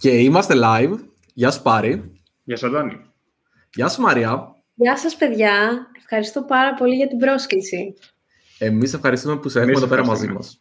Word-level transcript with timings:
Και 0.00 0.10
είμαστε 0.10 0.54
live. 0.56 0.98
Γεια 1.34 1.50
σου 1.50 1.62
Πάρη. 1.62 2.12
Γεια 2.44 2.56
σου 2.56 2.66
Αντώνη. 2.66 3.00
Γεια 3.74 3.88
σου 3.88 4.00
Μαρία. 4.00 4.56
Γεια 4.74 4.96
σας 4.98 5.16
παιδιά. 5.16 5.52
Ευχαριστώ 5.96 6.42
πάρα 6.42 6.74
πολύ 6.74 6.94
για 6.94 7.08
την 7.08 7.18
πρόσκληση. 7.18 7.94
Εμείς 8.58 8.94
ευχαριστούμε 8.94 9.36
που 9.36 9.48
σε 9.48 9.60
έχουμε 9.60 9.76
εδώ 9.76 9.86
πέρα 9.86 10.04
μαζί 10.04 10.28
μας. 10.28 10.60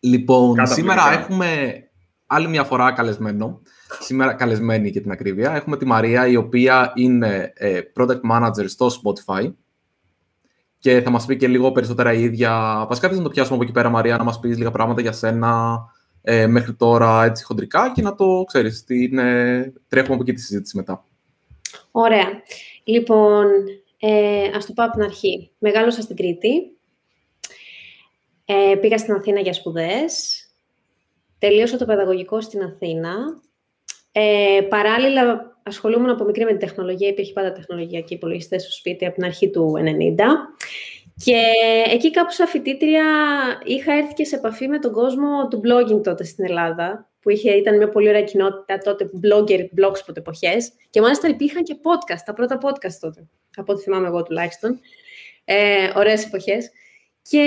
Λοιπόν, 0.00 0.66
σήμερα 0.66 1.12
έχουμε 1.12 1.80
άλλη 2.26 2.48
μια 2.48 2.64
φορά 2.64 2.92
καλεσμένο. 2.92 3.60
Σήμερα 4.00 4.34
καλεσμένη 4.34 4.88
για 4.88 5.00
την 5.00 5.10
ακρίβεια. 5.10 5.54
Έχουμε 5.54 5.76
τη 5.76 5.84
Μαρία, 5.84 6.26
η 6.26 6.36
οποία 6.36 6.92
είναι 6.94 7.52
ε, 7.54 7.80
Product 7.96 8.20
Manager 8.30 8.64
στο 8.66 8.86
Spotify. 8.86 9.52
Και 10.78 11.00
θα 11.00 11.10
μας 11.10 11.26
πει 11.26 11.36
και 11.36 11.48
λίγο 11.48 11.72
περισσότερα 11.72 12.12
η 12.12 12.22
ίδια. 12.22 12.84
Βασικά 12.88 13.08
δεν 13.08 13.22
το 13.22 13.28
πιάσουμε 13.28 13.54
από 13.54 13.64
εκεί 13.64 13.72
πέρα, 13.72 13.88
Μαρία, 13.88 14.16
να 14.16 14.24
μας 14.24 14.40
πεις 14.40 14.56
λίγα 14.56 14.70
πράγματα 14.70 15.00
για 15.00 15.12
σένα, 15.12 15.78
ε, 16.28 16.46
μέχρι 16.46 16.74
τώρα 16.74 17.24
έτσι 17.24 17.44
χοντρικά 17.44 17.92
και 17.94 18.02
να 18.02 18.14
το 18.14 18.44
ξέρεις, 18.46 18.84
τι 18.84 19.08
τρέχουμε 19.88 20.14
από 20.14 20.22
εκεί 20.22 20.32
τη 20.32 20.40
συζήτηση 20.40 20.76
μετά. 20.76 21.04
Ωραία. 21.90 22.26
Λοιπόν, 22.84 23.46
ε, 23.98 24.50
ας 24.56 24.66
το 24.66 24.72
πάω 24.72 24.86
από 24.86 24.96
την 24.96 25.04
αρχή. 25.04 25.50
Μεγάλωσα 25.58 26.02
στην 26.02 26.16
Κρήτη. 26.16 26.76
Ε, 28.44 28.74
πήγα 28.80 28.98
στην 28.98 29.14
Αθήνα 29.14 29.40
για 29.40 29.52
σπουδές. 29.52 30.44
Τελείωσα 31.38 31.76
το 31.76 31.84
παιδαγωγικό 31.84 32.40
στην 32.40 32.62
Αθήνα. 32.62 33.14
Ε, 34.12 34.60
παράλληλα, 34.68 35.56
ασχολούμουν 35.62 36.10
από 36.10 36.24
μικρή 36.24 36.44
με 36.44 36.50
την 36.50 36.58
τεχνολογία. 36.58 37.08
Υπήρχε 37.08 37.32
πάντα 37.32 37.52
τεχνολογία 37.52 38.00
και 38.00 38.14
υπολογιστές 38.14 38.62
στο 38.62 38.72
σπίτι 38.72 39.06
από 39.06 39.14
την 39.14 39.24
αρχή 39.24 39.50
του 39.50 39.74
90. 39.76 40.24
Και 41.24 41.42
εκεί 41.90 42.10
κάπου 42.10 42.32
σαν 42.32 42.46
φοιτήτρια 42.46 43.04
είχα 43.64 43.92
έρθει 43.92 44.14
και 44.14 44.24
σε 44.24 44.36
επαφή 44.36 44.68
με 44.68 44.78
τον 44.78 44.92
κόσμο 44.92 45.48
του 45.48 45.60
blogging 45.64 46.02
τότε 46.02 46.24
στην 46.24 46.44
Ελλάδα, 46.44 47.10
που 47.20 47.30
είχε, 47.30 47.50
ήταν 47.50 47.76
μια 47.76 47.88
πολύ 47.88 48.08
ωραία 48.08 48.22
κοινότητα 48.22 48.78
τότε, 48.78 49.10
blogger, 49.22 49.60
blogspot 49.60 50.16
εποχές. 50.16 50.72
Και 50.90 51.00
μάλιστα 51.00 51.28
υπήρχαν 51.28 51.62
και 51.62 51.76
podcast, 51.82 52.20
τα 52.24 52.32
πρώτα 52.32 52.58
podcast 52.62 52.94
τότε, 53.00 53.26
από 53.56 53.72
ό,τι 53.72 53.82
θυμάμαι 53.82 54.06
εγώ 54.06 54.22
τουλάχιστον. 54.22 54.80
Ε, 55.44 55.90
ωραίες 55.96 56.24
εποχές. 56.24 56.70
Και 57.22 57.42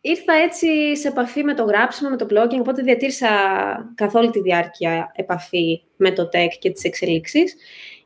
ήρθα 0.00 0.32
έτσι 0.32 0.96
σε 0.96 1.08
επαφή 1.08 1.44
με 1.44 1.54
το 1.54 1.64
γράψιμο, 1.64 2.10
με 2.10 2.16
το 2.16 2.26
blogging, 2.30 2.58
οπότε 2.58 2.82
διατήρησα 2.82 3.28
καθ' 3.94 4.14
όλη 4.14 4.30
τη 4.30 4.40
διάρκεια 4.40 5.12
επαφή 5.14 5.82
με 5.96 6.10
το 6.12 6.28
tech 6.32 6.56
και 6.58 6.70
τις 6.70 6.84
εξελίξεις. 6.84 7.54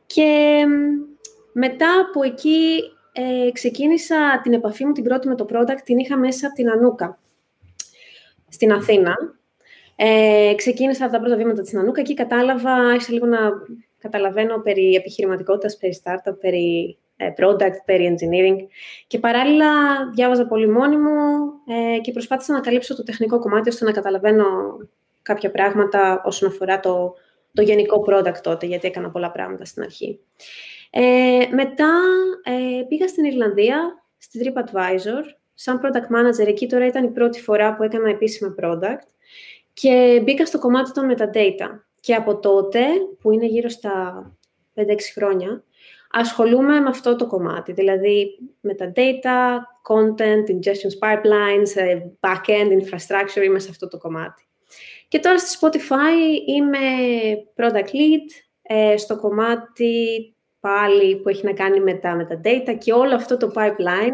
Και 0.05 0.63
μετά 1.53 2.05
από 2.07 2.23
εκεί 2.23 2.81
ε, 3.19 3.51
ξεκίνησα 3.51 4.39
την 4.43 4.53
επαφή 4.53 4.85
μου 4.85 4.91
την 4.91 5.03
πρώτη 5.03 5.27
με 5.27 5.35
το 5.35 5.45
product, 5.49 5.81
την 5.83 5.97
είχα 5.97 6.17
μέσα 6.17 6.47
από 6.47 6.55
την 6.55 6.69
Ανούκα, 6.69 7.19
στην 8.49 8.71
Αθήνα. 8.71 9.15
Ε, 9.95 10.53
ξεκίνησα 10.55 11.03
από 11.03 11.13
τα 11.13 11.19
πρώτα 11.19 11.35
βήματα 11.35 11.61
της 11.61 11.75
Ανούκα, 11.75 12.01
εκεί 12.01 12.13
κατάλαβα, 12.13 12.73
άρχισα 12.73 13.13
λίγο 13.13 13.25
να 13.25 13.37
καταλαβαίνω 13.99 14.61
περί 14.61 14.93
επιχειρηματικότητας, 14.93 15.77
περί 15.77 16.01
startup, 16.03 16.39
περί 16.39 16.97
ε, 17.17 17.29
product, 17.37 17.77
περί 17.85 18.15
engineering 18.15 18.57
και 19.07 19.19
παράλληλα 19.19 19.67
διάβαζα 20.13 20.47
πολύ 20.47 20.69
μόνη 20.69 20.97
μου 20.97 21.15
ε, 21.67 21.99
και 21.99 22.11
προσπάθησα 22.11 22.53
να 22.53 22.59
καλύψω 22.59 22.95
το 22.95 23.03
τεχνικό 23.03 23.39
κομμάτι 23.39 23.69
ώστε 23.69 23.85
να 23.85 23.91
καταλαβαίνω 23.91 24.45
κάποια 25.21 25.51
πράγματα 25.51 26.21
όσον 26.25 26.49
αφορά 26.49 26.79
το, 26.79 27.13
το 27.53 27.61
γενικό 27.61 28.05
product 28.09 28.37
τότε, 28.41 28.65
γιατί 28.65 28.87
έκανα 28.87 29.09
πολλά 29.09 29.31
πράγματα 29.31 29.65
στην 29.65 29.83
αρχή. 29.83 30.19
Ε, 30.89 31.47
μετά 31.51 31.93
ε, 32.43 32.83
πήγα 32.87 33.07
στην 33.07 33.23
Ιρλανδία, 33.23 34.03
στη 34.17 34.39
TripAdvisor, 34.43 35.23
σαν 35.53 35.81
product 35.83 36.15
manager. 36.15 36.47
Εκεί 36.47 36.67
τώρα 36.67 36.85
ήταν 36.85 37.03
η 37.03 37.09
πρώτη 37.09 37.41
φορά 37.41 37.75
που 37.75 37.83
έκανα 37.83 38.09
επίσημα 38.09 38.55
product 38.61 39.07
και 39.73 40.21
μπήκα 40.23 40.45
στο 40.45 40.59
κομμάτι 40.59 40.91
των 40.91 41.15
metadata. 41.15 41.79
Και 41.99 42.15
από 42.15 42.39
τότε, 42.39 42.79
που 43.21 43.31
είναι 43.31 43.45
γύρω 43.45 43.69
στα 43.69 44.25
5-6 44.75 44.81
χρόνια, 45.13 45.63
ασχολούμαι 46.11 46.79
με 46.79 46.89
αυτό 46.89 47.15
το 47.15 47.27
κομμάτι, 47.27 47.71
δηλαδή 47.71 48.39
metadata, 48.67 49.57
content, 49.89 50.49
ingestion 50.49 50.99
pipelines, 51.01 51.75
ε, 51.75 51.99
back-end 52.19 52.71
infrastructure, 52.71 53.43
είμαι 53.43 53.59
σε 53.59 53.69
αυτό 53.69 53.87
το 53.87 53.97
κομμάτι. 53.97 54.47
Και 55.07 55.19
τώρα 55.19 55.39
στη 55.39 55.57
Spotify 55.61 56.47
είμαι 56.47 56.79
product 57.55 57.89
lead 57.95 58.29
ε, 58.61 58.97
στο 58.97 59.17
κομμάτι 59.17 60.35
πάλι 60.67 61.15
που 61.15 61.29
έχει 61.29 61.45
να 61.45 61.53
κάνει 61.53 61.79
με 61.79 61.93
τα, 61.93 62.15
με 62.15 62.41
data 62.43 62.77
και 62.77 62.93
όλο 62.93 63.15
αυτό 63.15 63.37
το 63.37 63.51
pipeline 63.55 64.13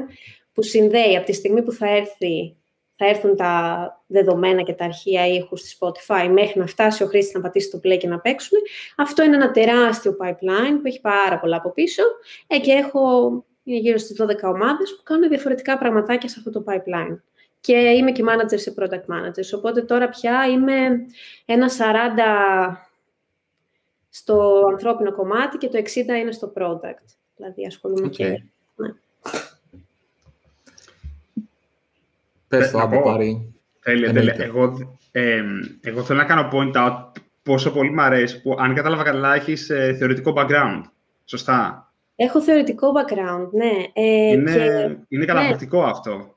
που 0.54 0.62
συνδέει 0.62 1.16
από 1.18 1.26
τη 1.26 1.34
στιγμή 1.34 1.62
που 1.64 1.72
θα, 1.72 1.90
έρθει, 1.90 2.56
θα 2.96 3.06
έρθουν 3.06 3.36
τα 3.36 4.04
δεδομένα 4.08 4.62
και 4.62 4.74
τα 4.74 4.86
αρχεία 4.86 5.28
ήχους 5.28 5.60
στη 5.60 5.78
Spotify 5.80 6.30
μέχρι 6.32 6.60
να 6.60 6.68
φτάσει 6.68 7.04
ο 7.04 7.08
χρήστης 7.08 7.34
να 7.34 7.42
πατήσει 7.42 7.70
το 7.70 7.80
play 7.84 7.98
και 7.98 8.08
να 8.08 8.20
παίξουν. 8.20 8.58
Αυτό 8.98 9.24
είναι 9.24 9.36
ένα 9.36 9.52
τεράστιο 9.52 10.18
pipeline 10.20 10.76
που 10.82 10.88
έχει 10.88 11.02
πάρα 11.02 11.40
πολλά 11.40 11.58
από 11.58 11.72
πίσω 11.72 12.04
ε, 12.48 12.60
και 12.60 12.72
έχω 12.72 13.32
είναι 13.64 13.78
γύρω 13.78 13.98
στις 13.98 14.22
12 14.22 14.26
ομάδες 14.44 14.96
που 14.96 15.04
κάνουν 15.04 15.30
διαφορετικά 15.30 15.78
πραγματάκια 15.78 16.30
σε 16.30 16.36
αυτό 16.38 16.52
το 16.52 16.64
pipeline. 16.68 17.20
Και 17.60 17.74
είμαι 17.74 18.12
και 18.12 18.24
manager 18.28 18.60
σε 18.60 18.74
product 18.80 19.14
managers, 19.14 19.56
οπότε 19.56 19.82
τώρα 19.82 20.10
πια 20.10 20.48
είμαι 20.48 21.06
ένα 21.46 21.70
40 21.70 22.93
στο 24.16 24.68
ανθρώπινο 24.72 25.14
κομμάτι 25.14 25.58
και 25.58 25.68
το 25.68 25.78
60 25.78 26.20
είναι 26.22 26.32
στο 26.32 26.54
product. 26.58 27.16
Δηλαδή 27.36 27.66
ασχολούμαι 27.66 28.08
okay. 28.08 28.12
και... 28.12 28.44
Ναι. 28.76 28.90
Πες 32.48 32.72
το, 32.72 32.80
από 32.80 33.02
πάρει. 33.02 33.54
Τέλεια, 33.84 34.14
τέλεια. 34.14 34.36
Εγώ, 34.38 34.74
ε, 35.12 35.44
εγώ 35.82 36.04
θέλω 36.04 36.20
να 36.20 36.26
κάνω 36.26 36.50
point 36.54 36.76
out 36.76 37.12
πόσο 37.44 37.72
πολύ 37.72 37.92
μου 37.92 38.02
αρέσει 38.02 38.42
που, 38.42 38.56
αν 38.60 38.76
κατάλαβα 38.76 39.04
καλά, 39.04 39.36
έχεις 39.36 39.70
ε, 39.70 39.94
θεωρητικό 39.94 40.34
background. 40.38 40.82
Σωστά. 41.26 41.92
Έχω 42.16 42.42
θεωρητικό 42.42 42.88
background, 42.88 43.50
ναι. 43.52 43.72
Ε, 43.94 44.32
είναι, 44.32 44.54
και... 44.54 44.98
είναι 45.08 45.26
καταπληκτικό 45.26 45.84
ναι. 45.84 45.90
αυτό. 45.90 46.36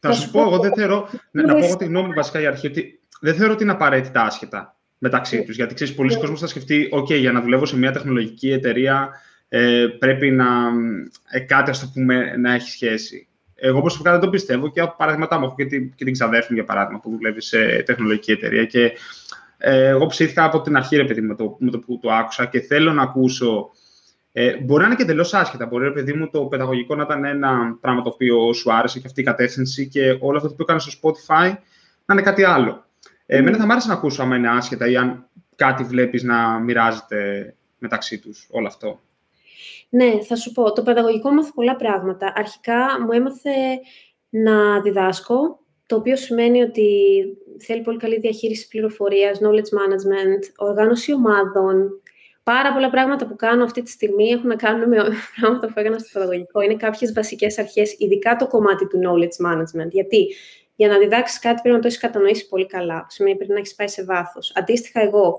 Θα, 0.00 0.12
σου 0.12 0.30
πω, 0.30 0.40
εγώ 0.40 0.58
δεν 0.58 0.74
θεωρώ, 0.74 1.08
να, 1.30 1.46
να 1.46 1.54
πω 1.54 1.76
τη 1.76 1.84
γνώμη 1.84 2.06
μου 2.06 2.14
βασικά 2.14 2.40
η 2.40 2.46
αρχή, 2.46 2.66
ότι 2.66 3.00
δεν 3.20 3.34
θεωρώ 3.34 3.52
ότι 3.52 3.62
είναι 3.62 3.72
απαραίτητα 3.72 4.22
άσχετα 4.22 4.73
μεταξύ 4.98 5.44
τους. 5.44 5.56
Γιατί 5.56 5.74
ξέρεις, 5.74 5.94
πολλοί 5.94 6.14
yeah. 6.14 6.20
κόσμοι 6.20 6.36
θα 6.36 6.46
σκεφτεί, 6.46 6.88
OK, 6.92 7.18
για 7.18 7.32
να 7.32 7.40
δουλεύω 7.40 7.66
σε 7.66 7.78
μια 7.78 7.92
τεχνολογική 7.92 8.50
εταιρεία 8.50 9.10
ε, 9.48 9.86
πρέπει 9.98 10.30
να 10.30 10.46
ε, 11.30 11.40
κάτι 11.40 11.70
ας 11.70 11.80
το 11.80 11.90
πούμε, 11.94 12.36
να 12.36 12.52
έχει 12.54 12.70
σχέση. 12.70 13.28
Εγώ 13.54 13.80
προσωπικά 13.80 14.10
δεν 14.10 14.20
το 14.20 14.28
πιστεύω 14.28 14.70
και 14.70 14.80
από 14.80 14.94
παραδείγματά 14.98 15.38
μου 15.38 15.44
έχω 15.44 15.54
και 15.54 15.64
την, 15.64 15.94
και 15.94 16.04
την 16.04 16.12
ξαδέρφη 16.12 16.46
μου, 16.50 16.56
για 16.56 16.66
παράδειγμα, 16.66 17.00
που 17.00 17.10
δουλεύει 17.10 17.40
σε 17.40 17.82
τεχνολογική 17.82 18.32
εταιρεία. 18.32 18.64
Και 18.64 18.92
ε, 19.58 19.88
εγώ 19.88 20.06
ψήθηκα 20.06 20.44
από 20.44 20.60
την 20.60 20.76
αρχή, 20.76 20.96
ρε 20.96 21.04
παιδί, 21.04 21.20
με 21.20 21.34
το, 21.34 21.56
με 21.58 21.70
το 21.70 21.78
που 21.78 21.98
το 22.02 22.12
άκουσα 22.12 22.46
και 22.46 22.60
θέλω 22.60 22.92
να 22.92 23.02
ακούσω. 23.02 23.70
Ε, 24.32 24.56
μπορεί 24.56 24.80
να 24.80 24.86
είναι 24.86 24.96
και 24.96 25.02
εντελώς 25.02 25.34
άσχετα. 25.34 25.66
Μπορεί, 25.66 25.84
ρε 25.84 25.92
παιδί 25.92 26.12
μου, 26.12 26.30
το 26.30 26.44
παιδαγωγικό 26.44 26.94
να 26.94 27.02
ήταν 27.02 27.24
ένα 27.24 27.78
πράγμα 27.80 28.02
το 28.02 28.08
οποίο 28.08 28.52
σου 28.52 28.72
άρεσε 28.72 28.98
και 29.00 29.06
αυτή 29.06 29.20
η 29.20 29.24
κατεύθυνση 29.24 29.88
και 29.88 30.16
όλο 30.20 30.36
αυτό 30.36 30.48
που 30.48 30.62
έκανε 30.62 30.80
στο 30.80 30.92
Spotify 31.02 31.52
να 32.04 32.14
είναι 32.14 32.22
κάτι 32.22 32.44
άλλο. 32.44 32.83
Ε, 33.26 33.36
εμένα 33.36 33.56
θα 33.56 33.66
μ' 33.66 33.70
άρεσε 33.70 33.88
να 33.88 33.94
ακούσω 33.94 34.22
αν 34.22 34.32
είναι 34.32 34.50
άσχετα 34.50 34.88
ή 34.88 34.96
αν 34.96 35.28
κάτι 35.56 35.84
βλέπεις 35.84 36.22
να 36.22 36.58
μοιράζεται 36.58 37.54
μεταξύ 37.78 38.18
τους 38.18 38.48
όλο 38.50 38.66
αυτό. 38.66 39.00
Ναι, 39.88 40.22
θα 40.22 40.36
σου 40.36 40.52
πω. 40.52 40.72
Το 40.72 40.82
παιδαγωγικό 40.82 41.30
μάθω 41.30 41.52
πολλά 41.54 41.76
πράγματα. 41.76 42.32
Αρχικά 42.36 43.00
μου 43.00 43.12
έμαθε 43.12 43.50
να 44.28 44.80
διδάσκω, 44.80 45.60
το 45.86 45.96
οποίο 45.96 46.16
σημαίνει 46.16 46.62
ότι 46.62 46.88
θέλει 47.58 47.82
πολύ 47.82 47.98
καλή 47.98 48.18
διαχείριση 48.18 48.68
πληροφορίας, 48.68 49.38
knowledge 49.42 49.70
management, 49.78 50.42
οργάνωση 50.56 51.12
ομάδων. 51.12 52.00
Πάρα 52.42 52.72
πολλά 52.72 52.90
πράγματα 52.90 53.26
που 53.26 53.36
κάνω 53.36 53.64
αυτή 53.64 53.82
τη 53.82 53.90
στιγμή 53.90 54.28
έχουν 54.28 54.48
να 54.48 54.56
κάνουν 54.56 54.88
με 54.88 54.96
πράγματα 55.40 55.66
που 55.66 55.80
έκανα 55.80 55.98
στο 55.98 56.08
παιδαγωγικό. 56.12 56.60
Είναι 56.60 56.76
κάποιες 56.76 57.12
βασικές 57.12 57.58
αρχές, 57.58 57.94
ειδικά 57.98 58.36
το 58.36 58.46
κομμάτι 58.46 58.86
του 58.86 58.98
knowledge 59.04 59.46
management. 59.46 59.90
Γιατί 59.90 60.34
για 60.76 60.88
να 60.88 60.98
διδάξεις 60.98 61.38
κάτι 61.38 61.60
πρέπει 61.60 61.76
να 61.76 61.80
το 61.80 61.86
έχεις 61.86 61.98
κατανοήσει 61.98 62.48
πολύ 62.48 62.66
καλά. 62.66 63.06
Σημαίνει 63.08 63.36
πρέπει 63.36 63.52
να 63.52 63.58
έχεις 63.58 63.74
πάει 63.74 63.88
σε 63.88 64.04
βάθος. 64.04 64.52
Αντίστοιχα, 64.54 65.00
εγώ 65.00 65.38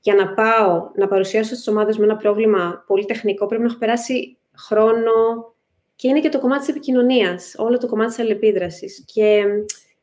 για 0.00 0.14
να 0.14 0.34
πάω 0.34 0.90
να 0.94 1.08
παρουσιάσω 1.08 1.54
στις 1.54 1.68
ομάδες 1.68 1.96
μου 1.96 2.04
ένα 2.04 2.16
πρόβλημα 2.16 2.84
πολύ 2.86 3.04
τεχνικό, 3.04 3.46
πρέπει 3.46 3.62
να 3.62 3.68
έχω 3.68 3.78
περάσει 3.78 4.36
χρόνο 4.56 5.12
και 5.96 6.08
είναι 6.08 6.20
και 6.20 6.28
το 6.28 6.40
κομμάτι 6.40 6.60
της 6.60 6.68
επικοινωνίας, 6.68 7.54
όλο 7.56 7.78
το 7.78 7.86
κομμάτι 7.86 8.08
της 8.08 8.18
αλληλεπίδρασης. 8.18 9.04
Και 9.06 9.44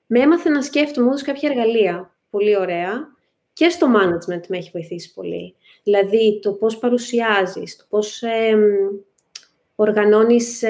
με 0.06 0.20
έμαθε 0.20 0.50
να 0.50 0.62
σκέφτομαι, 0.62 1.08
μου 1.10 1.16
κάποια 1.24 1.50
εργαλεία 1.50 2.16
πολύ 2.30 2.58
ωραία 2.58 3.08
και 3.54 3.70
στο 3.70 3.88
management 3.88 4.48
με 4.48 4.58
έχει 4.58 4.70
βοηθήσει 4.74 5.14
πολύ. 5.14 5.56
Δηλαδή, 5.84 6.40
το 6.42 6.54
πώς 6.54 6.78
παρουσιάζεις, 6.78 7.76
το 7.76 7.86
πώς 7.90 8.22
ε, 8.22 8.58
οργανώνεις 9.76 10.64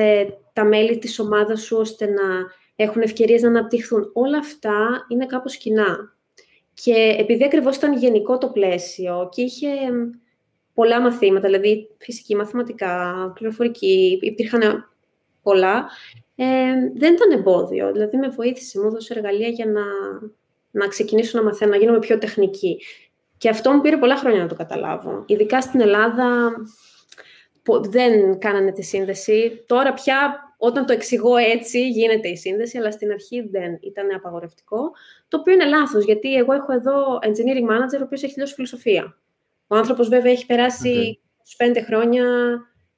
τα 0.53 0.63
μέλη 0.63 0.97
της 0.97 1.19
ομάδας 1.19 1.61
σου 1.61 1.77
ώστε 1.77 2.05
να 2.05 2.23
έχουν 2.81 3.01
ευκαιρίες 3.01 3.41
να 3.41 3.47
αναπτυχθούν. 3.47 4.11
Όλα 4.13 4.37
αυτά 4.37 5.05
είναι 5.07 5.25
κάπως 5.25 5.57
κοινά. 5.57 6.17
Και 6.73 7.15
επειδή 7.17 7.43
ακριβώς 7.43 7.75
ήταν 7.75 7.97
γενικό 7.97 8.37
το 8.37 8.49
πλαίσιο 8.49 9.29
και 9.31 9.41
είχε 9.41 9.67
πολλά 10.73 11.01
μαθήματα, 11.01 11.47
δηλαδή 11.47 11.89
φυσική, 11.97 12.35
μαθηματικά, 12.35 13.31
πληροφορική, 13.35 14.19
υπήρχαν 14.21 14.89
πολλά, 15.41 15.89
ε, 16.35 16.45
δεν 16.95 17.13
ήταν 17.13 17.31
εμπόδιο. 17.31 17.91
Δηλαδή 17.91 18.17
με 18.17 18.27
βοήθησε, 18.27 18.79
μου 18.79 18.87
έδωσε 18.87 19.13
εργαλεία 19.13 19.47
για 19.47 19.65
να, 19.65 19.83
να 20.71 20.87
ξεκινήσω 20.87 21.37
να 21.37 21.43
μαθαίνω, 21.43 21.71
να 21.71 21.77
γίνομαι 21.77 21.99
πιο 21.99 22.17
τεχνική. 22.17 22.81
Και 23.37 23.49
αυτό 23.49 23.71
μου 23.71 23.81
πήρε 23.81 23.97
πολλά 23.97 24.17
χρόνια 24.17 24.41
να 24.41 24.47
το 24.47 24.55
καταλάβω. 24.55 25.23
Ειδικά 25.27 25.61
στην 25.61 25.81
Ελλάδα 25.81 26.51
δεν 27.81 28.39
κάνανε 28.39 28.71
τη 28.71 28.81
σύνδεση. 28.81 29.63
Τώρα 29.67 29.93
πια 29.93 30.48
όταν 30.61 30.85
το 30.85 30.93
εξηγώ 30.93 31.35
έτσι 31.35 31.89
γίνεται 31.89 32.27
η 32.27 32.35
σύνδεση, 32.35 32.77
αλλά 32.77 32.91
στην 32.91 33.11
αρχή 33.11 33.47
δεν 33.51 33.77
ήταν 33.81 34.13
απαγορευτικό. 34.15 34.91
Το 35.27 35.37
οποίο 35.37 35.53
είναι 35.53 35.65
λάθος, 35.65 36.05
γιατί 36.05 36.35
εγώ 36.35 36.53
έχω 36.53 36.73
εδώ 36.73 37.19
engineering 37.21 37.69
manager, 37.71 37.99
ο 37.99 38.03
οποίος 38.03 38.23
έχει 38.23 38.39
δώσει 38.39 38.53
φιλοσοφία. 38.53 39.17
Ο 39.67 39.75
άνθρωπος 39.75 40.09
βέβαια 40.09 40.31
έχει 40.31 40.45
περάσει 40.45 41.19
okay. 41.57 41.65
5 41.67 41.77
χρόνια 41.85 42.25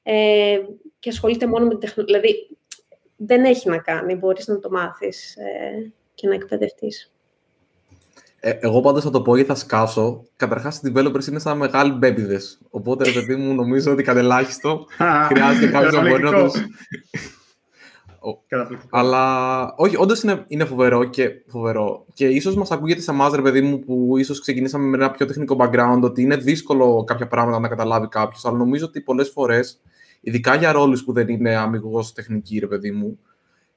ε, 0.04 0.58
και 1.00 1.10
ασχολείται 1.10 1.48
μόνο 1.48 1.63
με 1.66 1.69
την 1.69 1.80
τεχνολογία. 1.80 2.19
Δηλαδή, 2.19 2.58
δεν 3.16 3.44
έχει 3.44 3.69
να 3.69 3.78
κάνει, 3.78 4.16
μπορείς 4.16 4.48
να 4.48 4.60
το 4.60 4.69
μάθεις 4.69 5.36
ε, 5.36 5.92
και 6.13 6.28
να 6.28 6.34
εκπαιδευτείς. 6.34 7.12
Ε, 8.40 8.52
εγώ 8.62 8.81
πάντως 8.81 9.04
θα 9.04 9.10
το 9.10 9.22
πω 9.22 9.36
ή 9.36 9.44
θα 9.44 9.56
σκάσω. 9.56 10.24
Καταρχάς, 10.36 10.78
οι 10.78 10.94
developers 10.96 11.28
είναι 11.28 11.40
σαν 11.40 11.58
μεγάλοι 11.58 11.92
μπέμπιδες. 11.92 12.60
Οπότε, 12.69 13.04
ρε 13.04 13.12
παιδί 13.12 13.36
μου, 13.36 13.54
νομίζω 13.54 13.92
ότι 13.92 14.04
κατελάχιστο 14.04 14.86
χρειάζεται 15.28 15.68
κάποιος 15.68 15.94
να 15.94 16.10
μπορεί 16.10 16.24
να 16.24 16.31
τους... 18.68 18.79
Αλλά 18.89 19.73
όχι, 19.75 19.95
όντως 19.97 20.21
είναι, 20.23 20.44
είναι 20.47 20.65
φοβερό 20.65 21.03
και, 21.03 21.29
φοβερό. 21.47 22.06
και 22.13 22.27
ίσως 22.27 22.56
μας 22.56 22.71
ακούγεται 22.71 23.01
σε 23.01 23.12
εμά, 23.12 23.35
ρε 23.35 23.41
παιδί 23.41 23.62
μου, 23.62 23.79
που 23.79 24.18
ίσως 24.18 24.41
ξεκινήσαμε 24.41 24.85
με 24.85 24.97
ένα 24.97 25.12
πιο 25.12 25.25
τεχνικό 25.25 25.56
background, 25.59 26.00
ότι 26.01 26.21
είναι 26.21 26.35
δύσκολο 26.35 27.03
κάποια 27.03 27.27
πράγματα 27.27 27.59
να 27.59 27.68
καταλάβει 27.68 28.07
κάποιος. 28.07 28.45
Αλλά 28.45 28.57
νομίζω 28.57 28.85
ότι 28.85 29.01
πολλές 29.01 29.29
φορές, 29.29 29.79
ειδικά 30.21 30.56
για 30.56 30.71
ρόλους 30.71 31.03
που 31.03 31.13
δεν 31.13 31.27
είναι 31.27 31.56
αμυγός 31.56 32.13
τεχνική, 32.13 32.59
ρε 32.59 32.68
παιδί 32.68 32.91
μου, 32.91 33.19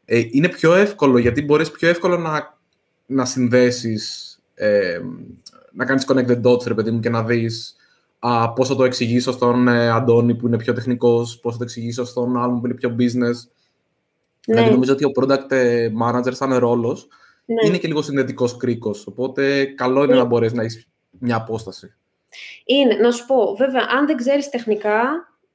ε, 0.05 0.23
είναι 0.31 0.49
πιο 0.49 0.75
εύκολο 0.75 1.19
γιατί 1.19 1.43
μπορείς 1.43 1.71
πιο 1.71 1.89
εύκολο 1.89 2.17
να, 2.17 2.59
να 3.07 3.25
συνδέσεις, 3.25 4.39
ε, 4.55 5.01
να 5.73 5.85
κάνεις 5.85 6.07
connect 6.09 6.27
the 6.27 6.43
dots, 6.43 6.67
ρε 6.67 6.75
παιδί 6.75 6.91
μου, 6.91 7.01
και 7.01 7.11
να 7.11 7.23
δεις 7.23 7.77
πώς 8.55 8.69
θα 8.69 8.77
το 8.77 8.85
εξηγήσω 8.85 9.33
στον 9.33 9.69
ε, 9.69 9.89
Αντώνη 9.89 10.35
που 10.35 10.47
είναι 10.47 10.57
πιο 10.57 10.73
τεχνικός, 10.73 11.39
πώς 11.41 11.53
θα 11.53 11.59
το 11.59 11.65
εξηγήσω 11.65 12.05
στον 12.05 12.37
άλλον 12.37 12.61
που 12.61 12.67
είναι 12.67 12.75
πιο 12.75 12.97
business. 12.99 13.49
Ναι. 14.47 14.55
Δηλαδή 14.55 14.73
νομίζω 14.73 14.93
ότι 14.93 15.05
ο 15.05 15.11
product 15.21 15.51
ε, 15.51 15.91
manager 16.03 16.35
σαν 16.35 16.55
ρόλος 16.55 17.09
ναι. 17.45 17.67
είναι 17.67 17.79
και 17.79 17.87
λίγο 17.87 18.03
συνδετικός 18.03 18.57
κρίκος. 18.57 19.07
Οπότε 19.07 19.65
καλό 19.65 20.03
είναι 20.05 20.13
ναι. 20.13 20.19
να 20.19 20.25
μπορείς 20.25 20.53
να 20.53 20.63
έχεις 20.63 20.89
μια 21.11 21.37
απόσταση. 21.37 21.95
Είναι, 22.65 22.95
να 22.95 23.11
σου 23.11 23.27
πω, 23.27 23.55
βέβαια, 23.59 23.87
αν 23.91 24.07
δεν 24.07 24.17
ξέρεις 24.17 24.49
τεχνικά, 24.49 25.03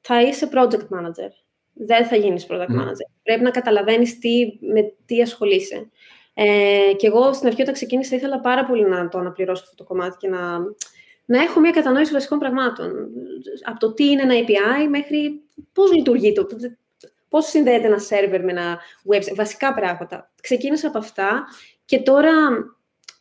θα 0.01 0.21
είσαι 0.21 0.49
project 0.53 0.97
manager. 0.97 1.31
Δεν 1.73 2.05
θα 2.05 2.15
γίνεις 2.15 2.47
product 2.49 2.81
manager. 2.81 3.09
Πρέπει 3.23 3.43
να 3.43 3.51
καταλαβαίνεις 3.51 4.17
με 4.73 4.93
τι 5.05 5.21
ασχολείσαι. 5.21 5.89
Ε, 6.33 6.93
και 6.97 7.07
εγώ 7.07 7.33
στην 7.33 7.47
αρχή 7.47 7.61
όταν 7.61 7.73
ξεκίνησα 7.73 8.15
ήθελα 8.15 8.39
πάρα 8.39 8.65
πολύ 8.65 8.87
να 8.87 9.07
το 9.07 9.17
αναπληρώσω 9.17 9.63
αυτό 9.63 9.75
το 9.75 9.83
κομμάτι 9.83 10.17
και 10.19 10.27
να, 10.27 10.59
να 11.25 11.41
έχω 11.41 11.59
μια 11.59 11.71
κατανόηση 11.71 12.13
βασικών 12.13 12.39
πραγμάτων. 12.39 12.91
Από 13.63 13.79
το 13.79 13.93
τι 13.93 14.05
είναι 14.05 14.21
ένα 14.21 14.33
API 14.33 14.87
μέχρι 14.89 15.41
πώς 15.73 15.93
λειτουργεί 15.93 16.33
το, 16.33 16.47
πώς 17.29 17.45
συνδέεται 17.45 17.87
ένα 17.87 17.97
server 18.09 18.41
με 18.43 18.51
ένα 18.51 18.79
website, 19.11 19.35
βασικά 19.35 19.73
πράγματα. 19.73 20.31
Ξεκίνησα 20.41 20.87
από 20.87 20.97
αυτά 20.97 21.43
και 21.85 21.99
τώρα, 21.99 22.31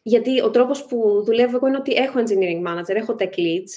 γιατί 0.03 0.41
ο 0.41 0.51
τρόπος 0.51 0.85
που 0.85 1.23
δουλεύω 1.25 1.57
εγώ 1.57 1.67
είναι 1.67 1.77
ότι 1.77 1.93
έχω 1.93 2.19
engineering 2.19 2.69
manager, 2.69 2.95
έχω 2.95 3.17
tech 3.19 3.39
leads, 3.39 3.73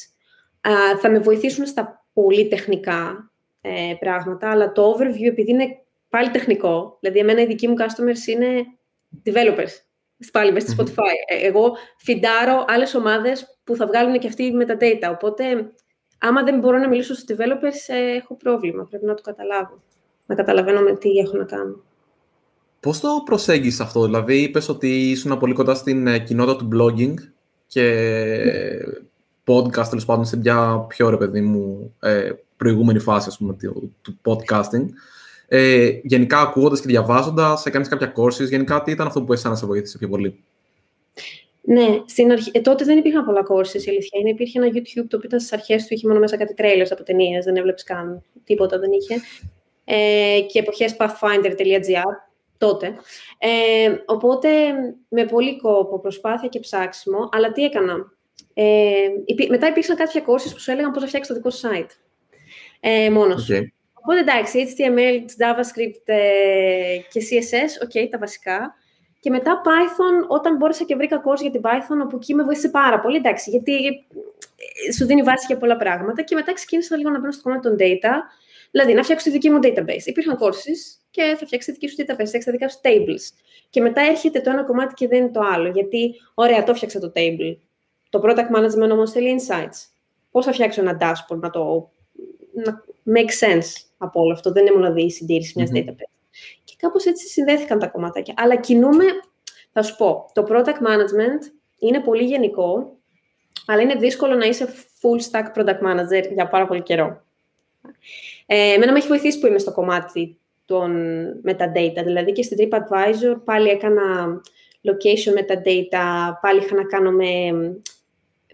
θα 1.02 1.10
με 1.10 1.20
βοηθήσουν 1.20 1.66
στα 1.66 2.06
πολύ 2.14 2.48
τεχνικά 2.48 3.32
ε, 3.62 3.94
πράγματα, 4.00 4.52
αλλά 4.52 4.72
το 4.72 4.92
overview, 4.92 5.28
επειδή 5.28 5.52
είναι 5.52 5.68
πάλι 6.10 6.30
τεχνικό, 6.30 6.98
δηλαδή 7.00 7.20
εμένα 7.20 7.42
οι 7.42 7.46
δικοί 7.46 7.68
μου 7.68 7.76
customers 7.78 8.28
είναι 8.28 8.66
developers, 9.26 9.72
πάλι 10.32 10.52
μέσα 10.52 10.68
στη 10.68 10.76
Spotify. 10.78 11.14
Ε, 11.28 11.46
εγώ 11.48 11.76
φιντάρω 11.98 12.66
άλλες 12.68 12.96
ομάδες 12.96 13.60
που 13.64 13.76
θα 13.76 13.88
βγάλουν 13.88 14.20
και 14.20 14.28
αυτοί 14.28 14.52
με 14.52 14.66
τα 14.66 14.78
data, 14.80 15.12
οπότε 15.12 15.72
άμα 16.20 16.44
δεν 16.44 16.60
μπορώ 16.60 16.78
να 16.78 16.88
μιλήσω 16.88 17.14
στους 17.14 17.38
developers, 17.38 17.96
ε, 17.96 18.16
έχω 18.16 18.36
πρόβλημα, 18.36 18.88
πρέπει 18.90 19.06
να 19.06 19.14
το 19.14 19.22
καταλάβω 19.22 19.84
να 20.32 20.38
καταλαβαίνω 20.38 20.82
με 20.82 20.96
τι 20.96 21.10
έχω 21.10 21.38
να 21.38 21.44
κάνω. 21.44 21.76
Πώς 22.80 23.00
το 23.00 23.10
προσέγγισες 23.26 23.80
αυτό, 23.80 24.06
δηλαδή 24.06 24.42
είπες 24.42 24.70
ότι 24.70 25.10
ήσουν 25.10 25.38
πολύ 25.38 25.54
κοντά 25.54 25.74
στην 25.74 26.08
ε, 26.08 26.20
κοινότητα 26.20 26.58
του 26.58 26.70
blogging 26.74 27.14
και 27.68 27.84
podcast, 29.46 29.88
τέλος 29.90 30.06
πάντων, 30.06 30.26
σε 30.26 30.38
μια 30.38 30.86
πιο 30.88 31.10
ρε 31.10 31.18
παιδί 31.18 31.42
μου 31.42 31.94
ε, 32.00 32.32
προηγούμενη 32.58 33.00
φάση 33.00 33.28
ας 33.30 33.38
πούμε, 33.38 33.54
του, 34.02 34.20
podcasting. 34.24 34.86
Ε, 35.48 35.90
γενικά, 36.04 36.40
ακούγοντας 36.40 36.82
και 36.82 36.88
διαβάζοντας, 36.88 37.66
έκανες 37.66 37.88
κάποια 37.88 38.14
courses. 38.16 38.48
Γενικά, 38.50 38.82
τι 38.82 38.92
ήταν 38.92 39.08
αυτό 39.08 39.24
που 39.24 39.34
εσένα 39.34 39.56
σε 39.56 39.66
βοήθησε 39.66 39.98
πιο 39.98 40.10
πολύ; 40.10 40.44
Ναι, 41.62 41.88
στην 42.06 42.32
αρχή, 42.32 42.52
ε, 42.54 42.60
τότε 42.62 42.84
δεν 42.84 42.98
υπήρχαν 42.98 43.26
πολλά 43.26 43.42
courses, 43.42 43.84
η 43.86 43.90
αλήθεια 43.90 44.20
είναι. 44.20 44.30
Υπήρχε 44.30 44.60
ένα 44.60 44.68
YouTube 44.68 45.06
το 45.08 45.18
οποίο 45.18 45.22
ήταν 45.24 45.40
στις 45.40 45.54
αρχές 45.54 45.86
του, 45.86 45.94
είχε 45.94 46.08
μόνο 46.08 46.20
μέσα 46.20 46.38
κάτι 46.38 46.54
trailers 46.58 46.90
από 46.90 47.04
ταινίες, 47.04 47.46
δεν 47.46 47.56
έβλεπες 47.56 47.84
καν 47.84 48.24
τίποτα, 48.44 48.80
δεν 48.80 48.90
είχε 48.92 49.22
ε, 49.84 50.40
και 50.48 50.60
εποχές 50.60 50.96
pathfinder.gr 51.00 52.32
τότε. 52.58 52.96
Ε, 53.38 53.96
οπότε, 54.06 54.50
με 55.08 55.26
πολύ 55.26 55.58
κόπο, 55.58 56.00
προσπάθεια 56.00 56.48
και 56.48 56.60
ψάξιμο, 56.60 57.30
αλλά 57.32 57.52
τι 57.52 57.64
έκανα. 57.64 57.96
Ε, 58.54 59.08
μετά 59.50 59.68
υπήρξαν 59.68 59.96
κάποια 59.96 60.22
courses 60.22 60.52
που 60.54 60.60
σου 60.60 60.72
έλεγαν 60.72 60.92
πώς 60.92 61.02
να 61.02 61.08
φτιάξεις 61.08 61.34
το 61.34 61.40
δικό 61.40 61.50
σου 61.50 61.70
site. 61.70 61.90
Ε, 62.80 63.10
μόνος 63.10 63.50
okay. 63.52 63.62
Οπότε, 63.94 64.20
εντάξει, 64.20 64.68
HTML, 64.68 65.16
JavaScript 65.42 66.06
ε, 66.06 66.98
και 67.12 67.22
CSS, 67.30 67.86
ok, 67.86 68.08
τα 68.10 68.18
βασικά. 68.18 68.76
Και 69.20 69.30
μετά 69.30 69.62
Python, 69.66 70.28
όταν 70.28 70.56
μπόρεσα 70.56 70.84
και 70.84 70.96
βρήκα 70.96 71.24
course 71.26 71.42
για 71.42 71.52
την 71.52 71.62
Python, 71.64 72.04
όπου 72.04 72.16
εκεί 72.16 72.34
με 72.34 72.44
βοήθησε 72.44 72.70
πάρα 72.70 73.00
πολύ, 73.00 73.18
εντάξει, 73.18 73.50
γιατί 73.50 73.86
ε, 74.88 74.92
σου 74.92 75.06
δίνει 75.06 75.22
βάση 75.22 75.46
για 75.48 75.58
πολλά 75.58 75.78
πράγματα. 75.78 76.22
Και 76.22 76.36
μετά 76.36 76.54
ξεκίνησα 76.54 76.98
λίγο 76.98 77.10
να 77.10 77.20
μπαίνω 77.20 77.32
στο 77.32 77.42
κομμάτι 77.42 77.62
των 77.68 77.76
data 77.80 78.14
Δηλαδή, 78.72 78.94
να 78.94 79.04
φτιάξω 79.04 79.26
τη 79.26 79.32
δική 79.32 79.50
μου 79.50 79.60
database. 79.64 80.06
Υπήρχαν 80.06 80.38
courses 80.42 81.02
και 81.12 81.36
θα 81.40 81.46
φτιάξει 81.46 81.72
τη 81.72 81.72
δική 81.72 81.88
σου 81.88 81.96
database, 81.98 82.26
θα 82.26 82.40
τα 82.46 82.52
δικά 82.52 82.70
σου 82.70 82.80
tables. 82.84 83.42
Και 83.70 83.82
μετά 83.82 84.02
έρχεται 84.02 84.42
το 84.42 84.50
ένα 84.50 84.64
κομμάτι 84.64 84.94
και 84.94 85.08
δεν 85.08 85.20
είναι 85.20 85.32
το 85.32 85.40
άλλο. 85.54 85.70
Γιατί, 85.70 86.16
ωραία, 86.34 86.64
το 86.64 86.76
φτιάξα 86.76 87.00
το 87.00 87.12
table. 87.16 87.58
Το 88.10 88.22
product 88.24 88.58
management 88.58 88.90
όμως 88.92 89.12
θέλει 89.12 89.40
insights. 89.40 89.90
Πώς 90.32 90.46
θα 90.46 90.52
φτιάξω 90.54 90.82
ένα 90.82 90.98
dashboard 91.02 91.40
να 91.40 91.50
το 91.50 91.92
να 92.54 92.84
make 93.06 93.46
sense 93.46 93.86
από 93.98 94.22
όλο 94.22 94.34
αυτό; 94.34 94.52
Δεν 94.52 94.66
είναι 94.66 94.76
μόνο 94.76 94.94
η 94.96 95.12
συντήρηση 95.12 95.54
μιας 95.56 95.70
mm-hmm. 95.74 95.90
database. 95.90 96.12
Και 96.64 96.74
κάπως 96.78 97.06
έτσι 97.06 97.28
συνδέθηκαν 97.28 97.80
τα 97.80 97.88
κομμάτια. 97.88 98.34
Αλλά 98.38 98.56
κινούμε, 98.56 99.06
θα 99.72 99.82
σου 99.84 99.96
πω, 99.96 100.30
το 100.34 100.46
product 100.50 100.88
management 100.88 101.52
είναι 101.80 102.00
πολύ 102.00 102.24
γενικό, 102.24 102.98
αλλά 103.66 103.82
είναι 103.82 103.96
δύσκολο 103.96 104.36
να 104.36 104.46
είσαι 104.46 104.68
full 105.02 105.32
stack 105.32 105.46
product 105.56 105.80
manager 105.82 106.32
για 106.34 106.48
πάρα 106.48 106.68
πολύ 106.68 106.82
καιρό. 106.82 107.24
Ε, 108.54 108.74
εμένα 108.74 108.92
με 108.92 108.98
έχει 108.98 109.08
βοηθήσει 109.08 109.40
που 109.40 109.48
είμαι 109.48 109.58
στο 109.58 109.72
κομμάτι 109.72 110.40
των 110.66 110.92
metadata. 111.46 112.04
Δηλαδή 112.04 112.32
και 112.32 112.44
στην 112.44 112.58
TripAdvisor 112.60 113.36
πάλι 113.46 113.70
έκανα 113.70 114.42
location 114.84 115.34
metadata, 115.40 116.32
πάλι 116.42 116.60
είχα 116.60 116.76
να 116.76 116.84
κάνω 116.84 117.12
με 117.12 117.26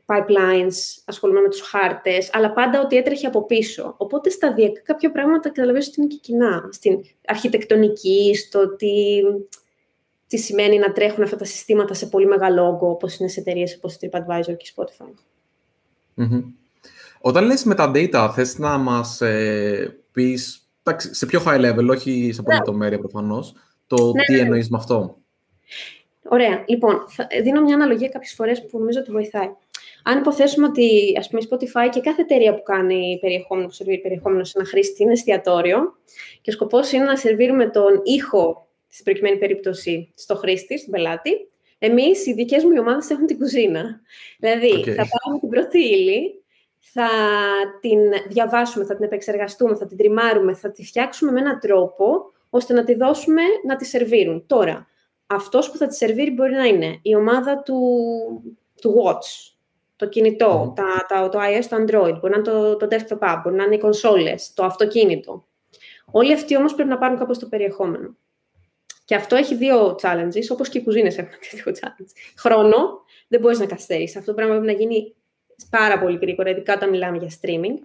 pipelines, 0.05 0.75
ασχολούμαι 1.05 1.41
με 1.41 1.49
τους 1.49 1.61
χάρτες, 1.61 2.29
αλλά 2.33 2.53
πάντα 2.53 2.81
ότι 2.81 2.95
έτρεχε 2.95 3.27
από 3.27 3.45
πίσω. 3.45 3.95
Οπότε 3.97 4.29
σταδιακά 4.29 4.81
κάποια 4.81 5.11
πράγματα 5.11 5.49
καταλαβαίνω 5.49 5.85
ότι 5.87 6.01
είναι 6.01 6.07
και 6.07 6.19
κοινά. 6.21 6.69
Στην 6.71 6.99
αρχιτεκτονική, 7.27 8.35
στο 8.35 8.75
τι, 8.75 9.21
τι 10.27 10.37
σημαίνει 10.37 10.77
να 10.77 10.91
τρέχουν 10.91 11.23
αυτά 11.23 11.35
τα 11.35 11.45
συστήματα 11.45 11.93
σε 11.93 12.05
πολύ 12.05 12.25
μεγάλο 12.25 12.67
όγκο, 12.67 12.89
όπως 12.89 13.17
είναι 13.17 13.29
σε 13.29 13.39
εταιρείες 13.39 13.75
όπως 13.75 13.95
η 13.95 14.09
TripAdvisor 14.11 14.57
και 14.57 14.67
η 14.67 14.73
Spotify. 14.75 15.13
Mm-hmm. 16.17 16.43
Όταν 17.27 17.45
λες 17.45 17.63
με 17.63 17.75
τα 17.75 17.91
data, 17.95 18.31
θες 18.33 18.57
να 18.57 18.77
μας 18.77 19.21
ε, 19.21 19.97
πεις 20.11 20.69
σε 20.97 21.25
πιο 21.25 21.43
high 21.45 21.59
level, 21.59 21.87
όχι 21.89 22.29
σε 22.33 22.41
πολύ 22.41 22.55
λεπτομέρεια 22.55 22.99
προφανώς, 22.99 23.53
το 23.87 24.11
ναι, 24.11 24.23
τι 24.23 24.33
ναι. 24.33 24.39
εννοείς 24.39 24.69
με 24.69 24.77
αυτό. 24.77 25.17
Ωραία. 26.29 26.63
Λοιπόν, 26.67 27.05
θα 27.07 27.27
δίνω 27.43 27.61
μια 27.61 27.75
αναλογία 27.75 28.09
κάποιες 28.09 28.33
φορές 28.33 28.65
που 28.65 28.77
νομίζω 28.79 28.99
ότι 28.99 29.11
βοηθάει. 29.11 29.49
Αν 30.03 30.17
υποθέσουμε 30.17 30.67
ότι, 30.67 31.15
ας 31.19 31.29
πούμε, 31.29 31.41
η 31.41 31.47
Spotify 31.51 31.89
και 31.89 31.99
κάθε 31.99 32.21
εταιρεία 32.21 32.55
που 32.55 32.63
κάνει 32.63 33.17
περιεχόμενο, 33.21 33.67
που 33.67 33.73
σερβίρει 33.73 34.01
περιεχόμενο 34.01 34.43
σε 34.43 34.53
ένα 34.55 34.67
χρήστη 34.67 35.03
είναι 35.03 35.11
εστιατόριο 35.11 35.97
και 36.41 36.49
ο 36.49 36.53
σκοπός 36.53 36.91
είναι 36.91 37.03
να 37.03 37.15
σερβίρουμε 37.15 37.69
τον 37.69 38.01
ήχο, 38.03 38.67
στην 38.87 39.03
προκειμένη 39.03 39.37
περίπτωση, 39.37 40.11
στο 40.15 40.35
χρήστη, 40.35 40.77
στον 40.77 40.91
πελάτη, 40.91 41.31
εμείς, 41.79 42.25
οι 42.25 42.33
δικές 42.33 42.63
μου 42.63 42.71
ομάδες 42.79 43.09
έχουν 43.09 43.25
την 43.25 43.37
κουζίνα. 43.37 44.01
Δηλαδή, 44.39 44.71
okay. 44.77 44.93
θα 44.93 45.05
πάρουμε 45.11 45.39
την 45.39 45.49
πρώτη 45.49 45.79
ύλη, 45.79 46.41
θα 46.93 47.09
την 47.81 47.99
διαβάσουμε, 48.27 48.85
θα 48.85 48.95
την 48.95 49.05
επεξεργαστούμε, 49.05 49.75
θα 49.75 49.85
την 49.85 49.97
τριμάρουμε, 49.97 50.53
θα 50.53 50.71
τη 50.71 50.85
φτιάξουμε 50.85 51.31
με 51.31 51.39
έναν 51.39 51.59
τρόπο 51.59 52.31
ώστε 52.49 52.73
να 52.73 52.83
τη 52.83 52.95
δώσουμε 52.95 53.41
να 53.65 53.75
τη 53.75 53.85
σερβίρουν. 53.85 54.45
Τώρα, 54.47 54.87
αυτός 55.27 55.71
που 55.71 55.77
θα 55.77 55.87
τη 55.87 55.95
σερβίρει 55.95 56.31
μπορεί 56.31 56.53
να 56.53 56.63
είναι 56.63 56.99
η 57.01 57.15
ομάδα 57.15 57.61
του, 57.61 57.79
του 58.81 59.03
Watch, 59.03 59.53
το 59.95 60.07
κινητό, 60.07 60.73
τα, 60.75 61.05
τα, 61.07 61.29
το 61.29 61.39
iOS, 61.39 61.65
το 61.69 61.75
Android, 61.75 62.17
μπορεί 62.19 62.29
να 62.29 62.37
είναι 62.37 62.41
το, 62.41 62.77
το 62.77 62.87
desktop 62.89 63.19
app, 63.19 63.39
μπορεί 63.43 63.55
να 63.55 63.63
είναι 63.63 63.75
οι 63.75 63.79
κονσόλες, 63.79 64.53
το 64.53 64.63
αυτοκίνητο. 64.63 65.45
Όλοι 66.11 66.33
αυτοί 66.33 66.57
όμως 66.57 66.75
πρέπει 66.75 66.89
να 66.89 66.97
πάρουν 66.97 67.17
κάπως 67.17 67.39
το 67.39 67.47
περιεχόμενο. 67.47 68.15
Και 69.05 69.15
αυτό 69.15 69.35
έχει 69.35 69.55
δύο 69.55 69.95
challenges, 70.01 70.47
όπως 70.51 70.69
και 70.69 70.77
οι 70.77 70.83
κουζίνες 70.83 71.17
έχουν 71.17 71.33
αντίστοιχο 71.37 71.71
challenge. 71.71 72.11
Χρόνο, 72.37 73.01
δεν 73.27 73.39
μπορείς 73.39 73.59
να 73.59 73.65
καθυστερήσει. 73.65 74.17
Αυτό 74.17 74.29
το 74.29 74.35
πράγμα 74.37 74.55
πρέπει 74.55 74.73
να 74.73 74.79
γίνει 74.79 75.15
πάρα 75.69 75.99
πολύ 75.99 76.17
γρήγορα, 76.21 76.49
ειδικά 76.49 76.73
όταν 76.73 76.89
μιλάμε 76.89 77.17
για 77.17 77.29
streaming. 77.41 77.79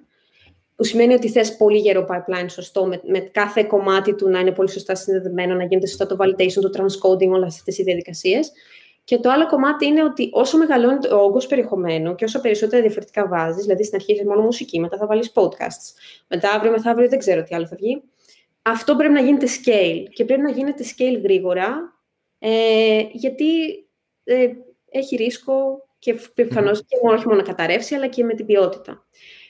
Που 0.77 0.85
σημαίνει 0.85 1.15
ότι 1.15 1.29
θες 1.29 1.57
πολύ 1.57 1.79
γερό 1.79 2.07
pipeline 2.09 2.47
σωστό, 2.49 2.87
με, 2.87 3.01
με, 3.05 3.19
κάθε 3.19 3.63
κομμάτι 3.63 4.15
του 4.15 4.29
να 4.29 4.39
είναι 4.39 4.53
πολύ 4.53 4.71
σωστά 4.71 4.95
συνδεδεμένο, 4.95 5.55
να 5.55 5.65
γίνεται 5.65 5.87
σωστά 5.87 6.07
το 6.07 6.17
validation, 6.21 6.61
το 6.61 6.71
transcoding, 6.77 7.29
όλες 7.29 7.55
αυτές 7.55 7.79
οι 7.79 7.83
διαδικασίες. 7.83 8.53
Και 9.05 9.19
το 9.19 9.31
άλλο 9.31 9.47
κομμάτι 9.47 9.87
είναι 9.87 10.05
ότι 10.05 10.31
όσο 10.33 10.59
μεγαλώνει 10.59 11.09
ο 11.13 11.17
όγκος 11.17 11.47
περιεχομένου 11.47 12.15
και 12.15 12.25
όσο 12.25 12.41
περισσότερα 12.41 12.83
διαφορετικά 12.83 13.29
βάζεις, 13.29 13.63
δηλαδή 13.63 13.85
στην 13.85 13.97
αρχή 13.97 14.13
έχεις 14.13 14.25
μόνο 14.25 14.41
μουσική, 14.41 14.81
μετά 14.81 14.97
θα 14.97 15.07
βάλεις 15.07 15.33
podcasts, 15.35 15.95
μετά 16.29 16.51
αύριο 16.51 16.71
μεθαύριο 16.71 17.09
δεν 17.09 17.19
ξέρω 17.19 17.43
τι 17.43 17.55
άλλο 17.55 17.67
θα 17.67 17.77
βγει. 17.77 18.03
Αυτό 18.63 18.97
πρέπει 18.97 19.13
να 19.13 19.21
γίνεται 19.21 19.47
scale 19.47 20.05
και 20.13 20.25
πρέπει 20.25 20.43
να 20.43 20.51
γίνεται 20.51 20.85
scale 20.97 21.21
γρήγορα, 21.23 21.97
ε, 22.39 23.01
γιατί 23.13 23.45
ε, 24.25 24.47
έχει 24.91 25.17
ρίσκο 25.17 25.87
και 26.03 26.15
πιθανώς 26.35 26.85
και 26.87 26.97
όχι 27.03 27.27
μόνο 27.27 27.37
να 27.37 27.43
καταρρεύσει, 27.43 27.95
αλλά 27.95 28.07
και 28.07 28.25
με 28.25 28.35
την 28.35 28.47
ποιότητα. 28.47 29.07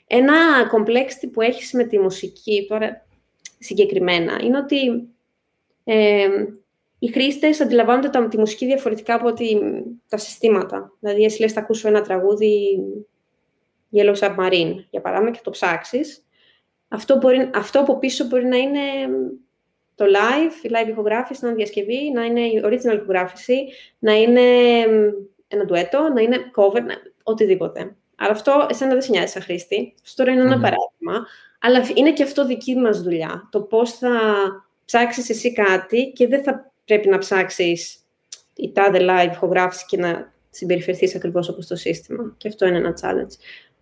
Ένα 0.06 0.34
complexity 0.74 1.28
που 1.32 1.40
έχεις 1.40 1.72
με 1.72 1.84
τη 1.84 1.98
μουσική 1.98 2.66
τώρα 2.68 3.06
συγκεκριμένα 3.58 4.38
είναι 4.42 4.58
ότι 4.58 5.08
ε, 5.84 6.28
οι 6.98 7.08
χρήστες 7.08 7.60
αντιλαμβάνονται 7.60 8.08
τα, 8.08 8.28
τη 8.28 8.38
μουσική 8.38 8.66
διαφορετικά 8.66 9.14
από 9.14 9.32
τη, 9.32 9.58
τα 10.08 10.16
συστήματα. 10.16 10.92
Δηλαδή, 11.00 11.24
εσύ 11.24 11.40
λες, 11.40 11.52
θα 11.52 11.60
ακούσω 11.60 11.88
ένα 11.88 12.02
τραγούδι 12.02 12.78
Yellow 13.92 14.14
Submarine, 14.14 14.74
για 14.90 15.00
παράδειγμα, 15.00 15.30
και 15.30 15.40
το 15.44 15.50
ψάξεις. 15.50 16.24
Αυτό, 16.88 17.20
αυτό 17.54 17.80
από 17.80 17.98
πίσω 17.98 18.24
μπορεί 18.24 18.44
να 18.44 18.56
είναι 18.56 18.80
το 19.94 20.04
live, 20.04 20.64
η 20.64 20.70
live 20.72 20.88
ηχογράφηση, 20.88 21.40
να 21.42 21.48
είναι 21.48 21.56
διασκευή, 21.56 22.10
να 22.10 22.24
είναι 22.24 22.40
η 22.40 22.62
original 22.64 22.94
ηχογράφηση, 22.94 23.66
να 23.98 24.12
είναι 24.12 24.40
ένα 25.54 25.64
ντουέτο, 25.64 26.08
να 26.14 26.20
είναι 26.20 26.36
cover, 26.56 26.82
οτιδήποτε. 27.22 27.96
Αλλά 28.16 28.30
αυτό 28.30 28.66
εσένα 28.70 28.92
δεν 28.92 29.02
σε 29.02 29.10
νοιάζει 29.10 29.32
σαν 29.32 29.42
χρήστη. 29.42 29.94
Αυτό 30.02 30.22
τώρα 30.22 30.36
είναι 30.36 30.42
ένα 30.42 30.60
παράδειγμα. 30.60 31.26
Αλλά 31.60 31.82
είναι 31.94 32.12
και 32.12 32.22
αυτό 32.22 32.46
δική 32.46 32.76
μας 32.76 33.02
δουλειά. 33.02 33.48
Το 33.50 33.60
πώς 33.60 33.92
θα 33.92 34.10
ψάξεις 34.84 35.30
εσύ 35.30 35.52
κάτι 35.52 36.12
και 36.14 36.26
δεν 36.26 36.42
θα 36.42 36.72
πρέπει 36.84 37.08
να 37.08 37.18
ψάξεις 37.18 37.96
η 38.54 38.72
τάδε 38.72 38.98
live 39.00 39.30
ηχογράφηση 39.30 39.84
και 39.88 39.96
να 39.96 40.32
συμπεριφερθείς 40.50 41.14
ακριβώς 41.14 41.48
όπως 41.48 41.66
το 41.66 41.76
σύστημα. 41.76 42.34
Και 42.36 42.48
αυτό 42.48 42.66
είναι 42.66 42.76
ένα 42.76 42.98
challenge. 43.02 43.32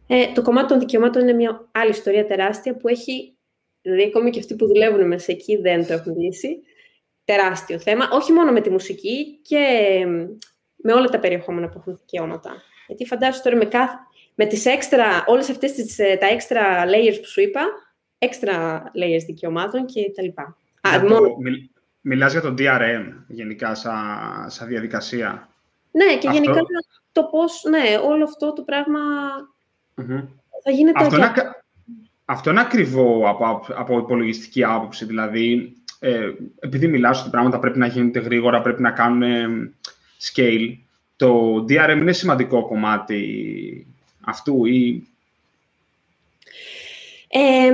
Ε, 0.07 0.33
το 0.35 0.43
κομμάτι 0.43 0.69
των 0.69 0.79
δικαιωμάτων 0.79 1.23
είναι 1.23 1.33
μια 1.33 1.69
άλλη 1.73 1.91
ιστορία 1.91 2.27
τεράστια 2.27 2.77
που 2.77 2.89
έχει, 2.89 3.37
δηλαδή 3.83 4.03
ακόμη 4.03 4.31
και 4.31 4.39
αυτοί 4.39 4.55
που 4.55 4.67
δουλεύουν 4.67 5.07
μέσα 5.07 5.33
εκεί 5.33 5.57
δεν 5.57 5.87
το 5.87 5.93
έχουν 5.93 6.19
λύσει. 6.19 6.61
Τεράστιο 7.25 7.79
θέμα, 7.79 8.09
όχι 8.12 8.33
μόνο 8.33 8.53
με 8.53 8.61
τη 8.61 8.71
μουσική 8.71 9.39
και 9.43 9.67
με 10.82 10.92
όλα 10.92 11.08
τα 11.08 11.18
περιεχόμενα 11.18 11.68
που 11.68 11.78
έχουν 11.78 11.96
δικαιώματα. 11.96 12.50
Γιατί 12.87 13.06
φαντάζομαι 13.06 13.42
τώρα 13.44 13.56
με, 13.56 13.64
κάθε, 13.64 13.94
με 14.34 14.46
τις 14.46 14.66
έξτρα, 14.66 15.25
όλες 15.26 15.50
αυτές 15.50 15.72
τις, 15.72 15.99
ε, 15.99 16.16
τα 16.20 16.26
έξτρα 16.26 16.84
layers 16.84 17.18
που 17.20 17.28
σου 17.28 17.40
είπα, 17.40 17.60
έξτρα 18.18 18.82
layers 18.82 19.25
δικαιωμάτων 19.26 19.87
και 19.87 20.12
τα 20.16 20.22
λοιπά. 20.22 20.56
Α, 20.80 21.00
μόνο... 21.08 21.37
μιλάς 22.00 22.32
για 22.32 22.40
το 22.40 22.54
DRM 22.58 23.04
γενικά 23.28 23.75
σαν, 23.75 23.94
σαν 24.46 24.68
διαδικασία. 24.68 25.49
Ναι, 25.90 26.16
και 26.18 26.28
γενικά 26.32 26.60
το 27.12 27.25
πώς, 27.25 27.64
ναι, 27.68 27.99
όλο 28.04 28.25
αυτό 28.25 28.52
το 28.52 28.62
πραγμα 28.62 29.00
θα 30.62 30.70
γίνεται... 30.70 31.04
Αυτό, 31.04 31.16
είναι, 31.16 31.32
αυτό 32.25 32.50
είναι 32.50 32.60
ακριβό 32.60 33.28
από, 33.28 33.64
από 33.75 33.99
υπολογιστική 33.99 34.64
άποψη, 34.64 35.04
δηλαδή 35.04 35.76
ε, 35.99 36.30
επειδή 36.60 36.88
μιλάς 36.88 37.20
ότι 37.20 37.30
πράγματα 37.30 37.58
πρέπει 37.58 37.78
να 37.78 37.87
γίνεται 37.87 38.20
γρήγορα, 38.20 38.62
πρέπει 38.62 38.82
να 38.82 38.90
κάνουν 38.90 39.22
scale, 40.21 40.77
το 41.17 41.65
DRM 41.69 41.99
είναι 42.00 42.12
σημαντικό 42.12 42.67
κομμάτι 42.67 43.87
αυτού 44.21 44.65
ή... 44.65 45.09
Ε, 47.29 47.71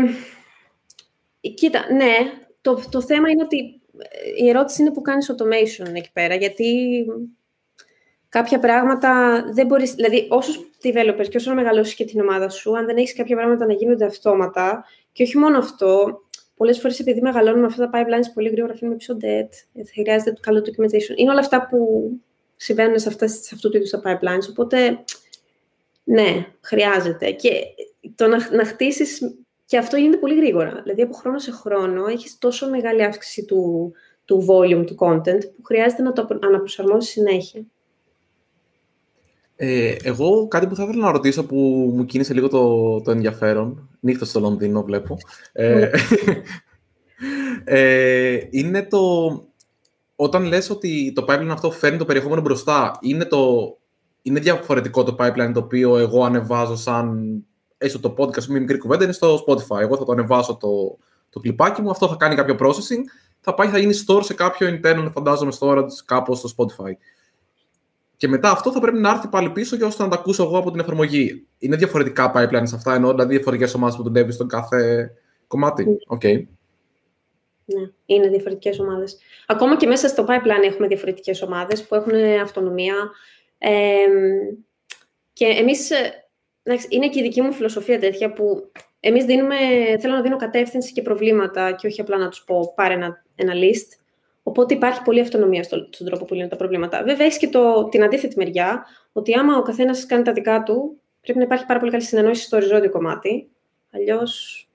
κοίτα, 1.54 1.92
ναι. 1.92 2.16
Το, 2.60 2.82
το 2.90 3.02
θέμα 3.02 3.30
είναι 3.30 3.42
ότι 3.42 3.80
ε, 3.98 4.44
η 4.44 4.48
ερώτηση 4.48 4.82
είναι 4.82 4.92
που 4.92 5.02
κάνεις 5.02 5.32
automation 5.32 5.94
εκεί 5.94 6.10
πέρα, 6.12 6.34
γιατί 6.34 7.04
κάποια 8.28 8.58
πράγματα 8.58 9.42
δεν 9.52 9.66
μπορείς... 9.66 9.94
Δηλαδή, 9.94 10.26
όσους 10.30 10.70
developers 10.82 11.28
και 11.28 11.36
όσο 11.36 11.50
να 11.50 11.56
μεγαλώσεις 11.56 11.94
και 11.94 12.04
την 12.04 12.20
ομάδα 12.20 12.48
σου, 12.48 12.76
αν 12.76 12.86
δεν 12.86 12.96
έχεις 12.96 13.14
κάποια 13.14 13.36
πράγματα 13.36 13.66
να 13.66 13.72
γίνονται 13.72 14.04
αυτόματα, 14.04 14.84
και 15.12 15.22
όχι 15.22 15.38
μόνο 15.38 15.58
αυτό, 15.58 16.20
πολλές 16.56 16.80
φορές 16.80 17.00
επειδή 17.00 17.20
μεγαλώνουμε 17.20 17.66
αυτά 17.66 17.90
τα 17.90 18.00
pipelines 18.00 18.30
πολύ 18.34 18.48
γρήγορα, 18.48 18.72
αφήνουμε 18.72 18.96
πίσω 18.96 19.16
debt, 19.20 19.82
χρειάζεται 19.94 20.32
το 20.32 20.40
καλό 20.40 20.58
documentation. 20.58 21.16
Είναι 21.16 21.30
όλα 21.30 21.40
αυτά 21.40 21.66
που 21.66 22.10
συμβαίνουν 22.56 22.98
σε, 22.98 23.08
αυτές, 23.08 23.32
σε 23.32 23.50
αυτού 23.54 23.70
του 23.70 23.76
είδους 23.76 23.90
τα 23.90 24.00
pipelines. 24.04 24.48
Οπότε, 24.50 25.04
ναι, 26.04 26.46
χρειάζεται. 26.60 27.30
Και 27.30 27.50
το 28.14 28.26
να, 28.26 28.54
να 28.54 28.64
χτίσεις, 28.64 29.20
και 29.66 29.78
αυτό 29.78 29.96
γίνεται 29.96 30.16
πολύ 30.16 30.36
γρήγορα. 30.36 30.80
Δηλαδή, 30.82 31.02
από 31.02 31.14
χρόνο 31.14 31.38
σε 31.38 31.50
χρόνο 31.50 32.06
έχεις 32.06 32.38
τόσο 32.38 32.70
μεγάλη 32.70 33.04
αύξηση 33.04 33.44
του, 33.44 33.92
του 34.24 34.46
volume 34.48 34.86
του 34.86 34.96
content 34.98 35.40
που 35.56 35.62
χρειάζεται 35.64 36.02
να 36.02 36.12
το 36.12 36.38
αναπροσαρμόσεις 36.42 37.10
συνέχεια. 37.10 37.64
Ε, 39.56 39.96
εγώ 40.02 40.48
κάτι 40.48 40.66
που 40.66 40.74
θα 40.74 40.82
ήθελα 40.82 41.04
να 41.04 41.12
ρωτήσω 41.12 41.46
που 41.46 41.56
μου 41.94 42.04
κίνησε 42.04 42.34
λίγο 42.34 42.48
το, 42.48 43.00
το 43.00 43.10
ενδιαφέρον, 43.10 43.88
νύχτα 44.00 44.24
στο 44.24 44.40
Λονδίνο 44.40 44.82
βλέπω, 44.82 45.16
ε, 45.52 45.74
ναι. 45.74 45.90
ε, 47.78 48.38
είναι 48.50 48.82
το 48.82 49.30
όταν 50.16 50.44
λες 50.44 50.70
ότι 50.70 51.12
το 51.14 51.24
pipeline 51.28 51.48
αυτό 51.50 51.70
φέρνει 51.70 51.98
το 51.98 52.04
περιεχόμενο 52.04 52.40
μπροστά, 52.40 52.98
είναι, 53.00 53.24
το, 53.24 53.76
είναι 54.22 54.40
διαφορετικό 54.40 55.02
το 55.02 55.16
pipeline 55.18 55.50
το 55.54 55.60
οποίο 55.60 55.96
εγώ 55.96 56.24
ανεβάζω 56.24 56.76
σαν 56.76 57.36
έστω 57.78 58.00
το 58.00 58.14
podcast 58.18 58.44
μου, 58.44 58.58
μικρή 58.58 58.78
κουβέντα 58.78 59.04
είναι 59.04 59.12
στο 59.12 59.44
Spotify. 59.46 59.80
Εγώ 59.80 59.96
θα 59.96 60.04
το 60.04 60.12
ανεβάσω 60.12 60.56
το, 60.56 60.98
το 61.30 61.40
κλιπάκι 61.40 61.82
μου, 61.82 61.90
αυτό 61.90 62.08
θα 62.08 62.16
κάνει 62.18 62.34
κάποιο 62.34 62.56
processing, 62.58 63.02
θα 63.40 63.54
πάει, 63.54 63.68
θα 63.68 63.78
γίνει 63.78 63.94
store 64.06 64.24
σε 64.24 64.34
κάποιο 64.34 64.68
internal, 64.68 65.08
φαντάζομαι, 65.12 65.52
storage 65.60 65.86
κάπως 66.04 66.38
στο 66.38 66.48
Spotify. 66.56 66.92
Και 68.16 68.28
μετά 68.28 68.50
αυτό 68.50 68.72
θα 68.72 68.80
πρέπει 68.80 68.98
να 68.98 69.10
έρθει 69.10 69.28
πάλι 69.28 69.50
πίσω 69.50 69.76
για 69.76 69.86
ώστε 69.86 70.02
να 70.02 70.08
τα 70.08 70.16
ακούσω 70.16 70.42
εγώ 70.42 70.58
από 70.58 70.70
την 70.70 70.80
εφαρμογή. 70.80 71.46
Είναι 71.58 71.76
διαφορετικά 71.76 72.32
pipelines 72.34 72.72
αυτά, 72.74 72.94
ενώ 72.94 73.10
δηλαδή 73.10 73.34
διαφορετικές 73.34 73.74
ομάδες 73.74 73.96
που 73.96 74.02
δουλεύει 74.02 74.32
στον 74.32 74.48
κάθε 74.48 75.10
κομμάτι. 75.46 75.84
Ναι. 75.84 75.94
Okay. 76.06 76.42
Ναι, 77.66 77.90
είναι 78.06 78.28
διαφορετικές 78.28 78.78
ομάδες. 78.78 79.18
Ακόμα 79.46 79.76
και 79.76 79.86
μέσα 79.86 80.08
στο 80.08 80.24
pipeline 80.28 80.64
έχουμε 80.64 80.86
διαφορετικές 80.86 81.42
ομάδες 81.42 81.84
που 81.84 81.94
έχουν 81.94 82.14
αυτονομία. 82.42 83.10
Ε, 83.58 84.06
και 85.32 85.46
εμείς. 85.46 85.90
Είναι 86.88 87.08
και 87.08 87.18
η 87.18 87.22
δική 87.22 87.40
μου 87.40 87.52
φιλοσοφία 87.52 87.98
τέτοια 87.98 88.32
που 88.32 88.70
εμείς 89.00 89.24
δίνουμε. 89.24 89.56
Θέλω 90.00 90.14
να 90.14 90.22
δίνω 90.22 90.36
κατεύθυνση 90.36 90.92
και 90.92 91.02
προβλήματα 91.02 91.72
και 91.72 91.86
όχι 91.86 92.00
απλά 92.00 92.16
να 92.16 92.28
τους 92.28 92.44
πω 92.44 92.72
πάρε 92.76 92.94
ένα, 92.94 93.24
ένα 93.34 93.52
list. 93.54 93.98
Οπότε 94.42 94.74
υπάρχει 94.74 95.02
πολλή 95.02 95.20
αυτονομία 95.20 95.62
στον, 95.62 95.88
στον 95.92 96.06
τρόπο 96.06 96.24
που 96.24 96.34
λύνουν 96.34 96.48
τα 96.48 96.56
προβλήματα. 96.56 97.02
Βέβαια, 97.02 97.26
έχεις 97.26 97.38
και 97.38 97.48
το, 97.48 97.88
την 97.88 98.02
αντίθετη 98.02 98.36
μεριά, 98.36 98.86
ότι 99.12 99.34
άμα 99.34 99.56
ο 99.56 99.62
καθένας 99.62 100.06
κάνει 100.06 100.22
τα 100.22 100.32
δικά 100.32 100.62
του, 100.62 101.00
πρέπει 101.20 101.38
να 101.38 101.44
υπάρχει 101.44 101.66
πάρα 101.66 101.78
πολύ 101.78 101.90
καλή 101.90 102.02
συνεννόηση 102.02 102.42
στο 102.42 102.56
οριζόντιο 102.56 102.90
κομμάτι. 102.90 103.48
Αλλιώς 103.90 104.65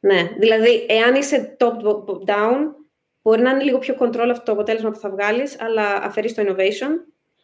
ναι, 0.00 0.30
δηλαδή, 0.38 0.86
εάν 0.88 1.14
είσαι 1.14 1.56
top-down, 1.58 2.58
μπορεί 3.22 3.42
να 3.42 3.50
είναι 3.50 3.62
λίγο 3.62 3.78
πιο 3.78 3.96
control 4.00 4.28
αυτό 4.30 4.42
το 4.44 4.52
αποτέλεσμα 4.52 4.90
που 4.90 4.98
θα 4.98 5.10
βγάλεις, 5.10 5.60
αλλά 5.60 5.94
αφαιρείς 6.02 6.34
το 6.34 6.42
innovation. 6.46 6.90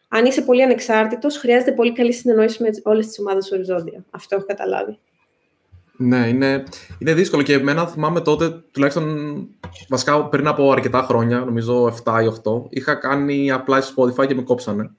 Αν 0.09 0.25
είσαι 0.25 0.41
πολύ 0.41 0.63
ανεξάρτητος, 0.63 1.37
χρειάζεται 1.37 1.71
πολύ 1.71 1.93
καλή 1.93 2.13
συνεννόηση 2.13 2.63
με 2.63 2.69
όλες 2.83 3.07
τις 3.07 3.19
ομάδες 3.19 3.51
οριζόντια. 3.51 4.05
Αυτό 4.09 4.35
έχω 4.35 4.45
καταλάβει. 4.45 4.99
Ναι, 5.97 6.27
είναι, 6.27 6.63
είναι 6.99 7.13
δύσκολο 7.13 7.43
και 7.43 7.53
εμένα 7.53 7.87
θυμάμαι 7.87 8.21
τότε, 8.21 8.49
τουλάχιστον 8.71 9.37
βασικά 9.89 10.25
πριν 10.25 10.47
από 10.47 10.71
αρκετά 10.71 11.01
χρόνια, 11.01 11.39
νομίζω 11.39 11.85
7 11.85 12.23
ή 12.23 12.41
8, 12.43 12.61
είχα 12.69 12.95
κάνει 12.95 13.51
απλά 13.51 13.81
στο 13.81 14.03
Spotify 14.03 14.27
και 14.27 14.35
με 14.35 14.41
κόψανε. 14.41 14.91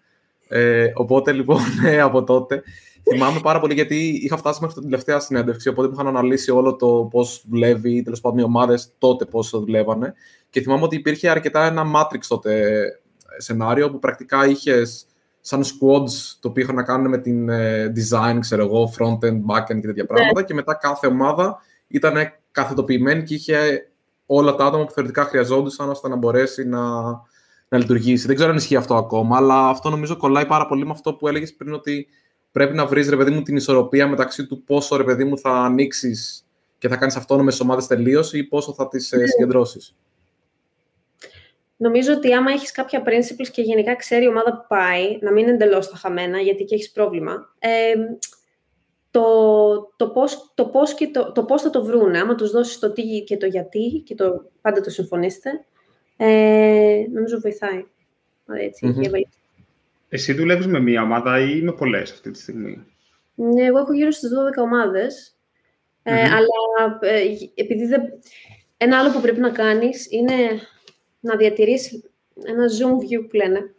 Ε, 0.48 0.92
οπότε 0.94 1.32
λοιπόν 1.32 1.60
από 2.02 2.24
τότε 2.24 2.62
θυμάμαι 3.12 3.40
πάρα 3.42 3.60
πολύ 3.60 3.74
γιατί 3.74 4.20
είχα 4.22 4.36
φτάσει 4.36 4.58
μέχρι 4.62 4.80
την 4.80 4.90
τελευταία 4.90 5.20
συνέντευξη, 5.20 5.68
οπότε 5.68 5.88
μου 5.88 5.94
είχαν 5.94 6.06
αναλύσει 6.06 6.50
όλο 6.50 6.76
το 6.76 7.08
πώς 7.10 7.44
δουλεύει, 7.48 8.02
τέλος 8.02 8.20
πάντων 8.20 8.38
οι 8.38 8.42
ομάδες 8.42 8.92
τότε 8.98 9.24
πώς 9.24 9.50
δουλεύανε. 9.50 10.14
Και 10.50 10.60
θυμάμαι 10.60 10.82
ότι 10.82 10.96
υπήρχε 10.96 11.28
αρκετά 11.28 11.66
ένα 11.66 11.84
Matrix 11.94 12.20
τότε 12.28 12.82
σενάριο 13.36 13.90
που 13.90 13.98
πρακτικά 13.98 14.46
είχες 14.46 15.06
σαν 15.40 15.62
squads 15.62 16.10
το 16.40 16.48
οποίο 16.48 16.62
είχαν 16.62 16.74
να 16.74 16.82
κάνουν 16.82 17.08
με 17.08 17.18
την 17.18 17.48
ε, 17.48 17.92
design, 17.96 18.36
ξέρω 18.40 18.64
εγώ, 18.64 18.92
front-end, 18.98 19.40
back-end 19.46 19.80
και 19.80 19.86
τέτοια 19.86 20.02
ναι. 20.02 20.04
πράγματα. 20.04 20.42
Και 20.42 20.54
μετά 20.54 20.74
κάθε 20.74 21.06
ομάδα 21.06 21.58
ήταν 21.88 22.14
καθετοποιημένη 22.50 23.22
και 23.22 23.34
είχε 23.34 23.90
όλα 24.26 24.54
τα 24.54 24.64
άτομα 24.64 24.84
που 24.84 24.92
θεωρητικά 24.92 25.24
χρειαζόντουσαν 25.24 25.88
ώστε 25.88 26.08
να 26.08 26.16
μπορέσει 26.16 26.64
να, 26.64 27.00
να 27.68 27.78
λειτουργήσει. 27.78 28.26
Δεν 28.26 28.36
ξέρω 28.36 28.50
αν 28.50 28.56
ισχύει 28.56 28.76
αυτό 28.76 28.94
ακόμα, 28.94 29.36
αλλά 29.36 29.68
αυτό 29.68 29.90
νομίζω 29.90 30.16
κολλάει 30.16 30.46
πάρα 30.46 30.66
πολύ 30.66 30.84
με 30.84 30.90
αυτό 30.90 31.14
που 31.14 31.28
έλεγες 31.28 31.54
πριν 31.54 31.72
ότι 31.72 32.06
πρέπει 32.52 32.74
να 32.74 32.86
βρεις, 32.86 33.08
ρε 33.08 33.16
παιδί 33.16 33.30
μου, 33.30 33.42
την 33.42 33.56
ισορροπία 33.56 34.08
μεταξύ 34.08 34.46
του 34.46 34.62
πόσο, 34.62 34.96
ρε 34.96 35.04
παιδί 35.04 35.24
μου, 35.24 35.38
θα 35.38 35.50
ανοίξεις 35.50 36.46
και 36.78 36.88
θα 36.88 36.96
κάνεις 36.96 37.16
αυτόνομες 37.16 37.60
ομάδες 37.60 37.86
τελείως 37.86 38.32
ή 38.32 38.44
πόσο 38.44 38.72
θα 38.72 38.88
τις 38.88 39.12
ε, 39.12 39.16
ναι. 39.16 39.26
συγκεντρώσεις. 39.26 39.96
νομίζω 41.76 42.12
ότι 42.12 42.32
άμα 42.32 42.52
έχεις 42.52 42.70
κάποια 42.70 43.02
principles 43.06 43.48
και 43.52 43.62
γενικά 43.62 43.96
ξέρει 43.96 44.24
η 44.24 44.28
ομάδα 44.28 44.52
που 44.52 44.64
πάει, 44.68 45.18
να 45.20 45.32
μην 45.32 45.42
είναι 45.42 45.52
εντελώς 45.52 45.84
στα 45.84 45.96
χαμένα, 45.96 46.40
γιατί 46.40 46.62
εκεί 46.62 46.74
έχεις 46.74 46.90
πρόβλημα, 46.90 47.54
ε, 47.58 47.94
το, 49.10 49.22
το, 49.96 50.08
πώς, 50.08 50.52
το, 50.54 50.66
πώς 50.66 50.94
και 50.94 51.08
το, 51.08 51.32
το 51.32 51.44
πώς 51.44 51.62
θα 51.62 51.70
το 51.70 51.84
βρούνε, 51.84 52.18
άμα 52.18 52.34
τους 52.34 52.50
δώσεις 52.50 52.78
το 52.78 52.92
τι 52.92 53.22
και 53.26 53.36
το 53.36 53.46
γιατί 53.46 54.02
και 54.04 54.14
το 54.14 54.50
πάντα 54.60 54.80
το 54.80 54.90
συμφωνήσετε, 54.90 55.50
ε, 56.16 57.04
νομίζω 57.12 57.40
βοηθάει. 57.40 57.86
Έτσι, 58.52 58.86
mm-hmm. 58.88 59.37
Εσύ 60.08 60.32
δουλεύεις 60.32 60.66
με 60.66 60.80
μία 60.80 61.02
ομάδα 61.02 61.40
ή 61.40 61.60
με 61.60 61.72
πολλές 61.72 62.10
αυτή 62.10 62.30
τη 62.30 62.38
στιγμή; 62.38 62.84
Ναι, 63.34 63.64
εγώ 63.64 63.78
έχω 63.78 63.92
γύρω 63.92 64.10
στις 64.10 64.30
12 64.60 64.62
ομάδες, 64.62 65.36
mm-hmm. 65.36 66.12
ε, 66.12 66.20
αλλά 66.20 66.98
ε, 67.00 67.22
επειδή 67.54 67.86
δεν... 67.86 68.02
Ένα 68.76 68.98
άλλο 68.98 69.10
που 69.10 69.20
πρέπει 69.20 69.40
να 69.40 69.50
κάνεις 69.50 70.06
είναι 70.10 70.34
να 71.20 71.36
διατηρείς 71.36 72.02
ένα 72.44 72.64
zoom 72.66 72.92
view 72.92 73.26
που 73.28 73.36
λένε. 73.36 73.74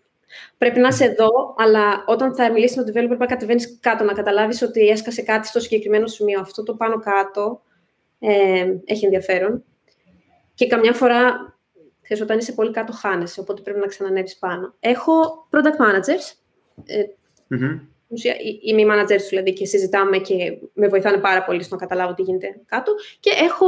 Πρέπει 0.58 0.80
να 0.80 0.88
είσαι 0.88 1.06
εδώ, 1.06 1.56
αλλά 1.58 2.04
όταν 2.08 2.36
θα 2.36 2.52
μιλήσεις 2.52 2.78
με 2.78 2.84
τον 2.84 2.94
developer, 2.94 3.08
πρέπει 3.08 3.20
να 3.20 3.26
κατεβαίνεις 3.26 3.80
κάτω, 3.80 4.04
να 4.04 4.14
καταλάβεις 4.14 4.62
ότι 4.62 4.88
έσκασε 4.88 5.22
κάτι 5.22 5.48
στο 5.48 5.60
συγκεκριμένο 5.60 6.08
σημείο. 6.08 6.40
Αυτό 6.40 6.64
το 6.64 6.74
πάνω 6.74 7.00
κάτω 7.00 7.62
ε, 8.20 8.74
έχει 8.86 9.06
ενδιαφέρον. 9.06 9.64
Και 10.54 10.68
καμιά 10.68 10.94
φορά, 10.94 11.54
ξέρεις, 12.10 12.24
όταν 12.24 12.38
είσαι 12.38 12.54
πολύ 12.54 12.72
κάτω, 12.72 12.94
χάνεσαι, 12.94 13.40
οπότε 13.40 13.62
πρέπει 13.62 13.80
να 13.80 13.88
ξανανεύει 13.88 14.36
πάνω. 14.40 14.76
Έχω 14.80 15.48
product 15.52 15.86
managers. 15.86 16.34
Ε, 16.86 17.04
mm-hmm. 17.50 17.80
Οι 18.62 18.74
μη 18.74 18.86
managers 18.92 19.18
του 19.22 19.28
δηλαδή 19.30 19.54
και 19.54 19.66
συζητάμε 19.66 20.18
και 20.18 20.58
με 20.74 20.88
βοηθάνε 20.88 21.18
πάρα 21.18 21.44
πολύ 21.44 21.64
στο 21.64 21.76
να 21.76 21.82
καταλάβω 21.82 22.14
τι 22.14 22.22
γίνεται 22.22 22.62
κάτω. 22.66 22.94
Και 23.20 23.32
έχω 23.44 23.68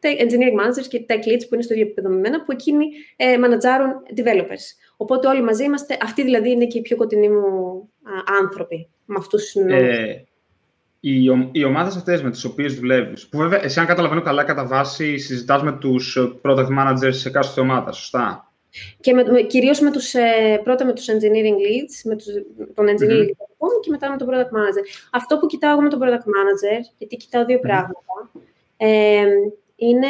ε, 0.00 0.12
engineering 0.24 0.60
managers 0.60 0.86
και 0.88 1.06
tech 1.08 1.28
leads 1.28 1.42
που 1.48 1.54
είναι 1.54 1.62
στο 1.62 1.74
ίδιο 1.74 1.86
επίπεδο 1.86 2.08
με 2.08 2.16
μένα, 2.16 2.44
που 2.44 2.52
εκείνοι 2.52 2.86
ε, 3.16 3.38
μανατζάρουν 3.38 3.92
developers. 4.16 4.64
Οπότε 4.96 5.28
όλοι 5.28 5.42
μαζί 5.42 5.64
είμαστε, 5.64 5.96
αυτοί 6.02 6.22
δηλαδή 6.22 6.50
είναι 6.50 6.66
και 6.66 6.78
οι 6.78 6.82
πιο 6.82 6.96
κοντινοί 6.96 7.28
μου 7.28 7.88
άνθρωποι. 8.40 8.88
Με 9.04 9.16
αυτούς 9.18 9.54
ε, 9.54 10.24
οι, 11.00 11.24
οι 11.52 11.64
ομάδες 11.64 11.96
αυτές 11.96 12.22
με 12.22 12.30
τις 12.30 12.44
οποίες 12.44 12.74
δουλεύεις, 12.74 13.28
που 13.28 13.38
βέβαια 13.38 13.64
εσύ 13.64 13.80
αν 13.80 13.86
καταλαβαίνω 13.86 14.22
καλά 14.22 14.44
κατά 14.44 14.66
βάση 14.66 15.18
συζητάς 15.18 15.62
με 15.62 15.72
τους 15.72 16.18
product 16.42 16.68
managers 16.78 17.14
σε 17.14 17.30
κάθε 17.30 17.60
ομάδα, 17.60 17.92
σωστά; 17.92 18.52
Και 19.00 19.12
με, 19.12 19.24
με, 19.24 19.40
κυρίως 19.42 19.80
με 19.80 19.90
τους, 19.90 20.14
ε, 20.14 20.60
πρώτα 20.64 20.84
με 20.84 20.92
τους 20.92 21.06
engineering 21.08 21.58
leads, 21.64 21.94
με 22.04 22.16
τους, 22.16 22.26
τον 22.74 22.86
engineering 22.86 23.28
mm-hmm. 23.28 23.80
και 23.82 23.90
μετά 23.90 24.10
με 24.10 24.16
τον 24.16 24.28
product 24.30 24.52
manager. 24.56 24.84
Αυτό 25.10 25.38
που 25.38 25.46
κοιτάω 25.46 25.72
εγώ 25.72 25.80
με 25.80 25.88
τον 25.88 26.00
product 26.02 26.26
manager, 26.34 26.80
γιατί 26.98 27.16
κοιτάω 27.16 27.44
δύο 27.44 27.58
mm-hmm. 27.58 27.62
πράγματα, 27.62 28.30
ε, 28.76 29.24
είναι 29.76 30.08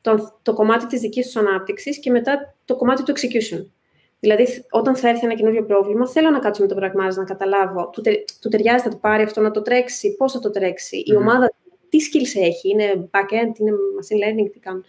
το, 0.00 0.38
το 0.42 0.52
κομμάτι 0.52 0.86
της 0.86 1.00
δικής 1.00 1.24
τους 1.26 1.36
ανάπτυξης 1.36 1.98
και 1.98 2.10
μετά 2.10 2.54
το 2.64 2.76
κομμάτι 2.76 3.02
του 3.02 3.12
execution. 3.12 3.64
Δηλαδή, 4.20 4.46
όταν 4.70 4.96
θα 4.96 5.08
έρθει 5.08 5.24
ένα 5.24 5.34
καινούριο 5.34 5.64
πρόβλημα, 5.64 6.08
θέλω 6.08 6.30
να 6.30 6.38
κάτσω 6.38 6.62
με 6.62 6.68
τον 6.68 6.76
πραγμάζ 6.76 7.16
να 7.16 7.24
καταλάβω. 7.24 7.90
Του, 7.92 8.02
του 8.40 8.48
ταιριάζει, 8.48 8.82
θα 8.82 8.90
το 8.90 8.96
πάρει 8.96 9.22
αυτό 9.22 9.40
να 9.40 9.50
το 9.50 9.62
τρέξει, 9.62 10.16
πώς 10.16 10.32
θα 10.32 10.38
το 10.38 10.50
τρέξει, 10.50 11.02
η 11.06 11.14
ομάδα 11.14 11.52
τι 11.88 11.98
skills 12.12 12.42
έχει, 12.42 12.68
είναι 12.68 13.08
back-end, 13.10 13.58
είναι 13.58 13.70
machine 13.70 14.42
learning, 14.42 14.50
τι 14.52 14.58
κάνουν. 14.58 14.84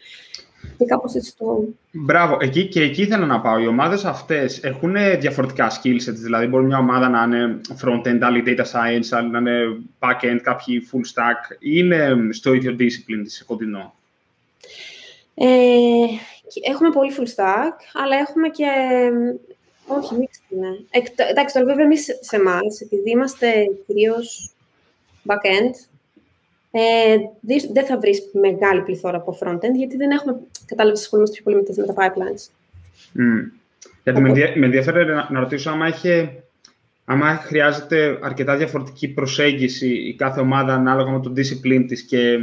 Και 0.78 0.86
κάπως 0.86 1.14
έτσι 1.14 1.38
το. 1.38 1.68
Μπράβο, 1.92 2.38
εκεί 2.40 2.68
και 2.68 2.82
εκεί 2.82 3.02
ήθελα 3.02 3.26
να 3.26 3.42
πάω. 3.42 3.60
Οι 3.60 3.68
ομάδες 3.68 4.06
αυτές 4.06 4.64
έχουν 4.64 4.96
διαφορετικά 5.20 5.72
skills. 5.72 6.06
Δηλαδή, 6.08 6.46
μπορεί 6.46 6.66
μια 6.66 6.78
ομάδα 6.78 7.10
να 7.10 7.24
είναι 7.24 7.62
front-end, 7.82 8.20
άλλη 8.22 8.44
data 8.46 8.64
science, 8.64 9.08
άλλη 9.12 9.30
να 9.30 9.40
είναι 9.40 9.78
back-end, 10.00 10.40
κάποιοι 10.42 10.90
full 10.92 10.98
stack, 10.98 11.56
ή 11.60 11.70
είναι 11.74 12.18
στο 12.30 12.54
ίδιο 12.54 12.76
discipline 12.80 13.22
της 13.24 13.44
κοντινό. 13.46 13.94
Ε, 15.34 15.46
έχουμε 16.63 16.89
πολύ 16.89 17.12
full 17.17 17.27
stack, 17.36 17.74
αλλά 17.93 18.17
έχουμε 18.17 18.50
και... 18.50 18.67
Όχι, 19.88 20.15
mixed 20.20 20.51
είναι. 20.51 20.67
εντάξει, 21.29 21.53
τώρα 21.53 21.65
βέβαια 21.65 21.86
εμείς 21.86 22.05
σε 22.20 22.36
εμά, 22.36 22.60
επειδή 22.81 23.10
είμαστε 23.10 23.48
κυρίως 23.88 24.51
back-end, 25.27 25.74
ε, 26.72 27.16
δεν 27.74 27.85
θα 27.85 27.98
βρεις 28.00 28.22
μεγάλη 28.33 28.81
πληθώρα 28.81 29.18
από 29.18 29.37
front-end, 29.42 29.75
γιατί 29.75 29.98
δεν 29.98 30.11
έχουμε, 30.11 30.40
κατάλαβες, 30.66 31.00
ασχολούμαστε 31.00 31.42
πιο 31.42 31.51
πολύ 31.51 31.66
με 31.77 31.94
τα 31.94 31.94
pipelines. 31.98 32.50
Mm. 33.20 33.51
Γιατί 34.03 34.22
με, 34.22 34.31
με 34.55 34.66
ενδιαφέρει 34.66 35.05
να, 35.05 35.27
να 35.31 35.40
ρωτήσω 35.40 35.70
άμα, 35.70 35.85
έχει, 35.85 36.29
άμα 37.05 37.35
χρειάζεται 37.35 38.20
αρκετά 38.22 38.57
διαφορετική 38.57 39.07
προσέγγιση 39.07 39.87
η 39.87 40.16
κάθε 40.16 40.40
ομάδα 40.40 40.74
ανάλογα 40.74 41.11
με 41.11 41.20
το 41.20 41.33
discipline 41.35 41.85
της 41.87 42.01
και 42.01 42.37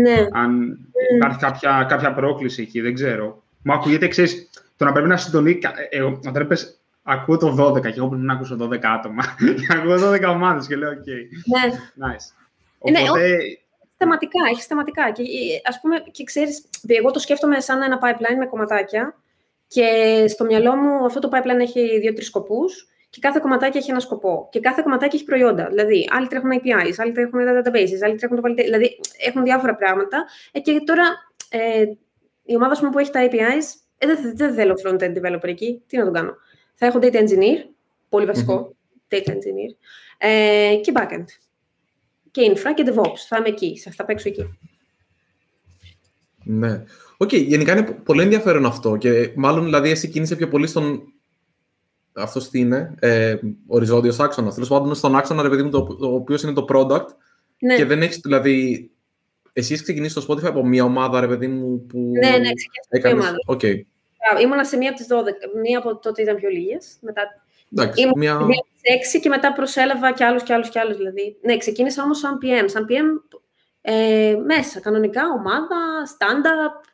ναι. 0.00 0.26
Αν 0.32 0.78
mm. 0.78 1.16
υπάρχει 1.16 1.38
κάποια, 1.38 1.86
κάποια 1.88 2.14
πρόκληση 2.14 2.62
εκεί, 2.62 2.80
δεν 2.80 2.94
ξέρω. 2.94 3.42
Μου 3.62 3.72
ακούγεται, 3.72 4.08
ξέρεις, 4.08 4.50
το 4.76 4.84
να 4.84 4.92
πρέπει 4.92 5.08
να 5.08 5.16
συντονίσει. 5.16 5.58
Ε, 5.90 5.96
εγώ, 5.96 6.20
όταν 6.26 6.42
είπες, 6.42 6.80
ακούω 7.02 7.36
το 7.36 7.66
12 7.68 7.80
και 7.80 7.94
εγώ 7.96 8.08
πρέπει 8.08 8.24
να 8.24 8.32
ακούσω 8.32 8.56
12 8.60 8.78
άτομα. 8.82 9.22
και 9.58 9.66
ακούω 9.76 10.12
12 10.12 10.22
ομάδες 10.28 10.66
και 10.66 10.76
λέω, 10.76 10.90
οκ. 10.90 11.06
Ναι. 11.06 11.74
Nice. 11.74 12.26
Ναι, 12.90 13.00
Οπότε... 13.00 13.28
Ναι, 13.28 13.36
θεματικά, 13.96 14.38
έχεις 14.50 14.66
θεματικά. 14.66 15.10
Και, 15.10 15.22
ε, 15.22 15.60
ας 15.68 15.80
πούμε, 15.80 15.96
και 16.12 16.24
ξέρεις, 16.24 16.64
εγώ 16.86 17.10
το 17.10 17.18
σκέφτομαι 17.18 17.60
σαν 17.60 17.82
ένα 17.82 17.98
pipeline 18.02 18.36
με 18.38 18.46
κομματάκια 18.46 19.14
και 19.66 19.86
στο 20.28 20.44
μυαλό 20.44 20.74
μου 20.74 21.04
αυτό 21.04 21.20
το 21.20 21.28
pipeline 21.32 21.60
έχει 21.60 21.98
δύο-τρεις 21.98 22.26
σκοπούς 22.26 22.88
και 23.12 23.20
κάθε 23.20 23.38
κομματάκι 23.42 23.78
έχει 23.78 23.90
ένα 23.90 24.00
σκοπό. 24.00 24.48
Και 24.50 24.60
κάθε 24.60 24.82
κομματάκι 24.82 25.16
έχει 25.16 25.24
προϊόντα. 25.24 25.66
Δηλαδή, 25.68 26.08
άλλοι 26.10 26.26
τρέχουν 26.26 26.50
APIs, 26.50 26.94
άλλοι 26.96 27.12
τρέχουν 27.12 27.40
databases, 27.40 28.04
άλλοι 28.04 28.16
τρέχουν 28.16 28.36
το 28.36 28.42
validation. 28.44 28.64
Δηλαδή, 28.64 29.00
έχουν 29.26 29.42
διάφορα 29.42 29.74
πράγματα. 29.74 30.24
Ε, 30.52 30.60
και 30.60 30.82
τώρα, 30.86 31.04
ε, 31.48 31.84
η 32.44 32.54
ομάδα 32.54 32.78
μου 32.82 32.90
που 32.90 32.98
έχει 32.98 33.10
τα 33.10 33.28
APIs, 33.30 33.64
ε, 33.98 34.06
δεν, 34.06 34.36
δεν 34.36 34.54
θέλω 34.54 34.74
front-end 34.84 35.14
developer 35.16 35.48
εκεί. 35.48 35.82
Τι 35.86 35.96
να 35.96 36.04
τον 36.04 36.12
κάνω. 36.12 36.34
Θα 36.74 36.86
έχω 36.86 36.98
data 37.02 37.14
engineer, 37.14 37.58
πολύ 38.08 38.28
data 39.08 39.30
engineer, 39.30 39.74
ε, 40.18 40.74
και 40.82 40.92
backend. 40.94 41.24
Και 42.30 42.52
infra 42.54 42.74
και 42.74 42.84
DevOps. 42.86 43.18
Θα 43.28 43.36
είμαι 43.36 43.48
εκεί, 43.48 43.78
θα 43.96 44.04
παίξω 44.04 44.28
εκεί. 44.28 44.58
Ναι. 46.44 46.84
Okay, 47.16 47.44
γενικά 47.44 47.72
είναι 47.72 47.82
πολύ 47.82 48.22
ενδιαφέρον 48.22 48.66
αυτό 48.66 48.96
και 48.96 49.32
μάλλον 49.36 49.64
δηλαδή 49.64 49.90
εσύ 49.90 50.08
κινείσαι 50.08 50.36
πιο 50.36 50.48
πολύ 50.48 50.66
στον 50.66 51.11
αυτός 52.12 52.48
τι 52.48 52.58
είναι, 52.58 52.94
ε, 52.98 53.36
οριζόντιος 53.66 54.20
άξονας. 54.20 54.54
Τέλος 54.54 54.68
πάντων, 54.68 54.94
στον 54.94 55.16
άξονα, 55.16 55.42
ρε 55.42 55.48
παιδί 55.48 55.62
μου, 55.62 55.70
το, 55.70 55.96
το 55.96 56.14
οποίος 56.14 56.42
είναι 56.42 56.52
το 56.52 56.64
product. 56.68 57.06
Ναι. 57.58 57.76
Και 57.76 57.84
δεν 57.84 58.02
έχεις, 58.02 58.18
δηλαδή. 58.18 58.86
Εσύ 59.52 59.72
έχει 59.72 59.82
ξεκινήσει 59.82 60.14
το 60.14 60.26
Spotify 60.28 60.44
από 60.44 60.66
μια 60.66 60.84
ομάδα, 60.84 61.20
ρε 61.20 61.26
παιδί 61.26 61.46
μου, 61.46 61.86
που. 61.86 61.98
Ναι, 61.98 62.30
ναι, 62.30 62.50
ξεκινήσει 62.52 63.00
μια 63.02 63.12
ομάδα. 63.12 63.36
Okay. 63.46 63.80
Ήμουνα 64.42 64.64
σε 64.64 64.76
μία 64.76 64.88
από 64.88 64.98
τις 64.98 65.06
12. 65.10 65.60
Μία 65.62 65.78
από 65.78 65.98
τότε 65.98 66.22
ήταν 66.22 66.36
πιο 66.36 66.48
λίγες. 66.48 66.96
Μετά. 67.00 67.22
Εντάξει, 67.72 68.02
Ήμουν 68.02 68.18
μια... 68.18 68.34
μία 68.34 68.62
από 68.62 69.18
και 69.20 69.28
μετά 69.28 69.52
προσέλαβα 69.52 70.12
κι 70.12 70.24
άλλους 70.24 70.42
κι 70.42 70.52
άλλους 70.52 70.68
κι 70.68 70.78
άλλους. 70.78 70.96
Δηλαδή. 70.96 71.36
Ναι, 71.42 71.56
ξεκίνησα 71.56 72.02
όμως 72.02 72.18
σαν 72.18 72.38
PM. 72.42 72.64
Σαν 72.66 72.86
PM 72.88 73.38
ε, 73.80 74.36
μέσα, 74.44 74.80
κανονικά, 74.80 75.22
ομάδα, 75.38 75.76
stand-up, 76.18 76.88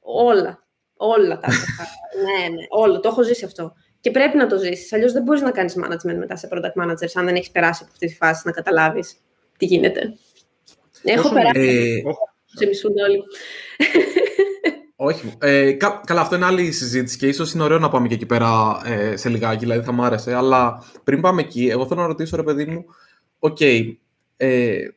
όλα. 0.00 0.64
Όλα 0.96 1.38
τα 1.38 1.48
ναι, 2.24 2.48
ναι, 2.54 2.64
όλο. 2.68 3.00
Το 3.00 3.08
έχω 3.08 3.22
ζήσει 3.22 3.44
αυτό. 3.44 3.72
Και 4.00 4.10
πρέπει 4.10 4.36
να 4.36 4.46
το 4.46 4.58
ζήσεις. 4.58 4.92
Αλλιώς 4.92 5.12
δεν 5.12 5.22
μπορείς 5.22 5.42
να 5.42 5.50
κάνεις 5.50 5.76
management 5.78 6.16
μετά 6.18 6.36
σε 6.36 6.48
product 6.52 6.82
managers, 6.82 7.10
αν 7.14 7.24
δεν 7.24 7.34
έχεις 7.34 7.50
περάσει 7.50 7.80
από 7.82 7.92
αυτή 7.92 8.06
τη 8.06 8.14
φάση 8.14 8.42
να 8.44 8.52
καταλάβεις 8.52 9.16
τι 9.58 9.66
γίνεται. 9.66 10.14
Έχω 11.02 11.32
περάσει. 11.32 12.02
Ε... 12.06 12.10
Σε 12.58 12.66
μισούν 12.66 12.92
όλοι. 13.08 13.22
Όχι. 14.96 15.32
Ε, 15.40 15.72
κα, 15.72 16.02
καλά, 16.06 16.20
αυτό 16.20 16.36
είναι 16.36 16.44
άλλη 16.44 16.72
συζήτηση 16.72 17.18
και 17.18 17.26
ίσως 17.26 17.52
είναι 17.52 17.62
ωραίο 17.62 17.78
να 17.78 17.88
πάμε 17.88 18.08
και 18.08 18.14
εκεί 18.14 18.26
πέρα 18.26 18.80
ε, 18.84 19.16
σε 19.16 19.28
λιγάκι, 19.28 19.58
δηλαδή 19.58 19.84
θα 19.84 19.92
μ' 19.92 20.02
άρεσε. 20.02 20.34
Αλλά 20.34 20.84
πριν 21.04 21.20
πάμε 21.20 21.40
εκεί, 21.40 21.68
εγώ 21.68 21.86
θέλω 21.86 22.00
να 22.00 22.06
ρωτήσω, 22.06 22.36
ρε 22.36 22.42
παιδί 22.42 22.64
μου, 22.64 22.84
okay, 23.38 23.94
ε, 24.36 24.88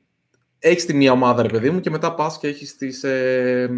έχεις 0.59 0.85
τη 0.85 0.93
μία 0.93 1.11
ομάδα, 1.11 1.41
ρε 1.41 1.49
παιδί 1.49 1.69
μου, 1.69 1.79
και 1.79 1.89
μετά 1.89 2.15
πας 2.15 2.37
και 2.37 2.47
έχεις 2.47 2.75
τις. 2.77 3.03
Ε, 3.03 3.69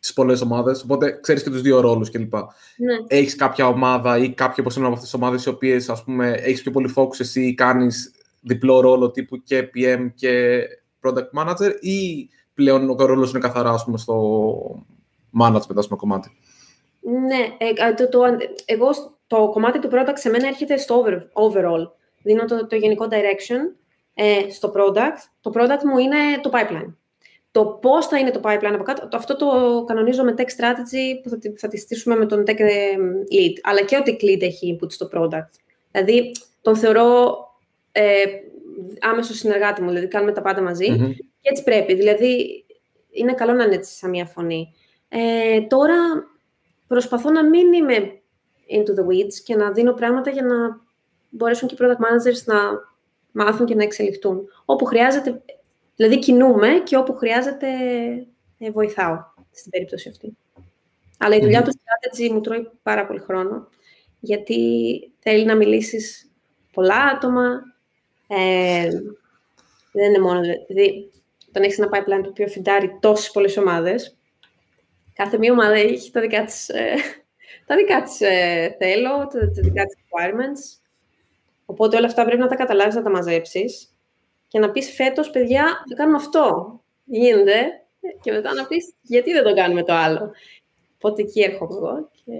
τι 0.00 0.12
πολλές 0.14 0.40
ομάδες. 0.40 0.82
Οπότε 0.82 1.18
ξέρεις 1.22 1.42
και 1.42 1.50
τους 1.50 1.62
δύο 1.62 1.80
ρόλους 1.80 2.10
κλπ. 2.10 2.34
Ναι. 2.34 2.94
Έχεις 3.06 3.34
κάποια 3.36 3.66
ομάδα 3.66 4.18
ή 4.18 4.30
κάποιο 4.34 4.64
από 4.66 4.74
από 4.76 4.86
αυτές 4.86 5.02
τις 5.02 5.14
ομάδες, 5.14 5.44
οι 5.44 5.48
οποίες 5.48 5.92
έχεις 6.42 6.62
πιο 6.62 6.70
πολύ 6.70 6.92
focus 6.96 7.20
εσύ 7.20 7.46
ή 7.46 7.54
κάνεις 7.54 8.12
διπλό 8.40 8.80
ρόλο 8.80 9.10
τύπου 9.10 9.42
και 9.42 9.70
PM 9.74 10.10
και 10.14 10.62
product 11.02 11.30
manager, 11.38 11.72
ή 11.80 12.28
πλέον 12.54 12.90
ο 12.90 12.94
ρόλος 13.04 13.30
είναι 13.30 13.38
καθαρά 13.38 13.70
ας 13.70 13.84
πούμε, 13.84 13.98
στο 13.98 14.84
management 15.42 15.76
ας 15.76 15.86
πούμε, 15.86 15.98
κομμάτι; 15.98 16.30
Ναι, 17.00 17.56
ε, 17.58 17.94
το, 17.94 18.08
το, 18.08 18.20
εγώ 18.64 18.88
το 19.26 19.48
κομμάτι 19.50 19.78
του 19.78 19.88
product 19.92 20.14
σε 20.14 20.30
μένα 20.30 20.46
έρχεται 20.46 20.76
στο 20.76 21.04
overall. 21.32 21.90
Δίνω 22.22 22.44
το, 22.44 22.66
το 22.66 22.76
γενικό 22.76 23.08
direction 23.10 23.76
ε, 24.14 24.50
στο 24.50 24.72
product. 24.76 25.18
Το 25.40 25.50
product 25.54 25.82
μου 25.84 25.98
είναι 25.98 26.16
το 26.42 26.50
pipeline. 26.52 26.94
Το 27.52 27.66
πώς 27.66 28.06
θα 28.06 28.18
είναι 28.18 28.30
το 28.30 28.40
pipeline 28.42 28.72
από 28.74 28.82
κάτω, 28.82 29.08
αυτό 29.12 29.36
το 29.36 29.84
κανονίζω 29.86 30.24
με 30.24 30.34
tech 30.36 30.40
strategy 30.40 31.20
που 31.22 31.28
θα, 31.28 31.38
θα 31.56 31.68
τη 31.68 31.78
στήσουμε 31.78 32.16
με 32.16 32.26
τον 32.26 32.42
tech 32.46 32.58
ε, 32.58 32.96
lead. 33.32 33.52
Αλλά 33.62 33.82
και 33.82 33.96
ο 33.96 34.02
tech 34.04 34.24
lead 34.24 34.42
έχει 34.42 34.78
input 34.80 34.92
στο 34.92 35.08
product. 35.14 35.50
Δηλαδή, 35.90 36.32
τον 36.60 36.76
θεωρώ 36.76 37.38
ε, 37.92 38.24
άμεσο 39.00 39.34
συνεργάτη 39.34 39.82
μου, 39.82 39.88
δηλαδή 39.88 40.08
κάνουμε 40.08 40.32
τα 40.32 40.42
πάντα 40.42 40.72
Και 40.72 41.48
έτσι 41.50 41.62
πρέπει. 41.62 41.94
Δηλαδή, 41.94 42.64
είναι 43.10 43.34
καλό 43.34 43.52
να 43.52 43.64
είναι 43.64 43.74
έτσι 43.74 43.96
σαν 43.96 44.10
μία 44.10 44.26
φωνή. 44.26 44.74
Ε, 45.08 45.60
τώρα, 45.60 45.96
προσπαθώ 46.86 47.30
να 47.30 47.44
μην 47.44 47.72
είμαι 47.72 48.20
into 48.70 49.00
the 49.00 49.06
weeds 49.06 49.34
και 49.44 49.56
να 49.56 49.70
δίνω 49.70 49.92
πράγματα 49.92 50.30
για 50.30 50.42
να 50.42 50.80
μπορέσουν 51.28 51.68
και 51.68 51.74
οι 51.74 51.78
product 51.80 52.04
managers 52.04 52.44
να 52.44 52.56
μάθουν 53.32 53.66
και 53.66 53.74
να 53.74 53.82
εξελιχθούν. 53.82 54.48
Όπου 54.64 54.84
χρειάζεται, 54.84 55.42
δηλαδή 56.00 56.18
κινούμε 56.18 56.68
και 56.84 56.96
όπου 56.96 57.14
χρειάζεται 57.14 57.66
ε, 58.58 58.70
βοηθάω 58.70 59.16
στην 59.50 59.70
περίπτωση 59.70 60.08
αυτή. 60.08 60.36
Αλλά 61.18 61.36
η 61.36 61.40
δουλειά 61.40 61.62
του 61.62 61.70
strategy 61.70 62.30
μου 62.30 62.40
τρώει 62.40 62.70
πάρα 62.82 63.06
πολύ 63.06 63.18
χρόνο, 63.18 63.68
γιατί 64.20 64.58
θέλει 65.18 65.44
να 65.44 65.56
μιλήσεις 65.56 66.30
πολλά 66.72 66.94
άτομα, 66.94 67.62
ε, 68.26 68.88
δεν 69.92 70.08
είναι 70.08 70.18
μόνο, 70.18 70.40
δηλαδή, 70.40 71.10
όταν 71.48 71.62
έχεις 71.62 71.78
ένα 71.78 71.88
pipeline 71.88 72.22
το 72.22 72.28
οποίο 72.28 72.46
φιντάρει 72.46 72.98
τόσες 73.00 73.30
πολλές 73.30 73.56
ομάδες, 73.56 74.16
κάθε 75.12 75.38
μία 75.38 75.52
ομάδα 75.52 75.74
έχει 75.74 76.10
τα 76.10 76.20
δικά 76.20 76.44
της 76.44 76.68
ε, 76.68 76.94
τα 77.66 77.76
δικά 77.76 78.02
της 78.02 78.20
ε, 78.20 78.76
θέλω, 78.78 79.26
τα, 79.26 79.38
τα 79.38 79.62
δικά 79.62 79.84
της 79.84 79.96
requirements. 79.96 80.80
Οπότε 81.64 81.96
όλα 81.96 82.06
αυτά 82.06 82.24
πρέπει 82.24 82.40
να 82.40 82.48
τα 82.48 82.56
καταλάβεις, 82.56 82.94
να 82.94 83.02
τα 83.02 83.10
μαζέψεις 83.10 83.89
και 84.50 84.58
να 84.58 84.70
πεις 84.70 84.94
φέτος, 84.94 85.30
παιδιά, 85.30 85.62
θα 85.88 85.94
κάνουμε 85.94 86.16
αυτό. 86.16 86.74
Γίνεται. 87.04 87.54
Και 88.22 88.32
μετά 88.32 88.54
να 88.54 88.66
πεις, 88.66 88.92
γιατί 89.02 89.32
δεν 89.32 89.42
το 89.42 89.54
κάνουμε 89.54 89.82
το 89.82 89.92
άλλο. 89.92 90.30
Οπότε 90.96 91.22
εκεί 91.22 91.40
έρχομαι 91.40 91.74
εγώ. 91.74 92.10
Και... 92.24 92.32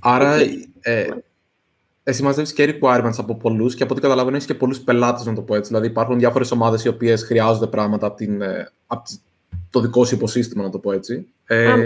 Άρα, 0.00 0.36
ε, 0.80 1.08
εσύ 2.02 2.22
μαζεύεις 2.22 2.52
και 2.52 2.78
requirements 2.80 3.16
από 3.16 3.34
πολλούς 3.34 3.74
και 3.74 3.82
από 3.82 3.92
ό,τι 3.92 4.02
καταλαβαίνω 4.02 4.36
έχεις 4.36 4.48
και 4.48 4.54
πολλούς 4.54 4.80
πελάτες, 4.80 5.24
να 5.24 5.34
το 5.34 5.42
πω 5.42 5.54
έτσι. 5.54 5.68
Δηλαδή 5.68 5.86
υπάρχουν 5.86 6.18
διάφορες 6.18 6.50
ομάδες 6.50 6.84
οι 6.84 6.88
οποίες 6.88 7.22
χρειάζονται 7.22 7.66
πράγματα 7.66 8.06
από, 8.06 8.16
την, 8.16 8.42
ε, 8.42 8.72
από 8.86 9.02
το 9.70 9.80
δικό 9.80 10.04
σου 10.04 10.14
υποσύστημα, 10.14 10.62
να 10.62 10.70
το 10.70 10.78
πω 10.78 10.92
έτσι. 10.92 11.26
Ε, 11.44 11.76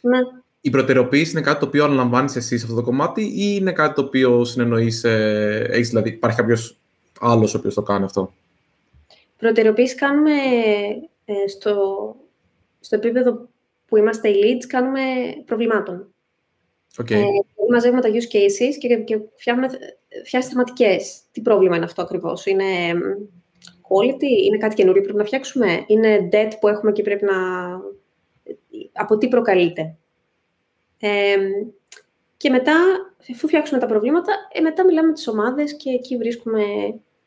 ναι. 0.00 0.18
Η 0.60 0.70
προτεραιοποίηση 0.70 1.30
είναι 1.30 1.40
κάτι 1.40 1.60
το 1.60 1.66
οποίο 1.66 1.84
αναλαμβάνεις 1.84 2.36
εσύ 2.36 2.58
σε 2.58 2.64
αυτό 2.64 2.76
το 2.76 2.82
κομμάτι 2.82 3.22
ή 3.22 3.56
είναι 3.60 3.72
κάτι 3.72 3.94
το 3.94 4.02
οποίο 4.02 4.44
συνεννοείς, 4.44 5.04
ε, 5.04 5.68
δηλαδή 5.72 6.08
υπάρχει 6.08 6.36
κάποιος 6.36 6.78
άλλος 7.20 7.54
ο 7.54 7.58
οποίος 7.58 7.74
το 7.74 7.82
κάνει 7.82 8.04
αυτό. 8.04 8.32
Προτεραιοποίηση 9.36 9.94
κάνουμε 9.94 10.32
ε, 11.24 11.48
στο, 11.48 11.76
στο 12.80 12.96
επίπεδο 12.96 13.48
που 13.86 13.96
είμαστε 13.96 14.28
οι 14.28 14.40
leads, 14.42 14.64
κάνουμε 14.66 15.00
προβλημάτων. 15.44 16.14
Okay. 16.96 17.10
Ε, 17.10 17.24
μαζεύουμε 17.70 18.00
τα 18.00 18.08
use 18.08 18.34
cases 18.36 18.74
και, 18.78 18.96
και 18.96 19.20
φτιάχνουμε, 19.36 19.68
φτιάχνουμε 20.24 20.54
θεματικές. 20.54 21.20
Τι 21.32 21.40
πρόβλημα 21.40 21.76
είναι 21.76 21.84
αυτό 21.84 22.02
ακριβώς; 22.02 22.46
Είναι 22.46 22.64
quality, 23.88 24.44
είναι 24.44 24.58
κάτι 24.58 24.74
καινούριο 24.74 25.00
που 25.00 25.06
πρέπει 25.06 25.18
να 25.18 25.24
φτιάξουμε, 25.24 25.84
είναι 25.86 26.28
debt 26.32 26.50
που 26.60 26.68
έχουμε 26.68 26.92
και 26.92 27.02
πρέπει 27.02 27.24
να... 27.24 27.34
Από 28.92 29.18
τι 29.18 29.28
προκαλείται; 29.28 29.96
Ε, 30.98 31.36
και 32.36 32.50
μετά, 32.50 32.74
αφού 33.30 33.46
φτιάξουμε 33.46 33.80
τα 33.80 33.86
προβλήματα, 33.86 34.32
ε, 34.52 34.60
μετά 34.60 34.84
μιλάμε 34.84 35.06
με 35.06 35.12
τις 35.12 35.28
ομάδες 35.28 35.76
και 35.76 35.90
εκεί 35.90 36.16
βρίσκουμε... 36.16 36.64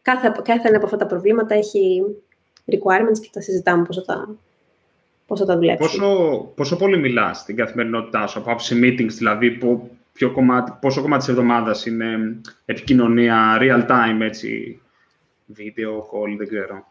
Κάθε, 0.02 0.32
κάθε 0.44 0.68
ένα 0.68 0.78
από 0.78 0.86
αυτά 0.86 0.98
τα 0.98 1.06
προβλήματα 1.06 1.56
έχει 1.56 2.02
requirements 2.72 3.20
και 3.22 3.30
τα 3.32 3.42
συζητάμε 3.42 3.84
πώς 3.84 3.96
θα 3.96 4.02
τα, 4.02 4.36
πώς 5.28 5.40
θα 5.40 5.46
τα 5.46 5.58
δουλέψουμε. 5.58 5.88
Πόσο, 5.90 6.40
πόσο 6.56 6.76
πολύ 6.76 6.98
μιλάς 6.98 7.38
στην 7.40 7.56
καθημερινότητά 7.56 8.28
σου, 8.28 8.40
από 8.40 8.52
άψη 8.52 8.80
meetings 8.84 9.12
δηλαδή, 9.18 9.52
που 9.52 9.90
ποιο 10.14 10.32
κομμάτι, 10.32 10.74
πόσο 10.82 11.02
κομμάτι 11.02 11.20
της 11.20 11.30
εβδομάδας 11.30 11.86
είναι 11.86 12.42
επικοινωνία 12.66 13.58
real 13.62 13.88
time, 13.90 14.22
έτσι, 14.22 14.82
βίντεο, 15.46 16.10
call, 16.12 16.36
δεν 16.38 16.48
ξέρω. 16.48 16.88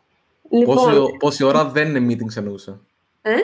Λοιπόν, 0.51 0.75
πόση, 0.77 1.16
πόση 1.18 1.44
ώρα 1.44 1.64
δεν 1.64 1.94
είναι 1.94 2.14
meetings 2.14 2.37
εννοούσα; 2.37 2.81
Ε; 3.23 3.35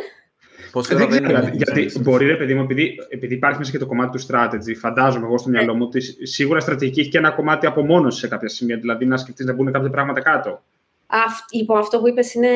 Πόση 0.75 0.95
ώρα 0.95 1.07
δεν 1.07 1.25
είναι 1.25 1.39
meetings. 1.39 1.57
Γιατί 1.57 2.01
μπορεί, 2.01 2.27
ρε 2.27 2.37
παιδί 2.37 2.55
μου, 2.55 2.63
επειδή, 2.63 2.97
επειδή 3.09 3.35
υπάρχει 3.35 3.59
μέσα 3.59 3.71
και 3.71 3.79
το 3.79 3.87
κομμάτι 3.87 4.19
του 4.19 4.27
strategy, 4.27 4.77
φαντάζομαι 4.77 5.27
εγώ 5.27 5.39
στο 5.39 5.49
μυαλό 5.49 5.73
ε. 5.73 5.75
μου 5.75 5.85
ότι 5.85 6.27
σίγουρα 6.27 6.61
στρατηγική 6.61 7.01
έχει 7.01 7.09
και 7.09 7.19
ένα 7.19 7.31
κομμάτι 7.31 7.67
απομόνωση 7.67 8.19
σε 8.19 8.29
κάποια 8.29 8.49
σημεία, 8.49 8.77
δηλαδή 8.77 9.07
να 9.07 9.17
σκεφτείς 9.17 9.47
να 9.47 9.53
μπουν 9.53 9.73
κάποια 9.73 9.91
πράγματα 9.91 10.21
κάτω. 10.21 10.63
Αυτ, 11.07 11.53
λοιπόν, 11.53 11.79
αυτό 11.79 12.01
που 12.01 12.09
είπες 12.09 12.35
είναι 12.35 12.49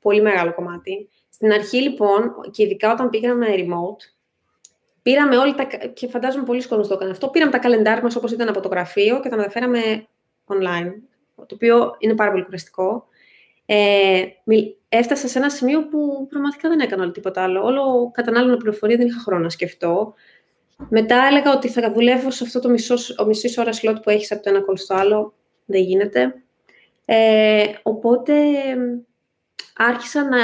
πολύ 0.00 0.22
μεγάλο 0.22 0.54
κομμάτι. 0.54 1.08
Στην 1.30 1.52
αρχή, 1.52 1.76
λοιπόν, 1.76 2.34
και 2.50 2.62
ειδικά 2.62 2.92
όταν 2.92 3.10
πήγαμε 3.10 3.46
remote, 3.50 4.02
πήραμε 5.02 5.36
όλοι 5.36 5.54
τα. 5.54 5.64
και 5.94 6.08
φαντάζομαι 6.08 6.44
πολλοί 6.44 6.66
κόσμοι 6.66 6.86
το 6.86 6.94
έκαναν 6.94 7.12
αυτό. 7.12 7.28
Πήραμε 7.28 7.50
τα 7.50 7.58
καλεντάρια 7.58 8.02
μας 8.02 8.16
όπως 8.16 8.32
ήταν 8.32 8.48
από 8.48 8.60
το 8.60 8.68
γραφείο 8.68 9.20
και 9.20 9.28
τα 9.28 9.36
μεταφέραμε 9.36 10.06
online. 10.46 10.92
Το 11.36 11.54
οποίο 11.54 11.94
είναι 11.98 12.14
πάρα 12.14 12.30
πολύ 12.30 12.44
κουραστικό. 12.44 13.06
Ε, 13.70 14.24
έφτασα 14.88 15.28
σε 15.28 15.38
ένα 15.38 15.50
σημείο 15.50 15.88
που 15.88 16.26
πραγματικά 16.28 16.68
δεν 16.68 16.80
έκανα 16.80 17.02
όλο 17.02 17.12
τίποτα 17.12 17.42
άλλο. 17.42 17.64
Όλο 17.64 18.10
κατανάλωνα 18.14 18.56
πληροφορία, 18.56 18.96
δεν 18.96 19.06
είχα 19.06 19.20
χρόνο 19.20 19.42
να 19.42 19.48
σκεφτώ. 19.48 20.14
Μετά 20.88 21.26
έλεγα 21.30 21.52
ότι 21.52 21.68
θα 21.68 21.92
δουλεύω 21.92 22.30
σε 22.30 22.44
αυτό 22.44 22.60
το 22.60 22.68
μισό, 22.68 22.94
ο 23.18 23.24
μισής 23.24 23.58
ώρα 23.58 23.70
slot 23.72 23.96
που 24.02 24.10
έχεις 24.10 24.32
από 24.32 24.42
το 24.42 24.50
ένα 24.50 24.60
κόλ 24.60 24.76
στο 24.76 24.94
άλλο. 24.94 25.34
Δεν 25.64 25.82
γίνεται. 25.82 26.34
Ε, 27.04 27.64
οπότε 27.82 28.34
άρχισα 29.76 30.24
να 30.24 30.38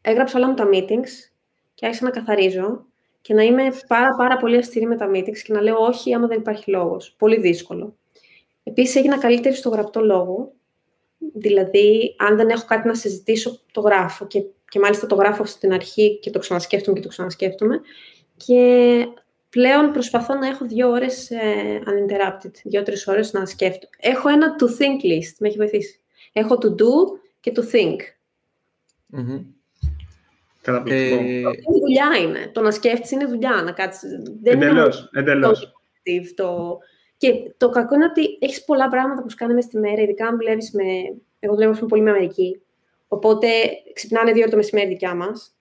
έγραψα 0.00 0.38
όλα 0.38 0.48
μου 0.48 0.54
τα 0.54 0.68
meetings 0.72 1.30
και 1.74 1.86
άρχισα 1.86 2.04
να 2.04 2.10
καθαρίζω 2.10 2.86
και 3.20 3.34
να 3.34 3.42
είμαι 3.42 3.62
πάρα, 3.86 4.14
πάρα 4.16 4.36
πολύ 4.36 4.56
αυστηρή 4.56 4.86
με 4.86 4.96
τα 4.96 5.10
meetings 5.14 5.38
και 5.44 5.52
να 5.52 5.60
λέω 5.60 5.76
όχι 5.76 6.14
άμα 6.14 6.26
δεν 6.26 6.38
υπάρχει 6.38 6.70
λόγος. 6.70 7.14
Πολύ 7.18 7.40
δύσκολο. 7.40 7.96
Επίσης, 8.62 8.96
έγινα 8.96 9.18
καλύτερη 9.18 9.54
στο 9.54 9.68
γραπτό 9.68 10.00
λόγο. 10.00 10.52
Δηλαδή, 11.34 12.14
αν 12.18 12.36
δεν 12.36 12.48
έχω 12.48 12.64
κάτι 12.66 12.88
να 12.88 12.94
συζητήσω, 12.94 13.60
το 13.72 13.80
γράφω. 13.80 14.26
Και, 14.26 14.42
και 14.68 14.78
μάλιστα 14.78 15.06
το 15.06 15.14
γράφω 15.14 15.44
στην 15.44 15.72
αρχή 15.72 16.18
και 16.18 16.30
το 16.30 16.38
ξανασκέφτομαι 16.38 16.96
και 16.96 17.02
το 17.02 17.08
ξανασκέφτομαι. 17.08 17.80
Και 18.36 19.06
πλέον 19.48 19.92
προσπαθώ 19.92 20.34
να 20.34 20.46
έχω 20.46 20.66
δύο 20.66 20.90
ώρες 20.90 21.30
ε, 21.30 21.82
uninterrupted, 21.86 22.50
δύο-τρεις 22.64 23.06
ώρες 23.06 23.32
να 23.32 23.46
σκέφτομαι. 23.46 23.92
Έχω 23.98 24.28
ένα 24.28 24.56
to 24.58 24.64
think 24.64 25.06
list, 25.06 25.34
με 25.38 25.48
έχει 25.48 25.56
βοηθήσει. 25.56 26.00
Έχω 26.32 26.58
to 26.62 26.66
do 26.66 27.20
και 27.40 27.52
to 27.54 27.60
think. 27.60 27.96
Mm-hmm. 29.16 29.44
Ε, 30.64 31.40
δουλειά 31.80 32.18
είναι. 32.22 32.50
Το 32.52 32.60
να 32.60 32.70
σκέφτεσαι 32.70 33.14
είναι 33.14 33.26
δουλειά. 33.26 33.62
Να 33.64 33.72
κάτσεις... 33.72 34.10
Εντελώς, 34.42 35.10
εντελώς. 35.12 35.72
Το... 36.34 36.78
Και 37.22 37.52
το 37.56 37.68
κακό 37.68 37.94
είναι 37.94 38.04
ότι 38.04 38.38
έχεις 38.40 38.64
πολλά 38.64 38.88
πράγματα 38.88 39.22
που 39.22 39.30
σου 39.30 39.36
κάνουμε 39.36 39.60
στη 39.60 39.78
μέρα, 39.78 40.02
ειδικά 40.02 40.26
αν 40.26 40.36
δουλεύεις 40.36 40.70
με. 40.72 40.84
Εγώ 41.40 41.54
δουλεύω 41.54 41.86
πολύ 41.86 42.02
με 42.02 42.10
Αμερική. 42.10 42.62
Οπότε 43.08 43.48
ξυπνάνε 43.92 44.32
δύο 44.32 44.48
το 44.48 44.56
μεσημέρι 44.56 44.88
δικιά 44.88 45.14
μας, 45.14 45.54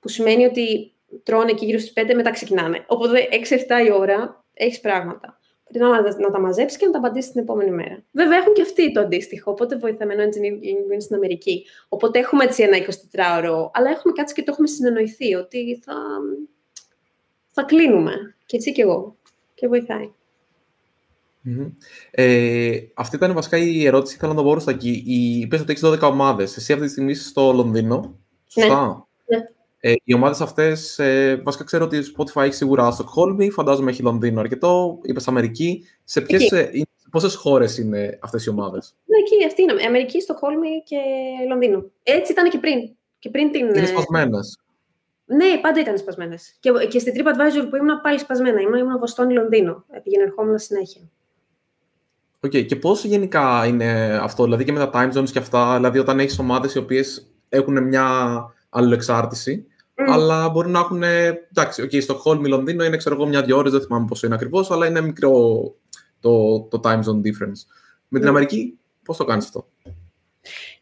που 0.00 0.08
σημαίνει 0.08 0.44
ότι 0.44 0.92
τρώνε 1.22 1.50
εκεί 1.50 1.64
γύρω 1.64 1.78
στις 1.78 1.92
5, 1.92 2.14
μετά 2.14 2.30
ξεκινάνε. 2.30 2.84
Οπότε 2.86 3.28
6-7 3.30 3.86
η 3.86 3.92
ώρα 3.92 4.44
έχεις 4.54 4.80
πράγματα. 4.80 5.38
Πρέπει 5.68 5.84
να, 5.84 6.00
να 6.20 6.30
τα 6.30 6.40
μαζέψεις 6.40 6.78
και 6.78 6.86
να 6.86 6.92
τα 6.92 6.98
απαντήσεις 6.98 7.30
την 7.30 7.40
επόμενη 7.40 7.70
μέρα. 7.70 8.02
Βέβαια, 8.10 8.38
έχουν 8.38 8.52
και 8.52 8.62
αυτοί 8.62 8.92
το 8.92 9.00
αντίστοιχο. 9.00 9.50
Οπότε 9.50 9.76
βοηθαμένο 9.76 10.22
engineering 10.22 11.00
στην 11.00 11.16
Αμερική. 11.16 11.66
Οπότε 11.88 12.18
έχουμε 12.18 12.44
έτσι 12.44 12.62
ένα 12.62 12.76
24ωρο, 12.76 13.70
αλλά 13.72 13.90
έχουμε 13.90 14.12
κάτσει 14.14 14.34
και 14.34 14.42
το 14.42 14.50
έχουμε 14.52 14.66
συνεννοηθεί 14.66 15.34
ότι 15.34 15.80
θα, 15.84 15.94
θα 17.50 17.62
κλείνουμε. 17.62 18.36
Και 18.46 18.56
έτσι 18.56 18.72
και 18.72 18.82
εγώ. 18.82 19.16
Και 19.54 19.68
βοηθάει. 19.68 20.12
Mm-hmm. 21.46 21.72
Ε, 22.10 22.78
αυτή 22.94 23.16
ήταν 23.16 23.32
βασικά 23.32 23.56
η 23.56 23.86
ερώτηση. 23.86 24.16
Θέλω 24.16 24.32
να 24.32 24.42
το 24.42 24.44
πω 24.44 24.58
στα 24.58 24.70
εκεί. 24.70 25.02
Είπες 25.06 25.60
ότι 25.60 25.72
έχεις 25.72 25.84
12 25.84 26.00
ομάδες. 26.00 26.56
Εσύ 26.56 26.72
αυτή 26.72 26.84
τη 26.84 26.90
στιγμή 26.90 27.10
είσαι 27.10 27.28
στο 27.28 27.52
Λονδίνο. 27.52 28.18
Σωστά; 28.46 29.06
Ναι. 29.26 29.36
ναι. 29.36 29.44
Ε, 29.80 29.94
οι 30.04 30.14
ομάδες 30.14 30.40
αυτές, 30.40 30.98
ε, 30.98 31.40
βασικά 31.44 31.64
ξέρω 31.64 31.84
ότι 31.84 31.96
η 31.96 32.02
Spotify 32.16 32.42
έχει 32.42 32.54
σίγουρα 32.54 32.90
Στοκχόλμη, 32.90 33.50
φαντάζομαι 33.50 33.90
έχει 33.90 34.02
Λονδίνο 34.02 34.40
αρκετό. 34.40 34.98
Είπες 35.02 35.28
Αμερική. 35.28 35.84
Σε 36.04 36.20
ποιες 36.20 36.50
πόσες 37.14 37.34
χώρες 37.34 37.78
είναι 37.78 38.18
αυτές 38.22 38.44
οι 38.44 38.50
ομάδες, 38.50 38.94
Ναι, 39.04 39.16
εκεί 39.18 39.44
αυτή 39.46 39.62
είναι. 39.62 39.86
Αμερική, 39.86 40.20
Στοκχόλμη 40.20 40.82
και 40.84 40.96
Λονδίνο. 41.48 41.90
Έτσι 42.02 42.32
ήταν 42.32 42.50
και 42.50 42.58
πριν. 42.58 42.78
Και 43.18 43.30
πριν 43.30 43.50
την... 43.50 43.68
Είναι 43.68 43.86
σπασμένες. 43.86 44.58
Ναι, 45.24 45.58
πάντα 45.60 45.80
ήταν 45.80 45.98
σπασμένες. 45.98 46.56
Και, 46.60 46.70
και 46.90 46.98
στην 46.98 47.12
TripAdvisor 47.16 47.66
που 47.70 47.76
ήμουν 47.76 48.00
πάλι 48.02 48.18
σπασμένα. 48.18 48.60
Ήμουν, 48.60 48.78
ήμουν 48.78 48.98
Βοστόνη 48.98 49.34
Λονδίνο. 49.34 49.84
Πήγαινε 50.02 50.22
ερχόμουν 50.22 50.58
συνέχεια. 50.58 51.00
Okay. 52.44 52.66
και 52.66 52.76
πώς 52.76 53.04
γενικά 53.04 53.66
είναι 53.66 54.18
αυτό, 54.22 54.44
δηλαδή 54.44 54.64
και 54.64 54.72
με 54.72 54.78
τα 54.78 54.90
time 54.94 55.18
zones 55.18 55.30
και 55.30 55.38
αυτά, 55.38 55.74
δηλαδή 55.74 55.98
όταν 55.98 56.20
έχεις 56.20 56.38
ομάδες 56.38 56.74
οι 56.74 56.78
οποίες 56.78 57.26
έχουν 57.48 57.82
μια 57.82 58.34
αλληλεξάρτηση, 58.68 59.66
mm. 59.66 60.04
αλλά 60.08 60.48
μπορεί 60.48 60.68
να 60.68 60.78
έχουν. 60.78 61.02
Εντάξει, 61.02 61.82
okay, 61.82 62.02
Στοκχόλμη 62.02 62.48
Λονδίνο 62.48 62.84
είναι 62.84 62.96
ξέρω 62.96 63.14
εγώ 63.14 63.26
μια-δυο 63.26 63.56
ώρες, 63.56 63.72
δεν 63.72 63.80
θυμάμαι 63.80 64.06
πόσο 64.08 64.26
είναι 64.26 64.34
ακριβώς, 64.34 64.70
αλλά 64.70 64.86
είναι 64.86 65.00
μικρό 65.00 65.62
το, 66.20 66.60
το 66.60 66.80
time 66.84 66.98
zone 66.98 67.26
difference. 67.26 67.60
Με 68.08 68.18
την 68.18 68.28
mm. 68.28 68.30
Αμερική, 68.30 68.78
πώς 69.04 69.16
το 69.16 69.24
κάνεις 69.24 69.44
αυτό; 69.44 69.68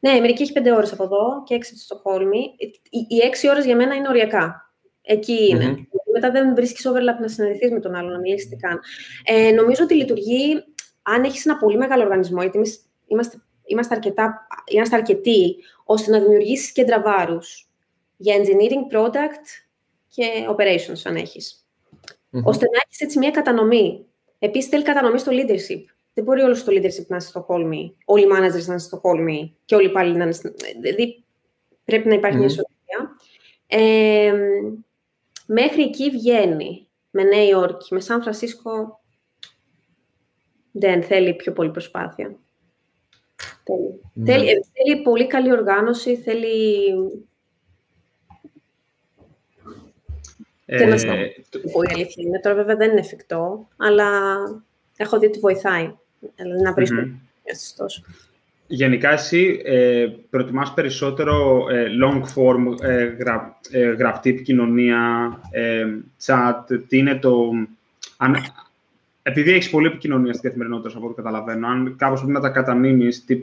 Ναι, 0.00 0.10
η 0.10 0.16
Αμερική 0.16 0.42
έχει 0.42 0.52
πέντε 0.52 0.72
ώρες 0.72 0.92
από 0.92 1.04
εδώ 1.04 1.42
και 1.44 1.54
έξι 1.54 1.78
στο 1.78 2.00
Χόλμη. 2.02 2.38
Οι, 2.90 2.98
οι 3.08 3.18
έξι 3.26 3.48
ώρες 3.48 3.64
για 3.64 3.76
μένα 3.76 3.94
είναι 3.94 4.08
οριακά. 4.08 4.72
Εκεί 5.02 5.48
είναι. 5.50 5.74
Mm-hmm. 5.76 5.86
Μετά 6.12 6.30
δεν 6.30 6.54
βρίσκεις 6.54 6.88
overlap 6.88 7.20
να 7.20 7.28
συναντηθείς 7.28 7.70
με 7.70 7.80
τον 7.80 7.94
άλλον, 7.94 8.12
να 8.12 8.18
μιλήσεις 8.18 8.56
καν. 8.60 8.80
Ε, 9.24 9.50
νομίζω 9.50 9.84
ότι 9.84 9.94
λειτουργεί 9.94 10.64
αν 11.02 11.24
έχεις 11.24 11.46
ένα 11.46 11.56
πολύ 11.56 11.76
μεγάλο 11.76 12.02
οργανισμό, 12.02 12.40
γιατί 12.40 12.56
εμείς 12.56 12.80
είμαστε, 13.06 13.42
είμαστε, 13.64 13.94
αρκετά, 13.94 14.46
είμαστε 14.66 14.96
αρκετοί, 14.96 15.56
ώστε 15.84 16.10
να 16.10 16.20
δημιουργήσεις 16.20 16.72
κέντρα 16.72 17.00
βάρους 17.00 17.68
για 18.16 18.36
engineering 18.36 18.96
product 18.96 19.46
και 20.08 20.24
operations, 20.48 21.00
αν 21.04 21.16
έχεις. 21.16 21.66
Ώστε 22.44 22.64
να 22.64 22.80
έχεις 22.84 23.00
έτσι 23.00 23.18
μια 23.18 23.30
κατανομή. 23.30 24.06
Επίσης, 24.38 24.68
θέλει 24.68 24.82
κατανομή 24.82 25.18
στο 25.18 25.32
leadership. 25.34 25.84
Δεν 26.14 26.24
μπορεί 26.24 26.40
όλος 26.40 26.64
το 26.64 26.72
leadership 26.72 27.06
να 27.06 27.16
είναι 27.16 27.20
στο 27.20 27.46
Holme, 27.48 27.92
όλοι 28.04 28.22
οι 28.24 28.28
managers 28.32 28.64
να 28.66 28.72
είναι 28.72 28.78
στο 28.78 29.00
Holme 29.04 29.50
και 29.64 29.74
όλοι 29.74 29.86
οι 29.86 29.90
υπάλληλοι 29.90 30.16
να 30.16 30.24
είναι 30.24 30.32
στο... 30.32 30.52
Δηλαδή, 30.80 31.24
πρέπει 31.84 32.08
να 32.08 32.14
υπάρχει 32.14 32.36
μια 32.36 32.46
ισορροπία. 32.46 33.16
Ε, 33.66 34.32
μέχρι 35.46 35.82
εκεί 35.82 36.10
βγαίνει. 36.10 36.86
Με 37.14 37.22
Νέα 37.22 37.44
Υόρκη, 37.44 37.94
με 37.94 38.00
Σαν 38.00 38.22
Φρανσίσκο 38.22 39.01
δεν 40.72 41.02
θέλει 41.02 41.34
πιο 41.34 41.52
πολύ 41.52 41.70
προσπάθεια. 41.70 42.36
Θέλει. 43.64 44.00
Ναι. 44.12 44.32
Θέλει, 44.32 44.48
ε, 44.48 44.60
θέλει 44.72 45.02
πολύ 45.02 45.26
καλή 45.26 45.52
οργάνωση, 45.52 46.16
θέλει... 46.16 46.88
Ε, 50.64 50.84
να 50.84 50.96
πω 51.72 51.82
η 51.82 51.92
αλήθεια 51.92 52.24
είναι. 52.26 52.40
Τώρα 52.40 52.54
βέβαια 52.54 52.76
δεν 52.76 52.90
είναι 52.90 53.00
εφικτό, 53.00 53.68
αλλά 53.76 54.38
έχω 54.96 55.18
δει 55.18 55.26
ότι 55.26 55.38
βοηθάει. 55.38 55.94
Δηλαδή 56.36 56.62
να 56.62 56.72
βρίσκω 56.72 56.96
mm-hmm. 56.96 58.12
Γενικά 58.66 59.10
εσύ 59.10 59.62
ε, 59.64 60.06
προτιμάς 60.30 60.74
περισσότερο 60.74 61.66
ε, 61.70 61.86
long 62.04 62.22
form 62.34 62.82
ε, 62.82 63.04
γρα, 63.04 63.58
ε, 63.70 63.80
γραπτή 63.80 64.30
επικοινωνία, 64.30 65.32
ε, 65.50 65.86
chat, 66.26 66.54
τι 66.88 66.98
είναι 66.98 67.18
το... 67.18 67.50
Αν, 68.16 68.36
επειδή 69.22 69.52
έχεις 69.52 69.70
πολλή 69.70 69.86
επικοινωνία 69.86 70.32
στην 70.32 70.44
καθημερινότητα, 70.44 70.96
από 70.96 71.06
ό,τι 71.06 71.14
καταλαβαίνω, 71.14 71.68
αν 71.68 71.96
κάπως 71.96 72.18
πρέπει 72.18 72.32
να 72.32 72.40
τα 72.40 72.48
κατανείμεις, 72.48 73.24
τι, 73.24 73.42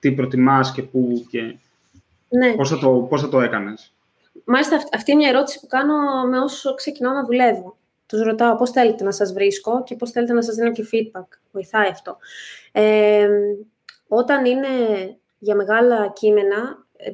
τι 0.00 0.12
προτιμάς 0.12 0.72
και 0.72 0.82
πού 0.82 1.26
και 1.30 1.56
ναι. 2.28 2.54
πώς, 2.54 2.68
θα 2.68 2.78
το, 2.78 2.90
πώς 2.90 3.20
θα 3.20 3.28
το 3.28 3.40
έκανες. 3.40 3.92
Μάλιστα, 4.44 4.76
αυτή 4.92 5.10
είναι 5.10 5.20
μια 5.20 5.30
ερώτηση 5.30 5.60
που 5.60 5.66
κάνω 5.66 5.94
με 6.30 6.38
όσο 6.38 6.74
ξεκινάω 6.74 7.12
να 7.12 7.24
δουλεύω. 7.24 7.76
Τους 8.06 8.22
ρωτάω 8.22 8.56
πώς 8.56 8.70
θέλετε 8.70 9.04
να 9.04 9.12
σας 9.12 9.32
βρίσκω 9.32 9.82
και 9.82 9.96
πώς 9.96 10.10
θέλετε 10.10 10.32
να 10.32 10.42
σας 10.42 10.54
δίνω 10.54 10.72
και 10.72 10.86
feedback. 10.92 11.26
Βοηθάει 11.52 11.88
αυτό. 11.88 12.16
Ε, 12.72 13.28
όταν 14.08 14.44
είναι 14.44 14.68
για 15.38 15.54
μεγάλα 15.54 16.08
κείμενα, 16.08 16.86
ε, 16.96 17.10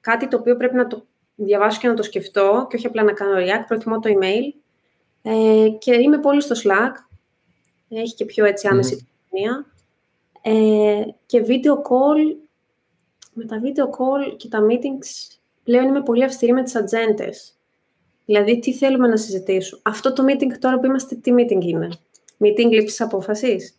κάτι 0.00 0.28
το 0.28 0.36
οποίο 0.36 0.56
πρέπει 0.56 0.74
να 0.74 0.86
το 0.86 1.04
διαβάσω 1.34 1.80
και 1.80 1.88
να 1.88 1.94
το 1.94 2.02
σκεφτώ 2.02 2.66
και 2.70 2.76
όχι 2.76 2.86
απλά 2.86 3.02
να 3.02 3.12
κάνω 3.12 3.36
react, 3.38 3.64
προτιμώ 3.66 3.98
το 3.98 4.10
email. 4.18 4.60
Ε, 5.22 5.68
και 5.78 5.94
είμαι 5.94 6.18
πολύ 6.18 6.42
στο 6.42 6.54
Slack. 6.64 6.92
Έχει 8.00 8.14
και 8.14 8.24
πιο 8.24 8.44
έτσι 8.44 8.68
άμεση 8.68 9.08
mm. 9.30 9.64
Ε, 10.42 11.02
και 11.26 11.44
video 11.46 11.72
call, 11.72 12.36
με 13.32 13.44
τα 13.44 13.60
video 13.62 13.84
call 13.84 14.36
και 14.36 14.48
τα 14.48 14.66
meetings, 14.66 15.36
πλέον 15.62 15.84
είμαι 15.84 16.02
πολύ 16.02 16.24
αυστηρή 16.24 16.52
με 16.52 16.62
τις 16.62 16.74
ατζέντες. 16.76 17.58
Δηλαδή, 18.24 18.58
τι 18.58 18.72
θέλουμε 18.74 19.08
να 19.08 19.16
συζητήσουμε. 19.16 19.80
Αυτό 19.84 20.12
το 20.12 20.24
meeting 20.28 20.58
τώρα 20.58 20.78
που 20.78 20.86
είμαστε, 20.86 21.14
τι 21.14 21.32
meeting 21.36 21.62
είναι; 21.64 21.88
Meeting 22.38 22.70
λήψης 22.70 23.00
απόφασης; 23.00 23.78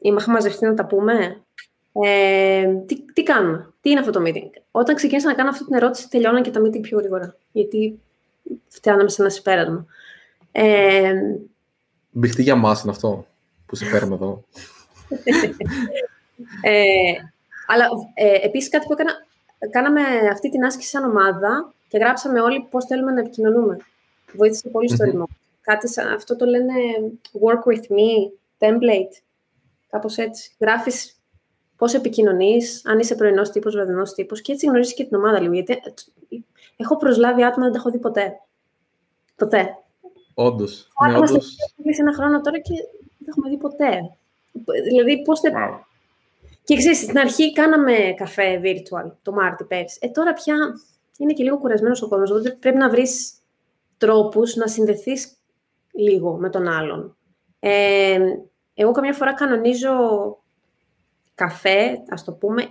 Είμαστε 0.00 0.30
μαζευτεί 0.30 0.66
να 0.66 0.74
τα 0.74 0.86
πούμε; 0.86 1.44
Ε, 1.92 2.74
τι, 2.86 3.02
τι 3.12 3.22
κάνουμε, 3.22 3.72
τι 3.80 3.90
είναι 3.90 4.00
αυτό 4.00 4.12
το 4.12 4.22
meeting; 4.26 4.50
Όταν 4.70 4.94
ξεκίνησα 4.94 5.28
να 5.28 5.34
κάνω 5.34 5.50
αυτή 5.50 5.64
την 5.64 5.74
ερώτηση, 5.74 6.08
τελειώναν 6.08 6.42
και 6.42 6.50
τα 6.50 6.60
meeting 6.60 6.80
πιο 6.80 6.98
γρήγορα. 6.98 7.36
Γιατί 7.52 8.00
φτιάναμε 8.68 9.08
σε 9.08 9.22
ένα 9.22 9.30
συμπέρασμα. 9.30 9.86
Ε, 10.52 11.14
Μπηχτή 12.18 12.42
για 12.42 12.56
μας 12.56 12.82
είναι 12.82 12.90
αυτό 12.90 13.26
που 13.66 13.76
σε 13.76 13.84
φέρουμε 13.84 14.14
εδώ. 14.14 14.44
ε, 16.62 17.12
αλλά 17.66 17.88
ε, 18.14 18.46
επίσης 18.46 18.68
κάτι 18.68 18.86
που 18.86 18.92
έκανα, 18.92 19.12
κάναμε 19.70 20.00
αυτή 20.32 20.50
την 20.50 20.64
άσκηση 20.64 20.88
σαν 20.88 21.04
ομάδα 21.04 21.72
και 21.88 21.98
γράψαμε 21.98 22.40
όλοι 22.40 22.66
πώς 22.70 22.84
θέλουμε 22.84 23.12
να 23.12 23.20
επικοινωνούμε. 23.20 23.76
Βοήθησε 24.34 24.68
πολύ 24.68 24.90
στο 24.90 25.04
remote. 25.04 25.34
Κάτι 25.60 25.88
σαν, 25.88 26.12
αυτό 26.12 26.36
το 26.36 26.44
λένε 26.44 26.72
work 27.40 27.72
with 27.72 27.82
me, 27.82 28.30
template. 28.58 29.22
Κάπως 29.90 30.16
έτσι. 30.16 30.54
Γράφεις 30.58 31.16
πώς 31.76 31.94
επικοινωνείς, 31.94 32.82
αν 32.86 32.98
είσαι 32.98 33.14
πρωινός 33.14 33.50
τύπος, 33.50 33.74
βραδινός 33.74 34.12
τύπος 34.14 34.40
και 34.40 34.52
έτσι 34.52 34.66
γνωρίζεις 34.66 34.94
και 34.94 35.04
την 35.04 35.16
ομάδα 35.16 35.40
λίγο. 35.40 35.52
Γιατί 35.52 35.80
έχω 36.76 36.96
προσλάβει 36.96 37.44
άτομα, 37.44 37.64
δεν 37.64 37.72
τα 37.72 37.78
έχω 37.78 37.90
δει 37.90 37.98
ποτέ. 37.98 38.40
Ποτέ. 39.36 39.78
Όντως. 40.40 40.88
Ναι, 41.06 41.16
όντως. 41.16 41.56
ένα 41.98 42.12
χρόνο 42.14 42.40
τώρα 42.40 42.58
και 42.58 42.74
δεν 43.18 43.28
έχουμε 43.28 43.48
δει 43.48 43.56
ποτέ. 43.56 44.00
Δηλαδή, 44.88 45.22
πώς 45.22 45.40
θα... 45.40 45.50
Wow. 45.50 45.84
Και 46.64 46.76
ξέρεις, 46.76 46.98
στην 46.98 47.18
αρχή 47.18 47.52
κάναμε 47.52 47.92
καφέ 48.16 48.60
virtual 48.64 49.12
το 49.22 49.32
Μάρτι 49.32 49.64
πέρσι. 49.64 49.98
Ε, 50.00 50.08
τώρα 50.08 50.32
πια 50.32 50.56
είναι 51.18 51.32
και 51.32 51.42
λίγο 51.42 51.58
κουρασμένος 51.58 52.02
ο 52.02 52.08
κόσμος, 52.08 52.30
οπότε 52.30 52.50
πρέπει 52.50 52.76
να 52.76 52.90
βρεις 52.90 53.32
τρόπους 53.98 54.54
να 54.54 54.66
συνδεθείς 54.66 55.36
λίγο 55.92 56.36
με 56.36 56.50
τον 56.50 56.68
άλλον. 56.68 57.16
Ε, 57.58 58.18
εγώ 58.74 58.92
καμιά 58.92 59.12
φορά 59.12 59.34
κανονίζω 59.34 59.92
καφέ, 61.34 62.02
ας 62.08 62.24
το 62.24 62.32
πούμε, 62.32 62.68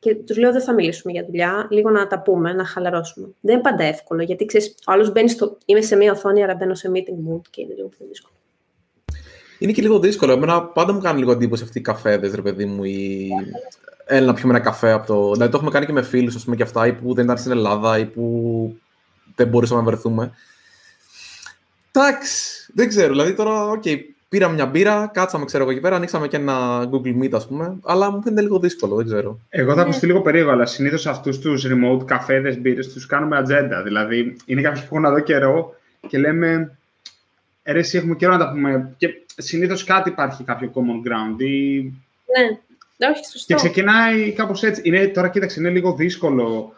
και 0.00 0.14
τους 0.14 0.36
λέω 0.36 0.52
δεν 0.52 0.62
θα 0.62 0.74
μιλήσουμε 0.74 1.12
για 1.12 1.24
δουλειά, 1.24 1.66
λίγο 1.70 1.90
να 1.90 2.06
τα 2.06 2.20
πούμε, 2.20 2.52
να 2.52 2.64
χαλαρώσουμε. 2.64 3.28
Δεν 3.40 3.54
είναι 3.54 3.62
πάντα 3.62 3.84
εύκολο, 3.84 4.22
γιατί 4.22 4.44
ξέρεις, 4.44 4.74
ο 4.86 4.92
άλλος 4.92 5.12
μπαίνει 5.12 5.28
στο... 5.28 5.58
Είμαι 5.64 5.80
σε 5.80 5.96
μία 5.96 6.12
οθόνη, 6.12 6.42
άρα 6.42 6.54
μπαίνω 6.54 6.74
σε 6.74 6.90
meeting 6.94 7.34
mode 7.34 7.40
και 7.50 7.60
είναι 7.60 7.74
λίγο 7.74 7.88
πιο 7.88 8.06
δύσκολο. 8.08 8.34
Είναι 9.58 9.72
και 9.72 9.82
λίγο 9.82 9.98
δύσκολο. 9.98 10.32
Εμένα 10.32 10.62
πάντα 10.62 10.92
μου 10.92 11.00
κάνει 11.00 11.18
λίγο 11.18 11.32
εντύπωση 11.32 11.62
αυτοί 11.62 11.78
οι 11.78 11.82
καφέδες, 11.82 12.34
ρε 12.34 12.42
παιδί 12.42 12.64
μου, 12.64 12.84
ή 12.84 13.28
έλα 14.04 14.26
να 14.26 14.34
πιούμε 14.34 14.54
ένα 14.54 14.64
καφέ 14.64 14.90
από 14.90 15.06
το. 15.06 15.32
Δηλαδή 15.32 15.50
το 15.50 15.56
έχουμε 15.56 15.70
κάνει 15.70 15.86
και 15.86 15.92
με 15.92 16.02
φίλους, 16.02 16.34
ας 16.34 16.44
πούμε, 16.44 16.56
και 16.56 16.62
αυτά, 16.62 16.86
ή 16.86 16.92
που 16.92 17.14
δεν 17.14 17.24
ήταν 17.24 17.38
στην 17.38 17.50
Ελλάδα, 17.50 17.98
ή 17.98 18.06
που 18.06 18.76
δεν 19.34 19.48
μπορούσαμε 19.48 19.80
να 19.80 19.86
βρεθούμε. 19.86 20.32
Εντάξει, 21.92 22.72
δεν 22.74 22.88
ξέρω. 22.88 23.08
Δηλαδή 23.08 23.34
τώρα, 23.34 23.68
okay, 23.68 23.96
πήραμε 24.30 24.54
μια 24.54 24.66
μπύρα, 24.66 25.10
κάτσαμε, 25.12 25.44
ξέρω 25.44 25.62
εγώ 25.62 25.72
εκεί 25.72 25.80
πέρα, 25.80 25.96
ανοίξαμε 25.96 26.28
και 26.28 26.36
ένα 26.36 26.88
Google 26.90 27.22
Meet, 27.22 27.30
ας 27.32 27.46
πούμε, 27.46 27.76
αλλά 27.84 28.10
μου 28.10 28.22
φαίνεται 28.22 28.42
λίγο 28.42 28.58
δύσκολο, 28.58 28.94
δεν 28.94 29.06
ξέρω. 29.06 29.38
Εγώ 29.48 29.74
θα 29.74 29.80
ακουστεί 29.80 30.06
λίγο 30.06 30.20
περίεργο, 30.20 30.50
αλλά 30.50 30.66
συνήθως 30.66 31.06
αυτούς 31.06 31.38
τους 31.38 31.66
remote 31.66 32.04
καφέδες, 32.04 32.58
μπύρες, 32.58 32.92
τους 32.92 33.06
κάνουμε 33.06 33.36
ατζέντα. 33.36 33.82
Δηλαδή, 33.82 34.36
είναι 34.44 34.60
κάποιο 34.60 34.80
που 34.80 34.96
έχουν 34.96 35.04
εδώ 35.04 35.20
καιρό 35.20 35.74
και 36.08 36.18
λέμε, 36.18 36.76
«Ε, 37.62 37.78
εσύ 37.78 37.98
έχουμε 37.98 38.14
καιρό 38.14 38.32
να 38.32 38.38
τα 38.38 38.50
πούμε. 38.50 38.94
Και 38.96 39.08
συνήθως 39.36 39.84
κάτι 39.84 40.08
υπάρχει, 40.08 40.44
κάποιο 40.44 40.72
common 40.74 41.08
ground. 41.08 41.40
Ή... 41.40 41.80
Ναι, 42.96 43.06
όχι, 43.08 43.24
σωστό. 43.24 43.46
Και 43.46 43.54
ξεκινάει 43.54 44.32
κάπως 44.32 44.62
έτσι. 44.62 44.82
Είναι, 44.84 45.06
τώρα 45.06 45.28
κοίταξε, 45.28 45.60
είναι 45.60 45.70
λίγο 45.70 45.94
δύσκολο 45.94 46.72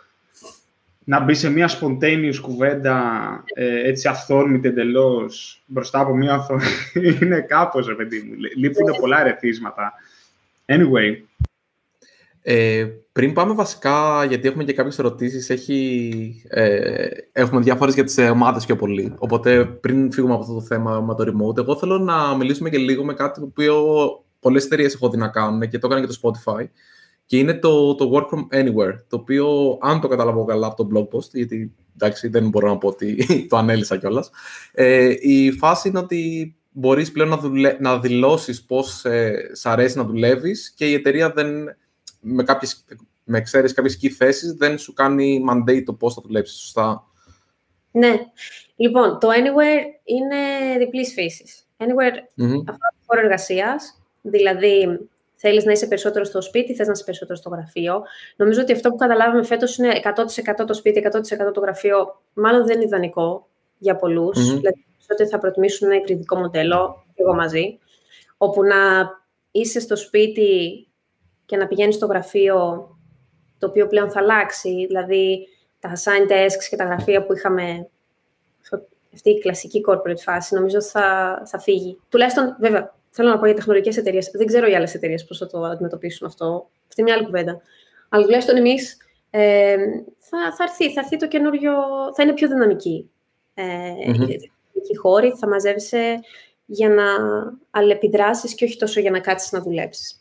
να 1.04 1.20
μπει 1.20 1.34
σε 1.34 1.50
μια 1.50 1.70
spontaneous 1.80 2.36
κουβέντα 2.40 3.22
ε, 3.54 3.88
έτσι 3.88 4.08
αυθόρμητη 4.08 4.68
εντελώς 4.68 5.62
μπροστά 5.66 6.00
από 6.00 6.14
μια 6.14 6.34
οθόνη. 6.34 6.62
είναι 7.22 7.40
κάπως, 7.40 7.86
ρε 7.86 7.94
παιδί 7.94 8.22
μου. 8.22 8.34
Λείπουν 8.56 8.96
πολλά 9.00 9.20
ερεθίσματα. 9.20 9.92
Anyway. 10.66 11.16
Ε, 12.42 12.86
πριν 13.12 13.32
πάμε 13.32 13.54
βασικά, 13.54 14.24
γιατί 14.24 14.48
έχουμε 14.48 14.64
και 14.64 14.72
κάποιες 14.72 14.98
ερωτήσεις, 14.98 15.50
έχει, 15.50 16.42
ε, 16.48 17.06
έχουμε 17.32 17.60
διάφορες 17.60 17.94
για 17.94 18.04
τις 18.04 18.18
ομάδες 18.18 18.64
πιο 18.66 18.76
πολύ. 18.76 19.14
Οπότε 19.18 19.64
πριν 19.64 20.12
φύγουμε 20.12 20.32
από 20.32 20.42
αυτό 20.42 20.54
το 20.54 20.60
θέμα 20.60 21.00
με 21.00 21.14
το 21.14 21.24
remote, 21.24 21.58
εγώ 21.58 21.76
θέλω 21.76 21.98
να 21.98 22.36
μιλήσουμε 22.36 22.70
και 22.70 22.78
λίγο 22.78 23.04
με 23.04 23.14
κάτι 23.14 23.40
που 23.40 23.46
οποίο 23.48 23.84
πολλές 24.40 24.64
εταιρείες 24.64 24.94
έχω 24.94 25.10
δει 25.10 25.16
να 25.16 25.28
κάνουν 25.28 25.68
και 25.68 25.78
το 25.78 25.86
έκανε 25.86 26.06
και 26.06 26.12
το 26.12 26.18
Spotify. 26.22 26.64
Και 27.32 27.38
είναι 27.38 27.54
το, 27.54 27.94
το 27.94 28.10
Work 28.14 28.34
From 28.34 28.60
Anywhere, 28.60 28.98
το 29.08 29.16
οποίο, 29.16 29.78
αν 29.80 30.00
το 30.00 30.08
καταλαβαίνω 30.08 30.44
καλά 30.44 30.66
από 30.66 30.84
το 30.84 30.88
blog 30.92 31.16
post, 31.16 31.30
γιατί 31.32 31.74
εντάξει, 31.94 32.28
δεν 32.28 32.48
μπορώ 32.48 32.68
να 32.68 32.78
πω 32.78 32.88
ότι 32.88 33.26
το 33.50 33.56
ανέλησα 33.56 33.96
κιόλας. 33.96 34.30
Ε, 34.72 35.14
η 35.20 35.52
φάση 35.52 35.88
είναι 35.88 35.98
ότι 35.98 36.54
μπορείς 36.70 37.12
πλέον 37.12 37.28
να, 37.28 37.36
δουλε... 37.36 37.76
να 37.80 37.98
δηλώσεις 37.98 38.64
πώς 38.64 39.04
ε, 39.04 39.50
σ' 39.52 39.66
αρέσει 39.66 39.96
να 39.96 40.04
δουλεύεις 40.04 40.72
και 40.76 40.90
η 40.90 40.94
εταιρεία 40.94 41.30
δεν, 41.30 41.76
με, 42.20 42.42
κάποιες, 42.42 42.84
με 43.24 43.38
εξαίρεση 43.38 43.74
κάποιες 43.74 43.98
key 44.02 44.08
θέσεις 44.08 44.52
δεν 44.52 44.78
σου 44.78 44.92
κάνει 44.92 45.44
mandate 45.50 45.82
το 45.84 45.92
πώς 45.92 46.14
θα 46.14 46.22
δουλέψεις, 46.24 46.58
σωστά; 46.58 47.06
Ναι. 47.90 48.14
Λοιπόν, 48.76 49.18
το 49.20 49.28
Anywhere 49.28 49.84
είναι 50.04 50.36
διπλής 50.78 51.12
φύσης. 51.12 51.68
Anywhere 51.76 52.16
mm-hmm. 52.42 52.62
αφορά 52.66 52.88
το 52.92 53.04
χώρο 53.06 53.20
εργασίας, 53.20 54.02
δηλαδή 54.22 54.98
Θέλεις 55.44 55.64
να 55.64 55.72
είσαι 55.72 55.86
περισσότερο 55.86 56.24
στο 56.24 56.40
σπίτι, 56.40 56.74
θες 56.74 56.86
να 56.86 56.92
είσαι 56.92 57.04
περισσότερο 57.04 57.38
στο 57.38 57.48
γραφείο. 57.48 58.02
Νομίζω 58.36 58.60
ότι 58.60 58.72
αυτό 58.72 58.90
που 58.90 58.96
καταλάβαμε 58.96 59.42
φέτος 59.42 59.76
είναι 59.76 60.00
100% 60.60 60.64
το 60.66 60.74
σπίτι, 60.74 61.10
100% 61.12 61.52
το 61.52 61.60
γραφείο. 61.60 62.22
Μάλλον 62.32 62.66
δεν 62.66 62.76
είναι 62.76 62.84
ιδανικό 62.84 63.48
για 63.78 63.96
πολλούς. 63.96 64.38
Mm-hmm. 64.38 64.56
Δηλαδή, 64.56 64.84
ότι 65.10 65.26
θα 65.26 65.38
προτιμήσουν 65.38 65.90
ένα 65.90 66.00
υβριδικό 66.00 66.36
μοντέλο, 66.36 67.04
και 67.14 67.22
εγώ 67.22 67.34
μαζί, 67.34 67.78
όπου 68.36 68.62
να 68.62 69.10
είσαι 69.50 69.80
στο 69.80 69.96
σπίτι 69.96 70.88
και 71.46 71.56
να 71.56 71.66
πηγαίνεις 71.66 71.94
στο 71.94 72.06
γραφείο, 72.06 72.88
το 73.58 73.66
οποίο 73.66 73.86
πλέον 73.86 74.10
θα 74.10 74.20
αλλάξει. 74.20 74.86
Δηλαδή, 74.86 75.48
τα 75.80 75.92
assign 75.92 76.30
desks 76.32 76.64
και 76.70 76.76
τα 76.76 76.84
γραφεία 76.84 77.26
που 77.26 77.32
είχαμε 77.32 77.88
αυτή 79.14 79.30
η 79.30 79.38
κλασική 79.38 79.80
corporate 79.88 80.22
φάση, 80.24 80.54
νομίζω 80.54 80.82
θα, 80.82 81.42
θα 81.46 81.58
φύγει. 81.58 81.98
Τουλάχιστον, 82.08 82.56
βέβαια, 82.60 82.94
Θέλω 83.14 83.28
να 83.28 83.38
πω 83.38 83.46
για 83.46 83.54
τεχνολογικές 83.54 83.96
εταιρείες. 83.96 84.30
Δεν 84.32 84.46
ξέρω 84.46 84.66
οι 84.66 84.74
άλλες 84.74 84.94
εταιρείες 84.94 85.24
πώς 85.24 85.38
θα 85.38 85.46
το 85.46 85.62
αντιμετωπίσουν 85.62 86.26
αυτό. 86.26 86.68
Αυτή 86.88 87.00
είναι 87.00 87.10
μια 87.10 87.18
άλλη 87.18 87.24
κουβέντα. 87.26 87.60
Αλλά 88.08 88.24
τουλάχιστον 88.24 88.56
εμείς 88.56 88.96
ε, 89.30 89.76
θα, 90.18 90.54
θα, 90.56 90.62
έρθει, 90.62 90.92
θα 90.92 91.00
έρθει 91.00 91.16
το 91.16 91.28
καινούριο. 91.28 91.72
θα 92.14 92.22
είναι 92.22 92.32
πιο 92.32 92.48
δυναμική 92.48 93.10
ε, 93.54 93.64
mm-hmm. 94.06 94.36
χώροι, 95.00 95.34
θα 95.38 95.48
μαζεύεσαι 95.48 96.20
για 96.66 96.88
να 96.88 97.04
αλληλεπιδράσεις 97.70 98.54
και 98.54 98.64
όχι 98.64 98.76
τόσο 98.76 99.00
για 99.00 99.10
να 99.10 99.20
κάτσεις 99.20 99.52
να 99.52 99.60
δουλέψεις. 99.60 100.20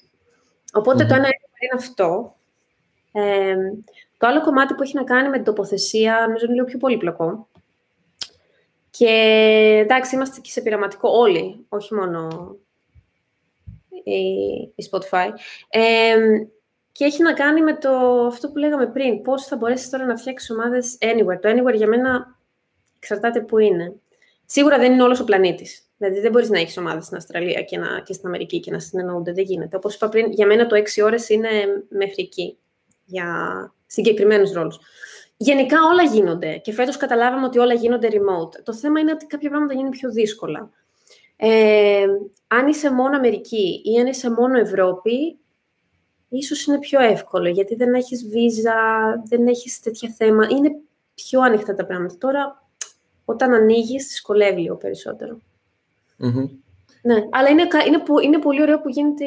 Οπότε 0.73 1.05
το 1.05 1.13
ένα 1.13 1.27
είναι 1.27 1.75
αυτό. 1.75 2.35
Ε, 3.11 3.55
το 4.17 4.27
άλλο 4.27 4.41
κομμάτι 4.41 4.73
που 4.73 4.83
έχει 4.83 4.95
να 4.95 5.03
κάνει 5.03 5.29
με 5.29 5.35
την 5.35 5.43
τοποθεσία, 5.43 6.23
νομίζω 6.27 6.45
είναι 6.45 6.53
λίγο 6.53 6.65
πιο 6.65 6.77
πολύπλοκο. 6.77 7.47
Και 8.89 9.07
εντάξει, 9.83 10.15
είμαστε 10.15 10.39
και 10.39 10.51
σε 10.51 10.61
πειραματικό 10.61 11.09
όλοι, 11.09 11.65
όχι 11.69 11.93
μόνο 11.93 12.27
η, 14.03 14.19
η 14.75 14.89
Spotify. 14.91 15.29
Ε, 15.69 16.15
και 16.91 17.05
έχει 17.05 17.21
να 17.21 17.33
κάνει 17.33 17.61
με 17.61 17.77
το, 17.77 17.89
αυτό 18.25 18.49
που 18.49 18.57
λέγαμε 18.57 18.87
πριν, 18.87 19.21
πώς 19.21 19.45
θα 19.45 19.55
μπορέσεις 19.55 19.89
τώρα 19.89 20.05
να 20.05 20.17
φτιάξεις 20.17 20.51
ομάδες 20.51 20.97
anywhere. 21.01 21.39
Το 21.41 21.49
anywhere 21.49 21.75
για 21.75 21.87
μένα 21.87 22.37
εξαρτάται 22.97 23.41
που 23.41 23.57
είναι. 23.57 23.95
Σίγουρα 24.45 24.77
δεν 24.77 24.91
είναι 24.91 25.03
όλος 25.03 25.19
ο 25.19 25.23
πλανήτης. 25.23 25.85
Δηλαδή 25.97 26.19
δεν 26.19 26.31
μπορείς 26.31 26.49
να 26.49 26.59
έχεις 26.59 26.77
ομάδες 26.77 27.05
στην 27.05 27.17
Αυστραλία 27.17 27.61
και, 27.61 27.77
να, 27.77 28.01
και 28.05 28.13
στην 28.13 28.27
Αμερική 28.27 28.59
και 28.59 28.71
να 28.71 28.79
συνεννοούνται. 28.79 29.31
Δεν 29.31 29.43
γίνεται. 29.43 29.75
Όπως 29.75 29.95
είπα 29.95 30.09
πριν, 30.09 30.31
για 30.31 30.45
μένα 30.45 30.67
το 30.67 30.75
6 30.75 31.03
ώρες 31.03 31.29
είναι 31.29 31.49
μέχρι 31.89 32.23
εκεί. 32.23 32.57
Για 33.05 33.27
συγκεκριμένους 33.85 34.51
ρόλους. 34.51 34.79
Γενικά 35.37 35.77
όλα 35.91 36.03
γίνονται 36.03 36.57
και 36.57 36.73
φέτος 36.73 36.97
καταλάβαμε 36.97 37.45
ότι 37.45 37.59
όλα 37.59 37.73
γίνονται 37.73 38.07
remote. 38.11 38.61
Το 38.63 38.73
θέμα 38.73 38.99
είναι 38.99 39.11
ότι 39.11 39.25
κάποια 39.25 39.49
πράγματα 39.49 39.73
γίνουν 39.73 39.89
πιο 39.89 40.11
δύσκολα. 40.11 40.69
Ε, 41.43 42.05
αν 42.47 42.67
είσαι 42.67 42.91
μόνο 42.91 43.17
Αμερική 43.17 43.81
ή 43.83 43.99
αν 43.99 44.07
είσαι 44.07 44.29
μόνο 44.29 44.59
Ευρώπη, 44.59 45.39
ίσως 46.29 46.65
είναι 46.65 46.79
πιο 46.79 47.01
εύκολο, 47.01 47.49
γιατί 47.49 47.75
δεν 47.75 47.93
έχεις 47.93 48.27
βίζα, 48.27 48.73
δεν 49.25 49.47
έχεις 49.47 49.79
τέτοια 49.79 50.13
θέμα. 50.17 50.47
Είναι 50.49 50.69
πιο 51.15 51.41
ανοιχτά 51.41 51.75
τα 51.75 51.85
πράγματα. 51.85 52.17
Τώρα, 52.17 52.67
όταν 53.25 53.53
ανοίγεις, 53.53 54.07
δυσκολεύει 54.07 54.61
λίγο 54.61 54.75
Ναι, 57.01 57.27
αλλά 57.29 57.49
είναι, 57.49 57.67
είναι, 57.87 58.03
είναι 58.23 58.39
πολύ 58.39 58.61
ωραίο 58.61 58.81
που 58.81 58.89
γίνεται 58.89 59.25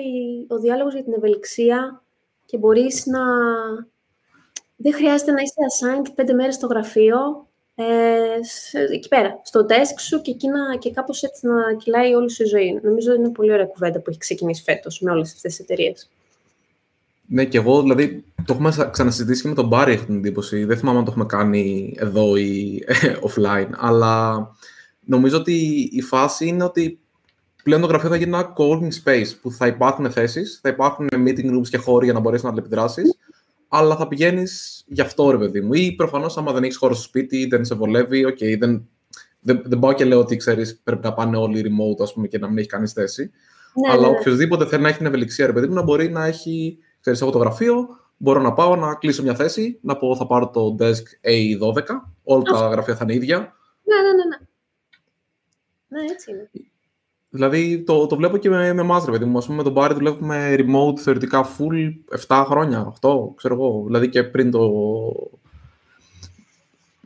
ο 0.48 0.58
διάλογος 0.58 0.94
για 0.94 1.04
την 1.04 1.12
ευελιξία 1.12 2.02
και 2.46 2.58
μπορείς 2.58 3.06
να... 3.06 3.20
Δεν 4.76 4.94
χρειάζεται 4.94 5.32
να 5.32 5.40
είσαι 5.40 5.54
assigned 5.70 6.14
πέντε 6.14 6.32
μέρες 6.32 6.54
στο 6.54 6.66
γραφείο, 6.66 7.48
ε, 7.74 7.84
εκεί 8.92 9.08
πέρα, 9.08 9.40
στο 9.42 9.66
desk 9.68 10.00
σου 10.00 10.20
και, 10.20 10.30
εκεί 10.30 10.48
να, 10.48 10.76
και 10.76 10.90
κάπως 10.90 11.22
έτσι 11.22 11.46
να 11.46 11.74
κυλάει 11.74 12.14
όλη 12.14 12.30
σου 12.30 12.42
η 12.42 12.46
ζωή. 12.46 12.80
Νομίζω 12.82 13.14
είναι 13.14 13.30
πολύ 13.30 13.52
ωραία 13.52 13.66
κουβέντα 13.66 13.98
που 14.00 14.10
έχει 14.10 14.18
ξεκινήσει 14.18 14.62
φέτος 14.62 15.00
με 15.00 15.10
όλες 15.10 15.32
αυτές 15.32 15.56
τις 15.56 15.60
εταιρείες. 15.60 16.10
Ναι, 17.26 17.44
και 17.44 17.58
εγώ 17.58 17.82
δηλαδή 17.82 18.24
το 18.44 18.52
έχουμε 18.52 18.88
ξανασυζητήσει 18.90 19.42
και 19.42 19.48
με 19.48 19.54
τον 19.54 19.66
Μπάρι, 19.66 19.92
έχω 19.92 20.04
την 20.04 20.16
εντύπωση. 20.16 20.64
Δεν 20.64 20.78
θυμάμαι 20.78 20.98
αν 20.98 21.04
το 21.04 21.10
έχουμε 21.10 21.26
κάνει 21.26 21.94
εδώ 21.98 22.36
ή 22.36 22.84
offline. 23.28 23.68
Αλλά 23.76 24.46
νομίζω 25.00 25.36
ότι 25.36 25.88
η 25.92 26.00
φάση 26.00 26.46
είναι 26.46 26.64
ότι 26.64 26.98
πλέον 27.62 27.80
το 27.80 27.86
γραφείο 27.86 28.08
θα 28.08 28.16
γίνει 28.16 28.36
ένα 28.36 28.52
co-working 28.56 29.04
space 29.04 29.30
που 29.42 29.50
θα 29.50 29.66
υπάρχουν 29.66 30.10
θέσεις, 30.10 30.58
θα 30.62 30.68
υπάρχουν 30.68 31.08
meeting 31.12 31.56
rooms 31.56 31.68
και 31.68 31.76
χώροι 31.76 32.04
για 32.04 32.14
να 32.14 32.20
μπορέσεις 32.20 32.44
να 32.44 32.50
αντεπιδράσει, 32.50 33.02
αλλά 33.76 33.96
θα 33.96 34.08
πηγαίνεις 34.08 34.84
γι' 34.86 35.00
αυτό, 35.00 35.30
ρε 35.30 35.38
παιδί 35.38 35.60
μου. 35.60 35.72
Ή 35.72 35.92
προφανώς, 35.92 36.36
άμα 36.36 36.52
δεν 36.52 36.62
έχεις 36.62 36.76
χώρο 36.76 36.94
στο 36.94 37.02
σπίτι 37.02 37.38
ή 37.38 37.46
δεν 37.46 37.64
σε 37.64 37.74
βολεύει, 37.74 38.26
okay, 38.28 38.58
δεν, 38.58 38.88
δεν, 39.40 39.62
δεν 39.64 39.78
πάω 39.78 39.92
και 39.92 40.04
λέω 40.04 40.18
ότι 40.18 40.36
ξέρεις, 40.36 40.80
πρέπει 40.84 41.04
να 41.04 41.12
πάνε 41.12 41.36
όλοι 41.36 41.64
remote 41.66 42.02
ας 42.02 42.12
πούμε, 42.12 42.26
και 42.26 42.38
να 42.38 42.48
μην 42.48 42.58
έχει 42.58 42.68
κανείς 42.68 42.92
θέση. 42.92 43.30
Ναι, 43.74 43.92
αλλά 43.92 44.02
ναι. 44.02 44.08
ναι. 44.08 44.18
οποιοδήποτε 44.18 44.66
θέλει 44.66 44.82
να 44.82 44.88
έχει 44.88 44.96
την 44.96 45.06
ευελιξία, 45.06 45.46
ρε 45.46 45.52
παιδί 45.52 45.66
μου, 45.66 45.74
να 45.74 45.82
μπορεί 45.82 46.10
να 46.10 46.24
έχει 46.26 46.78
Ξέρεις, 47.04 47.22
έχω 47.22 47.30
το 47.30 47.38
γραφείο, 47.38 47.88
μπορώ 48.16 48.40
να 48.40 48.52
πάω 48.52 48.76
να 48.76 48.94
κλείσω 48.94 49.22
μια 49.22 49.34
θέση, 49.34 49.78
να 49.82 49.96
πω 49.96 50.16
θα 50.16 50.26
πάρω 50.26 50.50
το 50.50 50.76
desk 50.78 51.28
A12, 51.28 51.84
όλα 52.22 52.42
τα 52.42 52.68
γραφεία 52.68 52.96
θα 52.96 53.04
είναι 53.04 53.14
ίδια. 53.14 53.38
Ναι, 53.82 53.96
ναι, 53.96 54.12
ναι. 54.12 54.36
Ναι, 55.88 56.02
ναι 56.02 56.10
έτσι 56.12 56.30
είναι. 56.30 56.50
Δηλαδή, 57.34 57.82
το, 57.82 58.06
το 58.06 58.16
βλέπω 58.16 58.36
και 58.36 58.48
με, 58.48 58.72
με 58.72 58.80
εμάς, 58.80 59.04
ρε 59.04 59.10
παιδί 59.10 59.24
μου. 59.24 59.38
Ας 59.38 59.44
πούμε, 59.44 59.56
με 59.56 59.62
τον 59.62 59.72
Μπάρι 59.72 59.94
δουλεύουμε 59.94 60.56
remote 60.58 60.98
θεωρητικά 60.98 61.46
full 61.46 61.92
7 62.26 62.44
χρόνια, 62.48 62.92
8, 63.00 63.34
ξέρω 63.34 63.54
εγώ. 63.54 63.82
Δηλαδή 63.86 64.08
και 64.08 64.24
πριν 64.24 64.50
το... 64.50 64.70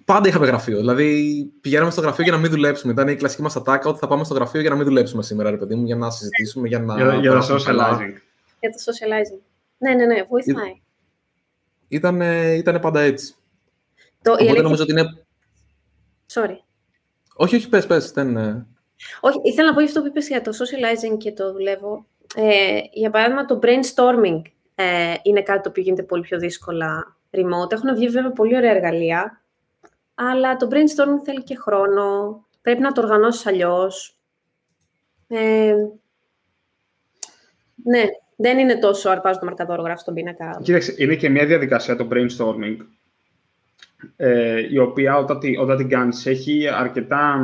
Πάντα 0.05 0.29
είχαμε 0.29 0.47
γραφείο. 0.47 0.79
Δηλαδή, 0.79 1.51
πηγαίναμε 1.61 1.91
στο 1.91 2.01
γραφείο 2.01 2.25
για 2.25 2.33
να 2.33 2.39
μην 2.39 2.51
δουλέψουμε. 2.51 2.93
Ήταν 2.93 3.09
η 3.09 3.15
κλασική 3.15 3.43
μας 3.43 3.57
ατάκα 3.57 3.89
ότι 3.89 3.99
θα 3.99 4.07
πάμε 4.07 4.25
στο 4.25 4.35
γραφείο 4.35 4.61
για 4.61 4.71
να 4.71 4.77
μην 4.77 4.85
δουλέψουμε 4.85 5.23
σήμερα, 5.23 5.51
ρε 5.51 5.57
παιδί 5.57 5.75
μου, 5.75 5.85
για 5.85 5.97
να 5.97 6.11
συζητήσουμε, 6.11 6.69
για 6.69 6.79
να. 6.79 6.97
Για, 6.97 7.15
για 7.15 7.31
το 7.33 7.55
socializing. 7.55 8.13
Για 8.61 8.71
το 8.71 8.79
socializing. 8.85 9.41
Ναι, 9.79 9.95
ναι, 9.95 10.07
ναι, 10.07 10.23
βοηθάει. 10.29 10.81
Ήταν, 11.89 12.21
ήταν 12.57 12.81
πάντα 12.81 13.01
έτσι. 13.01 13.35
Το, 14.23 14.33
Οπότε 14.33 14.63
νομίζω 14.63 14.83
ότι 14.83 14.93
είναι... 14.93 15.05
Sorry. 16.33 16.57
Όχι, 17.35 17.57
όχι, 17.57 17.69
πες, 17.69 17.87
πες. 17.87 18.11
Δεν... 18.11 18.37
Όχι, 19.21 19.41
ήθελα 19.43 19.69
να 19.69 19.75
πω 19.75 19.83
αυτό 19.83 20.01
που 20.01 20.07
είπες 20.07 20.29
για 20.29 20.43
το 20.43 20.51
socializing 20.51 21.19
και 21.19 21.33
το 21.33 21.53
δουλεύω. 21.53 22.07
Ε, 22.35 22.81
για 22.93 23.11
παράδειγμα, 23.11 23.45
το 23.45 23.59
brainstorming 23.63 24.43
ε, 24.75 25.15
είναι 25.23 25.43
κάτι 25.43 25.63
το 25.63 25.69
οποίο 25.69 25.83
γίνεται 25.83 26.03
πολύ 26.03 26.23
πιο 26.23 26.39
δύσκολα 26.39 27.17
remote. 27.31 27.73
Έχουν 27.73 27.95
βγει 27.95 28.09
βέβαια 28.09 28.33
πολύ 28.33 28.57
ωραία 28.57 28.71
εργαλεία, 28.71 29.43
αλλά 30.15 30.57
το 30.57 30.69
brainstorming 30.71 31.23
θέλει 31.25 31.43
και 31.43 31.57
χρόνο. 31.57 32.37
Πρέπει 32.63 32.81
να 32.81 32.93
το 32.93 33.01
οργανώσεις 33.01 33.47
αλλιώς. 33.47 34.19
Ε, 35.29 35.75
ναι, 37.85 38.05
δεν 38.37 38.59
είναι 38.59 38.79
τόσο 38.79 39.11
αρπάζω 39.11 39.39
το 39.39 39.45
μαρκαδόρο, 39.45 39.83
γράφω 39.83 40.01
στον 40.01 40.15
πίνακα. 40.15 40.61
Κοίταξε, 40.63 40.95
είναι 40.97 41.15
και 41.15 41.29
μια 41.29 41.47
διαδικασία 41.47 41.97
το 41.97 42.09
brainstorming, 42.13 42.77
ε, 44.17 44.67
η 44.71 44.79
οποία 44.79 45.17
όταν, 45.17 45.41
όταν 45.61 45.77
την 45.77 45.89
κάνεις 45.89 46.27
έχει 46.27 46.69
αρκετά... 46.69 47.41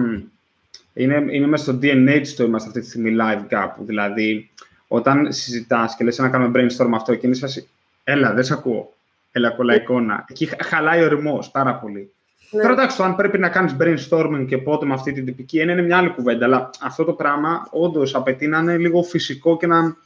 Είναι, 0.95 1.25
είναι 1.31 1.47
μέσα 1.47 1.65
στο 1.65 1.79
DNA 1.83 2.19
της 2.21 2.35
το 2.35 2.45
είμαστε 2.45 2.69
αυτή 2.69 2.81
τη 2.81 2.87
στιγμή 2.87 3.17
live 3.21 3.45
κάπου. 3.49 3.85
Δηλαδή, 3.85 4.51
όταν 4.89 5.33
συζητάς 5.33 5.97
και 5.97 6.05
λες 6.05 6.19
να 6.19 6.29
κάνουμε 6.29 6.51
brainstorm 6.55 6.91
αυτό 6.95 7.15
και 7.15 7.27
είναι 7.27 7.37
φάση, 7.37 7.69
έλα, 8.05 8.33
δεν 8.33 8.45
σε 8.45 8.53
ακούω. 8.53 8.95
Έλα, 9.33 9.51
κολλά 9.51 9.75
εικόνα. 9.75 10.25
Εκεί 10.29 10.49
χαλάει 10.65 11.03
ο 11.03 11.09
ρημός 11.09 11.51
πάρα 11.51 11.75
πολύ. 11.75 12.13
Ναι. 12.51 12.61
Τώρα 12.61 12.73
εντάξει, 12.73 13.03
αν 13.03 13.17
πρέπει 13.17 13.39
να 13.39 13.49
κάνεις 13.49 13.77
brainstorming 13.81 14.45
και 14.49 14.59
πότε 14.59 14.87
με 14.87 14.95
αυτή 14.95 15.13
την 15.13 15.25
τυπική 15.25 15.61
είναι 15.61 15.83
μια 15.83 15.99
άλλη 15.99 16.11
κουβέντα. 16.11 16.45
Αλλά 16.45 16.71
αυτό 16.81 17.05
το 17.05 17.13
πράγμα 17.13 17.69
όντως 17.71 18.15
απαιτεί 18.15 18.47
να 18.47 18.59
είναι 18.59 18.79
λίγο 18.79 19.03
φυσικό 19.03 19.57
και 19.57 19.67
να, 19.67 19.97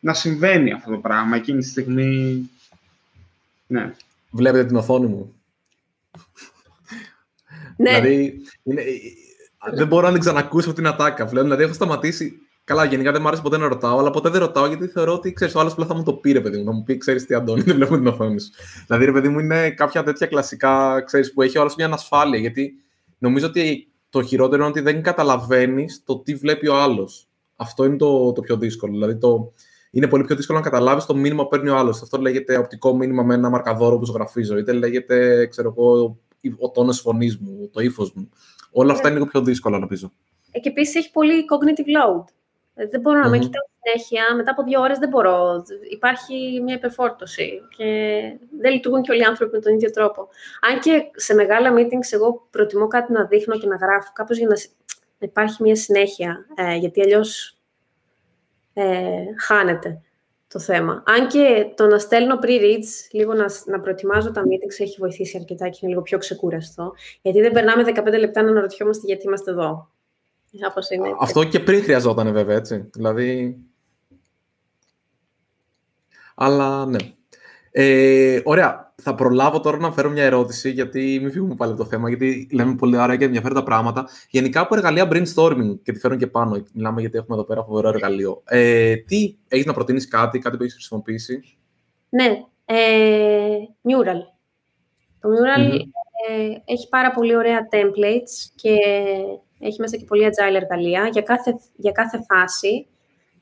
να 0.00 0.14
συμβαίνει 0.14 0.72
αυτό 0.72 0.90
το 0.90 0.98
πράγμα 0.98 1.36
εκείνη 1.36 1.58
τη 1.58 1.66
στιγμή. 1.66 2.50
Ναι. 3.66 3.94
Βλέπετε 4.30 4.64
την 4.64 4.76
οθόνη 4.76 5.06
μου. 5.06 5.34
Ναι. 7.76 8.00
δηλαδή, 8.00 8.42
είναι, 8.62 8.82
δεν 9.74 9.86
μπορώ 9.86 10.06
να 10.06 10.12
την 10.12 10.20
ξανακούσω 10.20 10.72
την 10.72 10.86
ατάκα 10.86 11.26
πλέον. 11.26 11.44
Δηλαδή, 11.44 11.62
έχω 11.62 11.72
σταματήσει. 11.72 12.40
Καλά, 12.64 12.84
γενικά 12.84 13.12
δεν 13.12 13.20
μου 13.20 13.28
άρεσε 13.28 13.42
ποτέ 13.42 13.56
να 13.58 13.68
ρωτάω, 13.68 13.98
αλλά 13.98 14.10
ποτέ 14.10 14.28
δεν 14.28 14.40
ρωτάω 14.40 14.66
γιατί 14.66 14.86
θεωρώ 14.86 15.12
ότι 15.12 15.32
ξέρεις, 15.32 15.54
ο 15.54 15.60
άλλος 15.60 15.74
πλέον 15.74 15.88
θα 15.88 15.94
μου 15.96 16.02
το 16.02 16.12
πει, 16.12 16.32
ρε 16.32 16.40
παιδί 16.40 16.58
μου. 16.58 16.64
Να 16.64 16.72
μου 16.72 16.82
πει, 16.82 16.96
ξέρεις 16.96 17.26
τι, 17.26 17.34
Αντώνη, 17.34 17.62
δεν 17.62 17.74
βλέπω 17.74 17.94
την 17.94 18.06
οθόνη 18.06 18.40
σου. 18.40 18.50
δηλαδή, 18.86 19.04
ρε 19.04 19.12
παιδί 19.12 19.28
μου, 19.28 19.38
είναι 19.38 19.70
κάποια 19.70 20.02
τέτοια 20.02 20.26
κλασικά, 20.26 21.00
ξέρεις, 21.00 21.32
που 21.32 21.42
έχει 21.42 21.58
ο 21.58 21.60
άλλος 21.60 21.74
μια 21.76 21.86
ανασφάλεια. 21.86 22.38
Γιατί 22.38 22.74
νομίζω 23.18 23.46
ότι 23.46 23.92
το 24.10 24.22
χειρότερο 24.22 24.56
είναι 24.56 24.70
ότι 24.70 24.80
δεν 24.80 25.02
καταλαβαίνεις 25.02 26.02
το 26.04 26.18
τι 26.18 26.34
βλέπει 26.34 26.68
ο 26.68 26.76
άλλος. 26.76 27.28
Αυτό 27.56 27.84
είναι 27.84 27.96
το, 27.96 28.32
το 28.32 28.40
πιο 28.40 28.56
δύσκολο. 28.56 28.92
Δηλαδή, 28.92 29.16
το, 29.16 29.52
είναι 29.90 30.08
πολύ 30.08 30.24
πιο 30.24 30.36
δύσκολο 30.36 30.58
να 30.58 30.64
καταλάβεις 30.64 31.04
το 31.04 31.16
μήνυμα 31.16 31.42
που 31.42 31.48
παίρνει 31.48 31.68
ο 31.68 31.76
άλλος. 31.76 32.02
Αυτό 32.02 32.18
λέγεται 32.18 32.56
οπτικό 32.56 32.96
μήνυμα 32.96 33.22
με 33.22 33.34
ένα 33.34 33.50
μαρκαδόρο 33.50 33.98
που 33.98 34.04
ζωγραφίζω, 34.04 34.56
είτε 34.56 34.72
λέγεται 34.72 35.46
ξέρω 35.46 35.74
εγώ, 35.76 36.18
ο 36.58 36.70
τόνος 36.70 37.00
φωνής 37.00 37.38
μου, 37.38 37.70
το 37.72 37.80
ύφος 37.80 38.12
μου. 38.14 38.28
Όλα 38.78 38.92
αυτά 38.92 39.08
είναι 39.08 39.16
λίγο 39.16 39.30
πιο 39.30 39.40
δύσκολα, 39.40 39.78
νομίζω. 39.78 40.12
Ε, 40.50 40.58
και 40.60 40.68
επίσης 40.68 40.94
έχει 40.94 41.10
πολύ 41.10 41.44
cognitive 41.50 41.90
load. 41.98 42.24
Ε, 42.74 42.86
δεν 42.86 43.00
μπορώ 43.00 43.18
να 43.18 43.28
με 43.28 43.38
κοιτάω 43.38 43.62
συνέχεια. 43.82 44.34
Μετά 44.34 44.50
από 44.50 44.62
δύο 44.62 44.80
ώρες 44.80 44.98
δεν 44.98 45.08
μπορώ. 45.08 45.64
Υπάρχει 45.90 46.60
μια 46.64 46.74
υπερφόρτωση. 46.74 47.60
Και 47.76 47.84
δεν 48.60 48.72
λειτουργούν 48.72 49.02
και 49.02 49.10
όλοι 49.10 49.20
οι 49.20 49.24
άνθρωποι 49.24 49.56
με 49.56 49.62
τον 49.62 49.74
ίδιο 49.74 49.90
τρόπο. 49.90 50.28
Αν 50.70 50.80
και 50.80 51.02
σε 51.14 51.34
μεγάλα 51.34 51.74
meetings 51.76 52.10
εγώ 52.10 52.46
προτιμώ 52.50 52.86
κάτι 52.86 53.12
να 53.12 53.24
δείχνω 53.24 53.58
και 53.58 53.66
να 53.66 53.76
γράφω, 53.76 54.10
κάπως 54.12 54.38
για 54.38 54.48
να 54.48 54.56
υπάρχει 55.18 55.62
μια 55.62 55.76
συνέχεια. 55.76 56.46
Ε, 56.54 56.74
γιατί 56.76 57.00
αλλιώς 57.00 57.58
ε, 58.72 59.24
χάνεται 59.38 60.00
το 60.48 60.58
θέμα. 60.58 61.02
Αν 61.06 61.28
και 61.28 61.72
το 61.76 61.86
να 61.86 61.98
στέλνω 61.98 62.38
pre-reads, 62.42 63.08
λίγο 63.10 63.34
να, 63.34 63.46
να 63.66 63.80
προετοιμάζω 63.80 64.30
τα 64.30 64.42
meetings, 64.42 64.80
έχει 64.80 64.96
βοηθήσει 64.98 65.36
αρκετά 65.38 65.68
και 65.68 65.78
είναι 65.82 65.90
λίγο 65.90 66.02
πιο 66.02 66.18
ξεκούραστο. 66.18 66.92
Γιατί 67.22 67.40
δεν 67.40 67.52
περνάμε 67.52 67.84
15 67.86 68.18
λεπτά 68.18 68.42
να 68.42 68.50
αναρωτιόμαστε 68.50 69.06
γιατί 69.06 69.26
είμαστε 69.26 69.50
εδώ. 69.50 69.90
είναι. 70.90 71.14
Αυτό 71.20 71.44
και 71.44 71.60
πριν 71.60 71.82
χρειαζόταν 71.82 72.32
βέβαια, 72.32 72.56
έτσι. 72.56 72.90
Δηλαδή... 72.94 73.58
Αλλά 76.34 76.86
ναι. 76.86 76.98
Ε, 77.78 78.40
ωραία 78.44 78.92
θα 79.02 79.14
προλάβω 79.14 79.60
τώρα 79.60 79.76
να 79.76 79.92
φέρω 79.92 80.10
μια 80.10 80.24
ερώτηση, 80.24 80.70
γιατί 80.70 81.18
μην 81.22 81.30
φύγουμε 81.32 81.54
πάλι 81.54 81.72
από 81.72 81.82
το 81.82 81.88
θέμα, 81.88 82.08
γιατί 82.08 82.48
λέμε 82.52 82.74
πολύ 82.74 82.96
ωραία 82.98 83.16
και 83.16 83.24
ενδιαφέροντα 83.24 83.62
πράγματα. 83.62 84.08
Γενικά 84.30 84.60
από 84.60 84.74
εργαλεία 84.76 85.08
brainstorming, 85.10 85.78
και 85.82 85.92
τη 85.92 85.98
φέρω 85.98 86.16
και 86.16 86.26
πάνω, 86.26 86.62
μιλάμε 86.72 87.00
γιατί 87.00 87.18
έχουμε 87.18 87.36
εδώ 87.36 87.46
πέρα 87.46 87.64
φοβερό 87.64 87.88
εργαλείο. 87.88 88.42
Ε, 88.44 88.96
τι 88.96 89.36
έχεις 89.48 89.66
να 89.66 89.72
προτείνεις 89.72 90.08
κάτι, 90.08 90.38
κάτι 90.38 90.56
που 90.56 90.62
έχεις 90.62 90.74
χρησιμοποιήσει; 90.74 91.58
Ναι, 92.08 92.44
ε, 92.64 93.56
Mural. 93.82 94.20
Το 95.20 95.28
Mural 95.28 95.80
έχει 96.64 96.88
πάρα 96.88 97.10
πολύ 97.10 97.36
ωραία 97.36 97.68
templates 97.70 98.50
και 98.54 98.76
έχει 99.58 99.80
μέσα 99.80 99.96
και 99.96 100.04
πολύ 100.04 100.24
agile 100.26 100.54
εργαλεία 100.54 101.08
για 101.12 101.22
κάθε, 101.22 101.54
για 101.76 101.92
κάθε 101.92 102.24
φάση. 102.28 102.86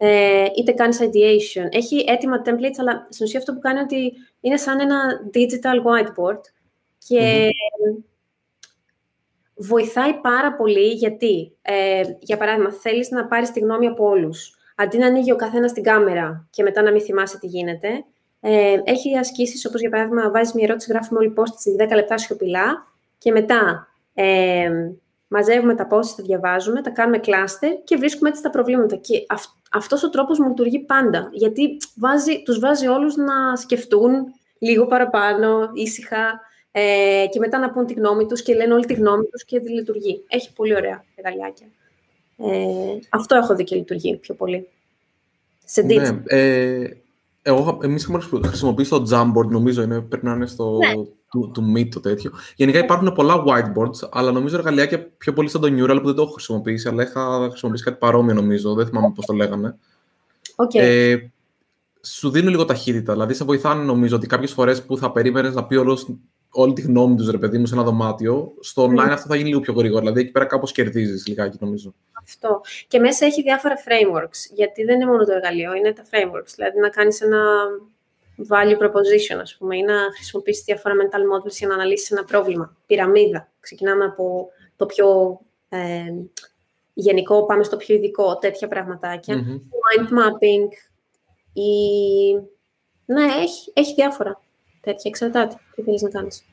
Ε, 0.07 0.47
είτε 0.57 0.73
κάνει 0.73 0.97
ideation. 1.01 1.67
Έχει 1.71 2.05
έτοιμα 2.09 2.43
templates, 2.45 2.79
αλλά 2.79 3.07
στην 3.11 3.27
ουσία 3.27 3.39
αυτό 3.39 3.53
που 3.53 3.59
κάνει 3.59 3.79
ότι 3.81 4.13
είναι 4.41 4.57
σαν 4.57 4.81
ένα 4.81 5.01
digital 5.35 5.77
whiteboard 5.87 6.41
και 6.99 7.49
βοηθάει 9.55 10.15
πάρα 10.15 10.55
πολύ 10.55 10.89
γιατί, 10.89 11.57
ε, 11.63 12.03
για 12.19 12.37
παράδειγμα, 12.37 12.73
θέλεις 12.73 13.11
να 13.11 13.27
πάρεις 13.27 13.51
τη 13.51 13.61
γνώμη 13.61 13.87
από 13.87 14.09
όλους. 14.09 14.59
Αντί 14.77 14.99
να 14.99 15.07
ανοίγει 15.07 15.33
ο 15.33 15.37
καθένας 15.37 15.73
την 15.73 15.83
κάμερα 15.83 16.49
και 16.51 16.63
μετά 16.63 16.83
να 16.83 16.91
μην 16.91 17.01
θυμάσαι 17.01 17.39
τι 17.39 17.47
γίνεται, 17.47 17.89
ε, 18.41 18.81
έχει 18.85 19.17
ασκήσεις 19.17 19.67
όπως 19.67 19.81
για 19.81 19.91
παράδειγμα 19.91 20.31
βάζεις 20.31 20.55
μια 20.55 20.65
ερώτηση, 20.65 20.91
γράφουμε 20.93 21.19
όλοι 21.19 21.35
post 21.37 21.55
σε 21.57 21.71
10 21.71 21.95
λεπτά 21.95 22.19
σιωπηλά 22.19 22.87
και 23.19 23.33
μετά 23.33 23.89
ε, 24.15 24.71
μαζεύουμε 25.29 25.75
τα 25.75 25.87
post, 25.91 26.07
τα 26.17 26.23
διαβάζουμε, 26.23 26.83
τα 26.83 26.91
κάνουμε 26.91 27.21
cluster 27.25 27.71
και 27.85 27.97
βρίσκουμε 27.97 28.29
έτσι 28.29 28.43
τα 28.43 28.51
προβλήματα. 28.51 28.97
Και 28.97 29.25
αυ, 29.29 29.45
αυτός 29.73 30.03
ο 30.03 30.11
τρόπος 30.11 30.39
μου 30.39 30.49
λειτουργεί 30.49 30.79
πάντα, 30.79 31.29
γιατί 31.33 31.77
βάζει, 31.97 32.43
τους 32.43 32.59
βάζει 32.59 32.87
όλους 32.87 33.17
να 33.17 33.57
σκεφτούν 33.57 34.13
λίγο 34.59 34.87
παραπάνω, 34.87 35.71
ήσυχα, 35.75 36.41
ε, 36.71 37.27
και 37.31 37.39
μετά 37.39 37.59
να 37.59 37.71
πούν 37.71 37.87
τη 37.87 37.93
γνώμη 37.93 38.27
τους 38.27 38.43
και 38.43 38.55
λένε 38.55 38.75
όλη 38.75 38.85
τη 38.85 38.95
γνώμη 38.95 39.25
τους 39.25 39.45
και 39.45 39.59
λειτουργεί. 39.59 40.25
Έχει 40.29 40.53
πολύ 40.53 40.75
ωραία 40.75 41.05
εργαλειάκια. 41.15 41.67
Ε, 42.37 42.99
αυτό 43.11 43.37
έχω 43.37 43.55
δει 43.55 43.65
και 43.65 43.77
λειτουργεί 43.77 44.17
πιο 44.17 44.35
πολύ. 44.35 44.69
Σε 45.65 45.83
ναι, 45.83 46.23
ε, 46.25 46.89
εγώ, 47.43 47.79
εμείς 47.83 48.03
έχουμε 48.03 48.21
χρησιμοποιήσει 48.47 48.91
το 48.91 49.05
Jamboard, 49.11 49.49
νομίζω, 49.49 49.83
είναι, 49.83 50.01
πρέπει 50.01 50.27
να 50.27 50.33
είναι 50.33 50.47
στο, 50.47 50.79
ναι. 50.79 51.05
Του, 51.35 51.51
του 51.55 51.73
Meet 51.77 51.89
το 51.89 52.01
τέτοιο. 52.01 52.31
Γενικά 52.57 52.79
υπάρχουν 52.79 53.13
πολλά 53.13 53.45
whiteboards, 53.47 54.09
αλλά 54.11 54.33
νομίζω 54.33 54.57
εργαλειάκια 54.57 55.11
πιο 55.19 55.33
πολύ 55.33 55.49
σαν 55.49 55.61
το 55.61 55.67
Neural 55.67 55.99
που 56.01 56.07
δεν 56.07 56.15
το 56.15 56.23
έχω 56.23 56.33
χρησιμοποιήσει, 56.33 56.89
αλλά 56.89 57.03
είχα 57.03 57.47
χρησιμοποιήσει 57.49 57.85
κάτι 57.85 57.99
παρόμοιο 57.99 58.35
νομίζω, 58.35 58.75
δεν 58.75 58.87
θυμάμαι 58.87 59.13
πώς 59.15 59.27
το 59.27 59.33
λέγανε. 59.33 59.77
Okay. 60.57 60.81
Ε, 60.81 61.17
σου 62.01 62.31
δίνουν 62.31 62.51
λίγο 62.51 62.65
ταχύτητα, 62.65 63.13
δηλαδή 63.13 63.35
σε 63.35 63.45
βοηθάνε 63.45 63.83
νομίζω 63.83 64.17
ότι 64.17 64.27
κάποιες 64.27 64.53
φορές 64.53 64.83
που 64.83 64.97
θα 64.97 65.13
περίμενες 65.13 65.55
να 65.55 65.65
πει 65.65 65.77
όλος 65.77 66.07
όλη 66.51 66.73
τη 66.73 66.81
γνώμη 66.81 67.17
τους, 67.17 67.31
ρε 67.31 67.39
παιδί 67.39 67.59
μου, 67.59 67.67
σε 67.67 67.75
ένα 67.75 67.83
δωμάτιο. 67.83 68.55
Στο 68.61 68.85
online 68.85 69.11
αυτό 69.11 69.29
θα 69.29 69.37
γίνει 69.37 69.49
λίγο 69.49 69.61
πιο 69.61 69.73
γρήγορα. 69.73 70.01
Δηλαδή 70.01 70.21
εκεί 70.21 70.31
πέρα 70.31 70.45
κάπως 70.45 70.73
κερδίζεις 70.73 71.27
λιγάκι, 71.27 71.57
νομίζω. 71.61 71.95
Αυτό. 72.23 72.61
Και 72.89 72.99
μέσα 72.99 73.25
έχει 73.27 73.43
διάφορα 73.43 73.75
frameworks. 73.77 74.55
Γιατί 74.55 74.85
δεν 74.85 74.95
είναι 74.95 75.07
μόνο 75.07 75.25
το 75.25 75.33
εργαλείο, 75.33 75.75
είναι 75.75 75.93
τα 75.93 76.03
frameworks. 76.03 76.53
Δηλαδή 76.55 76.79
να 76.79 76.89
κάνεις 76.89 77.21
ένα 77.21 77.43
value 78.49 78.79
proposition, 78.79 79.39
ας 79.41 79.57
πούμε, 79.57 79.77
ή 79.77 79.83
να 79.83 79.95
χρησιμοποιήσεις 80.15 80.65
διάφορα 80.65 80.95
mental 80.95 81.21
models 81.21 81.57
για 81.59 81.69
να 81.69 81.75
αναλύσεις 81.75 82.11
ένα 82.11 82.25
πρόβλημα. 82.25 82.77
Πυραμίδα. 82.87 83.53
Ξεκινάμε 83.61 84.05
από 84.05 84.49
το 84.77 84.87
πιο 84.87 85.41
ε, 85.69 86.13
γενικό, 86.95 87.47
πάμε 87.47 87.63
στο 87.63 87.77
πιο 87.77 87.95
ειδικό, 87.95 88.39
τέτοια 88.39 88.69
πραγματάκια. 88.69 89.37
Mm-hmm. 89.37 89.61
Mind 89.61 90.09
mapping. 90.09 90.69
Η... 91.53 92.33
Ναι, 93.05 93.25
έχει, 93.25 93.73
έχει 93.75 93.95
διάφορα 93.95 94.41
τέτοια. 94.81 95.03
Εξαρτάται 95.05 95.57
τι 95.75 95.83
θέλεις 95.83 96.03
να 96.03 96.11
κάνεις. 96.11 96.45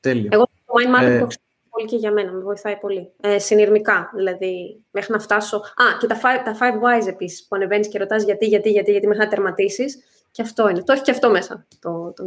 Τέλεια. 0.00 0.28
Εγώ 0.32 0.44
το 0.44 0.72
mind 0.76 0.98
mapping 0.98 1.26
ε... 1.30 1.49
πολύ 1.80 1.92
και 1.92 1.96
για 1.96 2.12
μένα, 2.12 2.32
με 2.32 2.40
βοηθάει 2.40 2.76
πολύ. 2.76 3.12
Ε, 3.20 3.38
συνειρμικά, 3.38 4.10
δηλαδή, 4.16 4.82
μέχρι 4.90 5.12
να 5.12 5.18
φτάσω... 5.18 5.56
Α, 5.56 5.84
και 6.00 6.06
τα 6.06 6.16
five, 6.16 6.42
τα 6.44 6.56
five 6.60 6.74
whys 6.74 7.06
επίσης, 7.08 7.46
που 7.46 7.56
ανεβαίνεις 7.56 7.88
και 7.88 7.98
ρωτάς 7.98 8.24
γιατί, 8.24 8.46
γιατί, 8.46 8.70
γιατί, 8.70 8.90
γιατί, 8.90 9.06
μέχρι 9.06 9.24
να 9.24 9.30
τερματίσεις. 9.30 9.98
Και 10.30 10.42
αυτό 10.42 10.68
είναι. 10.68 10.82
Το 10.82 10.92
έχει 10.92 11.02
και 11.02 11.10
αυτό 11.10 11.30
μέσα, 11.30 11.66
το, 11.80 12.12
το 12.16 12.24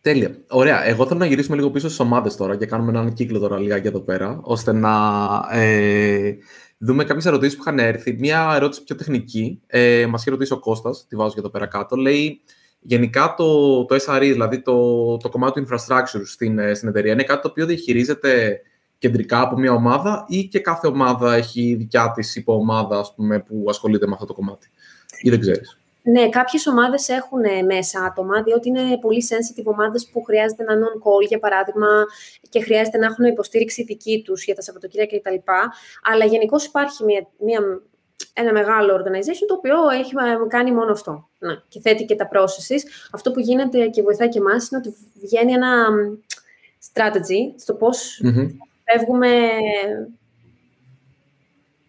Τέλεια. 0.00 0.36
Ωραία. 0.48 0.84
Εγώ 0.84 1.06
θέλω 1.06 1.18
να 1.18 1.26
γυρίσουμε 1.26 1.56
λίγο 1.56 1.70
πίσω 1.70 1.86
στις 1.86 2.00
ομάδες 2.00 2.36
τώρα 2.36 2.56
και 2.56 2.66
κάνουμε 2.66 2.90
έναν 2.90 3.12
κύκλο 3.12 3.38
τώρα 3.38 3.58
λίγα 3.58 3.76
εδώ 3.76 4.00
πέρα, 4.00 4.40
ώστε 4.42 4.72
να 4.72 4.94
ε, 5.50 6.32
δούμε 6.78 7.04
κάποιες 7.04 7.26
ερωτήσεις 7.26 7.56
που 7.56 7.62
είχαν 7.62 7.78
έρθει. 7.78 8.12
Μία 8.12 8.52
ερώτηση 8.54 8.82
πιο 8.82 8.96
τεχνική. 8.96 9.60
Ε, 9.66 10.06
Μας 10.06 10.20
είχε 10.20 10.30
ρωτήσει 10.30 10.52
ο 10.52 10.58
Κώστας, 10.58 11.06
τη 11.08 11.16
βάζω 11.16 11.32
και 11.32 11.38
εδώ 11.38 11.50
πέρα 11.50 11.66
κάτω. 11.66 11.96
Λέει 11.96 12.40
γενικά 12.82 13.34
το, 13.36 13.84
το 13.84 13.96
SRE, 14.06 14.20
δηλαδή 14.20 14.60
το, 14.60 15.16
το 15.16 15.28
κομμάτι 15.28 15.62
του 15.62 15.68
infrastructure 15.68 16.22
στην, 16.24 16.58
ε, 16.58 16.74
στην 16.74 16.88
εταιρεία, 16.88 17.12
είναι 17.12 17.22
κάτι 17.22 17.42
το 17.42 17.48
οποίο 17.48 17.66
διαχειρίζεται 17.66 18.60
κεντρικά 18.98 19.40
από 19.40 19.56
μια 19.58 19.72
ομάδα 19.72 20.24
ή 20.28 20.44
και 20.44 20.60
κάθε 20.60 20.86
ομάδα 20.86 21.34
έχει 21.34 21.74
δικιά 21.74 22.12
της 22.14 22.36
υποομάδα 22.36 22.98
ας 22.98 23.14
πούμε, 23.14 23.40
που 23.40 23.64
ασχολείται 23.68 24.06
με 24.06 24.12
αυτό 24.12 24.26
το 24.26 24.34
κομμάτι; 24.34 24.70
Ή 25.20 25.30
δεν 25.30 25.40
ξέρεις; 25.40 25.78
Ναι, 26.02 26.28
κάποιες 26.28 26.66
ομάδες 26.66 27.08
έχουν 27.08 27.42
ε, 27.42 27.62
μέσα 27.62 28.04
άτομα, 28.04 28.42
διότι 28.42 28.68
είναι 28.68 28.98
πολύ 29.00 29.24
sensitive 29.28 29.64
ομάδες 29.64 30.08
που 30.12 30.22
χρειάζεται 30.22 30.62
ένα 30.62 30.74
non-call, 30.74 31.26
για 31.28 31.38
παράδειγμα, 31.38 31.88
και 32.48 32.62
χρειάζεται 32.62 32.98
να 32.98 33.06
έχουν 33.06 33.24
υποστήριξη 33.24 33.82
δική 33.82 34.22
τους 34.24 34.44
για 34.44 34.54
τα 34.54 34.62
Σαββατοκύριακα 34.62 35.18
κτλ. 35.18 35.50
Αλλά 36.02 36.24
γενικώς 36.24 36.64
υπάρχει 36.64 37.04
μια, 37.04 37.26
μια, 37.38 37.60
ένα 38.32 38.52
μεγάλο 38.52 38.94
organization 38.96 39.46
το 39.46 39.54
οποίο 39.54 39.76
έχει 40.00 40.12
ε, 40.16 40.48
κάνει 40.48 40.72
μόνο 40.72 40.92
αυτό. 40.92 41.28
Ναι, 41.38 41.54
και 41.68 41.80
θέτει 41.80 42.04
και 42.04 42.16
τα 42.16 42.28
processes. 42.32 42.82
Αυτό 43.10 43.30
που 43.30 43.40
γίνεται 43.40 43.86
και 43.86 44.02
βοηθάει 44.02 44.28
και 44.28 44.38
εμάς 44.38 44.70
είναι 44.70 44.82
ότι 44.84 44.96
βγαίνει 45.22 45.52
ένα 45.52 45.86
strategy 46.92 47.54
στο 47.56 47.74
πώς 47.74 48.20
mm 48.24 48.48
φεύγουμε 48.84 49.28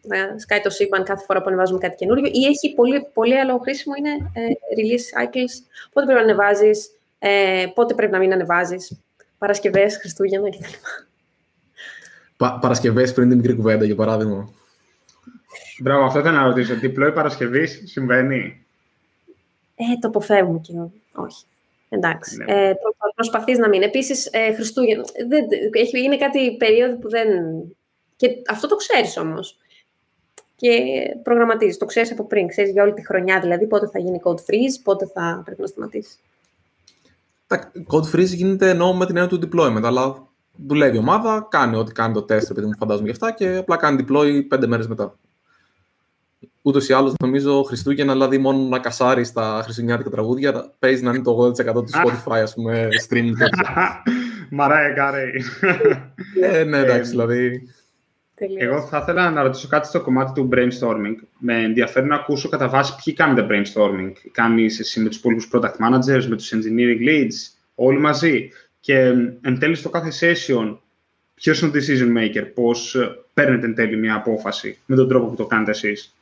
να 0.02 0.40
σκάει 0.40 0.62
το 0.62 0.70
σύμπαν 0.70 1.04
κάθε 1.04 1.24
φορά 1.26 1.42
που 1.42 1.48
ανεβάζουμε 1.48 1.80
κάτι 1.80 1.96
καινούριο 1.96 2.26
ή 2.26 2.46
έχει 2.46 2.74
πολύ, 2.74 3.08
πολύ 3.14 3.40
άλλο 3.40 3.58
χρήσιμο 3.58 3.96
είναι 3.98 4.10
ε, 4.34 4.42
release 4.78 5.22
cycles, 5.22 5.54
πότε 5.94 6.06
πρέπει 6.06 6.26
να 6.26 6.34
ανεβάζεις, 6.34 6.90
ε, 7.20 7.66
πότε 7.74 7.94
πρέπει 7.94 8.12
να 8.12 8.20
μην 8.20 8.34
ανεβάζεις, 8.34 9.00
Παρασκευές, 9.38 9.98
Χριστούγεννα 9.98 10.50
κτλ. 10.50 10.64
Πα, 12.38 12.60
Παρασκευές 12.62 13.14
πριν 13.14 13.30
την 13.30 13.38
μικρή 13.38 13.56
κουβέντα, 13.56 13.86
για 13.86 13.96
παράδειγμα. 13.96 14.50
Μπράβο, 15.80 16.05
αυτό 16.05 16.19
ήταν 16.19 16.34
να 16.34 16.43
ρωτήσω. 16.43 16.76
Διπλό 16.76 17.11
Παρασκευής 17.11 17.82
συμβαίνει; 17.86 18.65
Ε, 19.76 19.84
το 19.99 20.07
αποφεύγουμε 20.07 20.59
και 20.59 20.74
όχι. 21.13 21.45
Εντάξει. 21.89 22.38
Ναι. 22.38 22.53
Ε, 22.53 22.74
προσπαθείς 23.15 23.57
να 23.57 23.67
μην. 23.67 23.82
Επίσης, 23.82 24.26
ε, 24.32 24.53
Χριστούγεννα, 24.53 25.03
δεν, 25.28 25.45
έχει, 25.71 26.03
είναι 26.03 26.17
κάτι 26.17 26.57
περίοδο 26.57 26.95
που 26.95 27.09
δεν... 27.09 27.28
Και 28.15 28.28
αυτό 28.49 28.67
το 28.67 28.76
ξέρεις 28.76 29.17
όμως 29.17 29.57
και 30.55 30.69
προγραμματίζεις. 31.24 31.78
Το 31.78 31.86
ξέρεις 31.86 32.11
από 32.11 32.26
πριν, 32.26 32.47
ξέρεις 32.47 32.71
για 32.71 32.84
όλη 32.84 32.93
τη 32.93 33.05
χρονιά 33.05 33.39
δηλαδή 33.39 33.67
πότε 33.67 33.88
θα 33.88 33.99
γίνει 33.99 34.19
code 34.24 34.39
freeze, 34.39 34.82
πότε 34.84 35.05
θα 35.13 35.41
πρέπει 35.45 35.61
να 35.61 35.67
σταματήσεις. 35.67 36.19
Τα 37.47 37.71
code 37.88 38.15
freeze 38.15 38.36
γίνεται 38.36 38.69
ενώ 38.69 38.93
με 38.93 39.05
την 39.05 39.17
έννοια 39.17 39.39
του 39.39 39.49
deployment, 39.49 39.84
αλλά 39.84 40.28
δουλεύει 40.55 40.95
η 40.95 40.99
ομάδα, 40.99 41.47
κάνει 41.49 41.76
ό,τι 41.76 41.91
κάνει 41.91 42.13
το 42.13 42.21
τεστ, 42.21 42.49
επειδή 42.49 42.65
μου 42.65 42.76
φαντάζομαι 42.78 43.05
γι' 43.05 43.11
αυτά 43.11 43.32
και 43.32 43.55
απλά 43.55 43.76
κάνει 43.76 44.05
deploy 44.07 44.47
πέντε 44.47 44.67
μέρες 44.67 44.88
μετά. 44.88 45.17
Ούτως 46.66 46.89
ή 46.89 46.93
άλλως, 46.93 47.14
νομίζω 47.20 47.64
Χριστούγεννα, 47.64 48.14
δηλαδή 48.14 48.38
μόνο 48.38 48.57
να 48.57 48.80
κασάρεις 48.80 49.32
τα 49.32 49.59
χριστουγεννιάτικα 49.64 50.09
τραγούδια, 50.09 50.72
παίζει 50.80 51.03
να 51.03 51.09
είναι 51.09 51.24
το 51.24 51.53
80% 51.57 51.74
του 51.74 51.91
Spotify, 51.93 52.39
ας 52.43 52.53
πούμε, 52.53 52.88
streaming. 53.09 53.34
Μαράια 54.49 54.89
Κάρεϊ. 54.89 55.43
Ε, 56.41 56.64
ναι, 56.64 56.78
εντάξει, 56.78 57.09
δηλαδή. 57.09 57.68
Εγώ 58.57 58.82
θα 58.82 58.97
ήθελα 58.97 59.32
να 59.32 59.41
ρωτήσω 59.41 59.68
κάτι 59.68 59.88
στο 59.88 60.01
κομμάτι 60.01 60.32
του 60.34 60.49
brainstorming. 60.51 61.16
Με 61.38 61.64
ενδιαφέρει 61.64 62.05
να 62.05 62.16
ακούσω 62.16 62.49
κατά 62.49 62.68
βάση 62.68 62.95
ποιοι 63.03 63.14
κάνετε 63.14 63.47
brainstorming. 63.49 64.11
Κάνεις 64.32 64.80
εσύ 64.80 64.99
με 64.99 65.09
τους 65.09 65.18
υπόλοιπους 65.18 65.49
product 65.53 65.76
managers, 65.76 66.26
με 66.26 66.36
τους 66.36 66.53
engineering 66.53 67.07
leads, 67.09 67.34
όλοι 67.76 67.99
μαζί. 67.99 68.49
Και 68.80 68.97
εν 69.41 69.59
τέλει 69.59 69.76
στο 69.76 69.89
κάθε 69.89 70.11
session, 70.20 70.78
ποιος 71.34 71.61
είναι 71.61 71.72
ο 71.72 71.74
decision 71.76 72.18
maker, 72.18 72.47
πώς 72.53 72.95
ε, 72.95 73.18
παίρνετε 73.34 73.66
εν 73.66 73.76
τέλει 73.76 73.97
μια 73.97 74.16
απόφαση 74.16 74.80
με 74.86 74.95
τον 74.95 75.07
τρόπο 75.07 75.26
που 75.26 75.36
το 75.36 75.45
κάνετε 75.45 75.72
εσείς; 75.72 76.16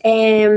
Ε, 0.00 0.48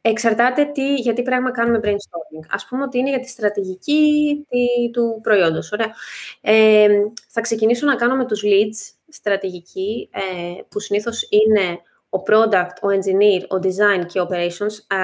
εξαρτάται 0.00 0.64
τι, 0.64 0.94
για 0.94 1.12
τι 1.12 1.22
πράγμα 1.22 1.50
κάνουμε 1.50 1.80
brainstorming. 1.82 2.46
Ας 2.50 2.66
πούμε 2.66 2.82
ότι 2.82 2.98
είναι 2.98 3.08
για 3.08 3.20
τη 3.20 3.28
στρατηγική 3.28 4.46
του 4.92 5.20
προϊόντος. 5.22 5.72
Ωραία. 5.72 5.94
Ε, 6.40 6.88
θα 7.28 7.40
ξεκινήσω 7.40 7.86
να 7.86 7.96
κάνω 7.96 8.16
με 8.16 8.26
τους 8.26 8.42
leads 8.44 8.94
στρατηγική, 9.08 10.08
ε, 10.12 10.62
που 10.68 10.80
συνήθως 10.80 11.28
είναι 11.30 11.80
ο 12.08 12.22
product, 12.26 12.76
ο 12.82 12.88
engineer, 12.88 13.42
ο 13.48 13.56
design 13.62 14.06
και 14.06 14.20
ο 14.20 14.28
operations, 14.30 14.96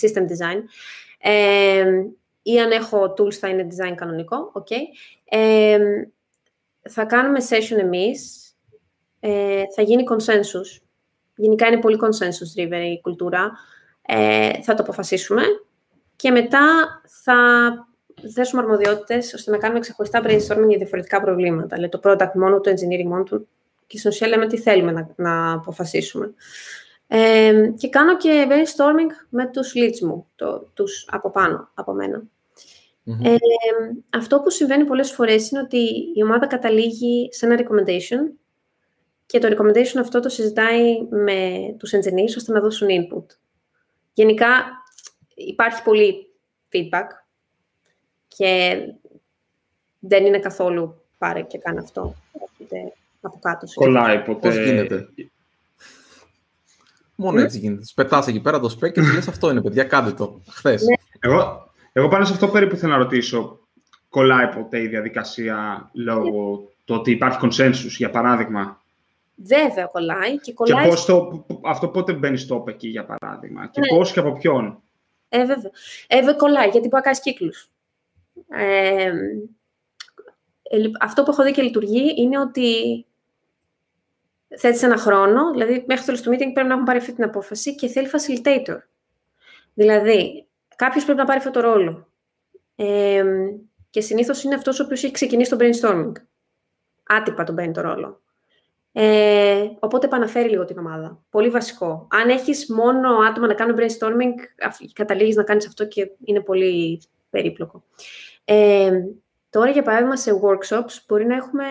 system 0.00 0.22
design. 0.22 0.62
Ε, 1.18 1.84
ή 2.42 2.60
αν 2.60 2.70
έχω 2.70 3.14
tools 3.18 3.32
θα 3.32 3.48
είναι 3.48 3.66
design 3.70 3.94
κανονικό, 3.94 4.52
okay. 4.54 4.82
Ε, 5.24 5.78
θα 6.90 7.04
κάνουμε 7.04 7.38
session 7.48 7.78
εμείς, 7.78 8.42
θα 9.74 9.82
γίνει 9.82 10.04
consensus. 10.10 10.87
Γενικά 11.38 11.66
είναι 11.66 11.78
πολύ 11.78 11.98
consensus 12.00 12.60
driven 12.60 12.82
η 12.92 13.00
κουλτούρα. 13.00 13.52
θα 14.62 14.74
το 14.74 14.82
αποφασίσουμε 14.82 15.42
και 16.16 16.30
μετά 16.30 16.60
θα 17.22 17.36
θέσουμε 18.32 18.62
αρμοδιότητες 18.62 19.34
ώστε 19.34 19.50
να 19.50 19.58
κάνουμε 19.58 19.80
ξεχωριστά 19.80 20.22
brainstorming 20.24 20.68
για 20.68 20.78
διαφορετικά 20.78 21.20
προβλήματα. 21.20 21.76
Δηλαδή 21.76 21.88
το 21.88 22.00
product 22.04 22.32
μόνο, 22.34 22.60
το 22.60 22.70
engineering 22.70 23.08
μόνο 23.08 23.22
του 23.22 23.48
και 23.86 23.98
στην 23.98 24.10
ουσία 24.10 24.28
λέμε 24.28 24.46
τι 24.46 24.58
θέλουμε 24.58 24.92
να, 24.92 25.08
να 25.16 25.52
αποφασίσουμε. 25.52 26.34
Ε, 27.06 27.72
και 27.76 27.88
κάνω 27.88 28.16
και 28.16 28.46
brainstorming 28.50 29.26
με 29.28 29.46
τους 29.46 29.72
leads 29.76 30.00
μου, 30.06 30.26
το, 30.36 30.70
τους 30.74 31.08
από 31.10 31.30
πάνω, 31.30 31.70
από 31.74 31.92
μένα. 31.92 32.22
αυτό 34.12 34.40
που 34.40 34.50
συμβαίνει 34.50 34.84
πολλές 34.84 35.12
φορές 35.12 35.50
είναι 35.50 35.60
ότι 35.60 35.78
η 36.14 36.22
ομάδα 36.22 36.46
καταλήγει 36.46 37.28
σε 37.32 37.46
ένα 37.46 37.58
recommendation 37.58 38.32
και 39.28 39.38
το 39.38 39.48
recommendation 39.48 40.00
αυτό 40.00 40.20
το 40.20 40.28
συζητάει 40.28 41.02
με 41.10 41.58
τους 41.78 41.90
engineers 41.94 42.36
ώστε 42.36 42.52
να 42.52 42.60
δώσουν 42.60 42.88
input. 42.88 43.24
Γενικά 44.12 44.46
υπάρχει 45.34 45.82
πολύ 45.82 46.26
feedback 46.72 47.06
και 48.28 48.76
δεν 49.98 50.26
είναι 50.26 50.38
καθόλου 50.38 51.04
πάρε 51.18 51.42
και 51.42 51.58
κάνε 51.58 51.80
αυτό. 51.80 52.14
Έρχεται 52.32 52.92
από 53.20 53.38
κάτω. 53.42 53.66
Κολλάει 53.74 54.22
ποτέ. 54.22 54.48
Πώς 54.48 54.56
γίνεται; 54.56 55.08
Μόνο 57.14 57.40
έτσι 57.40 57.58
γίνεται. 57.58 57.80
Του 57.80 57.94
πετά 57.94 58.24
εκεί 58.28 58.40
πέρα 58.40 58.60
το 58.60 58.68
σπέκ 58.68 58.92
και 58.92 59.00
του 59.00 59.12
λες 59.14 59.28
αυτό 59.28 59.50
είναι, 59.50 59.62
παιδιά, 59.62 59.84
κάντε 59.84 60.12
το. 60.12 60.40
Χθες. 60.48 60.82
Ναι. 60.82 60.94
Εγώ, 61.30 61.70
εγώ 61.92 62.08
πάνω 62.08 62.24
σε 62.24 62.32
αυτό 62.32 62.48
περίπου 62.48 62.76
θέλω 62.76 62.92
να 62.92 62.98
ρωτήσω. 62.98 63.58
Κολλάει 64.08 64.48
ποτέ 64.48 64.80
η 64.80 64.86
διαδικασία 64.86 65.90
λόγω 65.92 66.68
του 66.84 66.94
ότι 66.94 67.10
υπάρχει 67.10 67.38
consensus, 67.42 67.96
για 67.96 68.10
παράδειγμα. 68.10 68.82
Βέβαια 69.44 69.86
κολλάει 69.86 70.38
και 70.38 70.52
κολλάει... 70.52 70.82
Και 70.82 70.88
πώς 70.88 71.04
το, 71.04 71.46
αυτό 71.64 71.88
πότε 71.88 72.12
μπαίνει 72.12 72.36
στο 72.36 72.64
εκεί, 72.68 72.88
για 72.88 73.04
παράδειγμα; 73.04 73.66
Και 73.66 73.80
ναι. 73.80 73.86
πώς 73.86 74.12
και 74.12 74.20
από 74.20 74.32
ποιον; 74.32 74.82
Ε, 75.28 75.44
βέβαια. 75.44 75.70
Ε, 76.06 76.18
βέβαια 76.18 76.34
κολλάει, 76.34 76.68
γιατί 76.68 76.78
μπορεί 76.78 76.94
να 76.94 77.00
κάνεις 77.00 77.20
κύκλους. 77.20 77.70
Ε, 78.48 79.12
αυτό 81.00 81.22
που 81.22 81.30
έχω 81.30 81.42
δει 81.42 81.52
και 81.52 81.62
λειτουργεί 81.62 82.14
είναι 82.16 82.38
ότι 82.38 83.06
θέτεις 84.48 84.82
ένα 84.82 84.96
χρόνο, 84.96 85.50
δηλαδή 85.50 85.84
μέχρι 85.86 86.04
το 86.04 86.04
τέλος 86.04 86.22
του 86.22 86.30
meeting 86.30 86.52
πρέπει 86.52 86.68
να 86.68 86.72
έχουν 86.72 86.84
πάρει 86.84 86.98
αυτή 86.98 87.12
την 87.12 87.24
απόφαση 87.24 87.74
και 87.74 87.88
θέλει 87.88 88.08
facilitator. 88.12 88.78
Δηλαδή, 89.74 90.46
κάποιος 90.76 91.04
πρέπει 91.04 91.18
να 91.18 91.24
πάρει 91.24 91.38
αυτό 91.38 91.50
το 91.50 91.60
ρόλο. 91.60 92.08
Ε, 92.76 93.24
και 93.90 94.00
συνήθως 94.00 94.42
είναι 94.42 94.54
αυτός 94.54 94.80
ο 94.80 94.84
οποίος 94.84 95.04
έχει 95.04 95.12
ξεκινήσει 95.12 95.50
το 95.50 95.56
brainstorming. 95.60 96.12
Άτυπα 97.02 97.44
τον 97.44 97.54
παίρνει 97.54 97.72
το 97.72 97.80
ρόλο. 97.80 98.20
Ε, 98.92 99.64
οπότε 99.78 100.06
επαναφέρει 100.06 100.48
λίγο 100.48 100.64
την 100.64 100.78
ομάδα. 100.78 101.22
Πολύ 101.30 101.48
βασικό. 101.48 102.06
Αν 102.10 102.28
έχεις 102.28 102.66
μόνο 102.68 103.08
άτομα 103.28 103.46
να 103.46 103.54
κάνουν 103.54 103.76
brainstorming, 103.78 104.34
καταλήγεις 104.92 105.36
να 105.36 105.42
κάνεις 105.42 105.66
αυτό 105.66 105.86
και 105.86 106.10
είναι 106.24 106.40
πολύ 106.40 107.02
περίπλοκο. 107.30 107.82
Ε, 108.44 108.90
τώρα, 109.50 109.70
για 109.70 109.82
παράδειγμα, 109.82 110.16
σε 110.16 110.30
workshops 110.42 111.02
μπορεί 111.06 111.26
να 111.26 111.34
έχουμε 111.34 111.64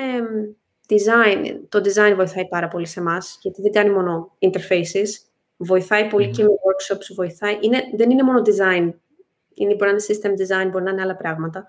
design. 0.87 1.59
Το 1.69 1.79
design 1.79 2.13
βοηθάει 2.15 2.47
πάρα 2.47 2.67
πολύ 2.67 2.85
σε 2.85 2.99
εμάς, 2.99 3.37
γιατί 3.41 3.61
δεν 3.61 3.71
κάνει 3.71 3.89
μόνο 3.89 4.31
interfaces. 4.39 5.07
Βοηθάει 5.57 6.07
και 6.07 6.43
με 6.43 6.49
workshops, 6.49 7.13
βοηθάει. 7.15 7.57
Είναι, 7.61 7.83
δεν 7.95 8.09
είναι 8.09 8.23
μόνο 8.23 8.41
design. 8.45 8.93
Είναι, 9.53 9.75
μπορεί 9.75 9.91
να 9.91 9.97
είναι 9.97 10.01
system 10.07 10.29
design, 10.29 10.69
μπορεί 10.71 10.83
να 10.83 10.91
είναι 10.91 11.01
άλλα 11.01 11.15
πράγματα. 11.15 11.67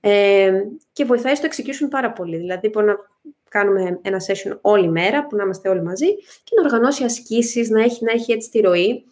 Ε, 0.00 0.62
και 0.92 1.04
βοηθάει 1.04 1.34
στο 1.34 1.48
execution 1.48 1.88
πάρα 1.90 2.12
πολύ. 2.12 2.36
Δηλαδή, 2.36 2.68
μπορεί 2.68 2.86
να 2.86 2.96
κάνουμε 3.58 3.98
ένα 4.02 4.20
session 4.26 4.58
όλη 4.60 4.88
μέρα, 4.88 5.26
που 5.26 5.36
να 5.36 5.42
είμαστε 5.42 5.68
όλοι 5.68 5.82
μαζί, 5.82 6.14
και 6.44 6.54
να 6.56 6.62
οργανώσει 6.64 7.04
ασκήσεις, 7.04 7.70
να 7.70 7.82
έχει, 7.82 8.04
να 8.04 8.12
έχει 8.12 8.32
έτσι 8.32 8.50
τη 8.50 8.60
ροή. 8.60 9.04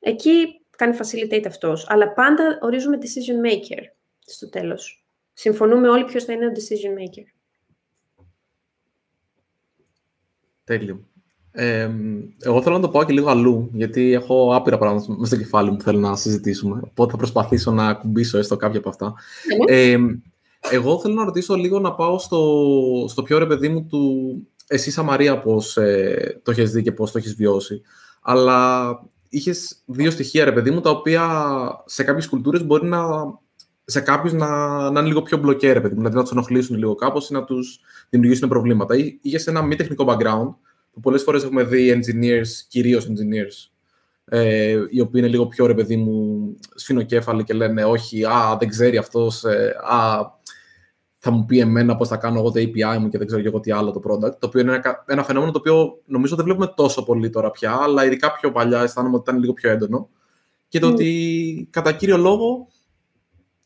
Εκεί 0.00 0.32
κάνει 0.76 0.96
facilitate 1.00 1.44
αυτός. 1.46 1.86
Αλλά 1.88 2.12
πάντα 2.12 2.58
ορίζουμε 2.60 2.98
decision 3.00 3.46
maker 3.48 3.82
στο 4.20 4.48
τέλος. 4.48 5.04
Συμφωνούμε 5.32 5.88
όλοι 5.88 6.04
ποιος 6.04 6.24
θα 6.24 6.32
είναι 6.32 6.46
ο 6.46 6.50
decision 6.54 7.00
maker. 7.00 7.24
Τέλειο. 10.64 11.04
Ε, 11.56 11.90
εγώ 12.42 12.62
θέλω 12.62 12.74
να 12.74 12.80
το 12.80 12.88
πάω 12.88 13.04
και 13.04 13.12
λίγο 13.12 13.28
αλλού, 13.28 13.70
γιατί 13.72 14.12
έχω 14.12 14.54
άπειρα 14.54 14.78
πράγματα 14.78 15.04
μέσα 15.08 15.26
στο 15.26 15.36
κεφάλι 15.36 15.70
μου 15.70 15.76
που 15.76 15.82
θέλω 15.82 15.98
να 15.98 16.16
συζητήσουμε. 16.16 16.80
Οπότε 16.84 17.10
θα 17.10 17.16
προσπαθήσω 17.16 17.70
να 17.70 17.88
ακουμπήσω 17.88 18.38
έστω 18.38 18.56
κάποια 18.56 18.78
από 18.78 18.88
αυτά. 18.88 19.14
Ε, 19.66 19.96
εγώ 20.70 21.00
θέλω 21.00 21.14
να 21.14 21.24
ρωτήσω 21.24 21.54
λίγο 21.54 21.80
να 21.80 21.94
πάω 21.94 22.18
στο, 22.18 22.64
στο 23.08 23.22
πιο 23.22 23.38
ρε 23.38 23.46
παιδί 23.46 23.68
μου 23.68 23.86
του 23.86 24.34
εσύ 24.66 24.90
Σαμαρία 24.90 25.38
πώς 25.38 25.76
ε, 25.76 26.40
το 26.42 26.50
έχεις 26.50 26.70
δει 26.70 26.82
και 26.82 26.92
πώς 26.92 27.10
το 27.12 27.18
έχεις 27.18 27.34
βιώσει. 27.34 27.82
Αλλά 28.22 28.88
είχες 29.28 29.82
δύο 29.86 30.10
στοιχεία 30.10 30.44
ρε 30.44 30.52
παιδί 30.52 30.70
μου 30.70 30.80
τα 30.80 30.90
οποία 30.90 31.26
σε 31.84 32.02
κάποιες 32.02 32.28
κουλτούρες 32.28 32.64
μπορεί 32.64 32.86
να 32.86 33.02
σε 33.84 34.00
κάποιους 34.00 34.32
να, 34.32 34.48
να 34.90 35.00
είναι 35.00 35.08
λίγο 35.08 35.22
πιο 35.22 35.38
μπλοκέ, 35.38 35.72
ρε 35.72 35.80
παιδί 35.80 35.94
μου, 35.94 35.98
δηλαδή 35.98 36.16
να 36.16 36.22
τους 36.22 36.32
ενοχλήσουν 36.32 36.76
λίγο 36.76 36.94
κάπως 36.94 37.28
ή 37.28 37.32
να 37.32 37.44
τους 37.44 37.80
δημιουργήσουν 38.10 38.48
προβλήματα. 38.48 38.94
Είχες 39.20 39.46
ένα 39.46 39.62
μη 39.62 39.76
τεχνικό 39.76 40.04
background 40.08 40.54
που 40.92 41.00
πολλές 41.00 41.22
φορές 41.22 41.44
έχουμε 41.44 41.62
δει 41.64 42.00
engineers, 42.00 42.48
κυρίως 42.68 43.06
engineers, 43.06 43.70
ε, 44.24 44.70
οι 44.90 45.00
οποίοι 45.00 45.12
είναι 45.12 45.28
λίγο 45.28 45.46
πιο 45.46 45.66
ρε 45.66 45.74
παιδί 45.74 45.96
μου 45.96 46.56
σφινοκέφαλοι 46.74 47.44
και 47.44 47.54
λένε 47.54 47.84
όχι, 47.84 48.24
α, 48.24 48.56
δεν 48.58 48.68
ξέρει 48.68 48.96
αυτός, 48.96 49.44
ε, 49.44 49.76
α, 49.90 50.20
θα 51.24 51.30
μου 51.30 51.44
πει 51.44 51.58
εμένα 51.58 51.96
πώς 51.96 52.08
θα 52.08 52.16
κάνω 52.16 52.38
εγώ 52.38 52.50
το 52.50 52.60
API 52.60 52.98
μου 52.98 53.08
και 53.08 53.18
δεν 53.18 53.26
ξέρω 53.26 53.42
εγώ 53.44 53.60
τι 53.60 53.70
άλλο 53.70 53.90
το 53.90 54.00
product. 54.04 54.38
Το 54.38 54.46
οποίο 54.46 54.60
είναι 54.60 54.74
ένα, 54.74 55.04
ένα 55.06 55.24
φαινόμενο 55.24 55.52
το 55.52 55.58
οποίο 55.58 56.02
νομίζω 56.06 56.36
δεν 56.36 56.44
βλέπουμε 56.44 56.72
τόσο 56.76 57.04
πολύ 57.04 57.30
τώρα 57.30 57.50
πια, 57.50 57.78
αλλά 57.82 58.04
ειδικά 58.04 58.32
πιο 58.32 58.52
παλιά 58.52 58.82
αισθάνομαι 58.82 59.14
ότι 59.14 59.30
ήταν 59.30 59.40
λίγο 59.40 59.52
πιο 59.52 59.70
έντονο. 59.70 60.08
Και 60.68 60.78
το 60.78 60.88
mm. 60.88 60.92
ότι 60.92 61.68
κατά 61.70 61.92
κύριο 61.92 62.16
λόγο 62.16 62.68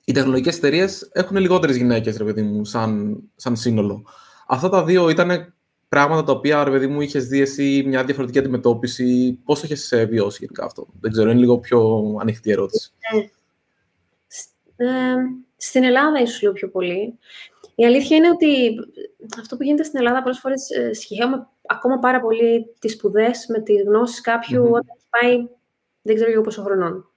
οι 0.05 0.13
τεχνολογικές 0.13 0.57
εταιρείες 0.57 1.09
έχουν 1.13 1.37
λιγότερες 1.37 1.77
γυναίκες, 1.77 2.17
ρε 2.17 2.25
παιδί 2.25 2.43
μου, 2.43 2.65
σαν, 2.65 3.23
σαν 3.37 3.57
σύνολο. 3.57 4.05
Αυτά 4.47 4.69
τα 4.69 4.85
δύο 4.85 5.09
ήταν 5.09 5.55
πράγματα 5.89 6.25
τα 6.25 6.33
οποία, 6.33 6.65
ρε 6.65 6.71
παιδί 6.71 6.87
μου, 6.87 7.01
είχες 7.01 7.27
δει 7.27 7.41
εσύ 7.41 7.85
μια 7.87 8.05
διαφορετική 8.05 8.39
αντιμετώπιση. 8.39 9.39
Πώς 9.45 9.61
το 9.61 9.69
έχει 9.71 10.05
βιώσει 10.05 10.39
γενικά 10.41 10.65
αυτό, 10.65 10.87
Δεν 11.01 11.11
ξέρω, 11.11 11.31
είναι 11.31 11.41
λίγο 11.41 11.59
πιο 11.59 12.03
ανοιχτή 12.21 12.51
ερώτηση. 12.51 12.93
Ε, 14.77 14.87
ε, 14.87 15.15
στην 15.59 15.85
Ελλάδα 15.85 16.21
ίσως 16.21 16.43
λίγο 16.43 16.53
πιο 16.53 16.69
πολύ. 16.69 17.19
Η 17.75 17.85
αλήθεια 17.85 18.17
είναι 18.17 18.29
ότι 18.29 18.75
αυτό 19.39 19.57
που 19.57 19.63
γίνεται 19.63 19.83
στην 19.83 19.99
Ελλάδα 19.99 20.23
πολλές 20.23 20.39
φορές 20.39 20.71
ε, 20.71 20.93
σχεδίαμε 20.93 21.47
ακόμα 21.67 21.99
πάρα 21.99 22.21
πολύ 22.21 22.75
τις 22.79 22.93
σπουδές 22.93 23.47
με 23.49 23.61
τις 23.61 23.83
γνώσεις 23.83 24.21
κάποιου 24.21 24.65
mm-hmm. 24.65 24.71
όταν 24.71 24.87
έχει 24.97 25.07
πάει 25.11 25.49
δεν 26.03 26.15
ξέρω 26.15 26.31
εγώ 26.31 26.41
πόσο 26.41 26.63
χρονών. 26.63 27.11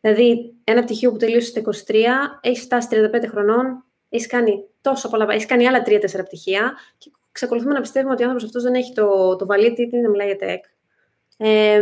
Δηλαδή, 0.00 0.54
ένα 0.64 0.84
πτυχίο 0.84 1.10
που 1.10 1.16
τελείωσε 1.16 1.46
στα 1.46 1.60
23, 1.60 1.94
έχεις 2.40 2.62
φτάσει 2.62 2.88
35 2.90 3.24
χρονών, 3.28 3.84
έχεις 4.08 4.26
κάνει 4.26 4.64
τόσο 4.80 5.08
πολλά, 5.08 5.26
έχεις 5.30 5.46
κάνει 5.46 5.66
άλλα 5.66 5.82
3-4 5.86 6.00
πτυχία 6.24 6.76
και 6.98 7.10
ξεκολουθούμε 7.32 7.72
να 7.72 7.80
πιστεύουμε 7.80 8.12
ότι 8.12 8.22
ο 8.22 8.26
άνθρωπος 8.28 8.48
αυτός 8.48 8.62
δεν 8.62 8.74
έχει 8.74 8.92
το, 8.92 9.36
το 9.36 9.46
validity, 9.48 9.88
δεν 9.90 10.10
μιλάει 10.10 10.26
για 10.26 10.36
tech. 10.40 10.70
Ε, 11.36 11.80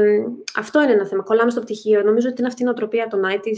αυτό 0.56 0.82
είναι 0.82 0.92
ένα 0.92 1.06
θέμα. 1.06 1.22
Κολλάμε 1.22 1.50
στο 1.50 1.60
πτυχίο. 1.60 2.02
Νομίζω 2.02 2.28
ότι 2.28 2.38
είναι 2.38 2.48
αυτή 2.48 2.62
η 2.62 2.64
νοοτροπία 2.64 3.08
των 3.08 3.22
IT. 3.24 3.50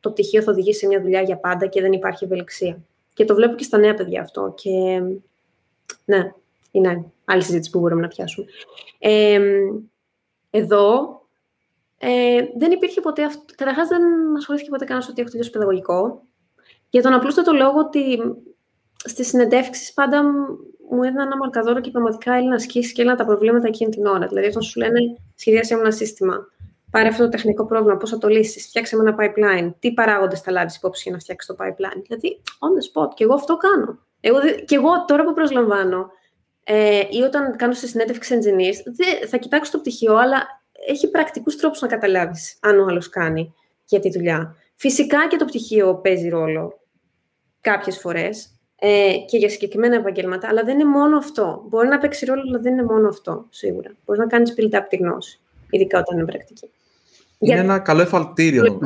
Το 0.00 0.10
πτυχίο 0.10 0.42
θα 0.42 0.52
οδηγήσει 0.52 0.78
σε 0.78 0.86
μια 0.86 1.00
δουλειά 1.00 1.22
για 1.22 1.36
πάντα 1.36 1.66
και 1.66 1.80
δεν 1.80 1.92
υπάρχει 1.92 2.24
ευελιξία. 2.24 2.82
Και 3.14 3.24
το 3.24 3.34
βλέπω 3.34 3.54
και 3.54 3.64
στα 3.64 3.78
νέα 3.78 3.94
παιδιά 3.94 4.20
αυτό. 4.20 4.54
Και 4.56 5.02
ναι, 6.04 6.32
είναι 6.70 7.04
άλλη 7.24 7.42
συζήτηση 7.42 7.70
που 7.70 7.78
μπορούμε 7.78 8.00
να 8.00 8.08
πιάσουμε. 8.08 8.46
Ε, 8.98 9.40
εδώ 10.50 11.20
ε, 11.98 12.40
δεν 12.56 12.70
υπήρχε 12.70 13.00
ποτέ 13.00 13.24
αυτό. 13.24 13.42
Καταρχάς, 13.56 13.88
δεν 13.88 14.02
ασχολήθηκε 14.36 14.70
ποτέ 14.70 14.84
κανένας 14.84 15.08
ότι 15.08 15.20
έχω 15.20 15.30
τελειώσει 15.30 15.50
παιδαγωγικό. 15.50 16.22
Για 16.90 17.02
τον 17.02 17.12
απλούστατο 17.12 17.52
λόγο 17.52 17.78
ότι 17.78 18.18
στις 19.04 19.28
συνεντεύξεις 19.28 19.92
πάντα 19.92 20.22
μου 20.90 21.02
έδιναν 21.02 21.26
ένα 21.26 21.36
μαρκαδόρο 21.36 21.80
και 21.80 21.90
πραγματικά 21.90 22.32
έλεγα 22.32 22.48
να 22.48 22.54
ασκήσει 22.54 22.92
και 22.92 23.02
έλεγα 23.02 23.16
τα 23.16 23.24
προβλήματα 23.24 23.66
εκείνη 23.66 23.90
την 23.90 24.06
ώρα. 24.06 24.26
Δηλαδή, 24.26 24.46
όταν 24.46 24.62
σου 24.62 24.80
λένε 24.80 25.00
σχεδιάσαι 25.34 25.74
ένα 25.74 25.90
σύστημα, 25.90 26.46
πάρε 26.90 27.08
αυτό 27.08 27.22
το 27.22 27.28
τεχνικό 27.28 27.66
πρόβλημα, 27.66 27.96
πώς 27.96 28.10
θα 28.10 28.18
το 28.18 28.28
λύσεις, 28.28 28.66
φτιάξε 28.66 28.96
ένα 28.96 29.14
pipeline, 29.18 29.74
τι 29.78 29.92
παράγοντες 29.92 30.40
θα 30.40 30.50
λάβεις 30.50 30.76
υπόψη 30.76 31.02
για 31.02 31.12
να 31.12 31.18
φτιάξεις 31.18 31.56
το 31.56 31.64
pipeline. 31.64 32.02
Δηλαδή, 32.06 32.40
on 32.44 33.00
the 33.00 33.02
spot. 33.02 33.14
Και 33.14 33.24
εγώ 33.24 33.34
αυτό 33.34 33.56
κάνω. 33.56 33.98
Εγώ, 34.20 34.38
και 34.64 34.74
εγώ 34.74 35.04
τώρα 35.04 35.24
που 35.24 35.32
προσλαμβάνω, 35.32 36.10
ε, 36.64 37.00
ή 37.10 37.20
όταν 37.22 37.56
κάνω 37.56 37.72
στη 37.72 37.88
συνέντευξη 37.88 38.38
engineers, 38.40 38.92
θα 39.28 39.36
κοιτάξω 39.36 39.72
το 39.72 39.78
πτυχίο, 39.78 40.16
αλλά 40.16 40.62
έχει 40.86 41.10
πρακτικούς 41.10 41.56
τρόπους 41.56 41.80
να 41.80 41.88
καταλάβεις 41.88 42.58
αν 42.60 42.78
ο 42.78 42.86
άλλος 42.88 43.08
κάνει 43.08 43.54
για 43.84 44.00
τη 44.00 44.10
δουλειά. 44.10 44.56
Φυσικά 44.76 45.28
και 45.28 45.36
το 45.36 45.44
πτυχίο 45.44 45.94
παίζει 45.96 46.28
ρόλο 46.28 46.80
κάποιες 47.60 47.98
φορές 47.98 48.60
ε, 48.76 49.12
και 49.26 49.36
για 49.36 49.48
συγκεκριμένα 49.48 49.94
επαγγέλματα, 49.94 50.48
αλλά 50.48 50.62
δεν 50.62 50.74
είναι 50.78 50.88
μόνο 50.90 51.16
αυτό. 51.16 51.64
Μπορεί 51.68 51.88
να 51.88 51.98
παίξει 51.98 52.24
ρόλο, 52.24 52.42
αλλά 52.48 52.58
δεν 52.58 52.72
είναι 52.72 52.82
μόνο 52.82 53.08
αυτό, 53.08 53.46
σίγουρα. 53.50 53.90
Μπορείς 54.04 54.20
να 54.20 54.26
κάνεις 54.26 54.54
build 54.56 54.74
up 54.74 54.84
τη 54.88 54.96
γνώση, 54.96 55.40
ειδικά 55.70 55.98
όταν 55.98 56.16
είναι 56.18 56.26
πρακτική. 56.26 56.70
Είναι 57.40 57.54
για... 57.54 57.62
ένα 57.62 57.78
καλό 57.78 58.00
εφαλτήριο. 58.00 58.78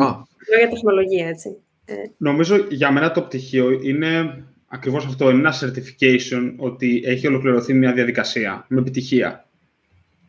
Για 0.59 0.69
τεχνολογία, 0.71 1.29
έτσι. 1.29 1.57
Ε. 1.85 1.95
Νομίζω 2.17 2.57
για 2.69 2.93
μένα 2.93 3.11
το 3.11 3.23
πτυχίο 3.23 3.71
είναι 3.71 4.45
ακριβώς 4.67 5.07
αυτό. 5.07 5.31
Είναι 5.31 5.39
ένα 5.39 5.55
certification 5.61 6.55
ότι 6.57 7.03
έχει 7.05 7.27
ολοκληρωθεί 7.27 7.75
μια 7.75 7.93
διαδικασία 7.93 8.65
με 8.69 8.81
επιτυχία. 8.81 9.49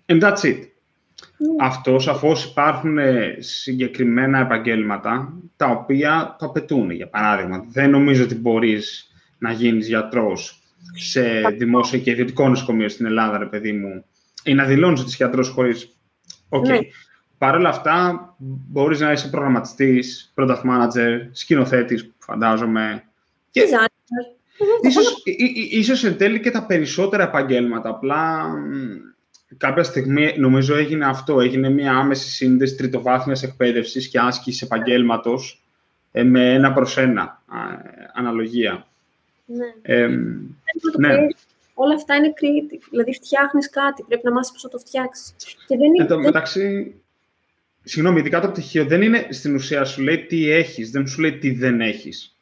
And 0.05 0.21
that's 0.21 0.41
it. 0.43 0.57
Ναι. 1.38 1.47
Αυτό 1.59 1.99
σαφώς 1.99 2.45
υπάρχουν 2.45 2.97
ε, 2.97 3.36
συγκεκριμένα 3.39 4.39
επαγγέλματα 4.39 5.34
τα 5.55 5.67
οποία 5.67 6.36
το 6.39 6.45
απαιτούν. 6.45 6.91
Για 6.91 7.07
παράδειγμα, 7.07 7.65
δεν 7.71 7.89
νομίζω 7.89 8.23
ότι 8.23 8.36
μπορείς 8.36 9.11
να 9.38 9.51
γίνεις 9.51 9.88
γιατρός 9.88 10.59
σε 10.95 11.41
δημόσιο 11.57 11.99
και 11.99 12.11
ιδιωτικό 12.11 12.49
νοσοκομείο 12.49 12.89
στην 12.89 13.05
Ελλάδα, 13.05 13.38
ρε 13.38 13.45
παιδί 13.45 13.71
μου, 13.71 14.05
ή 14.43 14.53
να 14.53 14.65
δηλώνεις 14.65 14.99
ότι 14.99 15.09
είσαι 15.09 15.23
γιατρός 15.23 15.49
χωρίς... 15.49 15.97
Okay. 16.49 16.67
Ναι. 16.67 16.78
Παρ' 17.38 17.56
όλα 17.56 17.70
αυτά, 17.70 18.36
μπορείς 18.38 19.00
να 19.00 19.12
είσαι 19.12 19.28
προγραμματιστής, 19.28 20.34
product 20.36 20.62
manager, 20.62 21.28
σκηνοθέτης, 21.32 22.12
φαντάζομαι. 22.18 23.04
Και... 23.52 23.68
Ίσως, 24.82 25.22
ίσως 25.72 26.04
εν 26.04 26.18
τέλει 26.18 26.40
και 26.40 26.52
τα 26.52 26.66
περισσότερα 26.66 27.24
επαγγέλματα. 27.24 27.90
Απλά 27.90 28.46
κάποια 29.58 29.84
στιγμή 29.84 30.36
νομίζω 30.38 30.76
έγινε 30.76 31.06
αυτό. 31.06 31.40
Έγινε 31.40 31.70
μια 31.70 31.94
άμεση 31.94 32.30
σύνδεση 32.30 32.76
τριτοβάθμιας 32.76 33.44
εκπαίδευσης 33.44 34.08
και 34.08 34.20
άσκησης 34.20 34.62
επαγγέλματος 34.62 35.64
ε, 36.12 36.24
με 36.24 36.54
ένα 36.54 36.74
προς 36.74 36.98
ένα 36.98 37.42
αναλογία. 38.14 38.88
Ναι. 39.46 39.66
Ε, 39.82 40.08
ναι. 40.98 41.28
Όλα 41.74 41.94
αυτά 41.96 42.16
είναι 42.16 42.34
creative. 42.42 42.88
Δηλαδή, 42.90 43.14
φτιάχνεις 43.14 43.70
κάτι. 43.70 44.04
Πρέπει 44.08 44.26
να 44.26 44.32
μάθεις 44.32 44.52
πώς 44.52 44.64
να 44.64 44.70
το 44.70 44.78
φτιάξεις. 44.78 45.34
Και 45.68 45.78
δεν 45.78 45.94
είναι. 45.94 46.08
Εν 46.10 46.20
μεταξύ, 46.20 46.96
συγγνώμη, 47.88 48.20
ειδικά 48.20 48.42
το 48.42 48.48
πτυχίο 48.48 48.86
δεν 48.86 49.02
είναι 49.02 49.28
στην 49.30 49.56
ουσία 49.56 49.86
σου 49.86 50.02
λέει 50.02 50.26
τι 50.26 50.50
έχεις, 50.50 50.92
δεν 50.92 51.08
σου 51.08 51.22
λέει 51.22 51.38
τι 51.38 51.52
δεν 51.52 51.82
έχεις. 51.82 52.36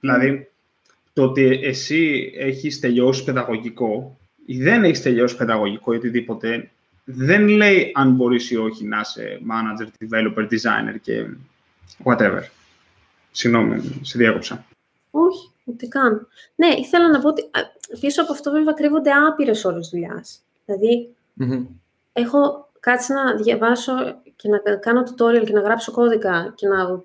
Δηλαδή, 0.00 0.50
το 1.12 1.22
ότι 1.22 1.60
εσύ 1.62 2.32
έχεις 2.36 2.80
τελειώσει 2.80 3.24
παιδαγωγικό 3.24 4.18
ή 4.46 4.62
δεν 4.62 4.84
έχεις 4.84 5.02
τελειώσει 5.02 5.36
παιδαγωγικό 5.36 5.92
ή 5.92 5.96
οτιδήποτε, 5.96 6.70
δεν 7.04 7.48
λέει 7.48 7.90
αν 7.94 8.12
μπορείς 8.12 8.50
ή 8.50 8.56
όχι 8.56 8.84
να 8.84 9.00
είσαι 9.00 9.40
manager, 9.50 9.86
developer, 10.04 10.42
designer 10.42 10.96
και 11.02 11.26
whatever. 12.04 12.42
Συγγνώμη, 13.30 14.00
σε 14.02 14.18
διάκοψα. 14.18 14.64
Όχι, 15.10 15.50
ούτε 15.64 15.86
καν. 15.86 16.28
Ναι, 16.54 16.66
ήθελα 16.66 17.10
να 17.10 17.20
πω 17.20 17.28
ότι 17.28 17.42
πίσω 18.00 18.22
από 18.22 18.32
αυτό 18.32 18.50
βέβαια 18.50 18.72
κρύβονται 18.72 19.10
άπειρες 19.10 19.64
ώρε 19.64 19.78
δουλειάς. 19.90 20.40
Δηλαδή, 20.64 21.08
έχω 22.12 22.70
κάτσει 22.80 23.12
να 23.12 23.36
διαβάσω 23.36 23.92
και 24.40 24.48
να 24.48 24.76
κάνω 24.76 25.02
tutorial 25.02 25.44
και 25.44 25.52
να 25.52 25.60
γράψω 25.60 25.92
κώδικα 25.92 26.52
και 26.56 26.66
να 26.68 27.02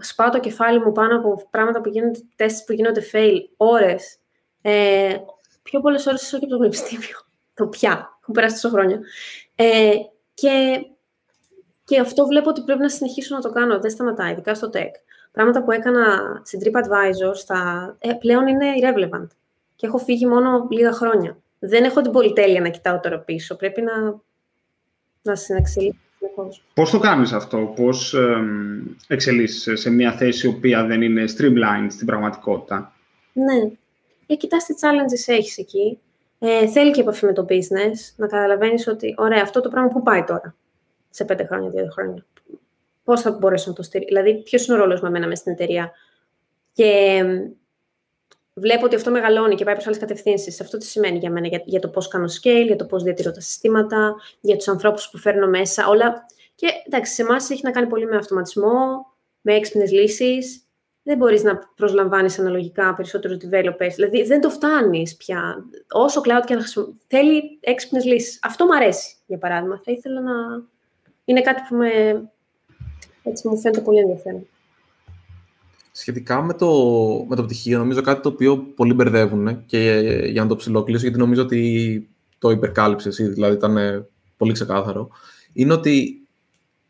σπάω 0.00 0.30
το 0.30 0.40
κεφάλι 0.40 0.80
μου 0.80 0.92
πάνω 0.92 1.16
από 1.16 1.46
πράγματα 1.50 1.80
που 1.80 1.88
γίνονται, 1.88 2.20
τεστ 2.36 2.66
που 2.66 2.72
γίνονται 2.72 3.02
fail, 3.12 3.38
ώρες. 3.56 4.18
Ε, 4.62 5.16
πιο 5.62 5.80
πολλές 5.80 6.06
ώρες 6.06 6.22
ίσω 6.22 6.38
και 6.38 6.44
από 6.44 6.52
το 6.52 6.58
πανεπιστήμιο. 6.58 7.16
Το 7.54 7.66
πια. 7.66 8.18
Έχουν 8.20 8.34
περάσει 8.34 8.54
τόσο 8.54 8.74
χρόνια. 8.74 9.00
Ε, 9.54 9.92
και, 10.34 10.86
και 11.84 12.00
αυτό 12.00 12.26
βλέπω 12.26 12.48
ότι 12.48 12.62
πρέπει 12.62 12.80
να 12.80 12.88
συνεχίσω 12.88 13.34
να 13.34 13.40
το 13.40 13.50
κάνω. 13.50 13.78
Δεν 13.78 13.90
σταματάει, 13.90 14.32
ειδικά 14.32 14.54
στο 14.54 14.70
tech. 14.72 14.90
Πράγματα 15.32 15.62
που 15.62 15.70
έκανα 15.70 16.40
στην 16.44 16.60
TripAdvisor 16.62 17.34
στα, 17.34 17.96
ε, 17.98 18.12
πλέον 18.12 18.46
είναι 18.46 18.66
irrelevant. 18.80 19.26
Και 19.76 19.86
έχω 19.86 19.98
φύγει 19.98 20.26
μόνο 20.26 20.66
λίγα 20.70 20.92
χρόνια. 20.92 21.36
Δεν 21.58 21.84
έχω 21.84 22.00
την 22.00 22.12
πολυτέλεια 22.12 22.60
να 22.60 22.68
κοιτάω 22.68 23.00
τώρα 23.00 23.18
πίσω. 23.18 23.56
Πρέπει 23.56 23.82
να, 23.82 24.20
να 25.22 25.36
συνεξελίξω. 25.36 26.03
Πώς 26.74 26.90
το 26.90 26.98
κάνεις 26.98 27.32
αυτό, 27.32 27.72
πώς 27.76 28.14
ε, 28.14 28.44
εξελίσσεσαι 29.08 29.76
σε 29.76 29.90
μια 29.90 30.12
θέση 30.12 30.46
η 30.46 30.50
οποία 30.50 30.84
δεν 30.84 31.02
είναι 31.02 31.24
streamlined 31.36 31.86
στην 31.88 32.06
πραγματικότητα; 32.06 32.92
Ναι. 33.32 33.70
Ε, 34.26 34.34
κοιτάς 34.34 34.64
τι 34.64 34.74
challenges 34.80 35.32
έχεις 35.32 35.58
εκεί. 35.58 35.98
Ε, 36.38 36.66
θέλει 36.66 36.90
και 36.90 37.00
επαφή 37.00 37.26
με 37.26 37.32
το 37.32 37.46
business, 37.48 38.12
να 38.16 38.26
καταλαβαίνεις 38.26 38.86
ότι, 38.86 39.14
ωραία, 39.16 39.42
αυτό 39.42 39.60
το 39.60 39.68
πράγμα 39.68 39.88
που 39.88 40.02
πάει 40.02 40.24
τώρα, 40.24 40.54
σε 41.10 41.24
πέντε 41.24 41.44
χρόνια, 41.44 41.70
δύο 41.70 41.88
χρόνια. 41.90 42.24
Πώς 43.04 43.20
θα 43.20 43.30
μπορέσω 43.30 43.68
να 43.70 43.74
το 43.74 43.82
στηρίξω. 43.82 44.14
Δηλαδή, 44.14 44.42
ποιος 44.42 44.66
είναι 44.66 44.76
ο 44.76 44.80
ρόλος 44.80 45.00
με 45.00 45.08
εμένα 45.08 45.26
μέσα 45.26 45.40
στην 45.40 45.52
εταιρεία; 45.52 45.92
Και 46.72 47.22
βλέπω 48.54 48.84
ότι 48.84 48.94
αυτό 48.94 49.10
μεγαλώνει 49.10 49.54
και 49.54 49.64
πάει 49.64 49.74
προς 49.74 49.86
άλλες 49.86 49.98
κατευθύνσεις. 49.98 50.60
Αυτό 50.60 50.78
τι 50.78 50.84
σημαίνει 50.84 51.18
για 51.18 51.30
μένα, 51.30 51.46
για, 51.46 51.62
για 51.64 51.80
το 51.80 51.88
πώς 51.88 52.08
κάνω 52.08 52.24
scale, 52.24 52.64
για 52.66 52.76
το 52.76 52.84
πώς 52.84 53.02
διατηρώ 53.02 53.30
τα 53.30 53.40
συστήματα, 53.40 54.14
για 54.40 54.56
τους 54.56 54.68
ανθρώπους 54.68 55.10
που 55.10 55.18
φέρνω 55.18 55.46
μέσα. 55.46 55.88
Όλα. 55.88 56.26
Και 56.54 56.66
εντάξει, 56.86 57.14
σε 57.14 57.22
εμάς 57.22 57.50
έχει 57.50 57.60
να 57.64 57.70
κάνει 57.70 57.86
πολύ 57.86 58.06
με 58.06 58.16
αυτοματισμό, 58.16 59.06
με 59.40 59.54
έξυπνες 59.54 59.90
λύσεις. 59.92 60.58
Δεν 61.02 61.16
μπορείς 61.16 61.42
να 61.42 61.58
προσλαμβάνεις 61.76 62.38
αναλογικά 62.38 62.94
περισσότερους 62.94 63.36
developers. 63.36 63.90
Δηλαδή 63.94 64.22
δεν 64.22 64.40
το 64.40 64.50
φτάνεις 64.50 65.16
πια. 65.16 65.64
Όσο 65.90 66.20
cloud 66.20 66.42
και 66.46 66.54
να 66.54 66.60
χρησιμοποιεί. 66.60 66.98
Θέλει 67.06 67.58
έξυπνες 67.60 68.04
λύσεις. 68.04 68.38
Αυτό 68.42 68.64
μου 68.64 68.74
αρέσει, 68.74 69.16
για 69.26 69.38
παράδειγμα. 69.38 69.80
Θα 69.84 69.92
ήθελα 69.92 70.20
να. 70.20 70.32
Είναι 71.24 71.40
κάτι 71.40 71.62
που 71.68 71.74
με... 71.76 71.88
έτσι 73.22 73.48
μου 73.48 73.58
φαίνεται 73.58 73.80
πολύ 73.80 73.98
ενδιαφέρον. 73.98 74.48
Σχετικά 75.96 76.42
με 76.42 76.54
το, 76.54 76.68
με 77.28 77.36
το 77.36 77.44
πτυχίο, 77.44 77.78
νομίζω 77.78 78.00
κάτι 78.00 78.22
το 78.22 78.28
οποίο 78.28 78.58
πολλοί 78.58 78.94
μπερδεύουν 78.94 79.64
και 79.66 80.00
για 80.30 80.42
να 80.42 80.48
το 80.48 80.56
ψηλοκλείσω, 80.56 81.02
γιατί 81.02 81.18
νομίζω 81.18 81.42
ότι 81.42 82.08
το 82.38 82.50
υπερκάλυψες 82.50 83.18
εσύ, 83.18 83.32
δηλαδή 83.32 83.54
ήταν 83.54 84.06
πολύ 84.36 84.52
ξεκάθαρο, 84.52 85.08
είναι 85.52 85.72
ότι 85.72 86.26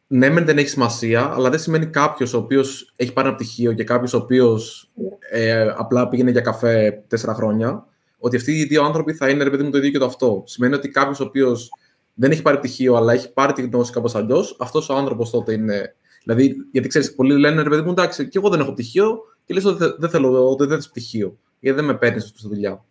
ναι, 0.07 0.31
μεν 0.31 0.45
δεν 0.45 0.59
έχει 0.59 0.69
σημασία, 0.69 1.33
αλλά 1.35 1.51
δεν 1.51 1.59
σημαίνει 1.59 1.87
κάποιος 1.87 2.35
ο 2.35 2.39
οποίος 2.39 2.93
έχει 2.97 3.13
πάρει 3.13 3.29
ένα 3.29 3.37
πτυχίο 3.37 3.73
και 3.73 3.85
κάποιος 3.85 4.15
ο 4.15 4.17
οποίος 4.17 4.91
ε, 5.31 5.73
απλά 5.77 6.09
πήγαινε 6.09 6.31
για 6.31 6.41
καφέ 6.41 7.05
τέσσερα 7.09 7.35
χρόνια, 7.35 7.87
ότι 8.19 8.37
αυτοί 8.37 8.53
οι 8.53 8.65
δύο 8.65 8.85
άνθρωποι 8.85 9.13
θα 9.13 9.29
είναι 9.29 9.45
ρε 9.45 9.51
παιδί 9.51 9.63
μου 9.63 9.71
το 9.71 9.79
ίδιο 9.79 9.91
και 9.91 9.99
το 9.99 10.05
αυτό. 10.05 10.43
Σημαίνει 10.47 10.75
ότι 10.75 10.89
κάποιος 10.89 11.21
ο 11.21 11.25
οποίος 11.25 11.71
δεν 12.15 12.31
έχει 12.31 12.43
πάρει 12.43 12.59
πτυχίο, 12.59 12.95
αλλά 12.95 13.13
έχει 13.13 13.33
πάρει 13.33 13.53
τη 13.53 13.63
γνώση 13.63 13.93
κάπως 13.93 14.15
αλλιώς, 14.15 14.57
αυτός 14.61 14.89
ο 14.89 14.95
άνθρωπος 14.95 15.31
τότε 15.31 15.53
είναι 15.53 15.95
Δηλαδή, 16.25 16.57
γιατί 16.72 16.89
ξέρεις, 16.89 17.14
πολλοί 17.14 17.39
λένε 17.39 17.62
ρε 17.62 17.68
παιδί 17.68 17.83
μου, 17.83 17.91
εντάξει, 17.91 18.29
και 18.29 18.39
εγώ 18.39 18.49
δεν 18.49 18.61
έχω 18.61 18.72
πτυχίο 18.72 19.18
και 19.45 19.55
λες 19.55 19.64
ότι 19.64 19.95
δεν 19.99 20.11
θέλω, 20.11 20.51
ότι 20.51 20.66
δεν 20.66 20.79
πτυχίο, 20.79 21.39
γιατί 21.61 21.77
δεν 21.77 21.85
με 21.85 21.95
παίρνεις 21.95 22.25
στη 22.25 22.49
δουλειά. 22.49 22.85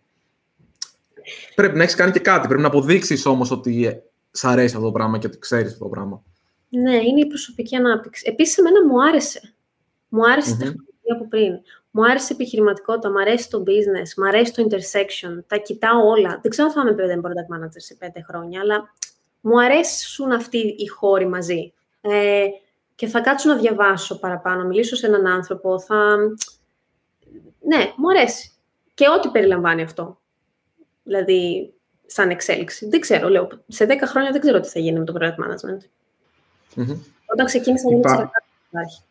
Πρέπει 1.55 1.77
να 1.77 1.83
έχεις 1.83 1.95
κάνει 1.95 2.11
και 2.11 2.19
κάτι. 2.19 2.47
Πρέπει 2.47 2.61
να 2.61 2.67
αποδείξεις 2.67 3.25
όμως 3.25 3.51
ότι 3.51 4.01
σ' 4.31 4.45
αρέσει 4.45 4.75
αυτό 4.75 4.87
το 4.87 4.91
πράγμα 4.91 5.17
και 5.17 5.27
ότι 5.27 5.39
ξέρεις 5.39 5.71
αυτό 5.71 5.83
το 5.83 5.89
πράγμα. 5.89 6.23
Ναι, 6.69 6.95
είναι 6.95 7.19
η 7.19 7.25
προσωπική 7.25 7.75
ανάπτυξη. 7.75 8.23
Επίσης, 8.27 8.57
εμένα 8.57 8.87
μου 8.87 9.03
άρεσε. 9.03 9.53
Μου 10.09 10.29
άρεσε 10.29 10.49
mm-hmm. 10.51 10.55
η 10.55 10.57
τεχνολογία 10.57 11.13
από 11.15 11.27
πριν. 11.27 11.59
Μου 11.91 12.05
άρεσε 12.05 12.27
η 12.29 12.35
επιχειρηματικότητα, 12.39 13.11
μου 13.11 13.19
αρέσει 13.19 13.49
το 13.49 13.63
business, 13.67 14.09
μου 14.17 14.27
αρέσει 14.27 14.53
το 14.53 14.67
intersection. 14.69 15.43
Τα 15.47 15.57
κοιτάω 15.57 16.07
όλα. 16.07 16.39
Δεν 16.41 16.51
ξέρω 16.51 16.67
αν 16.67 16.73
θα 16.73 16.81
είμαι 16.81 16.93
παιδί 16.93 17.21
product 17.23 17.55
manager 17.55 17.75
σε 17.75 17.95
πέντε 17.95 18.21
χρόνια, 18.21 18.59
αλλά 18.59 18.93
μου 19.41 19.61
αρέσουν 19.61 20.31
αυτοί 20.31 20.57
οι 20.57 20.87
χώροι 20.87 21.27
μαζί. 21.27 21.73
Ε, 22.01 22.45
και 22.95 23.07
θα 23.07 23.21
κάτσω 23.21 23.49
να 23.49 23.57
διαβάσω 23.57 24.19
παραπάνω, 24.19 24.65
μιλήσω 24.65 24.95
σε 24.95 25.07
έναν 25.07 25.27
άνθρωπο, 25.27 25.79
θα... 25.79 26.15
Ναι, 27.59 27.93
μου 27.95 28.09
αρέσει. 28.09 28.51
Και 28.93 29.05
ό,τι 29.17 29.29
περιλαμβάνει 29.29 29.81
αυτό. 29.81 30.19
Δηλαδή, 31.03 31.73
σαν 32.05 32.29
εξέλιξη. 32.29 32.87
Δεν 32.87 32.99
ξέρω, 32.99 33.29
λέω, 33.29 33.49
σε 33.67 33.85
10 33.85 33.89
χρόνια 34.05 34.31
δεν 34.31 34.41
ξέρω 34.41 34.59
τι 34.59 34.67
θα 34.67 34.79
γίνει 34.79 34.99
με 34.99 35.05
το 35.05 35.13
project 35.19 35.35
management. 35.35 35.81
Mm-hmm. 36.75 36.97
Όταν 37.25 37.45
ξεκίνησα, 37.45 37.89
δεν 37.89 37.97
ήξερα 37.97 38.31
κάτι 38.33 38.45
υπάρχει. 38.69 39.01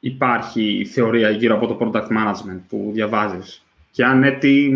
Υπάρχει 0.00 0.88
θεωρία 0.92 1.30
γύρω 1.30 1.56
από 1.56 1.66
το 1.66 1.78
product 1.80 2.08
management 2.08 2.60
που 2.68 2.90
διαβάζεις. 2.92 3.64
Και 3.90 4.04
αν 4.04 4.18
ναι, 4.18 4.30
τι, 4.30 4.70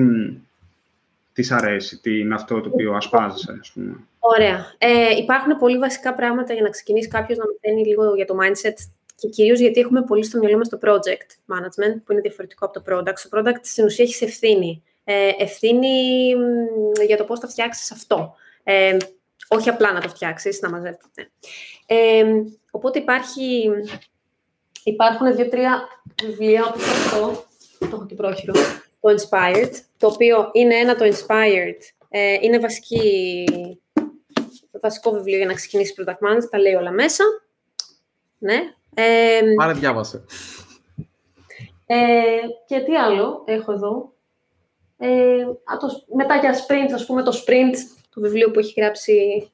τι 1.35 1.49
αρέσει, 1.51 2.01
τι 2.01 2.18
είναι 2.18 2.35
αυτό 2.35 2.61
το 2.61 2.70
οποίο 2.72 2.95
ασπάζεσαι, 2.95 3.59
ας 3.61 3.70
πούμε. 3.72 3.97
Ωραία. 4.18 4.74
Ε, 4.78 5.16
υπάρχουν 5.16 5.59
πολύ 5.59 5.78
βασικά 5.78 6.14
πράγματα 6.14 6.53
για 6.53 6.62
να 6.62 6.68
ξεκινήσει 6.68 7.09
κάποιος 7.09 7.39
να 7.39 7.45
μαθαίνει 7.47 7.87
λίγο 7.87 8.14
για 8.14 8.26
το 8.26 8.35
mindset 8.43 8.74
και 9.14 9.28
κυρίως 9.28 9.59
γιατί 9.59 9.80
έχουμε 9.80 10.03
πολύ 10.03 10.24
στο 10.24 10.39
μυαλό 10.39 10.59
μας 10.59 10.68
το 10.68 10.78
project 10.82 11.55
management, 11.55 11.95
που 12.05 12.12
είναι 12.12 12.20
διαφορετικό 12.20 12.66
από 12.66 12.80
το 12.80 12.82
product. 12.89 13.18
Το 13.30 13.39
product 13.39 13.61
στην 13.62 13.85
ουσία 13.85 14.05
έχεις 14.05 14.22
ευθύνη. 14.22 14.82
Ε, 15.05 15.30
ευθύνη 15.39 15.89
για 17.07 17.16
το 17.16 17.24
πώς 17.24 17.41
θα 17.41 17.49
φτιάξεις 17.49 17.93
αυτό. 17.93 18.35
Ε, 18.62 18.97
όχι 19.49 19.68
απλά 19.68 19.93
να 19.93 20.01
το 20.01 20.09
φτιάξεις, 20.09 20.61
να 20.61 20.70
μαζεύει. 20.70 20.97
Ναι. 21.14 21.24
Ε, 21.87 22.24
οπότε 22.70 22.99
υπάρχει, 22.99 23.70
υπάρχουν 24.85 25.37
δύο-τρία 25.37 25.82
βιβλία 26.24 26.64
όπως 26.64 26.89
αυτό, 26.89 27.45
το 27.78 27.89
έχω 27.93 28.07
και 28.07 28.14
πρόχειρο, 28.14 28.55
το 29.05 29.11
Inspired, 29.11 29.70
το 29.98 30.07
οποίο 30.07 30.48
είναι 30.52 30.74
ένα 30.74 30.96
το 30.96 31.05
Inspired, 31.05 31.78
ε, 32.09 32.36
είναι 32.40 32.59
βασική 32.59 33.44
βασικό 34.80 35.11
βιβλίο 35.11 35.36
για 35.36 35.46
να 35.46 35.55
ξεκινήσει 35.55 35.94
product 35.98 36.11
management, 36.11 36.48
τα 36.50 36.59
λέει 36.59 36.74
όλα 36.74 36.90
μέσα. 36.90 37.24
Ναι. 38.38 38.61
Ε, 38.94 39.40
Άρα 39.62 39.72
διάβασε. 39.72 40.24
Ε, 41.86 41.96
και 42.66 42.80
τι 42.80 42.96
άλλο 42.96 43.42
έχω 43.46 43.72
εδώ. 43.72 44.12
Ε, 44.98 45.42
α, 45.42 45.76
το, 45.80 46.05
μετά 46.16 46.36
για 46.36 46.55
sprint, 46.55 46.92
ας 46.94 47.07
πούμε, 47.07 47.22
το 47.22 47.42
sprint 47.46 47.74
του 48.11 48.20
βιβλίου 48.20 48.50
που 48.50 48.59
έχει 48.59 48.80
γράψει 48.80 49.48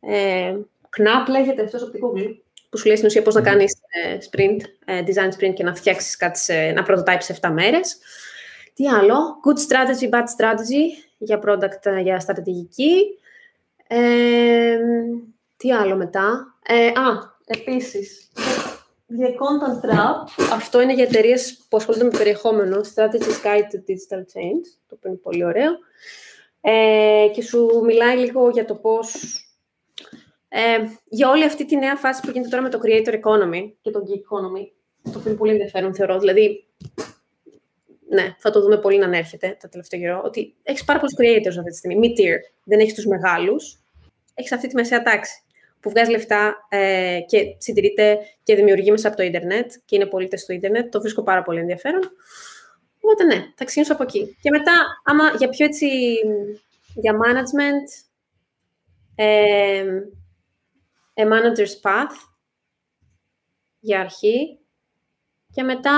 ε, 0.00 0.56
Knapp 0.96 1.28
λέγεται 1.28 1.62
αυτός 1.62 1.82
από 1.82 1.90
την 1.90 2.00
Google, 2.04 2.36
που 2.70 2.78
σου 2.78 2.86
λέει 2.86 2.96
στην 2.96 3.08
ουσία 3.08 3.22
πώς 3.22 3.34
να 3.34 3.42
κάνεις 3.42 3.72
ε, 4.04 4.18
sprint, 4.30 4.60
ε, 4.84 5.02
design 5.06 5.40
sprint 5.40 5.54
και 5.54 5.62
να 5.62 5.74
φτιάξεις 5.74 6.16
κάτι, 6.16 6.38
σε, 6.38 6.70
να 6.70 6.86
prototype 6.88 7.16
σε 7.18 7.38
7 7.40 7.50
μέρες. 7.52 7.98
Τι 8.74 8.88
άλλο, 8.88 9.40
good 9.46 9.58
strategy, 9.58 10.08
bad 10.10 10.24
strategy 10.38 10.82
για 11.18 11.40
product, 11.46 11.86
ε, 11.86 12.00
για 12.00 12.20
στρατηγική 12.20 13.18
τι 15.56 15.72
άλλο 15.72 15.96
μετά; 15.96 16.56
Ε, 16.66 16.86
α, 16.86 17.36
επίσης, 17.44 18.32
για 19.06 19.28
Content 19.28 19.84
Trap, 19.86 20.44
αυτό 20.52 20.80
είναι 20.80 20.94
για 20.94 21.04
εταιρείες 21.04 21.66
που 21.68 21.76
ασχολούνται 21.76 22.04
με 22.04 22.10
περιεχόμενο, 22.10 22.80
Strategy 22.94 23.44
Guide 23.44 23.68
to 23.72 23.78
Digital 23.90 24.18
Change, 24.18 24.64
το 24.88 24.94
οποίο 24.94 25.10
είναι 25.10 25.18
πολύ 25.22 25.44
ωραίο. 25.44 25.70
Ε, 26.60 27.26
και 27.34 27.42
σου 27.42 27.82
μιλάει 27.84 28.16
λίγο 28.16 28.48
για 28.50 28.64
το 28.64 28.74
πώς 28.74 29.14
Ε, 30.54 30.78
για 31.04 31.28
όλη 31.30 31.44
αυτή 31.44 31.64
τη 31.66 31.76
νέα 31.76 31.96
φάση 31.96 32.20
που 32.20 32.30
γίνεται 32.30 32.48
τώρα 32.48 32.62
με 32.62 32.68
το 32.68 32.80
creator 32.84 33.14
economy 33.14 33.72
και 33.80 33.90
το 33.90 34.02
geek 34.06 34.12
economy, 34.12 34.66
το 35.02 35.18
οποίο 35.18 35.30
είναι 35.30 35.38
πολύ 35.38 35.50
ενδιαφέρον 35.50 35.94
θεωρώ, 35.94 36.18
δηλαδή, 36.18 36.66
ναι, 38.12 38.34
θα 38.38 38.50
το 38.50 38.60
δούμε 38.60 38.78
πολύ 38.78 38.98
να 38.98 39.04
ανέρχεται 39.04 39.56
το 39.60 39.68
τελευταίο 39.68 40.00
καιρό, 40.00 40.22
ότι 40.24 40.54
έχεις 40.62 40.84
πάρα 40.84 40.98
πολλούς 40.98 41.14
creators 41.18 41.58
αυτή 41.58 41.70
τη 41.70 41.76
στιγμή, 41.76 42.08
mid-tier, 42.08 42.38
δεν 42.64 42.80
έχεις 42.80 42.94
τους 42.94 43.06
μεγάλους, 43.06 43.78
έχεις 44.34 44.52
αυτή 44.52 44.68
τη 44.68 44.74
μεσαία 44.74 45.02
τάξη 45.02 45.42
που 45.80 45.90
βγάζει 45.90 46.10
λεφτά 46.10 46.66
ε, 46.68 47.20
και 47.26 47.56
συντηρείται 47.58 48.18
και 48.42 48.54
δημιουργεί 48.54 48.90
μέσα 48.90 49.08
από 49.08 49.16
το 49.16 49.22
ίντερνετ 49.22 49.72
και 49.84 49.96
είναι 49.96 50.06
πολίτες 50.06 50.44
του 50.44 50.52
ίντερνετ. 50.52 50.90
Το 50.90 51.00
βρίσκω 51.00 51.22
πάρα 51.22 51.42
πολύ 51.42 51.60
ενδιαφέρον. 51.60 52.00
Οπότε 53.00 53.24
ναι, 53.24 53.44
θα 53.56 53.64
ξεκινήσω 53.64 53.92
από 53.92 54.02
εκεί. 54.02 54.36
Και 54.42 54.50
μετά, 54.50 54.72
άμα 55.04 55.30
για 55.38 55.48
πιο 55.48 55.64
έτσι, 55.64 55.86
για 56.94 57.12
management, 57.12 58.04
ε, 59.14 59.84
a 61.14 61.22
manager's 61.22 61.90
path, 61.90 62.16
για 63.80 64.00
αρχή. 64.00 64.58
Και 65.54 65.62
μετά 65.62 65.94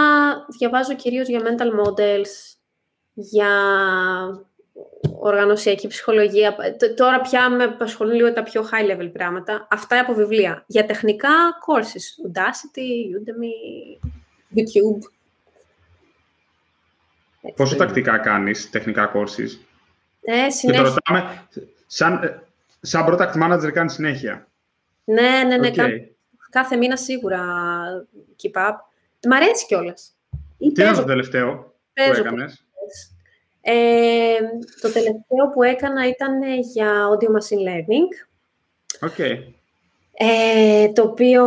διαβάζω 0.59 0.95
κυρίως 0.95 1.29
για 1.29 1.41
mental 1.41 1.69
models, 1.85 2.57
για 3.13 3.49
οργανωσιακή 5.19 5.87
ψυχολογία. 5.87 6.57
Τώρα 6.97 7.21
πια 7.21 7.51
με 7.51 7.65
απασχολούν 7.65 8.15
λίγο 8.15 8.33
τα 8.33 8.43
πιο 8.43 8.69
high 8.73 8.91
level 8.91 9.11
πράγματα. 9.13 9.67
Αυτά 9.71 10.01
από 10.01 10.15
βιβλία. 10.15 10.65
Για 10.67 10.87
τεχνικά 10.87 11.29
courses. 11.67 12.29
Udacity, 12.29 12.89
Udemy, 13.17 13.53
YouTube. 14.57 14.99
Πόσο 17.57 17.77
τακτικά 17.77 18.19
κάνεις 18.19 18.71
τεχνικά 18.71 19.13
courses? 19.15 19.59
Ε, 20.21 20.51
συνέχεια. 20.51 20.83
Και 20.83 20.89
το 20.89 20.95
ρωτάμε, 20.95 21.49
σαν, 21.87 22.43
σαν 22.81 23.07
product 23.09 23.43
manager 23.43 23.71
κάνεις 23.73 23.93
συνέχεια; 23.93 24.49
Ναι, 25.05 25.43
ναι, 25.47 25.57
ναι. 25.57 25.71
Κάθε 26.51 26.77
μήνα 26.77 26.97
σίγουρα 26.97 27.45
keep 28.43 28.61
up. 28.61 28.75
Μ' 29.27 29.33
αρέσει 29.33 29.67
κιόλας. 29.67 30.17
Τι 30.59 30.83
είναι 30.83 30.93
το 30.93 31.05
τελευταίο 31.05 31.75
που 31.95 32.13
έκανες; 32.19 32.67
Ε, 33.61 34.37
το 34.81 34.93
τελευταίο 34.93 35.51
που 35.55 35.63
έκανα 35.63 36.09
ήταν 36.09 36.43
για 36.61 37.09
audio 37.09 37.29
machine 37.29 37.69
learning. 37.69 38.09
Okay. 39.11 39.39
Ε, 40.17 40.89
το 40.89 41.03
οποίο 41.03 41.45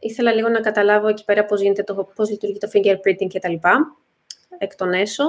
ήθελα 0.00 0.32
λίγο 0.32 0.48
να 0.48 0.60
καταλάβω 0.60 1.08
εκεί 1.08 1.24
πέρα 1.24 1.44
πώς, 1.44 1.60
γίνεται 1.60 1.82
το, 1.82 2.08
πώς 2.14 2.30
λειτουργεί 2.30 2.58
το 2.58 2.68
fingerprinting 2.72 3.26
και 3.28 3.38
τα 3.38 3.48
λοιπά, 3.48 3.96
εκ 4.58 4.76
των 4.76 4.92
έσω. 4.92 5.24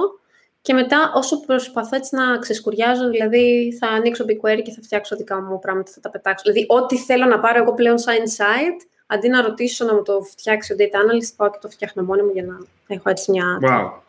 Και 0.62 0.72
μετά, 0.74 1.12
όσο 1.14 1.40
προσπαθώ 1.40 1.96
έτσι 1.96 2.16
να 2.16 2.38
ξεσκουριάζω, 2.38 3.08
δηλαδή 3.08 3.76
θα 3.80 3.86
ανοίξω 3.86 4.24
BigQuery 4.24 4.62
και 4.62 4.72
θα 4.72 4.82
φτιάξω 4.82 5.16
δικά 5.16 5.42
μου 5.42 5.58
πράγματα, 5.58 5.90
θα 5.90 6.00
τα 6.00 6.10
πετάξω. 6.10 6.44
Δηλαδή, 6.52 6.66
ό,τι 6.68 6.96
θέλω 6.96 7.24
να 7.24 7.40
πάρω 7.40 7.62
εγώ 7.62 7.74
πλέον 7.74 7.98
σαν 7.98 8.16
insight, 8.16 8.86
αντί 9.10 9.28
να 9.28 9.42
ρωτήσω 9.42 9.84
να 9.84 9.94
μου 9.94 10.02
το 10.02 10.22
φτιάξει 10.22 10.72
ο 10.72 10.76
data 10.78 10.82
analyst, 10.82 11.32
πάω 11.36 11.50
και 11.50 11.58
το 11.60 11.68
φτιάχνω 11.68 12.02
μόνη 12.02 12.22
μου 12.22 12.30
για 12.32 12.44
να 12.44 12.58
έχω 12.86 13.10
έτσι 13.10 13.30
μια... 13.30 13.58
Wow. 13.62 14.00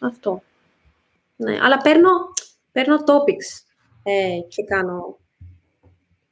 Αυτό. 0.00 0.42
Ναι, 1.36 1.58
αλλά 1.62 1.78
παίρνω, 1.78 2.10
παίρνω 2.72 2.96
topics 2.96 3.64
ε, 4.02 4.38
και 4.48 4.64
κάνω... 4.64 5.18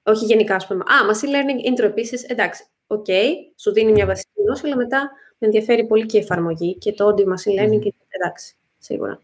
Όχι 0.03 0.25
γενικά, 0.25 0.55
ας 0.55 0.67
πούμε. 0.67 0.81
Α, 0.81 1.13
machine 1.13 1.29
learning 1.29 1.73
intro 1.73 1.85
επίσης, 1.85 2.23
εντάξει, 2.23 2.65
okay, 2.87 3.31
σου 3.57 3.73
δίνει 3.73 3.93
μια 3.93 4.07
βασική 4.07 4.41
γνώση, 4.45 4.67
αλλά 4.67 4.77
μετά 4.77 5.11
με 5.39 5.47
ενδιαφέρει 5.47 5.87
πολύ 5.87 6.07
και 6.07 6.17
η 6.17 6.21
εφαρμογή 6.21 6.79
και 6.79 6.93
το 6.93 7.07
audio 7.09 7.25
machine 7.25 7.61
learning, 7.61 7.87
mm. 7.87 7.91
εντάξει, 8.09 8.57
σίγουρα. 8.79 9.21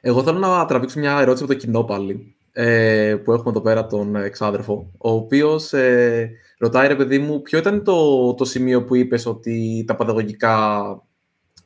Εγώ 0.00 0.22
θέλω 0.22 0.38
να 0.38 0.66
τραβήξω 0.66 0.98
μια 0.98 1.20
ερώτηση 1.20 1.44
από 1.44 1.52
το 1.52 1.58
κοινό 1.58 1.84
πάλι, 1.84 2.35
ε, 2.58 3.16
που 3.24 3.32
έχουμε 3.32 3.50
εδώ 3.50 3.60
πέρα 3.60 3.86
τον 3.86 4.16
εξάδερφο, 4.16 4.92
ο 4.98 5.10
οποίος 5.10 5.72
ε, 5.72 6.30
ρωτάει, 6.58 6.88
ρε 6.88 6.96
παιδί 6.96 7.18
μου, 7.18 7.42
ποιο 7.42 7.58
ήταν 7.58 7.84
το, 7.84 8.34
το 8.34 8.44
σημείο 8.44 8.84
που 8.84 8.94
είπες 8.94 9.26
ότι 9.26 9.84
τα 9.86 9.96
παιδαγωγικά 9.96 10.86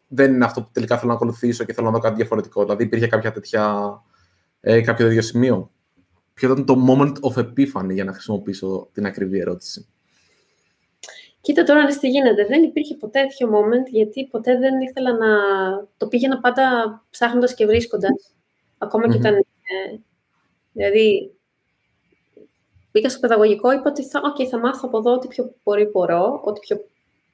δεν 0.08 0.34
είναι 0.34 0.44
αυτό 0.44 0.62
που 0.62 0.68
τελικά 0.72 0.96
θέλω 0.98 1.08
να 1.08 1.14
ακολουθήσω 1.14 1.64
και 1.64 1.72
θέλω 1.72 1.86
να 1.86 1.92
δω 1.92 1.98
κάτι 1.98 2.14
διαφορετικό. 2.14 2.62
Δηλαδή, 2.62 2.84
υπήρχε 2.84 3.06
κάποια 3.06 3.32
τέτοια, 3.32 3.90
ε, 4.60 4.80
κάποιο 4.80 5.06
τέτοιο 5.06 5.22
σημείο; 5.22 5.70
Ποιο 6.34 6.52
ήταν 6.52 6.64
το 6.64 6.76
moment 6.88 7.12
of 7.12 7.40
epiphany, 7.40 7.92
για 7.92 8.04
να 8.04 8.12
χρησιμοποιήσω 8.12 8.88
την 8.92 9.06
ακριβή 9.06 9.38
ερώτηση; 9.38 9.88
Κοίτα 11.40 11.62
τώρα 11.62 11.86
τι 11.86 12.08
γίνεται. 12.08 12.46
Δεν 12.46 12.62
υπήρχε 12.62 12.94
ποτέ 12.94 13.20
τέτοιο 13.20 13.48
moment, 13.48 13.90
γιατί 13.90 14.26
ποτέ 14.30 14.58
δεν 14.58 14.80
ήθελα 14.80 15.12
να... 15.12 15.26
Το 15.96 16.06
πήγαινα 16.06 16.40
πάντα 16.40 16.64
ψάχνοντας 17.10 17.54
και 17.54 17.66
βρίσκοντας. 17.66 18.34
Ακόμα 18.78 19.08
και 19.08 19.16
όταν... 19.16 19.44
Ε, 20.74 20.90
δηλαδή, 20.90 21.34
μπήκα 22.92 23.08
στο 23.08 23.20
παιδαγωγικό, 23.20 23.72
είπα 23.72 23.90
ότι 23.90 24.04
θα, 24.04 24.20
okay, 24.20 24.44
θα 24.44 24.58
μάθω 24.58 24.80
από 24.82 24.98
εδώ 24.98 25.12
ό,τι 25.12 25.28
πιο 25.28 25.54
μπορεί 25.62 25.84
μπορώ, 25.84 26.40
ό,τι 26.44 26.60
πιο 26.60 26.76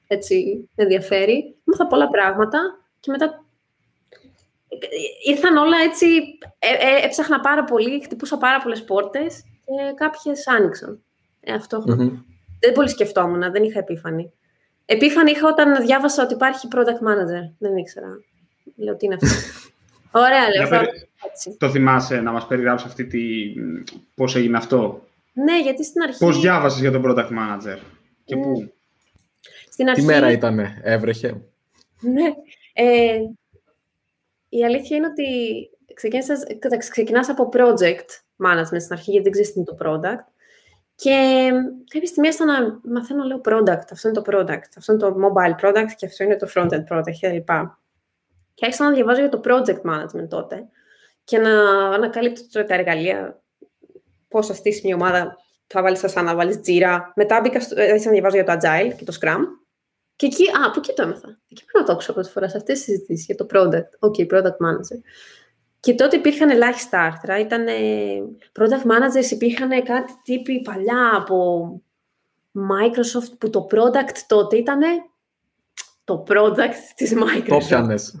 έτσι 0.07 0.67
με 0.75 0.83
ενδιαφέρει. 0.83 1.55
Μάθα 1.63 1.87
πολλά 1.87 2.07
πράγματα 2.07 2.59
και 2.99 3.11
μετά 3.11 3.45
ήρθαν 5.25 5.57
όλα 5.57 5.77
έτσι, 5.77 6.05
ε, 6.59 6.67
ε, 6.69 7.05
έψαχνα 7.05 7.39
πάρα 7.39 7.63
πολύ, 7.63 8.03
χτυπούσα 8.03 8.37
πάρα 8.37 8.59
πολλές 8.59 8.83
πόρτες 8.83 9.43
και 9.65 9.93
κάποιες 9.95 10.47
άνοιξαν. 10.47 11.03
Ε, 11.39 11.53
αυτό 11.53 11.83
Δεν 12.59 12.73
πολύ 12.73 12.89
σκεφτόμουν, 12.89 13.51
δεν 13.51 13.63
είχα 13.63 13.79
επίφανη. 13.79 14.31
Επίφανη 14.85 15.31
είχα 15.31 15.47
όταν 15.47 15.85
διάβασα 15.85 16.23
ότι 16.23 16.33
υπάρχει 16.33 16.67
product 16.75 17.07
manager. 17.07 17.53
Δεν 17.57 17.77
ήξερα. 17.77 18.07
Λέω 18.75 18.95
τι 18.95 19.05
είναι 19.05 19.17
αυτό; 19.21 19.35
Ωραία, 20.23 20.49
λέω. 20.49 20.81
Το 21.57 21.69
θυμάσαι 21.69 22.21
να 22.21 22.31
μας 22.31 22.47
περιγράψεις 22.47 22.87
αυτή 22.87 23.05
τη... 23.05 23.19
πώς 24.15 24.35
έγινε 24.35 24.57
αυτό; 24.57 25.07
Ναι, 25.33 25.61
γιατί 25.61 25.83
στην 25.83 26.01
αρχή... 26.01 26.17
Πώς 26.17 26.39
διάβασες 26.39 26.79
για 26.79 26.91
τον 26.91 27.03
product 27.05 27.29
manager 27.29 27.77
και 28.23 28.35
πού; 28.35 28.73
Στην 29.69 29.89
αρχή... 29.89 30.01
Τι 30.01 30.07
μέρα 30.07 30.31
ήτανε, 30.31 30.81
έβρεχε; 30.83 31.41
Ναι. 31.99 32.33
Ε, 32.73 33.19
η 34.49 34.65
αλήθεια 34.65 34.97
είναι 34.97 35.07
ότι 35.07 35.25
ξεκινάς 36.77 37.29
από 37.29 37.49
project 37.53 38.09
management 38.45 38.79
στην 38.79 38.93
αρχή, 38.93 39.11
γιατί 39.11 39.23
δεν 39.23 39.31
ξέρεις 39.31 39.53
τι 39.53 39.59
είναι 39.59 39.65
το 39.65 39.77
product. 39.79 40.23
Και 40.95 41.49
κάποια 41.87 42.07
στιγμή 42.07 42.27
έστω 42.27 42.45
να 42.45 42.79
μαθαίνω, 42.83 43.23
λέω 43.23 43.41
product, 43.45 43.87
αυτό 43.91 44.09
είναι 44.09 44.21
το 44.21 44.23
product, 44.31 44.69
αυτό 44.77 44.93
είναι 44.93 45.01
το 45.01 45.15
mobile 45.23 45.65
product 45.65 45.91
και 45.97 46.05
αυτό 46.05 46.23
είναι 46.23 46.35
το 46.35 46.47
front-end 46.55 46.83
product 46.89 47.11
κλπ. 47.19 47.49
Και 48.53 48.65
άρχισα 48.65 48.83
να 48.83 48.91
διαβάζω 48.91 49.19
για 49.19 49.29
το 49.29 49.41
project 49.43 49.81
management 49.81 50.27
τότε 50.29 50.67
και 51.27 51.37
να 51.37 51.51
ανακαλύπτω 51.89 52.63
τα 52.65 52.73
εργαλεία, 52.73 53.41
πώς 54.27 54.47
θα 54.47 54.53
στήσει 54.53 54.81
μια 54.85 54.95
ομάδα, 54.95 55.37
θα 55.67 55.81
βάλεις 55.81 55.99
σαν 56.05 56.25
να 56.25 56.35
βάλεις 56.35 56.61
τζίρα. 56.61 57.13
Μετά 57.15 57.39
μπήκα, 57.41 57.57
άρχισα 57.57 58.05
να 58.05 58.11
διαβάζω 58.11 58.35
για 58.35 58.45
το 58.45 58.51
agile 58.51 58.93
και 58.97 59.03
το 59.03 59.17
scrum 59.21 59.39
και 60.15 60.25
εκεί, 60.25 60.43
α, 60.43 60.65
από 60.65 60.79
εκεί 60.79 60.93
το 60.93 61.01
έμαθα. 61.01 61.39
Εκεί 61.51 61.65
πρέπει 61.65 61.79
να 61.79 61.83
το 61.83 61.91
άκουσα 61.91 62.13
πρώτη 62.13 62.29
φορά 62.29 62.49
σε 62.49 62.57
αυτές 62.57 62.77
τις 62.77 62.83
συζητήσεις 62.85 63.25
για 63.25 63.35
το 63.35 63.47
product. 63.53 64.07
OK, 64.09 64.33
product 64.33 64.57
manager. 64.65 64.99
Και 65.79 65.93
τότε 65.93 66.15
υπήρχαν 66.15 66.49
ελάχιστα 66.49 67.01
άρθρα. 67.01 67.39
Ήταν 67.39 67.65
product 68.59 68.85
managers, 68.91 69.31
υπήρχαν 69.31 69.69
κάτι 69.83 70.13
τύποι 70.23 70.61
παλιά 70.61 71.15
από 71.15 71.69
Microsoft 72.53 73.37
που 73.37 73.49
το 73.49 73.67
product 73.71 74.17
τότε 74.27 74.57
ήταν 74.57 74.79
το 76.03 76.23
product 76.27 76.77
της 76.95 77.13
Microsoft. 77.13 77.47
Το 77.47 77.57
πιάνες. 77.57 78.15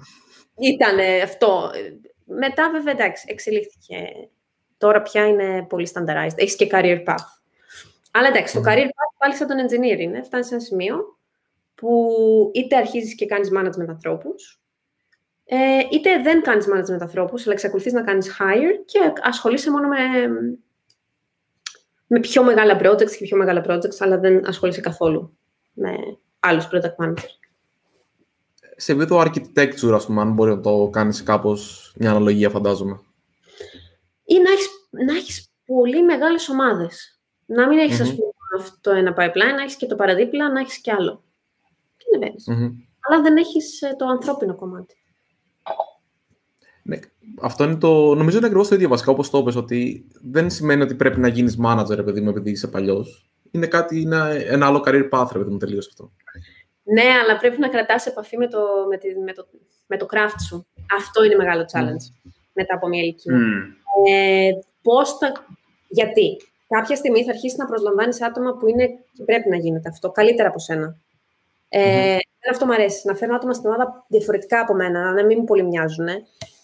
Ήταν 0.57 0.97
αυτό. 1.23 1.71
Μετά 2.27 2.71
βέβαια 2.71 2.93
εντάξει, 2.93 3.25
εξελίχθηκε. 3.29 4.29
Τώρα 4.77 5.01
πια 5.01 5.27
είναι 5.27 5.65
πολύ 5.69 5.89
standardized. 5.93 6.35
Έχεις 6.35 6.55
και 6.55 6.67
career 6.71 7.03
path. 7.05 7.25
Αλλά 8.11 8.27
εντάξει, 8.27 8.53
το 8.53 8.61
career 8.65 8.85
path 8.85 9.15
πάλι 9.17 9.33
σαν 9.35 9.47
τον 9.47 9.57
engineer 9.57 9.99
είναι. 9.99 10.23
Φτάνεις 10.23 10.47
σε 10.47 10.53
ένα 10.53 10.63
σημείο 10.63 11.17
που 11.75 12.51
είτε 12.53 12.75
αρχίζεις 12.75 13.15
και 13.15 13.25
κάνεις 13.25 13.51
management 13.55 13.87
ανθρώπους, 13.87 14.61
ε, 15.45 15.79
είτε 15.91 16.21
δεν 16.21 16.41
κάνεις 16.41 16.67
management 16.67 17.01
ανθρώπους, 17.01 17.43
αλλά 17.45 17.53
εξακολουθείς 17.53 17.93
να 17.93 18.03
κάνεις 18.03 18.37
hire 18.39 18.83
και 18.85 18.99
ασχολείσαι 19.21 19.71
μόνο 19.71 19.87
με, 19.87 19.97
με 22.07 22.19
πιο 22.19 22.43
μεγάλα 22.43 22.79
projects 22.83 23.11
και 23.11 23.25
πιο 23.25 23.37
μεγάλα 23.37 23.65
projects, 23.67 23.97
αλλά 23.99 24.17
δεν 24.17 24.47
ασχολείσαι 24.47 24.81
καθόλου 24.81 25.37
με 25.73 25.95
άλλους 26.39 26.67
product 26.71 27.05
managers. 27.05 27.46
Σε 28.79 28.91
επίπεδο 28.91 29.21
architecture, 29.21 29.91
ας 29.93 30.05
πούμε, 30.05 30.21
αν 30.21 30.33
μπορεί 30.33 30.51
να 30.51 30.59
το 30.59 30.89
κάνεις 30.91 31.23
κάπως 31.23 31.93
μια 31.97 32.09
αναλογία, 32.09 32.49
φαντάζομαι. 32.49 32.99
Ή 34.23 34.35
να 34.39 34.51
έχεις, 34.51 34.67
να 34.89 35.15
έχεις 35.15 35.51
πολύ 35.65 36.03
μεγάλες 36.03 36.49
ομάδες. 36.49 37.19
Να 37.45 37.67
μην 37.67 37.77
έχεις, 37.77 37.99
mm-hmm. 37.99 38.01
ας 38.01 38.09
πούμε, 38.09 38.31
αυτό 38.59 38.91
ένα 38.91 39.13
pipeline, 39.17 39.55
να 39.55 39.61
έχεις 39.61 39.75
και 39.75 39.85
το 39.85 39.95
παραδίπλα, 39.95 40.51
να 40.51 40.59
έχεις 40.59 40.77
και 40.81 40.91
άλλο 40.91 41.21
ανεβαινει 42.15 42.87
Αλλά 42.99 43.21
δεν 43.21 43.37
έχεις 43.37 43.81
ε, 43.81 43.95
το 43.97 44.05
ανθρώπινο 44.05 44.55
κομμάτι. 44.55 44.95
Ναι, 46.83 46.99
αυτό 47.41 47.63
είναι 47.63 47.75
το. 47.75 48.15
Νομίζω 48.15 48.37
είναι 48.37 48.45
ακριβώς 48.45 48.67
το 48.67 48.75
ίδιο 48.75 48.89
βασικά 48.89 49.11
όπως 49.11 49.29
το 49.29 49.37
είπες, 49.37 49.55
ότι 49.55 50.07
δεν 50.21 50.49
σημαίνει 50.49 50.81
ότι 50.81 50.95
πρέπει 50.95 51.19
να 51.19 51.27
γίνεις 51.27 51.57
manager 51.65 51.97
επειδή, 51.97 52.21
μου, 52.21 52.29
επειδή 52.29 52.49
είσαι 52.49 52.67
παλιός. 52.67 53.29
Είναι 53.51 53.67
κάτι, 53.67 54.01
είναι 54.01 54.45
ένα 54.47 54.65
άλλο 54.65 54.83
career 54.85 55.09
path, 55.11 55.35
επειδή 55.35 55.49
μου 55.49 55.57
τελείωσε 55.57 55.89
αυτό. 55.91 56.11
Ναι, 56.93 57.09
αλλά 57.23 57.37
πρέπει 57.37 57.59
να 57.59 57.67
κρατάς 57.67 58.05
επαφή 58.05 58.37
με 58.37 58.47
το, 58.47 58.59
με, 58.89 58.97
τη, 58.97 59.19
με, 59.19 59.33
το, 59.33 59.47
με 59.87 59.97
το 59.97 60.05
craft 60.11 60.39
σου. 60.47 60.67
Αυτό 60.97 61.23
είναι 61.23 61.35
μεγάλο 61.35 61.65
challenge 61.73 62.31
μετά 62.53 62.75
από 62.75 62.87
μια 62.87 63.01
ηλικία. 63.01 63.33
Mm. 63.33 64.09
Ε, 64.09 64.51
πώς 64.81 65.17
θα 65.17 65.45
Γιατί; 65.87 66.37
Κάποια 66.67 66.95
στιγμή 66.95 67.23
θα 67.23 67.31
αρχίσεις 67.31 67.57
να 67.57 67.65
προσλαμβάνεις 67.65 68.21
άτομα 68.21 68.53
που 68.57 68.67
είναι, 68.67 68.89
πρέπει 69.25 69.49
να 69.49 69.55
γίνεται 69.55 69.89
αυτό, 69.89 70.11
καλύτερα 70.11 70.49
από 70.49 70.59
σένα. 70.59 70.95
Ε, 71.69 72.15
mm-hmm. 72.15 72.49
Αυτό 72.51 72.65
μου 72.65 72.73
αρέσει. 72.73 73.07
Να 73.07 73.15
φέρνω 73.15 73.35
άτομα 73.35 73.53
στην 73.53 73.69
ομάδα 73.69 74.05
διαφορετικά 74.07 74.59
από 74.59 74.73
μένα, 74.73 75.11
να 75.11 75.25
μην 75.25 75.37
μου 75.39 75.43
πολύ 75.43 75.63
μοιάζουν. 75.63 76.07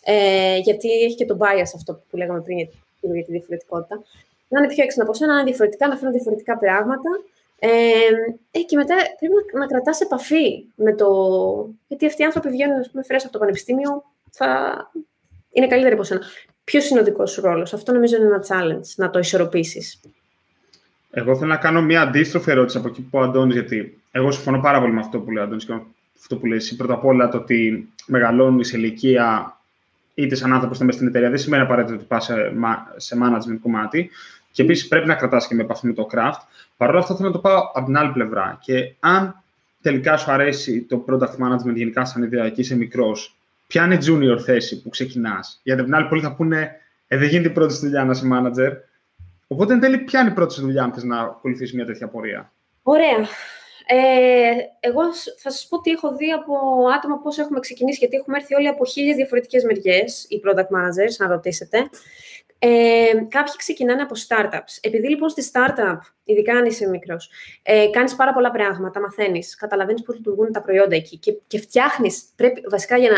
Ε, 0.03 0.57
γιατί 0.57 0.89
έχει 0.89 1.15
και 1.15 1.25
το 1.25 1.37
bias 1.39 1.71
αυτό 1.75 2.03
που 2.09 2.17
λέγαμε 2.17 2.41
πριν 2.41 2.57
για 2.57 3.23
τη 3.23 3.31
διαφορετικότητα. 3.31 4.03
Να 4.47 4.59
είναι 4.59 4.67
πιο 4.67 4.83
έξυπνα 4.83 5.03
από 5.03 5.13
σένα, 5.13 5.33
να 5.33 5.39
είναι 5.39 5.49
διαφορετικά, 5.49 5.87
να 5.87 5.95
φέρνω 5.95 6.11
διαφορετικά 6.11 6.57
πράγματα. 6.57 7.09
Ε, 7.65 7.69
ε, 8.51 8.59
και 8.59 8.75
μετά 8.75 8.95
πρέπει 9.19 9.33
να, 9.53 9.59
να 9.59 9.67
κρατάς 9.67 10.01
επαφή 10.01 10.65
με 10.75 10.95
το... 10.95 11.07
Γιατί 11.87 12.05
αυτοί 12.05 12.21
οι 12.21 12.25
άνθρωποι 12.25 12.49
βγαίνουν, 12.49 12.79
ας 12.79 12.89
πούμε, 12.91 13.03
από 13.23 13.31
το 13.31 13.39
πανεπιστήμιο, 13.39 14.03
θα 14.31 14.75
είναι 15.51 15.67
καλύτεροι 15.67 15.93
από 15.93 16.03
σένα. 16.03 16.21
Ποιος 16.63 16.89
είναι 16.89 16.99
ο 16.99 17.03
δικός 17.03 17.31
σου 17.31 17.41
ρόλος, 17.41 17.73
Αυτό 17.73 17.93
νομίζω 17.93 18.15
είναι 18.15 18.25
ένα 18.25 18.43
challenge, 18.47 18.85
να 18.95 19.09
το 19.09 19.19
ισορροπήσεις. 19.19 19.99
Εγώ 21.11 21.35
θέλω 21.35 21.49
να 21.49 21.57
κάνω 21.57 21.81
μια 21.81 22.01
αντίστροφη 22.01 22.51
ερώτηση 22.51 22.77
από 22.77 22.87
εκεί 22.87 23.01
που 23.01 23.17
ο 23.17 23.21
Αντώνης, 23.21 23.53
γιατί 23.53 24.01
εγώ 24.11 24.31
συμφωνώ 24.31 24.59
πάρα 24.59 24.79
πολύ 24.79 24.93
με 24.93 24.99
αυτό 24.99 25.19
που 25.19 25.31
λέει 25.31 25.43
ο 25.43 25.45
Αντώνης 25.45 25.65
και 25.65 25.73
αυτό 26.19 26.37
που 26.37 26.45
λέει 26.45 26.57
εσύ. 26.57 26.75
Πρώτα 26.75 26.93
απ' 26.93 27.05
όλα 27.05 27.29
το 27.29 27.37
ότι 27.37 27.89
μεγαλώνεις 28.05 28.67
σε 28.67 28.77
ηλικία 28.77 29.57
είτε 30.13 30.35
σαν 30.35 30.53
άνθρωπος 30.53 30.77
είτε 30.77 30.85
μέσα 30.85 30.97
στην 30.97 31.09
εταιρεία 31.09 31.29
δεν 31.29 31.39
σημαίνει 31.39 31.63
απαραίτητα 31.63 31.95
ότι 31.95 32.05
πας 32.05 32.23
σε, 32.25 32.53
σε 32.95 33.17
management 33.21 33.59
κομμάτι. 33.61 34.09
Και 34.53 34.61
επίσης 34.61 34.87
πρέπει 34.87 35.07
να 35.07 35.15
κρατάς 35.15 35.47
και 35.47 35.55
με 35.55 35.61
επαφή 35.61 35.87
με 35.87 35.93
το 35.93 36.07
craft. 36.11 36.39
Παρ' 36.77 36.89
όλα 36.89 36.99
αυτά 36.99 37.15
θέλω 37.15 37.27
να 37.27 37.33
το 37.33 37.39
πάω 37.39 37.71
από 37.73 37.85
την 37.85 37.97
άλλη 37.97 38.11
πλευρά. 38.11 38.59
Και 38.61 38.93
αν 38.99 39.43
τελικά 39.81 40.17
σου 40.17 40.31
αρέσει 40.31 40.81
το 40.81 41.05
product 41.09 41.35
management 41.37 41.73
γενικά 41.73 42.05
σαν 42.05 42.23
ιδέα 42.23 42.49
και 42.49 42.61
είσαι 42.61 42.75
μικρός, 42.75 43.35
ποια 43.67 43.85
είναι 43.85 43.95
η 43.95 43.99
junior 44.07 44.39
θέση 44.39 44.81
που 44.81 44.89
ξεκινάς; 44.89 45.59
Γιατί 45.63 45.79
από 45.79 45.89
την 45.89 45.99
άλλη, 45.99 46.07
πολλοί 46.07 46.21
θα 46.21 46.35
πούνε, 46.35 46.71
ε, 47.07 47.17
δεν 47.17 47.27
γίνεται 47.27 47.49
η 47.49 47.51
πρώτη 47.51 47.75
δουλειά 47.75 48.03
να 48.03 48.11
είσαι 48.11 48.27
manager. 48.33 48.71
Οπότε, 49.47 49.73
εν 49.73 49.79
τέλει, 49.79 49.97
ποια 49.97 50.19
είναι 50.19 50.29
η 50.29 50.33
πρώτη 50.33 50.61
δουλειά 50.61 50.83
αν 50.83 50.93
θες 50.93 51.03
να 51.03 51.19
ακολουθήσεις 51.19 51.73
μια 51.73 51.85
τέτοια 51.85 52.07
πορεία; 52.07 52.51
Ωραία. 52.83 53.27
Ε, 53.85 54.51
εγώ 54.79 55.01
θα 55.13 55.51
σας 55.51 55.67
πω 55.69 55.77
ότι 55.77 55.91
έχω 55.91 56.15
δει 56.15 56.31
από 56.31 56.53
άτομα 56.97 57.19
πώς 57.19 57.37
έχουμε 57.37 57.59
ξεκινήσει, 57.59 57.97
γιατί 57.99 58.15
έχουμε 58.15 58.37
έρθει 58.37 58.55
όλοι 58.55 58.67
από 58.67 58.85
χίλιες 58.85 59.15
διαφορετικές 59.15 59.63
μεριές, 59.63 60.25
οι 60.29 60.41
product 60.45 60.69
managers, 60.75 61.15
να 61.17 61.27
ρωτήσετε. 61.27 61.89
Ε, 62.65 63.25
κάποιοι 63.29 63.53
ξεκινάνε 63.57 64.01
από 64.01 64.15
startups. 64.27 64.77
Επειδή 64.81 65.09
λοιπόν 65.09 65.29
στη 65.29 65.51
startup, 65.53 65.97
ειδικά 66.23 66.53
αν 66.53 66.65
είσαι 66.65 66.89
μικρός, 66.89 67.29
ε, 67.61 67.87
κάνεις 67.91 68.15
πάρα 68.15 68.33
πολλά 68.33 68.51
πράγματα, 68.51 68.99
μαθαίνεις, 68.99 69.55
καταλαβαίνεις 69.55 70.01
πώς 70.01 70.15
λειτουργούν 70.15 70.51
τα 70.51 70.61
προϊόντα 70.61 70.95
εκεί 70.95 71.17
και, 71.17 71.37
και 71.47 71.59
φτιάχνεις. 71.59 72.23
Βασικά 72.69 72.97
για 72.97 73.09
να, 73.09 73.17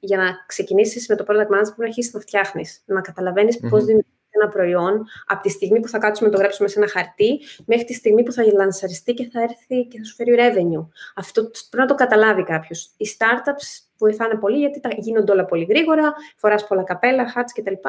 για 0.00 0.16
να 0.16 0.44
ξεκινήσεις 0.46 1.08
με 1.08 1.16
το 1.16 1.24
product 1.28 1.34
management, 1.34 1.46
πρέπει 1.48 1.72
να 1.76 1.84
αρχίσεις 1.84 2.12
να 2.12 2.20
φτιάχνεις. 2.20 2.82
Να 2.84 3.00
καταλαβαίνεις 3.00 3.56
mm-hmm. 3.56 3.68
πώς 3.70 3.84
δημιουργεί 3.84 4.12
ένα 4.30 4.48
προϊόν 4.48 5.06
από 5.26 5.42
τη 5.42 5.48
στιγμή 5.48 5.80
που 5.80 5.88
θα 5.88 5.98
κάτσουμε 5.98 6.28
να 6.28 6.34
το 6.34 6.40
γράψουμε 6.40 6.68
σε 6.68 6.78
ένα 6.78 6.88
χαρτί 6.88 7.40
μέχρι 7.64 7.84
τη 7.84 7.94
στιγμή 7.94 8.22
που 8.22 8.32
θα 8.32 8.42
λανσαριστεί 8.52 9.14
και 9.14 9.28
θα 9.32 9.42
έρθει 9.42 9.86
και 9.86 9.98
θα 9.98 10.04
σου 10.04 10.14
φέρει 10.14 10.34
revenue. 10.38 10.86
Αυτό 11.14 11.42
πρέπει 11.42 11.76
να 11.82 11.86
το 11.86 11.94
καταλάβει 11.94 12.44
κάποιος. 12.44 12.90
Οι 12.96 13.06
startups 13.18 13.82
βοηθάνε 13.98 14.34
πολύ 14.34 14.58
γιατί 14.58 14.80
τα 14.80 14.88
γίνονται 14.96 15.32
όλα 15.32 15.44
πολύ 15.44 15.64
γρήγορα, 15.64 16.14
φοράς 16.36 16.66
πολλά 16.66 16.82
καπέλα, 16.82 17.32
hats 17.36 17.50
κτλ 17.54 17.88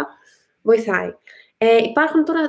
βοηθάει. 0.61 1.13
Ε, 1.57 1.77
υπάρχουν 1.77 2.25
τώρα 2.25 2.39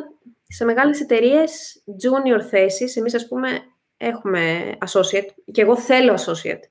σε 0.47 0.65
μεγάλες 0.65 1.01
εταιρείες 1.01 1.83
junior 1.87 2.43
θέσεις. 2.43 2.97
Εμείς, 2.97 3.15
ας 3.15 3.29
πούμε, 3.29 3.49
έχουμε 3.97 4.73
associate 4.87 5.29
και 5.53 5.63
εγώ 5.63 5.77
θέλω 5.77 6.15
associate 6.15 6.63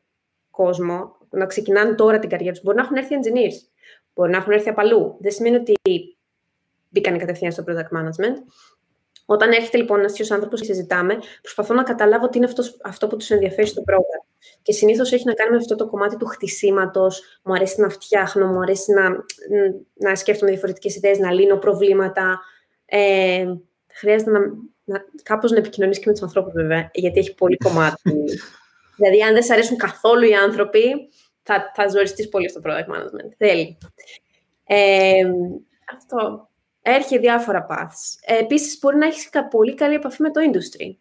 κόσμο 0.50 1.18
να 1.30 1.46
ξεκινάνε 1.46 1.94
τώρα 1.94 2.20
την 2.20 2.30
καριέρα 2.30 2.54
τους. 2.54 2.64
Μπορεί 2.64 2.78
να 2.78 2.84
έχουν 2.84 2.96
έρθει 2.96 3.16
engineers, 3.16 3.70
μπορεί 4.14 4.32
να 4.32 4.38
έχουν 4.38 4.52
έρθει 4.52 4.70
από 4.70 4.82
αλλού. 4.82 5.18
Δεν 5.20 5.32
σημαίνει 5.32 5.56
ότι 5.56 5.74
μπήκαν 6.90 7.18
κατευθείαν 7.18 7.52
στο 7.52 7.64
product 7.68 7.98
management. 7.98 8.36
Όταν 9.32 9.52
έρχεται 9.52 9.78
λοιπόν 9.78 10.00
ένας 10.00 10.12
τέτοιος 10.12 10.32
άνθρωπος 10.32 10.60
και 10.60 10.66
συζητάμε, 10.66 11.18
προσπαθώ 11.42 11.74
να 11.74 11.84
καταλάβω 11.84 12.30
τι 12.30 12.38
είναι 12.38 12.48
αυτός, 12.48 12.78
αυτό 12.84 13.08
που 13.08 13.18
τους 13.18 13.30
ενδιαφέρει 13.30 13.68
στο 13.68 13.82
πρόγραμμα. 13.82 14.26
Και 14.62 14.72
συνήθως 14.72 15.12
έχει 15.12 15.26
να 15.26 15.34
κάνει 15.34 15.52
με 15.52 15.58
αυτό 15.58 15.76
το 15.76 15.88
κομμάτι 15.88 16.18
του 16.18 16.26
χτισήματος. 16.26 17.40
Μου 17.44 17.54
αρέσει 17.54 17.82
να 17.82 17.90
φτιάχνω, 17.90 18.48
μου 18.48 18.60
αρέσει 18.60 18.94
να, 18.94 19.10
να 19.94 20.16
σκέφτομαι 20.16 20.52
διαφορετικές 20.52 20.96
ιδέες, 20.96 21.18
να 21.18 21.32
λύνω 21.32 21.58
προβλήματα. 21.58 22.40
Ε, 22.86 23.46
χρειάζεται 23.88 24.32
να, 24.32 24.40
να, 24.84 25.04
κάπως 25.24 25.52
να 25.52 25.58
επικοινωνήσει 25.58 26.00
και 26.00 26.08
με 26.08 26.14
τους 26.14 26.24
ανθρώπους, 26.24 26.54
βέβαια, 26.54 26.90
γιατί 26.94 27.20
έχει 27.20 27.36
πολύ 27.36 27.58
κομμάτι. 27.58 28.02
δηλαδή, 28.98 29.24
αν 29.24 29.34
δεν 29.34 29.44
σε 29.44 29.54
αρέσουν 29.54 29.78
καθόλου 29.78 30.24
οι 30.24 30.34
άνθρωποι, 30.34 31.10
θα, 31.44 31.72
θα 31.76 31.88
ζοριστείς 31.88 32.30
πολύ 32.30 32.50
στο 32.50 32.62
product 32.64 32.96
management. 32.96 33.32
Θέλει. 33.38 33.78
Ε, 34.66 35.24
αυτό. 35.96 36.49
Έρχεται 36.90 37.22
διάφορα 37.22 37.68
paths. 37.70 38.18
Ε, 38.26 38.38
επίσης, 38.38 38.80
μπορεί 38.80 38.98
να 38.98 39.06
έχεις 39.06 39.30
πολύ 39.50 39.74
καλή 39.74 39.94
επαφή 39.94 40.22
με 40.22 40.32
το 40.32 40.42
industry. 40.52 40.96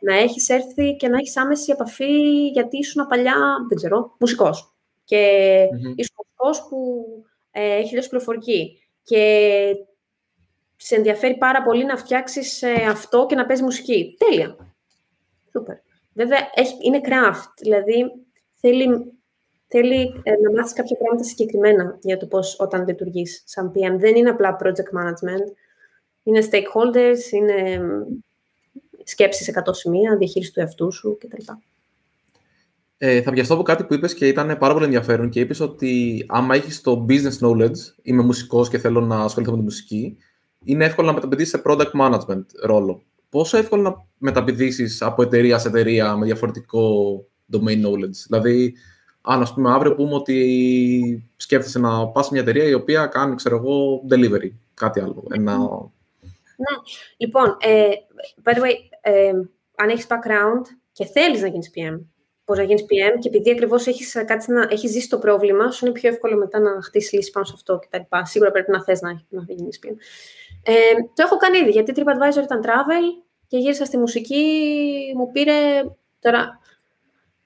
Να 0.00 0.16
έχεις 0.16 0.48
έρθει 0.48 0.96
και 0.96 1.08
να 1.08 1.16
έχεις 1.16 1.36
άμεση 1.36 1.72
επαφή 1.72 2.46
γιατί 2.48 2.78
ήσουν 2.78 3.06
παλιά, 3.06 3.36
δεν 3.68 3.76
ξέρω, 3.76 4.16
μουσικός. 4.18 4.74
Και 5.04 5.62
mm-hmm. 5.64 5.94
ήσουν 5.96 6.16
μουσικός 6.16 6.68
που 6.68 7.04
ε, 7.50 7.76
έχει 7.76 7.94
δώσει 7.96 8.08
πληροφορική. 8.08 8.82
Και 9.02 9.74
σε 10.76 10.94
ενδιαφέρει 10.94 11.36
πάρα 11.36 11.62
πολύ 11.62 11.84
να 11.84 11.96
φτιάξεις 11.96 12.62
ε, 12.62 12.72
αυτό 12.88 13.26
και 13.28 13.34
να 13.34 13.46
παίζεις 13.46 13.64
μουσική. 13.64 14.16
Τέλεια. 14.18 14.56
Σούπερ. 15.52 15.76
Βέβαια, 16.12 16.50
έχει, 16.54 16.74
είναι 16.82 17.00
craft. 17.04 17.52
Δηλαδή, 17.60 18.12
θέλει 18.54 19.12
θέλει 19.70 20.20
ε, 20.22 20.30
να 20.30 20.50
μάθεις 20.56 20.72
κάποια 20.72 20.96
πράγματα 20.96 21.24
συγκεκριμένα 21.24 21.98
για 22.02 22.16
το 22.16 22.26
πώς 22.26 22.56
όταν 22.58 22.86
λειτουργείς 22.86 23.42
σαν 23.46 23.72
PM. 23.74 23.98
Δεν 23.98 24.16
είναι 24.16 24.30
απλά 24.30 24.56
project 24.62 24.98
management. 24.98 25.46
Είναι 26.22 26.48
stakeholders, 26.50 27.32
είναι 27.32 27.80
σκέψεις 29.04 29.44
σε 29.44 29.62
100 29.66 29.70
σημεία, 29.70 30.16
διαχείριση 30.16 30.52
του 30.52 30.60
εαυτού 30.60 30.92
σου 30.92 31.18
κτλ. 31.20 31.52
Ε, 33.02 33.22
θα 33.22 33.30
πιαστώ 33.30 33.54
από 33.54 33.62
κάτι 33.62 33.84
που 33.84 33.94
είπες 33.94 34.14
και 34.14 34.26
ήταν 34.26 34.58
πάρα 34.58 34.72
πολύ 34.72 34.84
ενδιαφέρον 34.84 35.28
και 35.28 35.40
είπες 35.40 35.60
ότι 35.60 36.24
άμα 36.28 36.54
έχεις 36.54 36.80
το 36.80 37.06
business 37.08 37.38
knowledge, 37.40 37.76
είμαι 38.02 38.22
μουσικός 38.22 38.68
και 38.68 38.78
θέλω 38.78 39.00
να 39.00 39.20
ασχοληθώ 39.20 39.52
με 39.52 39.58
τη 39.58 39.64
μουσική, 39.64 40.16
είναι 40.64 40.84
εύκολο 40.84 41.06
να 41.06 41.12
μεταπηδήσεις 41.12 41.50
σε 41.50 41.62
product 41.64 41.90
management 42.00 42.44
ρόλο. 42.62 43.02
Πόσο 43.28 43.56
εύκολο 43.56 43.82
να 43.82 44.06
μεταπηδήσεις 44.18 45.02
από 45.02 45.22
εταιρεία 45.22 45.58
σε 45.58 45.68
εταιρεία 45.68 46.16
με 46.16 46.24
διαφορετικό 46.24 47.14
domain 47.52 47.86
knowledge; 47.86 48.16
Δηλαδή, 48.28 48.74
αν 49.22 49.40
ας 49.42 49.54
πούμε 49.54 49.70
αύριο 49.70 49.94
πούμε 49.94 50.14
ότι 50.14 51.32
σκέφτεσαι 51.36 51.78
να 51.78 52.08
πας 52.08 52.26
σε 52.26 52.32
μια 52.32 52.42
εταιρεία 52.42 52.64
η 52.64 52.74
οποία 52.74 53.06
κάνει, 53.06 53.34
ξέρω 53.34 53.56
εγώ, 53.56 54.02
delivery, 54.10 54.50
κάτι 54.74 55.00
άλλο. 55.00 55.24
Ένα... 55.34 55.58
Ναι, 56.56 56.76
λοιπόν, 57.16 57.56
ε, 57.60 57.88
by 58.44 58.54
the 58.54 58.60
way, 58.60 58.74
ε, 59.00 59.32
αν 59.76 59.88
έχεις 59.88 60.06
background 60.08 60.62
και 60.92 61.04
θέλεις 61.04 61.40
να 61.40 61.48
γίνεις 61.48 61.70
PM, 61.74 62.00
πώς 62.44 62.58
να 62.58 62.64
γίνεις 62.64 62.82
PM 62.82 63.18
και 63.18 63.28
επειδή 63.28 63.50
ακριβώς 63.50 63.86
έχεις, 63.86 64.14
να, 64.46 64.66
έχεις 64.70 64.90
ζήσει 64.90 65.08
το 65.08 65.18
πρόβλημα, 65.18 65.70
σου 65.70 65.86
είναι 65.86 65.94
πιο 65.94 66.08
εύκολο 66.08 66.36
μετά 66.36 66.58
να 66.58 66.82
χτίσει 66.82 67.16
λύση 67.16 67.30
πάνω 67.30 67.46
σε 67.46 67.52
αυτό 67.54 67.78
κτλ. 67.78 68.16
Σίγουρα 68.22 68.50
πρέπει 68.50 68.70
να 68.70 68.82
θες 68.82 69.00
να, 69.00 69.22
να 69.28 69.44
γίνεις 69.48 69.78
PM. 69.82 69.94
Ε, 70.62 70.72
το 71.14 71.22
έχω 71.24 71.36
κάνει 71.36 71.58
ήδη, 71.58 71.70
γιατί 71.70 71.92
TripAdvisor 71.96 72.42
ήταν 72.42 72.60
travel 72.64 73.24
και 73.46 73.56
γύρισα 73.58 73.84
στη 73.84 73.98
μουσική, 73.98 74.44
μου 75.16 75.30
πήρε, 75.30 75.82
τώρα 76.20 76.59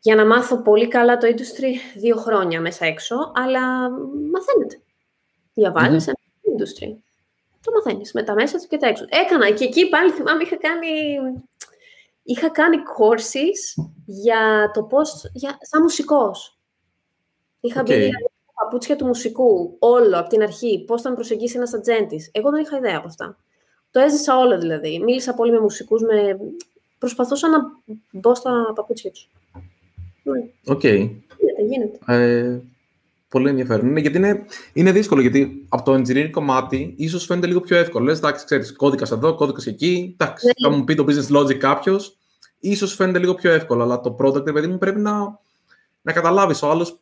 για 0.05 0.15
να 0.15 0.27
μάθω 0.27 0.63
πολύ 0.63 0.89
καλά 0.89 1.17
το 1.17 1.27
industry 1.27 1.97
δύο 1.97 2.17
χρόνια 2.17 2.61
μέσα 2.61 2.87
έξω, 2.87 3.33
αλλά 3.35 3.91
μαθαίνετε. 4.33 4.81
Διαβάζεις 5.55 6.05
mm-hmm. 6.05 6.13
ένα 6.43 6.57
industry. 6.57 6.97
Το 7.61 7.73
μαθαίνεις 7.73 8.13
με 8.13 8.23
τα 8.23 8.35
μέσα 8.35 8.59
του 8.59 8.67
και 8.69 8.77
τα 8.77 8.87
έξω. 8.87 9.05
Έκανα 9.09 9.51
και 9.51 9.65
εκεί 9.65 9.89
πάλι 9.89 10.11
θυμάμαι 10.11 10.43
είχα 10.43 10.57
κάνει, 10.57 10.89
είχα 12.23 12.51
κάνει 12.51 12.77
courses 12.77 13.85
για 14.05 14.71
το 14.75 14.83
πώς, 14.83 15.31
για, 15.33 15.59
σαν 15.61 15.83
μουσικός. 15.83 16.59
Είχα 17.61 17.81
okay. 17.83 17.87
μπει 17.87 18.11
παπούτσια 18.55 18.97
του 18.97 19.07
μουσικού, 19.07 19.77
όλο 19.79 20.19
από 20.19 20.29
την 20.29 20.43
αρχή, 20.43 20.85
πώς 20.87 21.03
θα 21.03 21.09
με 21.09 21.15
προσεγγίσει 21.15 21.57
ένας 21.57 21.75
ατζέντης. 21.75 22.31
Εγώ 22.33 22.51
δεν 22.51 22.63
είχα 22.63 22.77
ιδέα 22.77 22.97
από 22.97 23.07
αυτά. 23.07 23.37
Το 23.91 24.01
έζησα 24.01 24.39
όλο 24.39 24.59
δηλαδή. 24.59 24.99
Μίλησα 24.99 25.35
πολύ 25.35 25.53
με 25.53 25.61
μουσικούς, 25.61 26.03
με... 26.03 26.39
προσπαθούσα 26.99 27.49
να 27.49 27.59
μπω 28.11 28.35
στα 28.35 28.73
παπούτσια 28.75 29.11
τους. 29.11 29.29
OK. 30.65 30.81
Okay. 30.85 31.11
Ε, 32.07 32.59
πολύ 33.29 33.49
ενδιαφέρον. 33.49 33.87
Είναι, 33.87 34.01
γιατί 34.01 34.17
είναι, 34.17 34.45
είναι 34.73 34.93
δύσκολο, 34.93 35.21
γιατί 35.21 35.65
από 35.69 35.85
το 35.85 35.95
engineering 35.95 36.31
κομμάτι 36.31 36.95
ίσως 36.97 37.25
φαίνεται 37.25 37.47
λίγο 37.47 37.61
πιο 37.61 37.77
εύκολο. 37.77 38.05
Λες, 38.05 38.19
εντάξει, 38.19 38.45
ξέρεις, 38.45 38.73
κώδικας 38.73 39.11
εδώ, 39.11 39.35
κώδικας 39.35 39.67
εκεί. 39.67 40.17
Εντάξει, 40.19 40.47
ναι. 40.47 40.69
θα 40.69 40.77
μου 40.77 40.85
πει 40.85 40.95
το 40.95 41.05
business 41.09 41.37
logic 41.37 41.55
κάποιος. 41.55 42.19
Ίσως 42.61 42.95
φαίνεται 42.95 43.19
λίγο 43.19 43.35
πιο 43.35 43.53
εύκολο, 43.53 43.83
αλλά 43.83 44.01
το 44.01 44.17
product, 44.19 44.53
παιδί 44.53 44.67
μου, 44.67 44.79
πρέπει 44.79 45.01
να, 45.01 45.41
να 46.03 46.13
καταλάβεις. 46.13 46.63
Ο 46.63 46.71
άλλος 46.71 46.99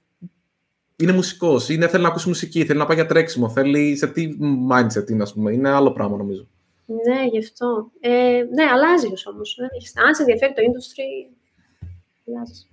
είναι 0.97 1.13
μουσικός, 1.13 1.69
είναι, 1.69 1.89
θέλει 1.89 2.03
να 2.03 2.09
ακούσει 2.09 2.29
μουσική, 2.29 2.65
θέλει 2.65 2.79
να 2.79 2.87
πάει 2.87 2.97
για 2.97 3.07
τρέξιμο, 3.07 3.49
θέλει 3.49 3.97
σε 3.97 4.07
τι 4.07 4.37
mindset 4.71 5.11
είναι, 5.11 5.23
ας 5.23 5.33
πούμε. 5.33 5.53
Είναι 5.53 5.69
άλλο 5.69 5.93
πράγμα, 5.93 6.17
νομίζω. 6.17 6.47
Ναι, 6.87 7.27
γι' 7.31 7.39
αυτό. 7.39 7.91
Ε, 8.01 8.11
ναι, 8.55 8.65
αλλάζει 8.73 9.07
όμως. 9.33 9.57
Αν 10.07 10.15
σε 10.15 10.23
ενδιαφέρει 10.23 10.53
το 10.53 10.63
industry, 10.63 11.35
αλλάζεις. 12.29 12.72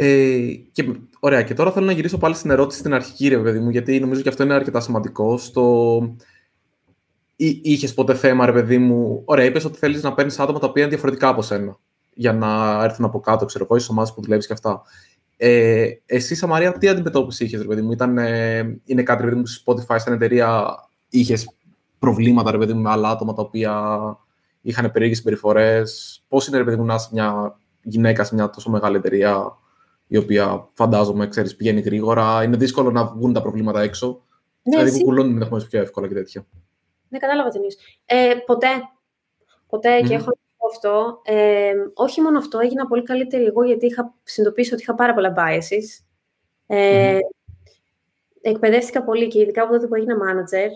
Ε, 0.00 0.54
και, 0.72 0.94
ωραία, 1.20 1.42
και 1.42 1.54
τώρα 1.54 1.72
θέλω 1.72 1.86
να 1.86 1.92
γυρίσω 1.92 2.18
πάλι 2.18 2.34
στην 2.34 2.50
ερώτηση 2.50 2.78
στην 2.78 2.94
αρχική, 2.94 3.28
ρε 3.28 3.38
παιδί 3.38 3.58
μου, 3.58 3.70
γιατί 3.70 4.00
νομίζω 4.00 4.20
και 4.20 4.28
αυτό 4.28 4.42
είναι 4.42 4.54
αρκετά 4.54 4.80
σημαντικό. 4.80 5.38
Στο... 5.38 6.00
είχες 7.36 7.94
ποτέ 7.94 8.14
θέμα, 8.14 8.46
ρε 8.46 8.52
παιδί 8.52 8.78
μου; 8.78 9.22
Ωραία, 9.24 9.44
είπες 9.44 9.64
ότι 9.64 9.78
θέλεις 9.78 10.02
να 10.02 10.14
παίρνεις 10.14 10.38
άτομα 10.38 10.58
τα 10.58 10.66
οποία 10.66 10.82
είναι 10.82 10.90
διαφορετικά 10.90 11.28
από 11.28 11.42
σένα. 11.42 11.78
Για 12.14 12.32
να 12.32 12.82
έρθουν 12.84 13.04
από 13.04 13.20
κάτω, 13.20 13.44
ξέρω 13.44 13.66
εγώ, 13.70 13.78
στι 13.78 13.90
ομάδε 13.92 14.10
που 14.14 14.22
δουλεύεις 14.22 14.46
και 14.46 14.52
αυτά. 14.52 14.82
Ε, 15.36 15.88
εσύ, 16.06 16.34
Σαμαρία, 16.34 16.72
τι 16.72 16.88
αντιμετώπιση 16.88 17.44
είχες, 17.44 17.60
ρε 17.60 17.66
παιδί 17.66 17.82
μου; 17.82 17.92
Ήταν, 17.92 18.18
ε, 18.18 18.80
είναι 18.84 19.02
κάτι, 19.02 19.22
ρε 19.22 19.28
παιδί 19.28 19.40
μου, 19.40 19.46
στη 19.46 19.62
Spotify, 19.66 19.96
στην 19.98 20.12
εταιρεία, 20.12 20.76
είχες 21.08 21.48
προβλήματα, 21.98 22.50
ρε 22.50 22.58
παιδί 22.58 22.72
μου, 22.72 22.80
με 22.80 22.90
άλλα 22.90 23.08
άτομα 23.10 23.32
τα 23.32 23.42
οποία 23.42 23.96
είχαν 24.62 24.90
περίεργες 24.90 25.18
συμπεριφορές; 25.18 26.22
Πώς 26.28 26.46
είναι, 26.46 26.58
ρε 26.58 26.64
παιδί 26.64 26.76
μου, 26.76 26.84
να 26.84 26.94
είσαι 26.94 27.08
μια 27.12 27.58
γυναίκα 27.82 28.24
σε 28.24 28.34
μια 28.34 28.50
τόσο 28.50 28.70
μεγάλη 28.70 28.96
εταιρεία, 28.96 29.56
η 30.08 30.16
οποία 30.16 30.68
φαντάζομαι, 30.72 31.28
ξέρεις, 31.28 31.56
πηγαίνει 31.56 31.80
γρήγορα. 31.80 32.42
Είναι 32.42 32.56
δύσκολο 32.56 32.90
να 32.90 33.04
βγουν 33.04 33.32
τα 33.32 33.42
προβλήματα 33.42 33.80
έξω. 33.80 34.22
Ναι, 34.62 34.76
δηλαδή, 34.76 34.98
που 34.98 35.04
κουλώνουν 35.04 35.32
ενδεχομένω 35.32 35.64
πιο 35.70 35.80
εύκολα 35.80 36.08
και 36.08 36.14
τέτοια. 36.14 36.46
Ναι, 37.08 37.18
κατάλαβα 37.18 37.48
τι 37.48 37.58
ε, 38.04 38.34
Ποτέ. 38.46 38.68
Ποτέ 39.66 40.00
mm. 40.00 40.06
και 40.08 40.14
έχω 40.14 40.30
αυτό. 40.70 41.20
Ε, 41.24 41.72
όχι 41.94 42.20
μόνο 42.20 42.38
αυτό, 42.38 42.58
έγινα 42.58 42.86
πολύ 42.86 43.02
καλύτερη 43.02 43.44
εγώ 43.44 43.64
γιατί 43.64 43.86
είχα 43.86 44.14
συνειδητοποιήσει 44.22 44.72
ότι 44.72 44.82
είχα 44.82 44.94
πάρα 44.94 45.14
πολλά 45.14 45.34
biases. 45.36 46.04
Ε, 46.66 47.18
Εκπαιδεύτηκα 48.40 49.04
πολύ 49.04 49.28
και 49.28 49.40
ειδικά 49.40 49.62
από 49.62 49.72
τότε 49.72 49.86
που 49.86 49.94
έγινα 49.94 50.14
manager. 50.14 50.68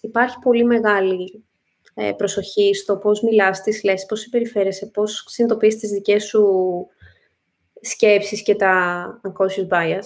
Υπάρχει 0.00 0.38
πολύ 0.38 0.64
μεγάλη 0.64 1.44
ε, 1.94 2.12
προσοχή 2.12 2.74
στο 2.74 2.96
πώς 2.96 3.22
μιλάς, 3.22 3.62
τι 3.62 3.80
λες, 3.84 4.06
πώς 4.06 4.20
συμπεριφέρεσαι, 4.20 4.86
πώς 4.86 5.24
συνειδητοποιείς 5.28 5.78
τις 5.78 5.90
δικές 5.90 6.24
σου 6.24 6.42
σκέψεις 7.90 8.42
και 8.42 8.54
τα 8.54 9.06
unconscious 9.22 9.68
bias, 9.68 10.04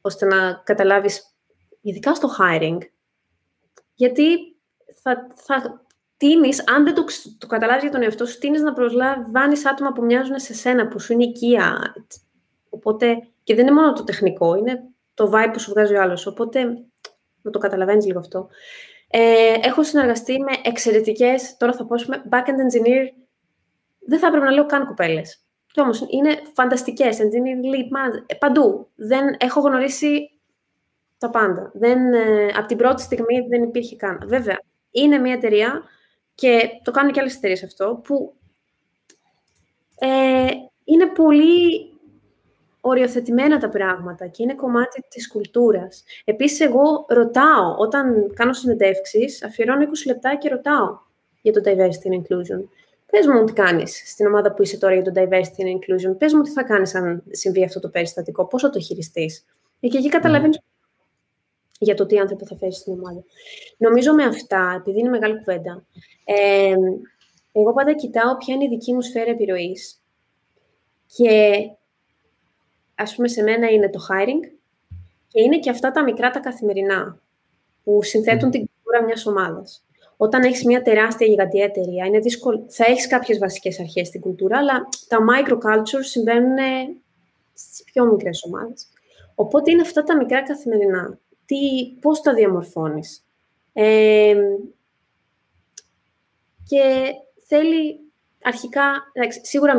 ώστε 0.00 0.26
να 0.26 0.62
καταλάβεις, 0.64 1.36
ειδικά 1.80 2.14
στο 2.14 2.28
hiring, 2.38 2.78
γιατί 3.94 4.56
θα, 5.02 5.26
θα 5.34 5.86
τίνεις, 6.16 6.68
αν 6.68 6.84
δεν 6.84 6.94
το, 6.94 7.04
το 7.38 7.46
καταλάβεις 7.46 7.82
για 7.82 7.92
τον 7.92 8.02
εαυτό 8.02 8.26
σου, 8.26 8.38
τίνεις 8.38 8.60
να 8.60 8.72
προσλαμβάνεις 8.72 9.66
άτομα 9.66 9.92
που 9.92 10.04
μοιάζουν 10.04 10.38
σε 10.38 10.54
σένα, 10.54 10.88
που 10.88 11.00
σου 11.00 11.12
είναι 11.12 11.24
οικία. 11.24 11.94
Οπότε, 12.68 13.28
και 13.42 13.54
δεν 13.54 13.66
είναι 13.66 13.74
μόνο 13.74 13.92
το 13.92 14.04
τεχνικό, 14.04 14.54
είναι 14.54 14.82
το 15.14 15.30
vibe 15.34 15.50
που 15.52 15.60
σου 15.60 15.70
βγάζει 15.70 15.94
ο 15.94 16.02
άλλος. 16.02 16.26
Οπότε, 16.26 16.64
να 17.42 17.50
το 17.50 17.58
καταλαβαίνεις 17.58 18.06
λίγο 18.06 18.18
αυτό. 18.18 18.48
Ε, 19.08 19.54
έχω 19.62 19.82
συνεργαστεί 19.82 20.40
με 20.40 20.52
εξαιρετικές, 20.64 21.56
τώρα 21.56 21.72
θα 21.72 21.84
πω, 21.86 21.96
back-end 22.30 22.60
engineer, 22.60 23.06
δεν 24.06 24.18
θα 24.18 24.26
έπρεπε 24.26 24.44
να 24.44 24.50
λέω 24.50 24.66
καν 24.66 24.86
κουπέλες. 24.86 25.45
Και 25.76 25.82
όμως 25.82 26.06
είναι 26.08 26.42
φανταστικές, 26.52 27.18
engineer, 27.20 27.74
lead 27.74 27.88
manager, 27.96 28.22
ε, 28.26 28.34
παντού. 28.34 28.88
Δεν 28.94 29.36
έχω 29.38 29.60
γνωρίσει 29.60 30.30
τα 31.18 31.30
πάντα. 31.30 31.70
Δεν, 31.74 32.14
ε, 32.14 32.46
από 32.56 32.66
την 32.66 32.76
πρώτη 32.76 33.02
στιγμή 33.02 33.40
δεν 33.48 33.62
υπήρχε 33.62 33.96
καν. 33.96 34.22
Βέβαια, 34.26 34.60
είναι 34.90 35.18
μια 35.18 35.32
εταιρεία 35.34 35.82
και 36.34 36.68
το 36.82 36.90
κάνουν 36.90 37.12
και 37.12 37.20
άλλες 37.20 37.36
εταιρείες 37.36 37.62
αυτό, 37.62 38.00
που 38.04 38.34
ε, 39.98 40.46
είναι 40.84 41.06
πολύ 41.06 41.92
οριοθετημένα 42.80 43.58
τα 43.58 43.68
πράγματα 43.68 44.26
και 44.26 44.42
είναι 44.42 44.54
κομμάτι 44.54 45.02
της 45.08 45.28
κουλτούρας. 45.28 46.04
Επίσης, 46.24 46.60
εγώ 46.60 47.06
ρωτάω, 47.08 47.74
όταν 47.78 48.32
κάνω 48.34 48.52
συνεντεύξεις, 48.52 49.44
αφιερώνω 49.44 49.82
20 49.82 50.06
λεπτά 50.06 50.36
και 50.36 50.48
ρωτάω 50.48 50.98
για 51.42 51.52
το 51.52 51.60
diversity 51.64 52.10
and 52.10 52.20
inclusion. 52.20 52.64
Πες 53.10 53.26
μου 53.26 53.44
τι 53.44 53.52
κάνεις 53.52 54.02
στην 54.06 54.26
ομάδα 54.26 54.52
που 54.52 54.62
είσαι 54.62 54.78
τώρα 54.78 54.94
για 54.94 55.02
το 55.02 55.12
diversity 55.14 55.62
and 55.62 55.76
inclusion. 55.76 56.18
Πες 56.18 56.32
μου 56.32 56.42
τι 56.42 56.50
θα 56.50 56.62
κάνεις 56.62 56.94
αν 56.94 57.22
συμβεί 57.30 57.64
αυτό 57.64 57.80
το 57.80 57.88
περιστατικό, 57.88 58.46
πώς 58.46 58.62
θα 58.62 58.70
το 58.70 58.80
χειριστείς. 58.80 59.44
Και 59.80 59.98
εκεί 59.98 60.08
καταλαβαίνεις 60.08 60.60
για 61.78 61.94
το 61.94 62.06
τι 62.06 62.18
άνθρωπο 62.18 62.46
θα 62.46 62.56
φέρεις 62.56 62.76
στην 62.76 62.92
ομάδα. 62.92 63.24
Νομίζω 63.76 64.12
με 64.14 64.24
αυτά, 64.24 64.74
επειδή 64.78 64.98
είναι 64.98 65.08
μεγάλη 65.08 65.38
κουβέντα, 65.38 65.84
ε, 66.24 66.74
εγώ 67.52 67.72
πάντα 67.72 67.94
κοιτάω 67.94 68.36
ποια 68.36 68.54
είναι 68.54 68.64
η 68.64 68.68
δική 68.68 68.92
μου 68.92 69.00
σφαίρα 69.00 69.30
επιρροής 69.30 70.00
και 71.06 71.54
ας 72.94 73.14
πούμε 73.14 73.28
σε 73.28 73.42
μένα 73.42 73.70
είναι 73.70 73.90
το 73.90 73.98
hiring 74.10 74.50
και 75.28 75.42
είναι 75.42 75.58
και 75.58 75.70
αυτά 75.70 75.90
τα 75.90 76.02
μικρά 76.02 76.30
τα 76.30 76.40
καθημερινά 76.40 77.20
που 77.84 78.02
συνθέτουν 78.02 78.50
την 78.50 78.60
κουλτούρα 78.66 79.04
μιας 79.04 79.26
ομάδας. 79.26 79.85
Όταν 80.16 80.42
έχεις 80.42 80.64
μια 80.64 80.82
τεράστια 80.82 81.26
γιγαντιά 81.26 81.64
εταιρεία, 81.64 82.06
είναι 82.06 82.18
δύσκολο. 82.18 82.64
θα 82.68 82.84
έχεις 82.84 83.06
κάποιες 83.06 83.38
βασικές 83.38 83.80
αρχές 83.80 84.06
στην 84.06 84.20
κουλτούρα, 84.20 84.58
αλλά 84.58 84.88
τα 85.08 85.18
microcultures 85.18 86.04
συμβαίνουν 86.04 86.56
στις 87.54 87.84
πιο 87.84 88.06
μικρές 88.06 88.42
ομάδες. 88.44 88.88
Οπότε 89.34 89.70
είναι 89.70 89.82
αυτά 89.82 90.02
τα 90.02 90.16
μικρά 90.16 90.42
καθημερινά 90.42 91.18
τι, 91.46 91.56
πώς 92.00 92.20
τα 92.20 92.34
διαμορφώνεις. 92.34 93.24
και 96.68 97.14
θέλει 97.46 98.00
αρχικά, 98.42 98.82
εντάξει, 99.12 99.40
σίγουρα 99.42 99.78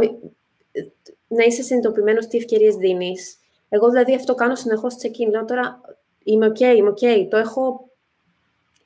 να 1.28 1.44
είσαι 1.44 1.62
συνειδητοποιημένος 1.62 2.28
τι 2.28 2.38
ευκαιρίες 2.38 2.76
δίνεις. 2.76 3.38
Εγώ 3.70 3.90
δηλαδή 3.90 4.16
αυτό 4.16 4.36
κάνω 4.36 4.56
συνεχώς 4.56 4.96
check-in. 5.02 5.30
Λέω 5.30 5.46
τώρα 5.46 5.82
είμαι 6.24 6.48
OK, 6.48 6.60
είμαι 6.60 6.90
OK, 6.90 7.28
το 7.30 7.38
έχω. 7.38 7.87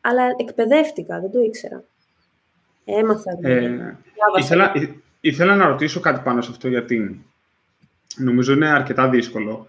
Αλλά 0.02 0.24
εκπαιδεύτηκα, 0.38 1.20
δεν 1.20 1.32
το 1.32 1.40
ήξερα. 1.40 1.84
Έμαθα. 2.86 3.36
Δηλαδή. 3.36 3.66
Ε, 3.66 3.98
ήθελα, 4.40 4.74
ήθελα 5.20 5.56
να 5.56 5.68
ρωτήσω 5.68 6.00
κάτι 6.00 6.22
πάνω 6.24 6.42
σε 6.42 6.52
αυτό, 6.52 6.68
γιατί 6.68 7.26
νομίζω 8.18 8.54
είναι 8.54 8.70
αρκετά 8.70 9.10
δύσκολο. 9.10 9.68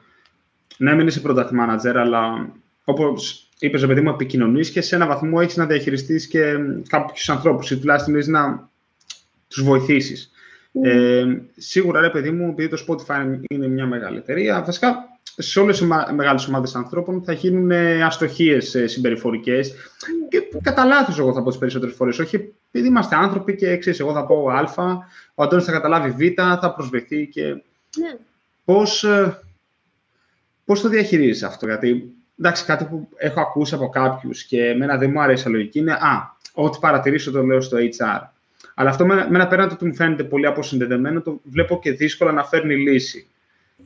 Ναι, 0.77 0.95
μην 0.95 1.07
είσαι 1.07 1.23
product 1.25 1.51
manager, 1.51 1.95
αλλά 1.97 2.53
Όπως 2.85 3.49
είπες, 3.59 3.87
παιδί 3.87 4.01
μου, 4.01 4.11
επικοινωνείς 4.11 4.71
και 4.71 4.81
σε 4.81 4.95
ένα 4.95 5.07
βαθμό 5.07 5.39
έχεις 5.43 5.57
να 5.57 5.67
διαχειριστείς 5.67 6.27
και 6.27 6.55
κάποιους 6.89 7.29
ανθρώπους 7.31 7.71
ή 7.71 7.79
τουλάχιστον 7.79 8.15
έχεις 8.15 8.27
να 8.27 8.69
τους 9.49 9.63
βοηθήσεις. 9.63 10.32
Mm. 10.73 10.85
Ε, 10.85 11.25
σίγουρα, 11.57 12.01
ρε 12.01 12.11
παιδί 12.11 12.31
μου, 12.31 12.49
επειδή 12.49 12.69
το 12.69 12.85
Spotify 12.89 13.39
είναι 13.51 13.69
μια 13.69 13.87
μεγάλη 13.87 14.17
εταιρεία, 14.17 14.63
βασικά 14.63 15.13
σε 15.37 15.61
όλες 15.61 15.79
τις 15.79 15.87
μεγάλες 16.15 16.47
ομάδες 16.47 16.75
ανθρώπων 16.75 17.23
θα 17.25 17.33
γίνουν 17.33 17.73
αστοχίες 18.05 18.77
συμπεριφορικές. 18.85 19.75
Και 20.29 20.43
κατά 20.63 20.85
λάθος, 20.85 21.19
εγώ 21.19 21.33
θα 21.33 21.43
πω 21.43 21.49
τις 21.49 21.59
περισσότερες 21.59 21.95
φορές. 21.95 22.19
Όχι, 22.19 22.53
επειδή 22.71 22.89
είμαστε 22.89 23.17
άνθρωποι 23.17 23.57
και 23.57 23.71
εξή, 23.71 23.97
εγώ 23.99 24.13
θα 24.13 24.27
πω 24.27 24.49
Α, 24.49 24.99
ο 25.35 25.43
Αντώνης 25.43 25.65
θα 25.65 25.73
καταλάβει 25.73 26.11
Β, 26.11 26.35
θα 26.61 26.75
προσβεθεί 26.77 27.27
και. 27.27 27.45
Ναι. 27.99 28.17
Πώς, 28.65 29.05
ε, 29.05 29.39
πώς 30.65 30.81
το 30.81 30.89
διαχειρίζεις 30.89 31.43
αυτό, 31.43 31.67
γιατί 31.67 32.13
εντάξει, 32.39 32.65
κάτι 32.65 32.85
που 32.85 33.09
έχω 33.17 33.41
ακούσει 33.41 33.75
από 33.75 33.89
κάποιους 33.89 34.45
και 34.45 34.65
εμένα 34.65 34.97
δεν 34.97 35.11
μου 35.11 35.21
αρέσει 35.21 35.49
η 35.49 35.53
λογική 35.53 35.79
είναι 35.79 35.93
«Α, 35.93 36.37
ό,τι 36.53 36.79
παρατηρήσω 36.81 37.31
το 37.31 37.43
λέω 37.43 37.61
στο 37.61 37.77
HR». 37.79 38.32
Αλλά 38.75 38.91
αυτό 38.91 39.07
με, 39.07 39.29
ένα 39.33 39.49
πέραν 39.49 39.69
το 39.69 39.75
ότι 39.75 39.85
μου 39.85 39.95
φαίνεται 39.95 40.25
πολύ 40.25 40.47
αποσυνδεδεμένο, 40.47 41.21
το 41.21 41.41
βλέπω 41.43 41.79
και 41.79 41.93
δύσκολα 41.93 42.33
να 42.33 42.45
φέρνει 42.45 42.77
λύση. 42.77 43.27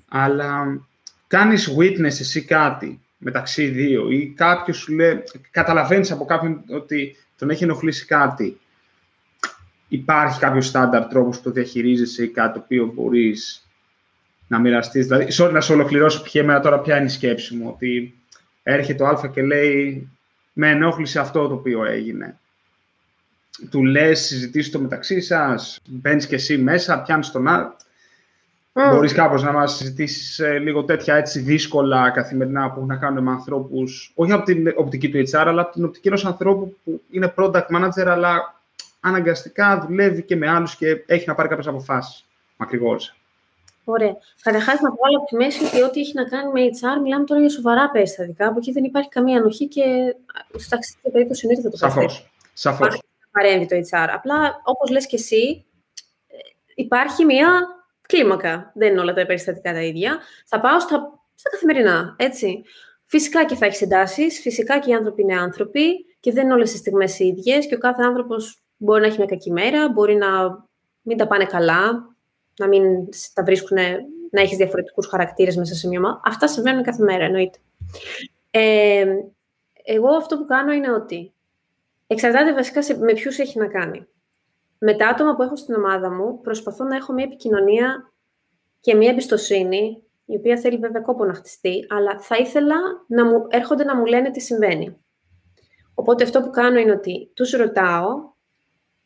Αλλά 0.09 0.81
κάνεις 1.27 1.75
witness 1.79 2.05
εσύ 2.05 2.45
κάτι 2.45 3.01
μεταξύ 3.19 3.67
δύο 3.67 4.11
ή 4.11 4.33
κάποιος 4.37 4.77
σου 4.77 4.95
λέει, 4.95 5.23
καταλαβαίνεις 5.51 6.11
από 6.11 6.25
κάποιον 6.25 6.63
ότι 6.69 7.17
τον 7.39 7.51
έχει 7.51 7.65
ενοχλήσει 7.65 8.07
κάτι. 8.07 8.61
Υπάρχει 9.89 10.39
κάποιο 10.39 10.61
στάνταρ 10.61 11.07
τρόπος 11.07 11.37
που 11.37 11.43
το 11.43 11.51
διαχειρίζεσαι 11.51 12.25
ή 12.25 12.29
κάτι 12.29 12.53
το 12.53 12.61
οποίο 12.65 12.93
μπορείς 12.95 13.67
να 14.49 14.59
μοιραστείς. 14.59 15.07
Δηλαδή, 15.07 15.27
sorry 15.39 15.53
να 15.53 15.61
σε 15.61 15.73
ολοκληρώσω 15.73 16.23
πια 16.23 16.41
εμένα 16.41 16.61
τώρα 16.61 16.81
ποια 16.81 16.97
είναι 16.97 17.07
η 17.07 17.09
σκέψη 17.09 17.55
μου. 17.55 17.71
Ότι 17.75 18.15
έρχεται 18.63 19.03
ο 19.03 19.07
Α 19.07 19.31
και 19.33 19.43
λέει 19.43 20.11
με 20.53 20.71
ενόχλησε 20.71 21.19
αυτό 21.19 21.49
το 21.49 21.55
οποίο 21.55 21.85
έγινε. 21.85 22.39
Του 23.71 23.85
λες, 23.85 24.21
συζητήσεις 24.21 24.73
το 24.73 24.79
μεταξύ 24.79 25.21
σας, 25.21 25.79
μπαίνεις 25.89 26.27
και 26.27 26.35
εσύ 26.35 26.59
μέσα, 26.59 27.03
πιάνεις 27.03 27.31
τον 27.31 27.49
άλλο. 27.49 27.77
Mm. 28.73 28.91
Μπορείς 28.91 29.13
κάπως 29.13 29.43
να 29.43 29.53
μας 29.53 29.77
συζητήσεις 29.77 30.39
ε, 30.39 30.59
λίγο 30.59 30.85
τέτοια 30.85 31.15
έτσι 31.15 31.39
δύσκολα 31.39 32.11
καθημερινά 32.11 32.67
που 32.67 32.75
έχουν 32.77 32.87
να 32.87 32.97
κάνουν 32.97 33.23
με 33.25 33.31
ανθρώπους, 33.31 34.13
όχι 34.15 34.33
από 34.33 34.45
την 34.45 34.73
οπτική 34.77 35.11
του 35.11 35.19
HR, 35.19 35.45
αλλά 35.47 35.63
από 35.63 35.73
την 35.73 35.85
οπτική 35.85 36.09
ενός 36.09 36.25
ανθρώπου 36.25 36.77
που 36.85 37.03
είναι 37.11 37.35
product 37.37 37.67
manager, 37.67 38.07
αλλά 38.07 38.61
αναγκαστικά 39.01 39.87
δουλεύει 39.87 40.23
και 40.23 40.37
με 40.37 40.49
άλλους 40.49 40.77
και 40.77 41.03
έχει 41.07 41.25
να 41.29 41.35
πάρει 41.35 41.49
κάποιες 41.49 41.67
αποφάσεις. 41.67 42.25
Μακρηγόρησα. 42.57 43.15
Ωραία. 43.85 44.17
Καταρχάς, 44.43 44.81
να 44.81 44.91
βγάλω 44.91 45.17
από 45.17 45.27
τη 45.27 45.37
μέση 45.37 45.65
ότι 45.65 45.83
ό,τι 45.83 46.01
έχει 46.01 46.13
να 46.15 46.25
κάνει 46.25 46.53
με 46.53 46.61
HR, 46.61 47.03
μιλάμε 47.03 47.25
τώρα 47.25 47.41
για 47.41 47.51
σοβαρά 47.51 47.91
περιστατικά. 47.91 48.47
Από 48.47 48.59
εκεί 48.59 48.73
δεν 48.73 48.85
υπάρχει 48.85 49.09
καμία 49.09 49.39
ανοχή 49.39 49.67
και 49.67 49.83
στα 50.57 50.77
αξία 50.77 51.11
περίπτωση 51.13 51.47
εννοείται 51.47 51.63
θα 51.63 51.71
το 51.71 51.77
Σαφώς. 51.77 52.31
Σαφώς. 52.53 53.01
Παρέμβει 53.37 53.67
το 53.67 53.77
HR. 53.77 54.09
Απλά, 54.15 54.61
όπως 54.65 54.91
λες 54.91 55.07
και 55.07 55.17
εσύ, 55.17 55.65
υπάρχει 56.75 57.25
μια 57.25 57.49
κλίμακα. 58.07 58.73
Δεν 58.75 58.91
είναι 58.91 59.01
όλα 59.01 59.13
τα 59.13 59.27
περιστατικά 59.27 59.73
τα 59.73 59.83
ίδια. 59.83 60.19
Θα 60.47 60.61
πάω 60.61 60.81
στα, 60.81 61.21
στα 61.35 61.51
καθημερινά. 61.51 62.17
Έτσι. 62.19 62.63
Φυσικά 63.05 63.45
και 63.45 63.55
θα 63.55 63.67
έχεις 63.67 63.83
εντάσεις. 63.83 64.41
Φυσικά 64.41 64.79
και 64.79 64.91
οι 64.91 64.95
άνθρωποι 64.95 65.23
είναι 65.23 65.39
άνθρωποι 65.39 66.07
και 66.21 66.33
δεν 66.33 66.45
είναι 66.45 66.53
όλες 66.53 66.73
τι 66.73 66.77
στιγμές 66.77 67.19
ίδιες. 67.19 67.67
Και 67.67 67.75
ο 67.75 67.79
κάθε 67.79 68.03
άνθρωπος 68.03 68.63
μπορεί 68.77 69.01
να 69.01 69.07
έχει 69.07 69.17
μια 69.17 69.27
κακή 69.27 69.53
μέρα, 69.53 69.89
μπορεί 69.89 70.15
να 70.15 70.29
μην 71.03 71.17
τα 71.17 71.27
πάνε 71.27 71.45
καλά, 71.45 72.15
να 72.59 72.69
μην 72.69 72.83
τα 73.35 73.43
βρίσκουν, 73.43 73.77
να 74.31 74.41
έχεις 74.41 74.57
διαφορετικούς 74.57 75.07
χαρακτήρες 75.07 75.57
μέσα 75.57 75.75
σε 75.75 75.89
μια 75.89 75.99
ομάδα. 75.99 76.21
Αυτά 76.25 76.49
συμβαίνουν 76.49 76.83
κάθε 76.83 77.03
μέρα, 77.03 77.25
εννοείται. 77.25 77.59
Ε, 78.51 79.05
εγώ 79.83 80.09
αυτό 80.09 80.37
που 80.37 80.45
κάνω 80.45 80.73
είναι 80.73 80.93
ότι 80.93 81.33
Εξαρτάται 82.07 82.55
βασικά 82.55 82.83
σε, 82.83 82.99
με 82.99 83.13
ποιους 83.13 83.39
έχει 83.39 83.59
να 83.59 83.67
κάνει. 83.67 84.07
Με 84.79 84.95
τα 84.95 85.09
άτομα 85.09 85.37
που 85.37 85.43
έχω 85.43 85.57
στην 85.57 85.75
ομάδα 85.75 86.11
μου, 86.11 86.41
προσπαθώ 86.41 86.85
να 86.85 86.97
έχω 86.97 87.13
μια 87.13 87.25
επικοινωνία 87.25 88.13
και 88.81 88.95
μια 88.95 89.11
εμπιστοσύνη, 89.11 90.03
η 90.25 90.37
οποία 90.37 90.57
θέλει 90.57 90.79
βέβαια 90.79 91.03
κόπο 91.03 91.25
να 91.25 91.35
χτιστεί, 91.35 91.87
αλλά 91.89 92.19
θα 92.19 92.37
ήθελα 92.37 92.77
να 93.07 93.27
μου 93.27 93.47
έρχονται 93.49 93.85
να 93.85 93.97
μου 93.97 94.05
λένε 94.05 94.31
τι 94.31 94.41
συμβαίνει. 94.41 94.97
Οπότε 95.95 96.25
αυτό 96.25 96.41
που 96.41 96.51
κάνω 96.51 96.79
είναι 96.79 96.93
ότι 96.93 97.31
τους 97.35 97.51
ρωτάω, 97.51 98.35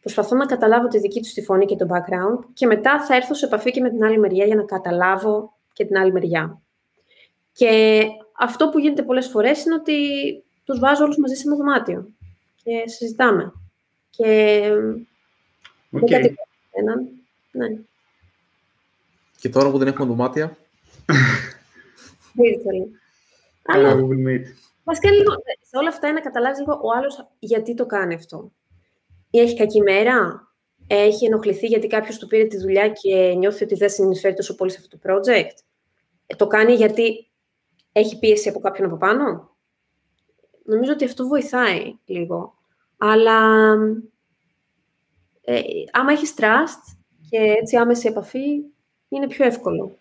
προσπαθώ 0.00 0.36
να 0.36 0.46
καταλάβω 0.46 0.88
τη 0.88 0.98
δική 0.98 1.20
τους 1.20 1.32
τη 1.32 1.42
φωνή 1.42 1.64
και 1.64 1.76
το 1.76 1.86
background 1.90 2.44
και 2.52 2.66
μετά 2.66 3.04
θα 3.04 3.14
έρθω 3.14 3.34
σε 3.34 3.46
επαφή 3.46 3.70
και 3.70 3.80
με 3.80 3.90
την 3.90 4.04
άλλη 4.04 4.18
μεριά 4.18 4.44
για 4.44 4.56
να 4.56 4.64
καταλάβω 4.64 5.52
και 5.72 5.84
την 5.84 5.96
άλλη 5.96 6.12
μεριά. 6.12 6.62
Και 7.52 8.02
αυτό 8.38 8.68
που 8.68 8.78
γίνεται 8.78 9.02
πολλές 9.02 9.26
φορές 9.26 9.64
είναι 9.64 9.74
ότι 9.74 9.94
τους 10.64 10.78
βάζω 10.78 11.04
όλους 11.04 11.18
μαζί 11.18 11.34
σε 11.34 11.42
ένα 11.46 11.56
δωμάτιο 11.56 12.14
και 12.70 12.88
συζητάμε. 12.88 13.52
Και 14.10 14.70
okay. 15.92 16.08
δεν 16.08 16.34
έναν. 16.70 17.08
Ναι. 17.52 17.66
Και 19.40 19.48
τώρα 19.48 19.70
που 19.70 19.78
δεν 19.78 19.88
έχουμε 19.88 20.06
δωμάτια. 20.06 20.56
Virtual. 22.36 22.88
Αλλά, 23.64 23.96
βασικά 24.84 25.10
λίγο, 25.10 25.32
σε 25.62 25.76
όλα 25.76 25.88
αυτά 25.88 26.06
είναι 26.06 26.16
να 26.16 26.24
καταλάβεις 26.24 26.58
λίγο 26.58 26.72
ο 26.72 26.96
άλλος 26.96 27.28
γιατί 27.38 27.74
το 27.74 27.86
κάνει 27.86 28.14
αυτό. 28.14 28.52
Ή 29.30 29.38
έχει 29.38 29.56
κακή 29.56 29.80
μέρα, 29.80 30.48
έχει 30.86 31.24
ενοχληθεί 31.24 31.66
γιατί 31.66 31.86
κάποιος 31.86 32.18
του 32.18 32.26
πήρε 32.26 32.44
τη 32.44 32.56
δουλειά 32.58 32.88
και 32.88 33.34
νιώθει 33.38 33.64
ότι 33.64 33.74
δεν 33.74 33.90
συνεισφέρει 33.90 34.34
τόσο 34.34 34.54
πολύ 34.54 34.70
σε 34.70 34.78
αυτό 34.80 34.98
το 34.98 35.12
project; 35.12 35.54
Ε, 36.26 36.34
το 36.34 36.46
κάνει 36.46 36.74
γιατί 36.74 37.30
έχει 37.92 38.18
πίεση 38.18 38.48
από 38.48 38.60
κάποιον 38.60 38.86
από 38.86 38.96
πάνω; 38.96 39.56
Νομίζω 40.64 40.92
ότι 40.92 41.04
αυτό 41.04 41.26
βοηθάει 41.26 41.94
λίγο. 42.04 42.59
Αλλά 43.02 43.72
ε, 45.44 45.60
άμα 45.90 46.12
έχεις 46.12 46.34
trust 46.36 46.96
και 47.30 47.38
έτσι 47.60 47.76
άμεση 47.76 48.08
επαφή, 48.08 48.46
είναι 49.08 49.26
πιο 49.26 49.44
εύκολο. 49.44 49.98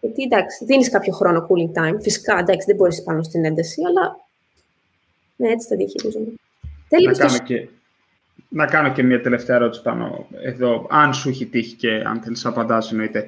Γιατί 0.00 0.22
εντάξει, 0.22 0.64
δίνεις 0.64 0.90
κάποιο 0.90 1.12
χρόνο 1.12 1.46
cooling 1.48 1.78
time. 1.80 1.96
Φυσικά, 2.00 2.38
εντάξει, 2.38 2.66
δεν 2.66 2.76
μπορείς 2.76 3.02
πάνω 3.02 3.22
στην 3.22 3.44
ένταση, 3.44 3.82
αλλά 3.86 4.16
ναι, 5.36 5.48
έτσι 5.48 5.68
τα 5.68 5.76
διαχειρίζομαι. 5.76 6.32
Να, 7.04 7.12
κάνω 7.12 7.38
και, 7.38 7.68
να 8.48 8.66
κάνω 8.66 8.92
και 8.92 9.02
μια 9.02 9.20
τελευταία 9.20 9.56
ερώτηση 9.56 9.82
πάνω 9.82 10.26
εδώ. 10.42 10.86
Αν 10.90 11.14
σου 11.14 11.28
έχει 11.28 11.46
τύχει 11.46 11.74
και 11.74 11.90
αν 11.90 12.22
θέλεις 12.22 12.44
να 12.44 12.50
απαντάς, 12.50 12.90
εννοείται. 12.90 13.26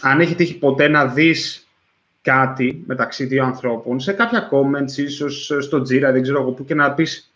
Αν 0.00 0.20
έχει 0.20 0.34
τύχει 0.34 0.58
ποτέ 0.58 0.88
να 0.88 1.06
δεις 1.06 1.68
κάτι 2.22 2.82
μεταξύ 2.86 3.24
δύο 3.24 3.44
ανθρώπων, 3.44 4.00
σε 4.00 4.12
κάποια 4.12 4.48
comments, 4.52 4.96
ίσως 4.96 5.52
στο 5.60 5.78
Jira, 5.78 6.10
δεν 6.12 6.22
ξέρω 6.22 6.40
εγώ 6.40 6.52
πού, 6.52 6.64
και 6.64 6.74
να 6.74 6.94
πεις 6.94 7.30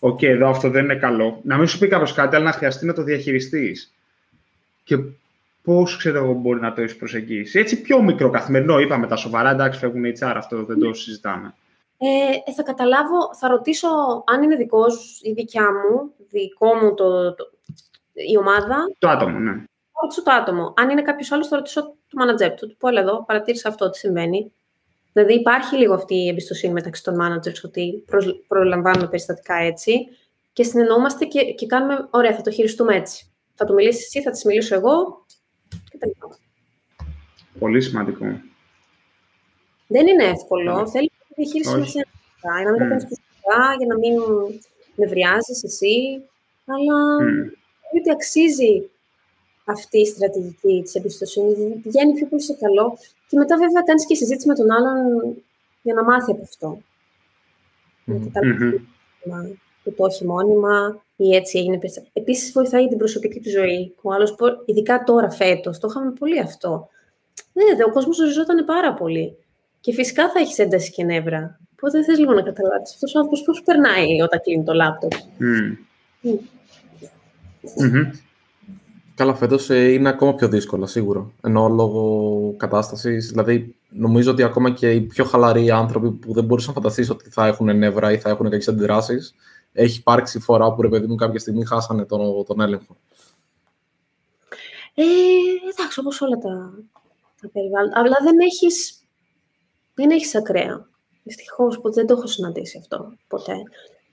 OK, 0.00 0.18
okay, 0.18 0.24
εδώ 0.24 0.48
αυτό 0.48 0.70
δεν 0.70 0.84
είναι 0.84 0.94
καλό. 0.94 1.40
Να 1.42 1.56
μην 1.56 1.66
σου 1.66 1.78
πει 1.78 1.88
κάποιος 1.88 2.12
κάτι, 2.12 2.36
αλλά 2.36 2.44
να 2.44 2.52
χρειαστεί 2.52 2.86
να 2.86 2.92
το 2.92 3.02
διαχειριστείς. 3.02 3.92
Και 4.84 4.96
πώς 5.62 5.96
ξέρω 5.96 6.18
εγώ 6.18 6.32
μπορεί 6.32 6.60
να 6.60 6.72
το 6.72 6.80
έχεις 6.80 6.96
προσεγγίσει. 6.96 7.58
Έτσι 7.58 7.80
πιο 7.80 8.02
μικρό 8.02 8.30
καθημερινό, 8.30 8.78
είπαμε 8.78 9.06
τα 9.06 9.16
σοβαρά, 9.16 9.50
εντάξει, 9.50 9.78
φεύγουν 9.78 10.04
οι 10.04 10.12
HR, 10.20 10.32
αυτό 10.36 10.64
δεν 10.64 10.78
το 10.78 10.92
συζητάμε. 10.92 11.54
Ε, 11.98 12.52
θα 12.52 12.62
καταλάβω, 12.62 13.34
θα 13.34 13.48
ρωτήσω 13.48 13.88
αν 14.26 14.42
είναι 14.42 14.56
δικός 14.56 15.20
η 15.22 15.32
δικιά 15.32 15.64
μου, 15.64 16.12
δικό 16.30 16.74
μου 16.74 16.94
το, 16.94 17.34
το, 17.34 17.50
η 18.12 18.36
ομάδα. 18.38 18.76
Το 18.98 19.08
άτομο, 19.08 19.38
ναι. 19.38 19.52
Θα 19.92 20.00
ρωτήσω 20.02 20.22
το 20.22 20.32
άτομο. 20.32 20.74
Αν 20.76 20.90
είναι 20.90 21.02
κάποιος 21.02 21.32
άλλος, 21.32 21.48
θα 21.48 21.56
ρωτήσω 21.56 21.82
το 21.82 22.22
manager 22.22 22.54
του. 22.56 22.68
Του 22.68 22.76
πω, 22.76 22.88
εδώ, 22.88 23.24
παρατήρησα 23.24 23.68
αυτό, 23.68 23.90
τι 23.90 23.98
συμβαίνει. 23.98 24.52
Δηλαδή 25.12 25.34
υπάρχει 25.34 25.76
λίγο 25.76 25.94
αυτή 25.94 26.14
η 26.14 26.28
εμπιστοσύνη 26.28 26.72
μεταξύ 26.72 27.02
των 27.02 27.16
managers 27.20 27.64
ότι 27.64 28.04
προλαμβάνουμε 28.48 29.08
περιστατικά 29.08 29.54
έτσι 29.54 30.08
και 30.52 30.62
συνεννοούμαστε 30.62 31.24
και, 31.24 31.44
και 31.44 31.66
κάνουμε, 31.66 32.08
ωραία, 32.10 32.34
θα 32.34 32.42
το 32.42 32.50
χειριστούμε 32.50 32.96
έτσι. 32.96 33.32
Θα 33.54 33.64
το 33.64 33.72
μιλήσεις 33.72 34.04
εσύ, 34.04 34.22
θα 34.22 34.30
της 34.30 34.44
μιλήσω 34.44 34.74
εγώ 34.74 35.26
και 35.90 35.98
τα 35.98 36.06
λοιπά. 36.06 36.38
Πολύ 37.58 37.80
σημαντικό. 37.80 38.24
Δεν 39.86 40.06
είναι 40.06 40.24
εύκολο. 40.24 40.80
Ναι. 40.80 40.90
Θέλει 40.90 41.10
να 41.28 41.34
διαχείριση 41.36 41.76
με 41.76 41.86
σένα. 41.86 42.62
Να 42.64 42.70
μην 42.70 42.80
τα 42.80 42.86
κάνεις 42.88 43.18
για 43.78 43.86
να 43.86 43.98
μην 43.98 44.14
νευριάζεις 44.94 45.64
εσύ. 45.64 46.22
Αλλά 46.64 46.98
mm. 47.20 47.98
ότι 47.98 48.10
αξίζει 48.10 48.90
αυτή 49.70 49.98
η 49.98 50.06
στρατηγική 50.06 50.80
της 50.82 50.94
εμπιστοσύνης. 50.94 51.82
Πηγαίνει 51.82 52.12
πιο 52.12 52.26
πολύ 52.26 52.42
σε 52.42 52.52
καλό 52.52 52.98
και 53.28 53.36
μετά, 53.36 53.56
βέβαια, 53.58 53.82
κάνεις 53.82 54.06
και 54.06 54.14
συζήτηση 54.14 54.48
με 54.48 54.54
τον 54.54 54.70
άλλον 54.70 54.96
για 55.82 55.94
να 55.94 56.04
μάθει 56.04 56.30
από 56.30 56.42
αυτό. 56.42 56.78
Mm-hmm. 58.06 58.72
Που 59.84 59.94
το 59.94 60.04
όχι 60.04 60.26
μόνιμα 60.26 61.02
ή 61.16 61.34
έτσι 61.34 61.58
έγινε 61.58 61.78
περιστατικά. 61.78 62.12
Επίσης, 62.20 62.52
βοηθάει 62.52 62.88
την 62.88 62.98
προσωπική 62.98 63.40
του 63.40 63.50
ζωή. 63.50 63.94
Ο 64.02 64.12
άλλος, 64.12 64.34
ειδικά 64.64 65.02
τώρα 65.04 65.30
φέτος, 65.30 65.78
το 65.78 65.88
είχαμε 65.90 66.10
πολύ 66.10 66.40
αυτό. 66.40 66.88
Ναι, 67.52 67.84
ο 67.84 67.90
κόσμος 67.90 68.16
ζοριζόταν 68.16 68.64
πάρα 68.64 68.94
πολύ. 68.94 69.36
Και 69.80 69.92
φυσικά 69.92 70.30
θα 70.30 70.38
έχεις 70.38 70.58
ένταση 70.58 70.90
και 70.92 71.04
νεύρα. 71.04 71.60
Οπότε 71.72 72.04
θες 72.04 72.18
λίγο 72.18 72.32
να 72.32 72.42
καταλάβεις 72.42 72.92
αυτός 72.94 73.14
ο 73.14 73.18
άνθρωπος 73.18 73.42
πώς 73.42 73.62
περνάει 73.62 74.20
όταν 74.20 74.40
κλείνει 74.40 74.64
το 74.64 74.72
λάπτοπ; 74.72 75.12
Mm. 75.12 75.76
Mm. 76.22 76.38
Mm-hmm. 77.82 78.10
Καλά, 79.20 79.34
φέτος 79.34 79.70
ε, 79.70 79.92
είναι 79.92 80.08
ακόμα 80.08 80.34
πιο 80.34 80.48
δύσκολα, 80.48 80.86
σίγουρα. 80.86 81.32
Ενώ 81.42 81.68
λόγω 81.68 82.54
κατάστασης, 82.56 83.28
δηλαδή 83.28 83.76
νομίζω 83.88 84.30
ότι 84.30 84.42
ακόμα 84.42 84.70
και 84.70 84.90
οι 84.90 85.00
πιο 85.00 85.24
χαλαροί 85.24 85.70
άνθρωποι 85.70 86.10
που 86.10 86.32
δεν 86.32 86.44
μπορούσαν 86.44 86.74
να 86.74 86.80
φανταστείς 86.80 87.10
ότι 87.10 87.30
θα 87.30 87.46
έχουν 87.46 87.76
νεύρα 87.76 88.12
ή 88.12 88.18
θα 88.18 88.30
έχουν 88.30 88.50
κακέ 88.50 88.70
αντιδράσεις, 88.70 89.34
έχει 89.72 89.98
υπάρξει 89.98 90.38
φορά 90.38 90.74
που 90.74 90.82
ρε 90.82 90.88
παιδί 90.88 91.06
μου 91.06 91.14
κάποια 91.14 91.38
στιγμή 91.38 91.64
χάσανε 91.64 92.04
τον, 92.04 92.44
τον 92.44 92.60
έλεγχο. 92.60 92.96
Ε, 94.94 95.02
εντάξει, 95.72 96.00
όπω 96.00 96.10
όλα 96.20 96.36
τα, 96.36 96.72
τα 97.40 97.48
περιβάλλοντα. 97.52 97.98
Αλλά 97.98 98.16
δεν 98.22 98.38
έχεις 98.38 99.04
δεν 99.94 100.10
έχεις 100.10 100.34
ακραία. 100.34 100.88
Δυστυχώς, 101.22 101.80
δεν 101.82 102.06
το 102.06 102.14
έχω 102.14 102.26
συναντήσει 102.26 102.78
αυτό 102.78 103.12
ποτέ. 103.28 103.54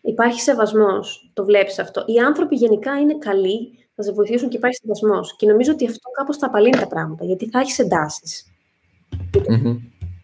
Υπάρχει 0.02 0.42
σεβασμός, 0.42 1.32
το 1.34 1.46
βλέπεις 1.46 1.80
αυτό. 1.80 2.04
Οι 2.08 2.20
άνθρωποι 2.20 2.56
γενικά 2.56 3.00
είναι 3.00 3.18
καλοί 3.18 3.87
θα 3.98 4.04
σε 4.04 4.12
βοηθήσουν 4.12 4.50
και 4.50 4.58
υπάρχει 4.58 4.76
συνδεσμό. 4.76 5.20
Και 5.38 5.48
νομίζω 5.48 5.72
ότι 5.72 5.86
αυτό 5.88 6.10
κάπως 6.10 6.38
θα 6.38 6.46
απαλύνει 6.48 6.78
τα 6.78 6.88
πράγματα, 6.88 7.26
γιατί 7.26 7.50
θα 7.50 7.60
έχεις 7.60 7.80
εντάσεις. 7.80 8.52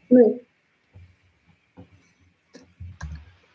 Ναι. 0.07 0.23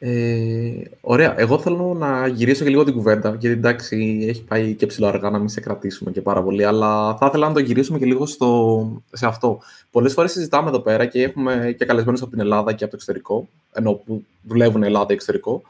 Ε, 0.00 0.82
ωραία. 1.00 1.40
Εγώ 1.40 1.58
θέλω 1.58 1.94
να 1.94 2.26
γυρίσω 2.26 2.64
και 2.64 2.70
λίγο 2.70 2.84
την 2.84 2.94
κουβέντα, 2.94 3.28
γιατί 3.28 3.56
εντάξει, 3.56 4.26
έχει 4.28 4.44
πάει 4.44 4.74
και 4.74 4.86
ψηλό 4.86 5.06
αργά 5.06 5.30
να 5.30 5.38
μην 5.38 5.48
σε 5.48 5.60
κρατήσουμε 5.60 6.10
και 6.10 6.22
πάρα 6.22 6.42
πολύ, 6.42 6.64
αλλά 6.64 7.16
θα 7.16 7.26
ήθελα 7.26 7.48
να 7.48 7.54
το 7.54 7.60
γυρίσουμε 7.60 7.98
και 7.98 8.06
λίγο 8.06 8.26
στο, 8.26 9.02
σε 9.12 9.26
αυτό. 9.26 9.60
Πολλές 9.90 10.12
φορές 10.12 10.32
συζητάμε 10.32 10.68
εδώ 10.68 10.80
πέρα 10.80 11.06
και 11.06 11.22
έχουμε 11.22 11.74
και 11.78 11.84
καλεσμένους 11.84 12.22
από 12.22 12.30
την 12.30 12.40
Ελλάδα 12.40 12.72
και 12.72 12.84
από 12.84 12.90
το 12.90 12.96
εξωτερικό, 12.96 13.48
ενώ 13.72 13.92
που 13.92 14.24
δουλεύουν 14.42 14.82
Ελλάδα 14.82 15.06
και 15.06 15.12
εξωτερικό. 15.12 15.62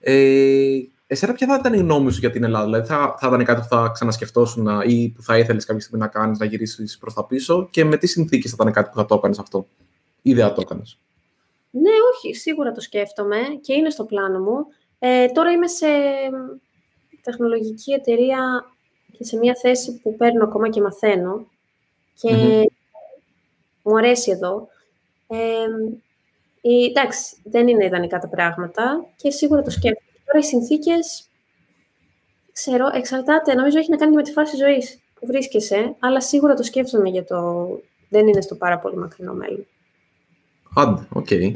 Ε, 0.00 0.78
Εσένα, 1.10 1.32
ποια 1.32 1.46
θα 1.46 1.54
ήταν 1.54 1.72
η 1.72 1.76
γνώμη 1.76 2.12
σου 2.12 2.18
για 2.18 2.30
την 2.30 2.44
Ελλάδα, 2.44 2.64
Δηλαδή, 2.64 2.86
θα, 2.86 3.14
θα 3.18 3.26
ήταν 3.26 3.44
κάτι 3.44 3.60
που 3.60 3.66
θα 3.66 3.90
ξανασκεφτόσουν 3.92 4.68
ή 4.86 5.12
που 5.16 5.22
θα 5.22 5.38
ήθελες 5.38 5.64
κάποια 5.64 5.80
στιγμή 5.82 6.00
να 6.00 6.08
κάνεις, 6.08 6.38
να 6.38 6.44
γυρίσεις 6.44 6.98
προς 6.98 7.14
τα 7.14 7.26
πίσω 7.26 7.68
και 7.70 7.84
με 7.84 7.96
τι 7.96 8.06
συνθήκες 8.06 8.50
θα 8.50 8.56
ήταν 8.60 8.72
κάτι 8.72 8.88
που 8.90 8.96
θα 8.96 9.04
το 9.04 9.14
έκανες 9.14 9.38
αυτό, 9.38 9.66
ή 10.22 10.34
δεν 10.34 10.46
θα 10.46 10.52
το 10.52 10.60
έκανες; 10.60 10.98
Ναι, 11.70 11.90
όχι, 12.14 12.34
σίγουρα 12.34 12.72
το 12.72 12.80
σκέφτομαι 12.80 13.36
και 13.60 13.72
είναι 13.74 13.90
στο 13.90 14.04
πλάνο 14.04 14.38
μου. 14.38 14.66
Ε, 14.98 15.26
τώρα 15.26 15.50
είμαι 15.50 15.66
σε 15.66 15.86
τεχνολογική 17.22 17.92
εταιρεία 17.92 18.64
και 19.12 19.24
σε 19.24 19.36
μια 19.36 19.54
θέση 19.62 20.00
που 20.02 20.16
παίρνω 20.16 20.44
ακόμα 20.44 20.68
και 20.68 20.80
μαθαίνω 20.80 21.46
και 22.14 22.30
mm 22.32 22.76
μου 23.88 23.96
αρέσει 23.96 24.30
εδώ. 24.30 24.68
Ε, 25.26 25.66
εντάξει, 26.88 27.36
δεν 27.44 27.68
είναι 27.68 27.84
ιδανικά 27.84 28.18
τα 28.18 28.28
πράγματα 28.28 29.06
και 29.16 29.30
σίγουρα 29.30 29.62
το 29.62 29.70
σκέφτομαι. 29.70 30.07
Τώρα 30.28 30.38
οι 30.38 30.42
συνθήκες, 30.42 31.28
ξέρω, 32.52 32.86
εξαρτάται. 32.94 33.54
Νομίζω 33.54 33.78
έχει 33.78 33.90
να 33.90 33.96
κάνει 33.96 34.14
με 34.14 34.22
τη 34.22 34.32
φάση 34.32 34.56
ζωής 34.56 34.98
που 35.14 35.26
βρίσκεσαι, 35.26 35.94
αλλά 35.98 36.20
σίγουρα 36.20 36.54
το 36.54 36.62
σκέφτομαι 36.62 37.08
για 37.08 37.24
το. 37.24 37.66
Δεν 38.08 38.26
είναι 38.26 38.40
στο 38.40 38.54
πάρα 38.54 38.78
πολύ 38.78 38.96
μακρινό 38.96 39.32
μέλλον. 39.32 39.66
Άντε, 40.74 41.06
OK. 41.12 41.26
Okay. 41.30 41.52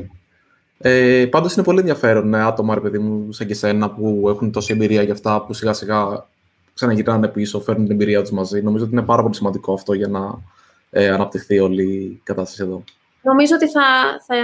Ε, 0.79 1.27
Πάντως 1.31 1.55
είναι 1.55 1.65
πολύ 1.65 1.79
ενδιαφέρον 1.79 2.29
ναι, 2.29 2.43
άτομα, 2.43 2.75
ρε 2.75 2.81
παιδί 2.81 2.99
μου, 2.99 3.33
σαν 3.33 3.47
και 3.47 3.55
σένα, 3.55 3.91
που 3.91 4.29
έχουν 4.29 4.53
τόση 4.53 4.73
εμπειρία 4.73 5.03
για 5.03 5.13
αυτά, 5.13 5.45
που 5.45 5.53
σιγά 5.53 5.73
σιγά 5.73 6.27
ξαναγυρνάνε 6.75 7.29
πίσω, 7.29 7.61
φέρνουν 7.61 7.85
την 7.85 7.95
εμπειρία 7.95 8.21
τους 8.21 8.31
μαζί. 8.31 8.63
Νομίζω 8.63 8.85
ότι 8.85 8.93
είναι 8.93 9.03
πάρα 9.03 9.23
πολύ 9.23 9.35
σημαντικό 9.35 9.73
αυτό 9.73 9.93
για 9.93 10.09
να 10.09 10.43
ε, 10.91 11.09
αναπτυχθεί 11.09 11.59
όλη 11.59 11.93
η 11.93 12.21
κατάσταση 12.23 12.63
εδώ. 12.63 12.85
Νομίζω 13.23 13.55
ότι 13.55 13.71
θα, 13.71 13.83
θα, 14.27 14.35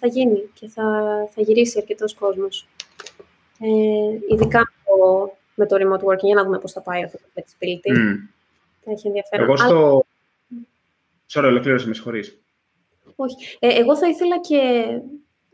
θα 0.00 0.06
γίνει 0.06 0.50
και 0.54 0.68
θα, 0.68 0.82
θα 1.34 1.42
γυρίσει 1.42 1.78
αρκετός 1.78 2.14
κόσμος. 2.14 2.66
Ε, 3.60 4.34
ειδικά 4.34 4.72
το, 4.84 5.30
με 5.54 5.66
το 5.66 5.76
remote 5.76 6.04
working, 6.04 6.22
για 6.22 6.34
να 6.34 6.44
δούμε 6.44 6.58
πώς 6.58 6.72
θα 6.72 6.80
πάει 6.80 7.02
αυτό 7.02 7.18
το 7.18 7.24
flexibility. 7.34 7.96
Mm. 7.96 8.28
Θα 8.84 8.90
έχει 8.90 9.06
ενδιαφέρον. 9.06 9.46
Εγώ 9.46 9.56
στο... 9.56 10.04
Sorry, 11.32 11.44
ολοκλήρωσε, 11.44 11.88
με 11.88 11.94
συγχωρείς. 11.94 12.38
Όχι. 13.16 13.36
Ε, 13.58 13.68
εγώ 13.78 13.96
θα 13.96 14.08
ήθελα 14.08 14.40
και 14.40 14.86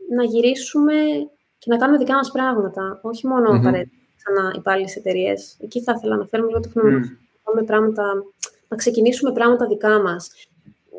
να 0.09 0.23
γυρίσουμε 0.23 0.93
και 1.57 1.69
να 1.69 1.77
κάνουμε 1.77 1.97
δικά 1.97 2.13
μας 2.13 2.31
πράγματα. 2.31 2.99
Όχι 3.01 3.27
μόνο 3.27 3.51
mm-hmm. 3.51 3.59
απαραίτητα 3.59 3.95
ξανά 4.17 4.53
υπάλληλε 4.55 4.91
εταιρείες. 4.97 5.57
Εκεί 5.59 5.81
θα 5.81 5.93
ήθελα 5.97 6.15
να 6.15 6.25
φέρουμε 6.25 6.49
λίγο 6.49 6.59
τεχνολογία. 6.59 7.17
Mm. 7.59 7.65
Πράγματα, 7.65 8.03
να 8.67 8.77
ξεκινήσουμε 8.77 9.31
πράγματα 9.31 9.67
δικά 9.67 10.01
μας. 10.01 10.31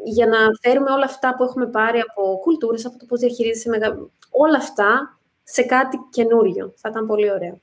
Για 0.04 0.26
να 0.26 0.38
φέρουμε 0.60 0.90
όλα 0.90 1.04
αυτά 1.04 1.34
που 1.34 1.42
έχουμε 1.42 1.66
πάρει 1.66 2.00
από 2.08 2.38
κουλτούρες, 2.42 2.86
από 2.86 2.98
το 2.98 3.04
πώς 3.04 3.20
διαχειρίζεσαι 3.20 3.68
μεγα... 3.68 3.98
όλα 4.30 4.56
αυτά 4.56 5.18
σε 5.44 5.62
κάτι 5.62 5.98
καινούριο. 6.10 6.72
Θα 6.76 6.88
ήταν 6.88 7.06
πολύ 7.06 7.30
ωραίο. 7.32 7.60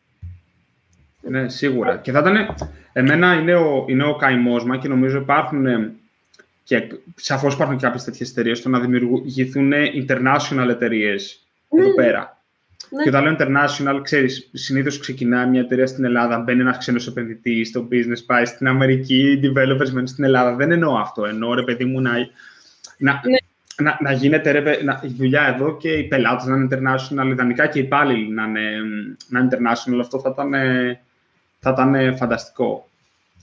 Ναι, 1.22 1.50
σίγουρα. 1.50 1.98
Και 1.98 2.12
θα 2.12 2.20
ήταν. 2.20 2.56
Εμένα 2.94 3.34
είναι 3.34 3.56
ο, 3.56 3.86
είναι 3.88 4.04
ο 4.04 4.16
καημός 4.16 4.66
μα 4.66 4.78
και 4.78 4.88
νομίζω 4.88 5.18
υπάρχουν. 5.18 5.66
Και 6.64 6.88
σαφώς 7.16 7.54
υπάρχουν 7.54 7.78
και 7.78 7.86
κάποιες 7.86 8.04
τέτοιες 8.04 8.30
εταιρείες 8.30 8.58
στο 8.58 8.70
να 8.70 8.80
δημιουργηθούν 8.80 9.72
international 10.08 10.68
εταιρείες 10.70 11.46
εδώ 11.70 11.88
ναι. 11.88 11.94
πέρα. 11.94 12.42
Ναι. 12.90 13.04
Και 13.04 13.10
όταν 13.10 13.24
λέω 13.24 13.36
international, 13.40 14.00
ξέρεις, 14.04 14.50
συνήθως 14.54 15.00
ξεκινάει 15.00 15.48
μια 15.48 15.62
εταιρεία 15.62 15.88
στην 15.88 16.04
Ελλάδα, 16.04 16.38
μπαίνει 16.40 16.62
ένας 16.62 16.78
ξένος 16.78 17.08
επενδυτής 17.08 17.68
στο 17.68 17.88
business, 17.92 18.26
πάει 18.26 18.46
στην 18.46 18.68
Αμερική, 18.68 19.40
developers 19.44 19.90
μένουν 19.90 20.08
στην 20.08 20.24
Ελλάδα. 20.24 20.56
Δεν 20.56 20.72
εννοώ 20.72 20.98
αυτό. 20.98 21.26
Εννοώ, 21.26 21.54
ρε 21.54 21.64
παιδί 21.64 21.86
μου, 21.86 22.02
να, 22.02 22.12
να, 22.98 23.22
ναι. 23.24 23.38
Να, 23.82 23.98
να 24.00 24.12
γίνεται 24.12 24.52
ρε, 24.52 24.84
να, 24.84 25.00
η 25.04 25.08
δουλειά 25.08 25.48
εδώ 25.48 25.78
και 25.78 25.92
οι 25.92 26.04
πελάτες 26.04 26.46
να 26.46 26.56
είναι 26.56 26.68
international, 26.72 27.32
ιδανικά 27.32 27.68
και 27.68 27.80
οι 27.80 27.84
υπάλληλοι 27.84 28.30
να 28.34 28.44
είναι, 28.44 28.70
να 29.28 29.40
είναι 29.40 29.50
international. 29.52 30.00
Αυτό 30.00 30.20
θα 30.20 30.30
ήταν, 30.30 30.52
θα 31.60 31.70
ήταν 31.70 32.16
φανταστικό. 32.18 32.88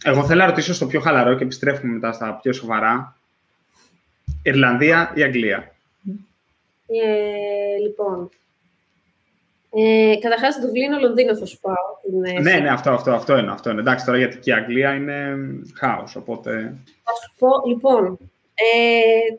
Εγώ 0.05 0.25
θέλω 0.25 0.41
να 0.41 0.47
ρωτήσω 0.47 0.75
στο 0.75 0.87
πιο 0.87 1.01
χαλαρό 1.01 1.35
και 1.35 1.45
επιστρέφουμε 1.45 1.93
μετά 1.93 2.13
στα 2.13 2.39
πιο 2.43 2.53
σοβαρά. 2.53 3.17
Ιρλανδία 4.43 5.13
ή 5.15 5.23
Αγγλία; 5.23 5.75
Ε, 6.87 7.79
λοιπόν, 7.83 8.31
ε, 9.71 10.17
Καταρχάς, 10.21 10.55
το 10.55 10.67
Δουβλίνο, 10.67 10.99
Λονδίνο 10.99 11.37
θα 11.37 11.47
σου 11.47 11.59
πάω. 11.61 11.75
ναι, 12.43 12.59
ναι, 12.59 12.71
αυτό, 12.71 12.91
αυτό, 12.91 13.13
αυτό 13.13 13.37
είναι. 13.37 13.51
Αυτό 13.51 13.71
είναι. 13.71 13.81
Εντάξει, 13.81 14.05
τώρα 14.05 14.19
γιατί 14.19 14.39
και 14.39 14.51
η 14.51 14.53
Αγγλία 14.53 14.95
είναι 14.95 15.37
χάος, 15.75 16.17
οπότε... 16.17 16.77
Θα 17.03 17.13
σου 17.23 17.35
πω, 17.39 17.49
λοιπόν, 17.69 18.19
ε, 18.55 19.35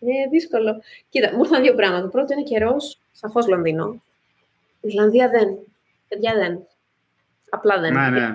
είναι 0.00 0.28
δύσκολο. 0.30 0.82
Κοίτα, 1.08 1.34
μου 1.34 1.40
ήρθαν 1.42 1.62
δύο 1.62 1.74
πράγματα. 1.74 2.02
Το 2.02 2.08
πρώτο 2.08 2.32
είναι 2.32 2.42
καιρός, 2.42 3.00
σαφώς 3.12 3.48
Λονδίνο. 3.48 4.02
Ιρλανδία 4.80 5.28
δεν. 5.28 5.58
Παιδιά 6.08 6.34
δεν. 6.34 6.66
Απλά 7.50 7.80
δεν. 7.80 7.92
Ναι, 7.92 8.08
ναι. 8.08 8.34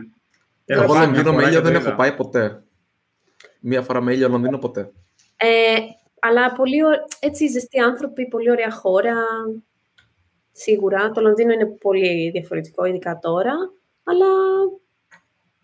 Εγώ 0.66 0.94
Λονδίνο 0.94 1.34
με 1.34 1.44
ήλιο 1.44 1.62
δεν 1.62 1.76
έχω 1.76 1.96
πάει 1.96 2.14
ποτέ. 2.16 2.64
Μία 3.60 3.82
φορά 3.82 4.02
με 4.02 4.14
ήλιο 4.14 4.30
Λονδίνο 4.30 4.58
ποτέ. 4.58 4.92
Ε, 5.38 5.78
αλλά 6.20 6.54
πολύ 6.54 6.80
έτσι 7.20 7.48
ζεστοί 7.48 7.80
άνθρωποι, 7.80 8.28
πολύ 8.28 8.52
ωραία 8.52 8.72
χώρα. 8.72 9.16
Σίγουρα. 10.52 11.12
Το 11.12 11.22
Λονδίνο 11.22 11.52
είναι 11.54 11.66
πολύ 11.66 12.30
διαφορετικό, 12.30 12.86
ειδικά 12.86 13.20
τώρα. 13.22 13.54
Αλλά 14.04 14.26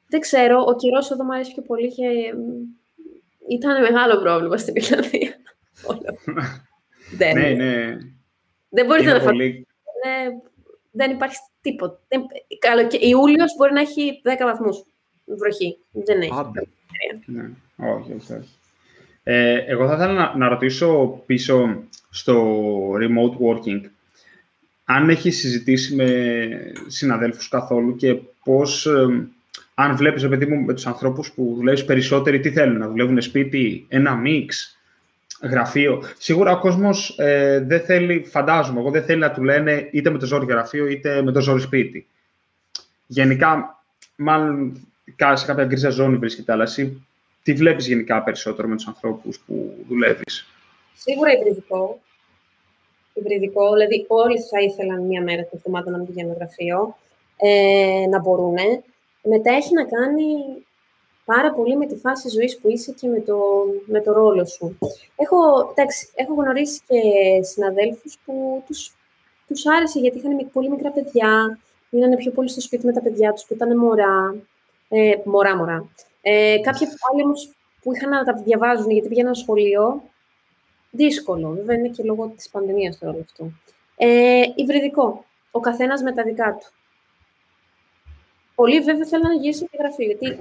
δεν 0.07 0.19
ξέρω. 0.19 0.63
Ο 0.67 0.75
καιρός 0.75 1.11
εδώ 1.11 1.23
μου 1.23 1.33
αρέσει 1.33 1.53
πιο 1.53 1.61
πολύ 1.61 1.93
και 1.93 2.05
ήταν 3.49 3.81
μεγάλο 3.81 4.19
πρόβλημα 4.19 4.57
στην 4.57 4.75
Ιρλανδία. 4.75 5.35
δεν, 7.17 7.37
ναι, 7.37 7.49
ναι. 7.49 7.97
Δεν 8.69 8.85
μπορείτε 8.85 9.11
να 9.11 9.19
φανταστείτε. 9.19 9.65
δεν 10.91 11.11
υπάρχει 11.11 11.37
τίποτα. 11.61 11.99
Καλό, 12.59 12.87
και 12.87 12.97
Ιούλιος 13.01 13.55
μπορεί 13.57 13.73
να 13.73 13.81
έχει 13.81 14.21
10 14.23 14.29
βαθμούς 14.43 14.83
βροχή. 15.25 15.77
Δεν 15.91 16.21
έχει. 16.21 16.33
Ναι, 17.25 17.49
όχι, 17.75 18.13
όχι. 18.13 18.49
Ε, 19.23 19.63
εγώ 19.67 19.87
θα 19.87 19.93
ήθελα 19.93 20.13
να, 20.13 20.37
να 20.37 20.47
ρωτήσω 20.47 21.21
πίσω 21.25 21.83
στο 22.09 22.55
remote 22.93 23.37
working 23.45 23.81
αν 24.91 25.09
έχεις 25.09 25.37
συζητήσει 25.37 25.95
με 25.95 26.49
συναδέλφους 26.87 27.49
καθόλου 27.49 27.95
και 27.95 28.13
πώς, 28.43 28.87
αν 29.73 29.95
βλέπεις, 29.95 30.27
παιδί 30.27 30.45
μου, 30.45 30.61
με 30.65 30.73
τους 30.73 30.87
ανθρώπους 30.87 31.31
που 31.31 31.53
δουλεύεις 31.55 31.85
περισσότεροι, 31.85 32.39
τι 32.39 32.51
θέλουν, 32.51 32.77
να 32.77 32.87
δουλεύουν 32.87 33.21
σπίτι, 33.21 33.85
ένα 33.87 34.15
μίξ, 34.15 34.78
γραφείο. 35.41 36.03
Σίγουρα 36.17 36.51
ο 36.51 36.59
κόσμος 36.59 37.15
ε, 37.17 37.59
δεν 37.67 37.81
θέλει, 37.81 38.23
φαντάζομαι, 38.25 38.79
εγώ 38.79 38.91
δεν 38.91 39.03
θέλει 39.03 39.19
να 39.19 39.31
του 39.31 39.43
λένε 39.43 39.89
είτε 39.91 40.09
με 40.09 40.17
το 40.17 40.25
ζόρι 40.25 40.45
γραφείο, 40.45 40.87
είτε 40.87 41.21
με 41.21 41.31
το 41.31 41.41
ζόρι 41.41 41.61
σπίτι. 41.61 42.07
Γενικά, 43.07 43.81
μάλλον 44.15 44.87
σε 45.33 45.45
κάποια 45.45 45.65
γκρίζα 45.65 45.89
ζώνη 45.89 46.17
βρίσκεται, 46.17 46.51
αλλά 46.51 46.63
εσύ 46.63 47.07
τι 47.43 47.53
βλέπεις 47.53 47.87
γενικά 47.87 48.23
περισσότερο 48.23 48.67
με 48.67 48.75
τους 48.75 48.87
ανθρώπους 48.87 49.39
που 49.39 49.85
δουλεύεις; 49.87 50.45
Σίγουρα 50.93 51.31
υβριδικό 51.31 51.99
υβριδικό, 53.19 53.73
δηλαδή 53.73 54.05
όλοι 54.07 54.41
θα 54.41 54.59
ήθελαν 54.61 55.01
μία 55.05 55.21
μέρα 55.21 55.41
το 55.41 55.49
εβδομάδα 55.53 55.91
να 55.91 55.97
μην 55.97 56.07
πηγαίνουν 56.07 56.33
γραφείο, 56.33 56.97
ε, 57.37 58.05
να 58.09 58.19
μπορούν. 58.19 58.55
Μετά 59.23 59.51
έχει 59.53 59.73
να 59.73 59.85
κάνει 59.85 60.25
πάρα 61.33 61.51
πολύ 61.53 61.77
με 61.77 61.85
τη 61.85 61.95
φάση 61.95 62.29
ζωής 62.29 62.59
που 62.59 62.69
είσαι 62.69 62.91
και 62.91 63.07
με 63.07 63.19
το, 63.19 63.37
με 63.85 64.01
το 64.01 64.13
ρόλο 64.13 64.45
σου. 64.45 64.77
Έχω, 65.15 65.37
εντάξει, 65.75 66.09
έχω 66.15 66.33
γνωρίσει 66.33 66.81
και 66.87 66.99
συναδέλφους 67.43 68.17
που 68.25 68.63
τους, 68.67 68.95
τους 69.47 69.65
άρεσε 69.65 69.99
γιατί 69.99 70.17
είχαν 70.17 70.49
πολύ 70.53 70.69
μικρά 70.69 70.91
παιδιά, 70.91 71.59
μείνανε 71.89 72.15
πιο 72.15 72.31
πολύ 72.31 72.49
στο 72.49 72.61
σπίτι 72.61 72.85
με 72.85 72.93
τα 72.93 73.01
παιδιά 73.01 73.33
τους 73.33 73.45
που 73.45 73.53
ήταν 73.53 73.77
μωρά, 73.77 74.35
ε, 74.89 75.11
μωρά, 75.25 75.55
μωρά. 75.55 75.89
Ε, 76.21 76.59
κάποιοι 76.61 76.87
άλλοι 77.11 77.23
όμως 77.23 77.51
που 77.81 77.95
είχαν 77.95 78.09
να 78.09 78.23
τα 78.23 78.33
διαβάζουν 78.33 78.91
γιατί 78.91 79.07
πήγαιναν 79.07 79.35
σχολείο, 79.35 80.01
Δύσκολο. 80.91 81.49
Βέβαια 81.49 81.77
είναι 81.77 81.87
και 81.87 82.03
λόγω 82.03 82.27
της 82.27 82.49
πανδημίας 82.49 82.97
τώρα 82.97 83.19
αυτό. 83.19 83.51
Ε, 83.95 84.41
υβριδικό. 84.55 85.25
Ο 85.51 85.59
καθένας 85.59 86.01
με 86.01 86.13
τα 86.13 86.23
δικά 86.23 86.57
του. 86.59 86.67
Πολλοί 88.55 88.79
βέβαια 88.79 89.05
θέλουν 89.05 89.27
να 89.27 89.33
γυρίσουν 89.33 89.67
και 89.71 89.77
γραφείο, 89.79 90.05
γιατί... 90.05 90.39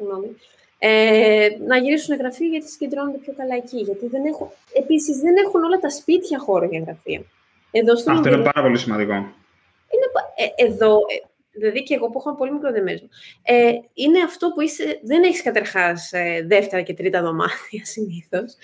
Συγγνώμη. 0.00 0.36
Ε, 0.78 1.48
να 1.66 1.76
γυρίσουν 1.76 2.16
γραφείο 2.16 2.46
γιατί 2.46 2.68
συγκεντρώνονται 2.70 3.18
πιο 3.18 3.32
καλά 3.36 3.54
εκεί. 3.56 3.76
Γιατί 3.76 4.06
δεν 4.06 4.24
έχουν... 4.24 4.48
Επίσης 4.72 5.16
δεν 5.20 5.34
έχουν 5.36 5.64
όλα 5.64 5.78
τα 5.78 5.90
σπίτια 5.90 6.38
χώρο 6.38 6.64
για 6.64 6.80
γραφεία. 6.80 7.22
Εδώ 7.70 7.96
στο 7.96 8.12
Αυτό 8.12 8.28
είναι 8.28 8.42
πάρα 8.52 8.62
πολύ 8.62 8.78
σημαντικό. 8.78 9.12
Είναι, 9.12 10.06
ε, 10.34 10.64
εδώ, 10.66 10.94
ε, 10.96 11.26
δηλαδή 11.50 11.82
και 11.82 11.94
εγώ 11.94 12.06
που 12.10 12.18
έχω 12.18 12.36
πολύ 12.36 12.52
μικρό 12.52 12.72
δεμέσμα, 12.72 13.08
ε, 13.42 13.72
είναι 13.94 14.22
αυτό 14.22 14.48
που 14.48 14.60
είσαι, 14.60 15.00
δεν 15.02 15.22
έχεις 15.22 15.42
καταρχάς 15.42 16.12
ε, 16.12 16.44
δεύτερα 16.46 16.82
και 16.82 16.94
τρίτα 16.94 17.22
δωμάτια 17.22 17.84
συνήθως 17.94 18.56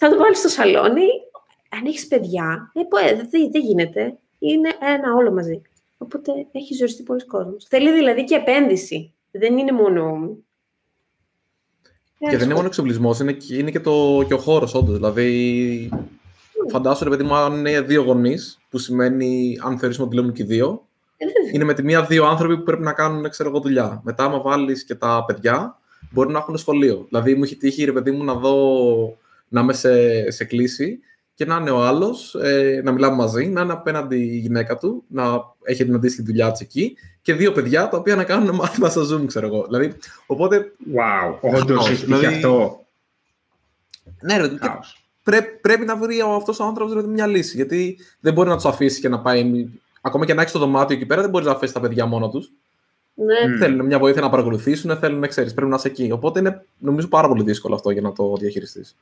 θα 0.00 0.08
το 0.10 0.16
βάλεις 0.18 0.38
στο 0.38 0.48
σαλόνι. 0.48 1.08
Αν 1.68 1.86
έχεις 1.86 2.06
παιδιά, 2.06 2.72
ε, 2.74 3.08
ε 3.08 3.14
δεν 3.14 3.50
δε 3.50 3.58
γίνεται. 3.58 4.18
Είναι 4.38 4.68
ένα 4.80 5.14
όλο 5.14 5.32
μαζί. 5.32 5.62
Οπότε 5.98 6.32
έχεις 6.52 6.76
ζοριστεί 6.76 7.02
πολλοί 7.02 7.26
κόσμος. 7.26 7.64
Θέλει 7.68 7.92
δηλαδή 7.92 8.24
και 8.24 8.34
επένδυση. 8.34 9.14
Δεν 9.30 9.58
είναι 9.58 9.72
μόνο. 9.72 10.36
Και 12.28 12.36
δεν 12.36 12.44
είναι 12.44 12.54
μόνο 12.54 12.66
εξοπλισμός, 12.66 13.18
είναι, 13.18 13.36
είναι 13.50 13.70
και, 13.70 13.80
το, 13.80 14.24
και 14.26 14.34
ο 14.34 14.38
χώρος, 14.38 14.74
όντως. 14.74 14.94
Δηλαδή, 14.94 15.88
mm. 15.92 15.96
φαντάσου 16.70 17.04
ρε 17.04 17.10
παιδί 17.10 17.22
μου, 17.22 17.34
αν 17.34 17.58
είναι 17.58 17.80
δύο 17.80 18.02
γονείς, 18.02 18.58
που 18.70 18.78
σημαίνει, 18.78 19.58
αν 19.64 19.78
θεωρήσουμε 19.78 20.06
ότι 20.06 20.16
λέμε 20.16 20.32
και 20.32 20.44
δύο, 20.44 20.86
ε, 21.16 21.26
είναι 21.52 21.64
με 21.64 21.74
τη 21.74 21.82
μία 21.82 22.02
δύο 22.02 22.26
άνθρωποι 22.26 22.56
που 22.56 22.62
πρέπει 22.62 22.82
να 22.82 22.92
κάνουν 22.92 23.30
ξέρω 23.30 23.48
εγώ, 23.48 23.60
δουλειά. 23.60 24.00
Μετά, 24.04 24.24
άμα 24.24 24.40
βάλεις 24.40 24.84
και 24.84 24.94
τα 24.94 25.24
παιδιά, 25.26 25.78
μπορεί 26.10 26.32
να 26.32 26.38
έχουν 26.38 26.56
σχολείο. 26.56 27.06
Δηλαδή, 27.08 27.34
μου 27.34 27.44
έχει 27.44 27.56
τύχει 27.56 27.84
ρε 27.84 27.92
παιδί 27.92 28.10
μου 28.10 28.24
να 28.24 28.34
δω 28.34 28.54
να 29.48 29.60
είμαι 29.60 29.72
σε, 29.72 30.30
σε 30.30 30.44
κλίση 30.44 30.98
και 31.34 31.44
να 31.44 31.56
είναι 31.56 31.70
ο 31.70 31.82
άλλος, 31.82 32.34
ε, 32.34 32.80
να 32.84 32.92
μιλάμε 32.92 33.16
μαζί, 33.16 33.46
να 33.46 33.60
είναι 33.60 33.72
απέναντι 33.72 34.16
η 34.16 34.38
γυναίκα 34.38 34.76
του, 34.76 35.04
να 35.08 35.22
έχει 35.62 35.84
την 35.84 35.94
αντίστοιχη 35.94 36.26
δουλειά 36.26 36.50
της 36.50 36.60
εκεί 36.60 36.96
και 37.22 37.34
δύο 37.34 37.52
παιδιά 37.52 37.88
τα 37.88 37.96
οποία 37.96 38.16
να 38.16 38.24
κάνουν 38.24 38.54
μάθημα 38.54 38.88
στο 38.88 39.00
Zoom, 39.00 39.26
ξέρω 39.26 39.46
εγώ. 39.46 39.64
Δηλαδή, 39.64 39.96
οπότε. 40.26 40.72
Wow, 40.94 41.38
όντως 41.40 42.04
δηλαδή, 42.04 42.26
αυτό. 42.26 42.84
Ναι, 44.20 44.36
ρε, 44.36 44.48
πρέ, 45.24 45.42
πρέπει 45.42 45.84
να 45.84 45.96
βρει 45.96 46.20
αυτός 46.36 46.60
ο 46.60 46.64
άνθρωπος 46.64 46.92
δηλαδή, 46.92 47.12
μια 47.12 47.26
λύση. 47.26 47.56
Γιατί 47.56 47.98
δεν 48.20 48.32
μπορεί 48.32 48.48
να 48.48 48.54
τους 48.54 48.64
αφήσει 48.64 49.00
και 49.00 49.08
να 49.08 49.20
πάει. 49.20 49.68
Ακόμα 50.00 50.26
και 50.26 50.34
να 50.34 50.42
έχει 50.42 50.52
το 50.52 50.58
δωμάτιο 50.58 50.96
εκεί 50.96 51.06
πέρα, 51.06 51.20
δεν 51.20 51.30
μπορείς 51.30 51.46
να 51.46 51.52
αφήσεις 51.52 51.74
τα 51.74 51.80
παιδιά 51.80 52.06
μόνο 52.06 52.30
τους. 52.30 52.52
Ναι. 53.14 53.56
Θέλουν 53.58 53.86
μια 53.86 53.98
βοήθεια 53.98 54.20
να 54.20 54.30
παρακολουθήσουν, 54.30 54.96
θέλουν 54.96 55.18
να 55.18 55.26
ξέρεις, 55.26 55.54
πρέπει 55.54 55.70
να 55.70 55.76
είσαι 55.76 55.88
εκεί. 55.88 56.10
Οπότε 56.12 56.38
είναι 56.38 56.64
νομίζω 56.78 57.08
πάρα 57.08 57.28
πολύ 57.28 57.42
δύσκολο 57.42 57.74
αυτό 57.74 57.90
για 57.90 58.00
να 58.02 58.12
το 58.12 58.36
διαχειριστείς. 58.36 58.96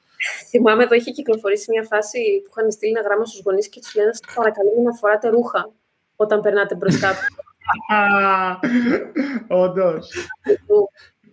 Θυμάμαι 0.48 0.82
εδώ 0.82 0.94
είχε 0.94 1.10
κυκλοφορήσει 1.10 1.70
μια 1.70 1.82
φάση 1.82 2.18
που 2.44 2.50
είχαν 2.56 2.70
στείλει 2.70 2.92
ένα 2.96 3.08
γράμμα 3.08 3.24
στους 3.24 3.40
γονείς 3.44 3.68
και 3.68 3.80
τους 3.80 3.94
λένε: 3.94 4.12
Σας 4.12 4.34
παρακαλώ 4.34 4.70
να 4.84 4.92
φοράτε 4.92 5.28
ρούχα 5.28 5.70
όταν 6.16 6.40
περνάτε 6.40 6.74
μπροστά 6.74 7.08
τους. 7.08 7.47
Όντως. 9.48 10.10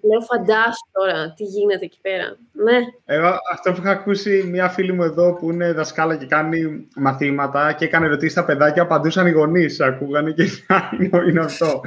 Λέω 0.07 0.21
φαντάσου 0.21 0.87
τώρα 0.91 1.33
τι 1.33 1.43
γίνεται 1.43 1.85
εκεί 1.85 1.97
πέρα. 2.01 2.37
Ναι. 2.51 2.77
Εγώ 3.05 3.37
αυτό 3.51 3.71
που 3.71 3.77
είχα 3.81 3.91
ακούσει 3.91 4.49
μια 4.51 4.69
φίλη 4.69 4.93
μου 4.93 5.03
εδώ 5.03 5.33
που 5.33 5.51
είναι 5.51 5.71
δασκάλα 5.71 6.15
και 6.15 6.25
κάνει 6.25 6.87
μαθήματα 6.95 7.73
και 7.73 7.85
έκανε 7.85 8.05
ερωτήσεις 8.05 8.31
στα 8.31 8.45
παιδάκια, 8.45 8.81
απαντούσαν 8.81 9.27
οι 9.27 9.31
γονείς. 9.31 9.81
Ακούγανε 9.81 10.31
και 10.31 10.43
είναι 11.29 11.39
αυτό. 11.39 11.81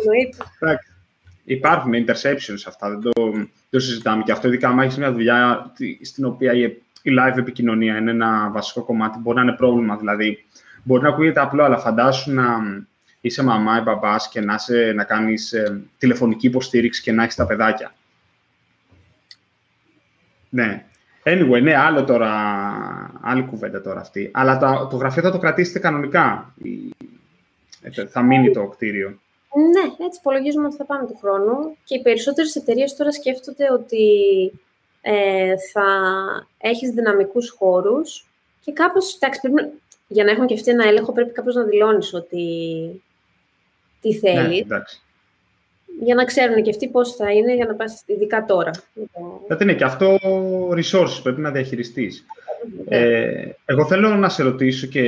Εννοείται. 0.00 0.80
Υπάρχουν 1.44 1.92
interceptions 1.94 2.62
αυτά, 2.66 2.88
δεν 2.88 3.00
το, 3.00 3.12
το 3.70 3.80
συζητάμε. 3.80 4.22
Και 4.22 4.32
αυτό 4.32 4.48
ειδικά 4.48 4.68
αν 4.68 4.78
έχεις 4.78 4.98
μια 4.98 5.12
δουλειά 5.12 5.72
στην 6.02 6.24
οποία 6.24 6.52
η, 6.52 6.62
η 7.02 7.12
live 7.20 7.38
επικοινωνία 7.38 7.96
είναι 7.96 8.10
ένα 8.10 8.50
βασικό 8.50 8.82
κομμάτι, 8.82 9.18
μπορεί 9.18 9.36
να 9.36 9.42
είναι 9.42 9.52
πρόβλημα. 9.52 9.96
Δηλαδή, 9.96 10.44
μπορεί 10.82 11.02
να 11.02 11.08
ακούγεται 11.08 11.40
απλό, 11.40 11.62
αλλά 11.62 11.78
φαντάσου 11.78 12.32
να, 12.32 12.44
είσαι 13.20 13.42
μαμά 13.42 13.78
ή 13.78 13.80
μπαμπάς 13.82 14.28
και 14.28 14.40
να, 14.40 14.58
σε, 14.58 14.92
να 14.92 15.04
κάνεις 15.04 15.52
ε, 15.52 15.80
τηλεφωνική 15.98 16.46
υποστήριξη 16.46 17.02
και 17.02 17.12
να 17.12 17.22
έχεις 17.22 17.34
τα 17.34 17.46
παιδάκια. 17.46 17.94
Ναι. 20.48 20.84
Anyway, 21.24 21.62
ναι, 21.62 21.76
άλλο 21.76 22.04
τώρα, 22.04 22.30
άλλη 23.20 23.42
κουβέντα 23.42 23.82
τώρα 23.82 24.00
αυτή. 24.00 24.30
Αλλά 24.32 24.58
το, 24.58 24.86
το 24.90 24.96
γραφείο 24.96 25.22
θα 25.22 25.30
το 25.30 25.38
κρατήσετε 25.38 25.78
κανονικά; 25.78 26.54
Ε, 27.82 28.06
θα 28.06 28.22
μείνει 28.22 28.50
το 28.50 28.66
κτίριο; 28.66 29.08
Ναι, 29.72 30.04
έτσι 30.06 30.18
υπολογίζουμε 30.18 30.66
ότι 30.66 30.76
θα 30.76 30.84
πάμε 30.84 31.06
του 31.06 31.18
χρόνου. 31.20 31.76
Και 31.84 31.94
οι 31.96 32.02
περισσότερες 32.02 32.54
εταιρείες 32.54 32.96
τώρα 32.96 33.12
σκέφτονται 33.12 33.72
ότι 33.72 34.06
ε, 35.00 35.54
θα 35.72 35.86
έχεις 36.58 36.90
δυναμικούς 36.90 37.50
χώρους 37.50 38.26
και 38.64 38.72
κάπως, 38.72 39.14
εντάξει, 39.14 39.40
πρέπει, 39.40 39.80
για 40.08 40.24
να 40.24 40.30
έχουν 40.30 40.46
και 40.46 40.54
αυτοί 40.54 40.70
ένα 40.70 40.86
έλεγχο 40.86 41.12
πρέπει 41.12 41.32
κάπως 41.32 41.54
να 41.54 41.62
δηλώνεις 41.62 42.14
ότι 42.14 42.42
τι 44.00 44.14
θέλει. 44.14 44.66
Ναι, 44.68 44.78
για 46.00 46.14
να 46.14 46.24
ξέρουν 46.24 46.62
και 46.62 46.70
αυτοί 46.70 46.88
πώς 46.88 47.14
θα 47.14 47.32
είναι 47.32 47.54
για 47.54 47.66
να 47.66 47.74
πας 47.74 48.02
ειδικά 48.06 48.44
τώρα. 48.44 48.70
Δηλαδή 49.46 49.64
είναι 49.64 49.74
και 49.74 49.84
αυτό 49.84 50.18
resources 50.74 51.20
πρέπει 51.22 51.40
να 51.40 51.50
διαχειριστείς. 51.50 52.24
Ναι. 52.88 52.96
Ε, 52.96 53.56
εγώ 53.64 53.86
θέλω 53.86 54.08
να 54.08 54.28
σε 54.28 54.42
ρωτήσω 54.42 54.86
και 54.86 55.02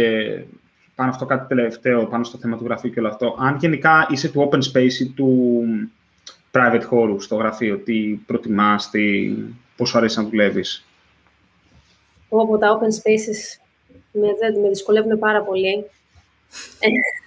πάνω 0.94 1.10
αυτό 1.10 1.26
κάτι 1.26 1.48
τελευταίο, 1.48 2.06
πάνω 2.06 2.24
στο 2.24 2.38
θέμα 2.38 2.56
του 2.56 2.64
γραφείου 2.64 2.90
και 2.90 3.00
όλο 3.00 3.08
αυτό, 3.08 3.36
αν 3.38 3.56
γενικά 3.60 4.06
είσαι 4.10 4.28
του 4.28 4.48
open 4.50 4.60
space 4.72 4.92
ή 5.00 5.06
του 5.06 5.62
private 6.52 6.84
χώρου 6.84 7.20
στο 7.20 7.36
γραφείο, 7.36 7.76
τι 7.76 8.18
προτιμάς, 8.26 8.90
τι, 8.90 9.34
πόσο 9.76 9.98
αρέσει 9.98 10.18
να 10.18 10.28
δουλεύεις; 10.28 10.86
Από 12.28 12.58
τα 12.58 12.78
open 12.78 12.84
spaces 12.84 13.60
με, 14.12 14.28
με 14.60 14.68
δυσκολεύουν 14.68 15.18
πάρα 15.18 15.42
πολύ. 15.42 15.84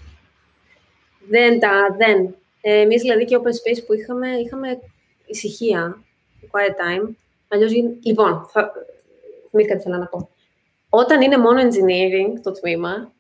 Ε, 1.24 1.30
δεν 1.30 1.60
τα, 1.60 1.96
δεν. 1.98 2.36
Ε, 2.62 2.80
εμείς 2.80 3.02
δηλαδή 3.02 3.26
και 3.26 3.38
open 3.38 3.48
space 3.48 3.84
που 3.86 3.94
είχαμε, 3.94 4.30
είχαμε 4.30 4.80
ησυχία, 5.26 6.04
quiet 6.42 6.72
time. 6.72 7.10
Αλλιώς, 7.48 7.72
λοιπόν, 8.04 8.48
θα, 8.52 8.72
μην 9.52 9.68
κάτι 9.68 9.82
θέλω 9.82 9.98
να 9.98 10.06
πω. 10.06 10.30
Όταν 10.90 11.22
είναι 11.22 11.38
μόνο 11.38 11.62
engineering 11.62 12.40
το 12.44 12.52
τμήμα, 12.52 13.12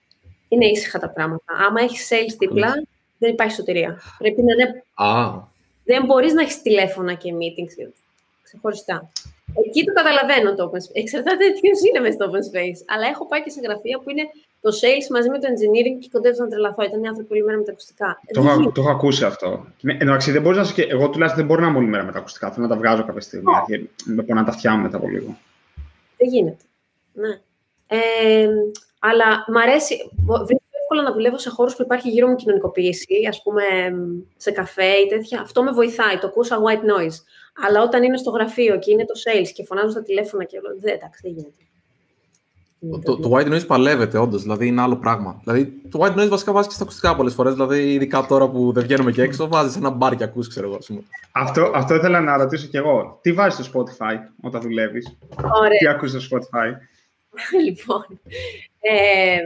είναι 0.47 0.65
ήσυχα 0.65 0.99
τα 0.99 1.09
πράγματα. 1.09 1.53
Άμα 1.67 1.81
έχεις 1.81 2.09
sales 2.11 2.35
δίπλα, 2.39 2.83
δεν 3.17 3.31
υπάρχει 3.31 3.53
σωτηρία. 3.53 4.01
Πρέπει 4.17 4.41
να 4.41 4.53
είναι... 4.53 4.83
Ah. 4.99 5.41
Δεν 5.85 6.05
μπορείς 6.05 6.33
να 6.33 6.41
έχεις 6.41 6.61
τηλέφωνα 6.61 7.13
και 7.13 7.33
meetings 7.33 7.91
ξεχωριστά. 8.43 9.11
Εκεί 9.65 9.83
το 9.83 9.93
καταλαβαίνω 9.93 10.55
το 10.55 10.69
open 10.69 10.77
space. 10.85 10.93
Εξαρτάται 10.93 11.45
ποιος 11.61 11.79
είναι 11.87 11.99
μέσα 11.99 12.13
στο 12.13 12.25
open 12.31 12.43
space. 12.49 12.79
Αλλά 12.93 13.07
έχω 13.07 13.27
πάει 13.27 13.43
και 13.43 13.49
σε 13.49 13.59
γραφεία 13.63 13.99
που 13.99 14.09
είναι 14.09 14.25
το 14.63 14.69
sales 14.81 15.07
μαζί 15.09 15.29
με 15.29 15.39
το 15.39 15.47
engineering 15.51 15.97
και 15.99 16.09
κοντεύω 16.11 16.43
να 16.43 16.49
τρελαθώ. 16.49 16.83
Ήταν 16.83 17.03
οι 17.03 17.07
άνθρωποι 17.07 17.33
όλη 17.33 17.43
μέρα 17.43 17.57
με 17.57 17.63
τα 17.63 17.71
ακουστικά. 17.71 18.19
Το, 18.33 18.41
έχω, 18.41 18.71
το 18.71 18.81
έχω 18.81 18.91
ακούσει 18.91 19.25
αυτό. 19.25 19.65
Εντάξει, 19.83 20.31
δεν 20.31 20.41
μπορείς 20.41 20.57
να 20.57 20.63
σου 20.63 20.73
και. 20.73 20.81
Εγώ 20.81 21.09
τουλάχιστον 21.09 21.35
δεν 21.35 21.45
μπορώ 21.45 21.61
να 21.61 21.67
είμαι 21.67 21.77
όλη 21.77 21.87
μέρα 21.87 22.03
με 22.03 22.11
τα 22.11 22.19
ακουστικά. 22.19 22.51
Θέλω 22.51 22.67
να 22.67 22.73
τα 22.73 22.77
βγάζω 22.79 23.05
κάποια 23.05 23.21
στιγμή. 23.21 23.45
Oh. 23.45 23.87
Με 24.05 24.33
να 24.33 24.43
τα 24.43 24.51
φτιάχνω 24.51 24.81
μετά 24.81 24.97
από 24.97 25.07
λίγο. 25.07 25.37
Δεν 26.17 26.27
γίνεται. 26.27 26.63
Ναι. 27.13 27.39
Ε, 27.87 28.47
αλλά 28.99 29.45
μ' 29.47 29.57
αρέσει. 29.57 29.95
Βρίσκω 30.25 30.63
εύκολα 30.81 31.01
να 31.01 31.11
δουλεύω 31.11 31.37
σε 31.37 31.49
χώρους 31.49 31.75
που 31.75 31.81
υπάρχει 31.81 32.09
γύρω 32.09 32.27
μου 32.27 32.35
κοινωνικοποίηση, 32.35 33.15
ας 33.29 33.41
πούμε 33.41 33.63
σε 34.37 34.51
καφέ 34.51 34.91
ή 34.91 35.07
τέτοια. 35.07 35.41
Αυτό 35.41 35.63
με 35.63 35.71
βοηθάει. 35.71 36.17
Το 36.17 36.27
ακούσα 36.27 36.57
white 36.57 36.85
noise. 36.91 37.17
Αλλά 37.65 37.81
όταν 37.81 38.03
είναι 38.03 38.17
στο 38.17 38.29
γραφείο 38.29 38.79
και 38.79 38.91
είναι 38.91 39.05
το 39.05 39.13
sales 39.25 39.49
και 39.53 39.65
φωνάζουν 39.65 39.91
στα 39.91 40.03
τηλέφωνα 40.03 40.43
και 40.43 40.57
όλο, 40.57 40.75
δεν, 40.79 40.93
εντάξει, 40.93 41.19
δεν 41.23 41.31
γίνεται. 41.31 41.62
Το, 43.03 43.17
το 43.19 43.31
white 43.33 43.53
noise 43.53 43.67
παλεύεται, 43.67 44.17
όντως. 44.17 44.41
Δηλαδή 44.41 44.67
είναι 44.67 44.81
άλλο 44.81 44.95
πράγμα. 44.95 45.41
Δηλαδή 45.43 45.81
το 45.89 45.99
white 46.01 46.19
noise 46.19 46.27
βασικά 46.27 46.51
βάζει 46.51 46.67
και 46.67 46.73
στα 46.73 46.83
ακουστικά 46.83 47.15
πολλές 47.15 47.33
φορές. 47.33 47.53
Δηλαδή, 47.53 47.93
ειδικά 47.93 48.25
τώρα 48.25 48.49
που 48.49 48.71
δεν 48.71 48.83
βγαίνουμε 48.83 49.11
και 49.11 49.21
έξω, 49.21 49.47
βάζεις 49.47 49.75
ένα 49.75 49.89
μπαρ 49.89 50.15
και 50.15 50.23
ακούς, 50.23 50.47
ξέρω 50.47 50.67
εγώ. 50.67 50.79
Αυτό, 51.31 51.71
αυτό 51.75 51.95
ήθελα 51.95 52.21
να 52.21 52.37
ρωτήσω 52.37 52.67
κι 52.67 52.77
εγώ. 52.77 53.19
Τι 53.21 53.33
βάζεις 53.33 53.65
στο 53.65 53.83
Spotify 53.83 54.15
όταν 54.41 54.61
δουλεύεις, 54.61 55.17
Τι 55.79 55.87
ακούς 55.87 56.09
στο 56.09 56.19
Spotify; 56.19 56.71
λοιπόν. 57.65 58.19
Ε, 58.79 59.37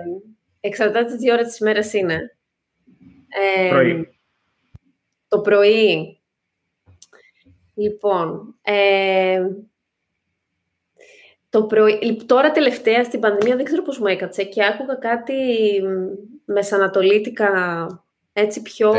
εξαρτάται 0.60 1.16
τι 1.16 1.32
ώρα 1.32 1.44
της 1.44 1.60
ημέρα 1.60 1.82
είναι. 1.92 2.36
Ε, 3.28 3.70
πρωί. 3.70 4.10
Το 5.28 5.40
πρωί 5.40 6.18
Λοιπόν, 7.78 8.56
ε, 8.62 9.42
το 11.58 11.64
πρωί, 11.64 12.24
τώρα 12.26 12.52
τελευταία 12.52 13.04
στην 13.04 13.20
πανδημία 13.20 13.56
δεν 13.56 13.66
ξέρω 13.66 13.82
πώς 13.82 14.00
μου 14.00 14.08
έκατσε 14.08 14.44
και 14.44 14.66
άκουγα 14.66 14.96
κάτι 14.96 15.34
μεσανατολίτικα 16.46 17.50
έτσι 18.34 18.62
πιο 18.62 18.94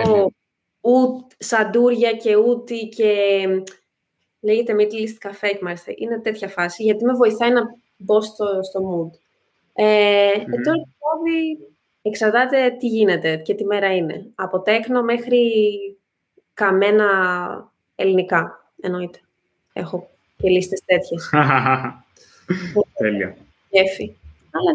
ου, 0.80 1.26
σαντούρια 1.39 2.12
και 2.12 2.36
ούτι 2.36 2.89
και 2.89 3.44
λέγεται 4.40 4.74
Middle 4.78 4.94
East 4.94 5.28
Cafe 5.28 5.59
μάλιστα. 5.60 5.93
Είναι 5.97 6.20
τέτοια 6.20 6.48
φάση 6.48 6.82
γιατί 6.82 7.05
με 7.05 7.12
βοηθάει 7.12 7.51
να 7.51 7.60
μπω 7.97 8.20
στο, 8.20 8.47
στο 8.62 8.80
mood. 8.80 9.18
Ε, 9.72 10.30
mm-hmm. 10.30 10.40
ε, 10.40 10.62
τώρα 10.62 10.82
εξαρτάται 12.02 12.76
τι 12.78 12.86
γίνεται 12.86 13.36
και 13.36 13.55
τι 13.55 13.64
μέρα 13.64 13.94
είναι. 13.94 14.26
Από 14.35 14.60
τέκνο 14.60 15.02
μέχρι 15.02 15.40
καμένα 16.55 17.06
ελληνικά 17.94 18.70
εννοείται. 18.80 19.18
Έχω 19.72 20.10
και 20.36 20.48
λίστες 20.48 20.82
τέτοιες. 20.85 21.30
Τέλεια. 22.95 23.37
Γέφη. 23.70 24.12
Αλλά 24.51 24.73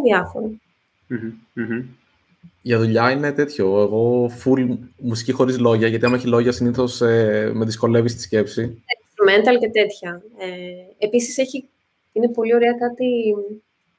Για 2.61 2.77
δουλειά 2.77 3.11
είναι 3.11 3.31
τέτοιο. 3.31 3.65
Εγώ 3.81 4.31
full 4.43 4.77
μουσική 4.97 5.31
χωρίς 5.31 5.59
λόγια, 5.59 5.87
γιατί 5.87 6.05
άμα 6.05 6.15
έχει 6.15 6.27
λόγια 6.27 6.51
συνήθως 6.51 7.01
ε, 7.01 7.51
με 7.53 7.65
δυσκολεύει 7.65 8.09
στη 8.09 8.21
σκέψη. 8.21 8.83
Instrumental 8.85 9.57
και 9.59 9.69
τέτοια. 9.69 10.21
Ε, 10.37 11.05
επίσης 11.05 11.37
έχει, 11.37 11.65
είναι 12.13 12.29
πολύ 12.29 12.55
ωραία 12.55 12.73
κάτι 12.73 13.35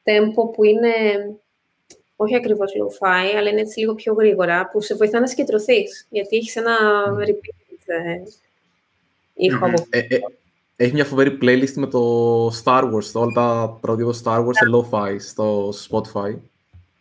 tempo 0.05 0.53
που 0.53 0.65
είναι 0.65 0.91
όχι 2.17 2.37
ακριβώς 2.37 2.73
low-fi, 2.73 3.37
αλλά 3.37 3.51
είναι 3.51 3.61
έτσι 3.61 3.81
λίγο 3.81 3.95
πιο 3.95 4.13
γρήγορα, 4.13 4.69
που 4.69 4.81
σε 4.81 4.95
βοηθά 4.95 5.21
να 5.21 5.27
σκετρωθείς, 5.27 6.07
γιατί 6.11 6.37
έχεις 6.37 6.57
ένα 6.57 6.77
mm. 7.09 7.29
repeat 7.29 7.79
ε, 7.87 8.23
ήχο 9.35 9.67
ε, 9.91 9.99
ε, 9.99 10.19
έχει 10.77 10.93
μια 10.93 11.05
φοβερή 11.05 11.39
playlist 11.43 11.73
με 11.75 11.87
το 11.87 12.47
Star 12.47 12.83
Wars, 12.83 13.13
όλα 13.13 13.33
τα 13.35 13.79
τραγούδια 13.81 14.07
του 14.07 14.21
Star 14.25 14.39
Wars 14.39 14.53
σε 14.53 14.67
lo-fi 14.73 15.17
στο 15.19 15.69
Spotify. 15.69 16.37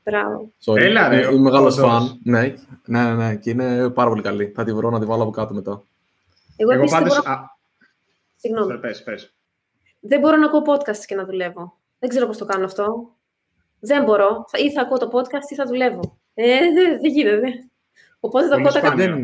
Μπράβο. 0.03 0.51
Έλα, 0.75 1.07
ρε, 1.07 1.21
είμαι 1.21 1.39
μεγάλος 1.39 1.75
φαν. 1.75 2.19
Ναι, 2.23 2.53
ναι, 2.85 3.03
ναι, 3.03 3.13
ναι, 3.13 3.35
και 3.35 3.49
είναι 3.49 3.89
πάρα 3.89 4.09
πολύ 4.09 4.21
καλή. 4.21 4.51
Θα 4.55 4.63
τη 4.63 4.73
βρω 4.73 4.89
να 4.89 4.99
τη 4.99 5.05
βάλω 5.05 5.23
από 5.23 5.31
κάτω 5.31 5.53
μετά. 5.53 5.83
Εγώ, 6.55 6.71
Εγώ 6.71 6.85
πάντως... 6.85 7.21
Μπορώ... 7.23 7.57
Συγγνώμη. 8.35 8.77
Πες, 8.77 9.03
πες. 9.03 9.33
Δεν 9.99 10.19
μπορώ 10.19 10.37
να 10.37 10.45
ακούω 10.45 10.61
podcast 10.65 11.05
και 11.05 11.15
να 11.15 11.25
δουλεύω. 11.25 11.77
Δεν 11.99 12.09
ξέρω 12.09 12.27
πώς 12.27 12.37
το 12.37 12.45
κάνω 12.45 12.65
αυτό. 12.65 13.15
Δεν 13.79 14.03
μπορώ. 14.03 14.45
Ή 14.65 14.71
θα 14.71 14.81
ακούω 14.81 14.97
το 14.97 15.09
podcast 15.11 15.51
ή 15.51 15.55
θα 15.55 15.65
δουλεύω. 15.65 16.17
Ε, 16.33 16.59
δεν, 16.59 16.99
δεν 17.01 17.11
γίνεται. 17.11 17.47
Οπότε 18.19 18.47
θα 18.47 18.55
ακούω 18.55 18.71
τα 18.71 18.79
κάποια. 18.79 19.15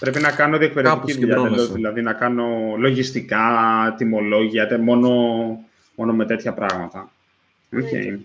Πρέπει 0.00 0.20
να 0.20 0.30
κάνω 0.30 0.58
διεκπαιρεωτική 0.58 1.18
δουλειά, 1.18 1.50
δηλαδή 1.72 2.02
να 2.02 2.12
κάνω 2.12 2.74
λογιστικά, 2.78 3.44
τιμολόγια, 3.96 4.78
μόνο, 4.80 5.10
μόνο 5.94 6.12
με 6.12 6.26
τέτοια 6.26 6.54
πράγματα. 6.54 7.10
Okay. 7.72 8.18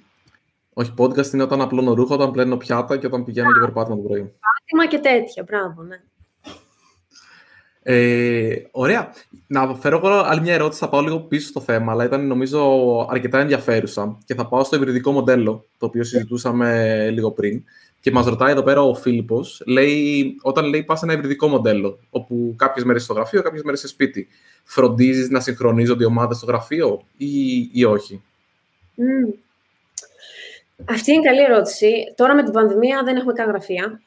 Όχι, 0.73 0.93
podcast 0.97 1.33
είναι 1.33 1.43
όταν 1.43 1.61
απλώνω 1.61 1.93
ρούχο, 1.93 2.13
όταν 2.13 2.31
πλένω 2.31 2.57
πιάτα 2.57 2.97
και 2.97 3.05
όταν 3.05 3.23
πηγαίνω 3.23 3.53
και 3.53 3.59
περπάτημα 3.59 3.95
το 3.95 4.01
πρωί. 4.01 4.19
Πάτημα 4.19 4.87
και 4.87 5.09
τέτοια, 5.09 5.43
μπράβο, 5.43 5.83
ναι. 5.83 5.95
Ε, 7.83 8.55
ωραία. 8.71 9.13
Να 9.47 9.75
φέρω 9.75 9.97
εγώ 9.97 10.09
άλλη 10.09 10.41
μια 10.41 10.53
ερώτηση, 10.53 10.79
θα 10.79 10.89
πάω 10.89 11.01
λίγο 11.01 11.19
πίσω 11.19 11.47
στο 11.47 11.61
θέμα, 11.61 11.91
αλλά 11.91 12.03
ήταν 12.03 12.27
νομίζω 12.27 12.61
αρκετά 13.09 13.39
ενδιαφέρουσα 13.39 14.17
και 14.25 14.35
θα 14.35 14.47
πάω 14.47 14.63
στο 14.63 14.75
υβριδικό 14.75 15.11
μοντέλο, 15.11 15.65
το 15.77 15.85
οποίο 15.85 16.03
συζητούσαμε 16.03 17.09
λίγο 17.09 17.31
πριν. 17.31 17.63
Και 18.01 18.11
μας 18.11 18.25
ρωτάει 18.25 18.51
εδώ 18.51 18.63
πέρα 18.63 18.81
ο 18.81 18.93
Φίλιππος, 18.93 19.63
λέει, 19.65 20.35
όταν 20.41 20.65
λέει 20.65 20.83
πας 20.83 20.99
σε 20.99 21.05
ένα 21.05 21.13
υβριδικό 21.13 21.47
μοντέλο, 21.47 21.99
όπου 22.09 22.53
κάποιες 22.57 22.85
μέρες 22.85 23.03
στο 23.03 23.13
γραφείο, 23.13 23.41
κάποιες 23.41 23.63
μέρες 23.63 23.79
σε 23.79 23.87
σπίτι, 23.87 24.27
φροντίζεις 24.63 25.29
να 25.29 25.39
συγχρονίζονται 25.39 26.03
οι 26.03 26.07
ομάδες 26.07 26.37
στο 26.37 26.45
γραφείο 26.45 27.01
ή, 27.17 27.69
ή 27.73 27.83
όχι; 27.83 28.23
Mm. 28.97 29.33
Αυτή 30.89 31.11
είναι 31.11 31.23
καλή 31.23 31.41
ερώτηση. 31.41 32.13
Τώρα 32.15 32.35
με 32.35 32.43
την 32.43 32.51
πανδημία 32.53 33.03
δεν 33.03 33.15
έχουμε 33.15 33.33
καν 33.33 33.47
γραφεία. 33.47 34.01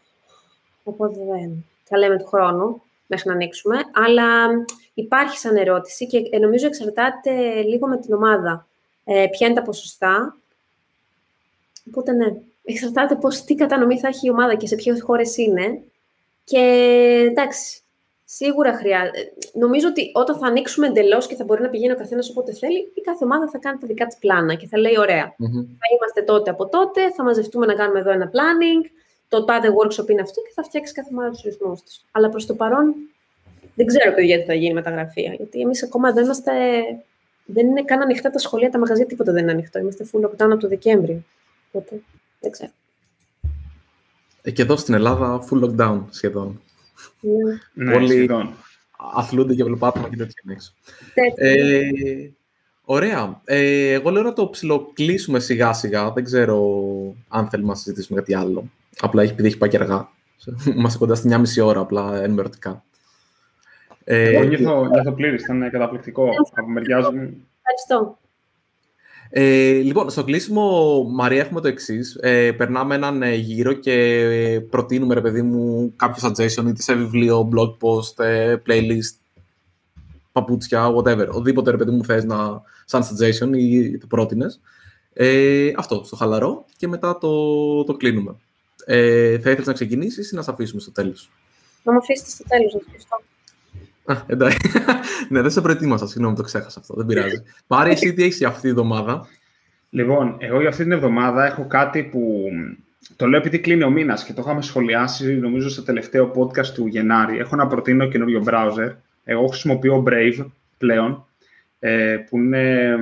Οπότε 0.83 1.19
δεν 1.31 1.65
θα 1.85 1.99
λέμε 1.99 2.19
του 2.19 2.27
χρόνου 2.27 2.83
μέχρι 3.07 3.29
να 3.29 3.35
ανοίξουμε. 3.35 3.77
Αλλά 3.93 4.49
υπάρχει 4.95 5.39
σαν 5.39 5.57
ερώτηση 5.57 6.07
και 6.07 6.19
ε, 6.31 6.39
νομίζω 6.39 6.67
εξαρτάται 6.67 7.63
λίγο 7.63 7.89
με 7.89 7.99
την 7.99 8.15
ομάδα. 8.15 8.67
Ε, 9.05 9.27
ποια 9.31 9.47
είναι 9.47 9.57
τα 9.57 9.63
ποσοστά. 9.63 10.37
Οπότε 11.89 12.13
ναι, 12.13 12.27
εξαρτάται 12.65 13.15
πώς, 13.15 13.45
τι 13.45 13.55
κατανομή 13.55 13.99
θα 13.99 14.09
έχει 14.09 14.27
η 14.27 14.31
ομάδα 14.31 14.55
και 14.55 14.67
σε 14.67 14.75
ποιες 14.75 15.03
χώρες 15.03 15.37
είναι. 15.37 15.83
Και 16.45 16.59
εντάξει, 17.31 17.83
σίγουρα 18.25 18.75
χρειάζεται. 18.75 19.33
Νομίζω 19.53 19.89
ότι 19.89 20.11
όταν 20.15 20.39
θα 20.39 20.47
ανοίξουμε 20.47 20.87
εντελώς 20.87 21.27
και 21.27 21.35
θα 21.35 21.45
μπορεί 21.45 21.63
να 21.63 21.69
πηγαίνει 21.69 21.93
ο 21.93 21.97
καθένας 21.97 22.31
όποτε 22.31 22.53
θέλει, 22.53 22.93
η 22.95 23.01
κάθε 23.01 23.25
ομάδα 23.25 23.49
θα 23.49 23.59
κάνει 23.59 23.79
τα 23.79 23.87
δικά 23.87 24.07
της 24.07 24.17
πλάνα 24.17 24.55
και 24.55 24.67
θα 24.67 24.79
λέει: 24.79 24.99
Ωραία, 24.99 25.35
θα 25.81 25.87
είμαστε 25.95 26.23
τότε 26.25 26.51
από 26.51 26.69
τότε, 26.69 27.13
θα 27.13 27.23
μαζευτούμε 27.23 27.67
να 27.67 27.75
κάνουμε 27.75 27.99
εδώ 27.99 28.11
ένα 28.11 28.31
planning. 28.31 28.91
το 29.29 29.45
τάδε 29.45 29.69
workshop 29.69 30.09
είναι 30.11 30.21
αυτό 30.21 30.43
και 30.43 30.53
θα 30.55 30.63
φτιάξει 30.63 30.93
κάθε 30.93 31.15
μέρα 31.15 31.31
τους 31.31 31.43
ρυθμούς 31.43 31.83
της. 31.83 32.05
Αλλά 32.11 32.29
προς 32.29 32.47
το 32.47 32.55
παρόν 32.55 32.95
δεν 33.75 33.87
ξέρω, 33.87 34.15
παιδιά, 34.15 34.39
τι 34.39 34.45
θα 34.45 34.55
γίνει 34.55 34.75
με 34.75 34.83
τα 34.83 34.91
γραφεία. 34.91 35.33
Γιατί 35.33 35.61
εμείς 35.61 35.83
ακόμα 35.83 36.13
δεν 36.13 36.25
είμαστε. 36.25 36.53
Δεν 37.47 37.67
είναι 37.67 37.83
καν 37.83 38.01
ανοιχτά 38.01 38.31
τα 38.31 38.39
σχολεία, 38.39 38.71
τα 38.71 38.79
μαγαζιά, 38.79 39.07
τίποτα 39.07 39.33
δεν 39.33 39.43
είναι 39.43 39.53
ανοιχτό. 39.53 39.79
Είμαστε 39.79 40.07
full 40.13 40.25
lockdown 40.25 40.51
από 40.51 40.57
το 40.57 40.69
Δεκέμβριο. 40.69 41.25
Οπότε 41.73 42.03
δεν 42.45 42.53
ξέρω. 42.53 42.71
Ε, 44.43 44.51
και 44.51 44.63
εδώ 44.63 44.77
στην 44.77 44.95
Ελλάδα, 44.95 45.45
full 45.49 45.65
lockdown 45.65 46.01
σχεδόν. 46.11 46.61
Ναι, 47.21 47.85
ναι 47.85 47.95
Όλοι 47.95 48.09
σχεδόν. 48.09 48.55
αθλούνται 49.15 49.55
και 49.55 49.65
βλέπουν 49.65 49.93
και 50.11 50.17
τέτοια 50.17 50.43
έξω. 50.49 50.73
Ε, 51.35 51.81
ωραία. 52.85 53.41
Ε, 53.45 53.93
εγώ 53.93 54.11
λέω 54.11 54.23
να 54.23 54.33
το 54.33 54.51
ψιλοκλείσουμε 54.51 55.39
σιγά 55.39 55.73
σιγά. 55.73 56.13
Δεν 56.13 56.25
ξέρω 56.25 56.61
αν 57.29 57.49
θέλουμε 57.49 57.69
να 57.69 57.75
συζητήσουμε 57.75 58.19
κάτι 58.19 58.35
άλλο. 58.35 58.71
Απλά 59.01 59.23
έχει, 59.23 59.33
επειδή 59.33 59.49
έχει 59.49 59.59
πάει 59.59 59.71
και 59.71 59.77
αργά. 59.77 60.09
Είμαστε 60.75 60.99
κοντά 60.99 61.15
στη 61.15 61.27
μια 61.27 61.39
μισή 61.39 61.61
ώρα, 61.61 61.81
απλά 61.81 62.23
ενημερωτικά. 62.23 62.85
Ε, 64.05 64.37
Εγώ 64.37 64.45
νιώθω, 64.45 64.87
νιώθω 64.87 65.13
πλήρης, 65.13 65.43
ήταν 65.43 65.71
καταπληκτικό 65.71 66.29
από 66.55 66.69
μεριά 66.69 66.99
μου. 66.99 67.47
Ευχαριστώ. 67.63 68.19
Ε, 69.37 69.73
λοιπόν, 69.73 70.11
στο 70.11 70.25
κλείσιμο, 70.25 71.03
Μαρία, 71.03 71.41
έχουμε 71.41 71.61
το 71.61 71.69
εξής. 71.69 72.19
Ε, 72.21 72.53
περνάμε 72.53 72.95
έναν 72.95 73.23
ε, 73.23 73.35
γύρο 73.35 73.73
και 73.73 74.61
προτείνουμε, 74.71 75.15
ρε 75.15 75.21
παιδί 75.21 75.43
μου, 75.43 75.93
κάποιο 75.97 76.29
suggestion, 76.29 76.67
είτε 76.67 76.83
σε 76.83 76.95
βιβλίο, 76.95 77.49
blog 77.53 77.71
post, 77.71 78.25
ε, 78.25 78.57
playlist, 78.67 79.15
παπούτσια, 80.33 80.95
whatever. 80.95 81.29
Οδήποτε, 81.31 81.71
ρε 81.71 81.77
παιδί 81.77 81.91
μου, 81.91 82.05
θες 82.05 82.25
να, 82.25 82.63
σαν 82.85 83.03
suggestion 83.03 83.57
ή 83.57 83.99
το 83.99 84.07
πρότεινες. 84.07 84.61
Ε, 85.13 85.73
αυτό, 85.77 86.03
στο 86.05 86.17
χαλαρό 86.17 86.65
και 86.77 86.89
μετά 86.89 87.19
το, 87.19 87.85
το 87.85 87.97
κλείνουμε. 87.97 88.37
Ε, 88.85 89.39
θα 89.39 89.51
ήθελες 89.51 89.67
να 89.67 89.73
ξεκινήσεις 89.73 90.31
ή 90.31 90.35
να 90.35 90.43
σε 90.43 90.51
αφήσουμε 90.51 90.81
στο 90.81 90.93
τέλος; 90.93 91.31
Να 91.83 91.93
μου 91.93 91.99
αφήσετε 91.99 92.31
στο 92.31 92.45
τέλος, 92.49 92.75
να 92.75 92.81
Α, 94.05 94.15
εντάξει. 94.27 94.71
ναι, 95.31 95.41
δεν 95.41 95.51
σε 95.51 95.61
προετοίμασα, 95.61 96.07
συγγνώμη, 96.07 96.37
το 96.37 96.43
ξέχασα 96.43 96.81
αυτό. 96.81 96.95
Δεν 96.95 97.07
πειράζει. 97.07 97.43
Πάρε 97.67 97.91
εσύ 97.91 98.15
τι 98.15 98.23
έχεις 98.23 98.39
για 98.39 98.49
αυτή 98.49 98.61
τη 98.61 98.69
εβδομάδα; 98.69 99.27
Λοιπόν, 99.91 100.37
εγώ 100.39 100.61
για 100.61 100.69
αυτή 100.69 100.83
την 100.83 100.93
εβδομάδα 100.93 101.47
έχω 101.47 101.67
κάτι 101.67 102.03
που 102.03 102.49
το 103.17 103.27
λέω 103.27 103.39
επειδή 103.41 103.59
κλείνει 103.59 103.83
ο 103.83 103.91
μήνας 103.91 104.25
και 104.25 104.33
το 104.33 104.43
είχαμε 104.45 104.63
σχολιάσει, 104.63 105.37
νομίζω, 105.37 105.69
στο 105.69 105.83
τελευταίο 105.83 106.33
podcast 106.35 106.67
του 106.67 106.87
Γενάρη. 106.87 107.39
Έχω 107.39 107.57
να 107.57 107.67
προτείνω 107.67 108.09
καινούριο 108.09 108.45
browser. 108.47 108.93
Εγώ 109.25 109.47
χρησιμοποιώ 109.47 110.05
Brave 110.07 110.47
πλέον, 110.79 111.27
ε, 111.79 112.17
που 112.29 112.39
είναι 112.39 112.97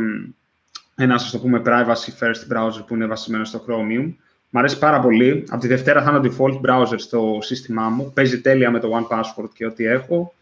ένα, 0.94 1.14
ας 1.14 1.30
το 1.30 1.38
πούμε, 1.38 1.62
privacy 1.64 2.24
first 2.24 2.56
browser 2.56 2.84
που 2.86 2.94
είναι 2.94 3.06
βασισμένο 3.06 3.44
στο 3.44 3.64
Chromium. 3.66 4.12
Μ' 4.50 4.58
αρέσει 4.58 4.78
πάρα 4.78 5.00
πολύ. 5.00 5.44
Από 5.48 5.60
τη 5.60 5.68
Δευτέρα 5.68 6.02
θα 6.02 6.10
είναι 6.10 6.28
ο 6.28 6.32
default 6.32 6.60
browser 6.70 6.94
στο 6.96 7.38
σύστημά 7.40 7.88
μου. 7.88 8.12
Παίζει 8.12 8.40
τέλεια 8.40 8.70
με 8.70 8.78
το 8.78 8.88
One 8.98 9.16
Password 9.16 9.48
και 9.54 9.66
ό,τι 9.66 9.84
έχω. 9.84 10.34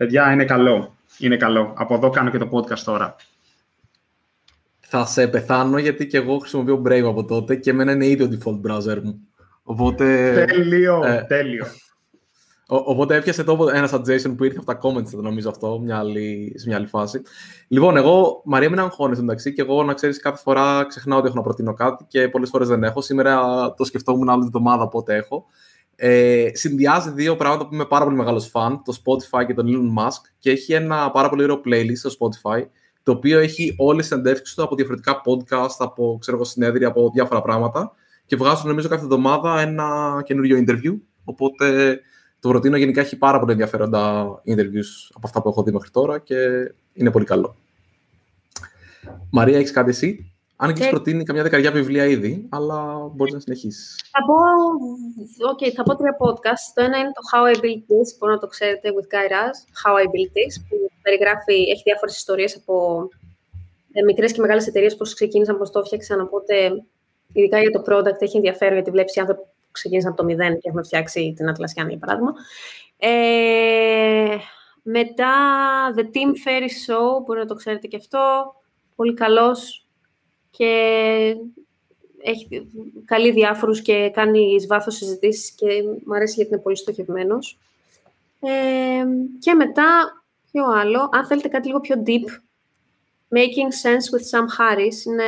Παιδιά, 0.00 0.32
είναι 0.32 0.44
καλό. 0.44 0.96
Είναι 1.18 1.36
καλό. 1.36 1.72
Από 1.76 1.94
εδώ 1.94 2.10
κάνω 2.10 2.30
και 2.30 2.38
το 2.38 2.48
podcast 2.52 2.78
τώρα. 2.78 3.16
Θα 4.80 5.06
σε 5.06 5.28
πεθάνω 5.28 5.78
γιατί 5.78 6.06
και 6.06 6.16
εγώ 6.16 6.38
χρησιμοποιώ 6.38 6.82
Brave 6.86 7.04
από 7.06 7.24
τότε 7.24 7.56
και 7.56 7.70
εμένα 7.70 7.92
είναι 7.92 8.06
ήδη 8.06 8.22
ο 8.22 8.28
default 8.32 8.70
browser 8.70 9.00
μου. 9.02 9.20
Οπότε... 9.62 10.04
Τέλειο, 10.44 11.04
ε, 11.04 11.24
τέλειο. 11.28 11.66
οπότε 12.66 13.16
έπιασε 13.16 13.44
το 13.44 13.68
ένα 13.74 13.90
suggestion 13.92 14.36
που 14.36 14.44
ήρθε 14.44 14.58
από 14.60 14.66
τα 14.66 14.78
comments, 14.82 15.10
το 15.10 15.22
νομίζω 15.22 15.48
αυτό, 15.48 15.80
μια 15.80 15.98
άλλη, 15.98 16.52
σε 16.56 16.68
μια 16.68 16.76
άλλη 16.76 16.86
φάση. 16.86 17.22
Λοιπόν, 17.68 17.96
εγώ, 17.96 18.42
Μαρία, 18.44 18.70
μην 18.70 18.78
αγχώνεσαι 18.78 19.20
εντάξει, 19.20 19.52
και 19.52 19.62
εγώ 19.62 19.82
να 19.82 19.94
ξέρεις 19.94 20.20
κάθε 20.20 20.42
φορά 20.42 20.84
ξεχνάω 20.88 21.18
ότι 21.18 21.26
έχω 21.26 21.36
να 21.36 21.42
προτείνω 21.42 21.74
κάτι 21.74 22.04
και 22.08 22.28
πολλές 22.28 22.48
φορές 22.48 22.68
δεν 22.68 22.84
έχω. 22.84 23.00
Σήμερα 23.00 23.40
το 23.76 23.84
σκεφτόμουν 23.84 24.28
άλλη 24.28 24.44
εβδομάδα 24.44 24.88
πότε 24.88 25.14
έχω 25.14 25.46
ε, 26.02 26.50
συνδυάζει 26.52 27.10
δύο 27.10 27.36
πράγματα 27.36 27.66
που 27.66 27.74
είμαι 27.74 27.84
πάρα 27.84 28.04
πολύ 28.04 28.16
μεγάλος 28.16 28.48
φαν, 28.48 28.82
το 28.84 28.96
Spotify 29.04 29.46
και 29.46 29.54
τον 29.54 29.66
Elon 29.68 30.02
Musk 30.02 30.20
και 30.38 30.50
έχει 30.50 30.72
ένα 30.72 31.10
πάρα 31.10 31.28
πολύ 31.28 31.42
ωραίο 31.42 31.60
playlist 31.64 31.96
στο 31.96 32.10
Spotify 32.18 32.62
το 33.02 33.12
οποίο 33.12 33.38
έχει 33.38 33.74
όλες 33.78 33.98
τις 33.98 34.06
συνεντεύξεις 34.06 34.54
του 34.54 34.62
από 34.62 34.74
διαφορετικά 34.74 35.20
podcast, 35.24 35.76
από 35.78 36.18
ξέρω, 36.20 36.44
συνέδρια, 36.44 36.88
από 36.88 37.10
διάφορα 37.14 37.42
πράγματα 37.42 37.92
και 38.26 38.36
βγάζουν 38.36 38.68
νομίζω 38.68 38.88
κάθε 38.88 39.02
εβδομάδα 39.02 39.60
ένα 39.60 40.20
καινούριο 40.24 40.64
interview 40.66 40.98
οπότε 41.24 42.00
το 42.40 42.48
προτείνω 42.48 42.76
γενικά 42.76 43.00
έχει 43.00 43.16
πάρα 43.16 43.38
πολύ 43.38 43.52
ενδιαφέροντα 43.52 44.24
interviews 44.46 45.10
από 45.12 45.26
αυτά 45.26 45.42
που 45.42 45.48
έχω 45.48 45.62
δει 45.62 45.72
μέχρι 45.72 45.90
τώρα 45.90 46.18
και 46.18 46.36
είναι 46.92 47.10
πολύ 47.10 47.24
καλό. 47.24 47.56
Μαρία, 49.30 49.58
έχεις 49.58 49.70
κάτι 49.70 49.90
εσύ; 49.90 50.32
Αν 50.62 50.74
και 50.74 50.82
έχει 50.82 50.90
προτείνει 50.90 51.24
καμιά 51.24 51.42
δεκαριά 51.42 51.70
βιβλία 51.70 52.04
ήδη, 52.04 52.46
αλλά 52.48 53.10
μπορείς 53.14 53.32
να 53.32 53.40
συνεχίσεις. 53.40 54.00
Θα 54.10 54.20
πω, 54.26 54.34
okay, 55.52 55.70
θα 55.76 55.82
πω 55.82 55.96
τρία 55.96 56.16
podcast. 56.18 56.64
Το 56.74 56.82
ένα 56.82 56.98
είναι 56.98 57.12
το 57.14 57.22
How 57.32 57.56
I 57.56 57.58
Built 57.58 57.82
This, 57.90 58.08
που 58.18 58.26
να 58.26 58.38
το 58.38 58.46
ξέρετε, 58.46 58.88
with 58.96 59.14
Guy 59.14 59.28
Raz. 59.32 59.56
How 59.82 59.94
I 60.02 60.04
Built 60.04 60.32
This, 60.38 60.54
που 60.68 60.90
περιγράφει, 61.02 61.54
έχει 61.54 61.82
διάφορες 61.84 62.16
ιστορίες 62.16 62.56
από 62.56 63.08
ε, 63.92 64.02
μικρές 64.02 64.32
και 64.32 64.40
μεγάλες 64.40 64.66
εταιρείες, 64.66 64.96
πώς 64.96 65.14
ξεκίνησαν, 65.14 65.58
πώς 65.58 65.70
το 65.70 65.78
έφτιαξαν. 65.78 66.20
Οπότε, 66.20 66.54
ειδικά 67.32 67.60
για 67.60 67.70
το 67.70 67.82
product, 67.88 68.18
έχει 68.18 68.36
ενδιαφέρον 68.36 68.74
γιατί 68.74 68.90
βλέπεις 68.90 69.18
άνθρωποι 69.18 69.42
που 69.42 69.70
ξεκίνησαν 69.70 70.10
από 70.10 70.20
το 70.20 70.26
μηδέν 70.26 70.58
και 70.58 70.68
έχουν 70.68 70.84
φτιάξει 70.84 71.32
την 71.36 71.48
Ατλασιάνη, 71.48 71.90
για 71.90 71.98
παράδειγμα. 71.98 72.32
Ε, 72.98 74.36
μετά, 74.82 75.34
The 75.96 76.02
Team 76.02 76.32
Ferry 76.44 76.70
Show, 76.86 77.24
μπορεί 77.24 77.38
να 77.38 77.46
το 77.46 77.54
ξέρετε 77.54 77.86
και 77.86 77.96
αυτό. 77.96 78.54
Πολύ 78.96 79.14
καλός 79.14 79.84
και 80.50 81.36
έχει 82.22 82.70
καλεί 83.04 83.30
διάφορους 83.30 83.82
και 83.82 84.10
κάνει 84.12 84.54
εις 84.54 84.66
βάθος 84.66 84.96
συζητήσεις 84.96 85.50
και 85.50 85.66
μου 86.04 86.14
αρέσει 86.14 86.34
γιατί 86.34 86.52
είναι 86.52 86.62
πολύ 86.62 86.76
στοχευμένος. 86.76 87.58
Ε, 88.40 89.04
και 89.38 89.54
μετά, 89.54 90.22
ποιο 90.52 90.64
άλλο, 90.64 91.08
αν 91.12 91.26
θέλετε 91.26 91.48
κάτι 91.48 91.66
λίγο 91.66 91.80
πιο 91.80 92.02
deep, 92.06 92.28
Making 93.36 93.72
Sense 93.82 94.16
with 94.16 94.38
Sam 94.38 94.44
Harris, 94.58 95.06
είναι 95.06 95.24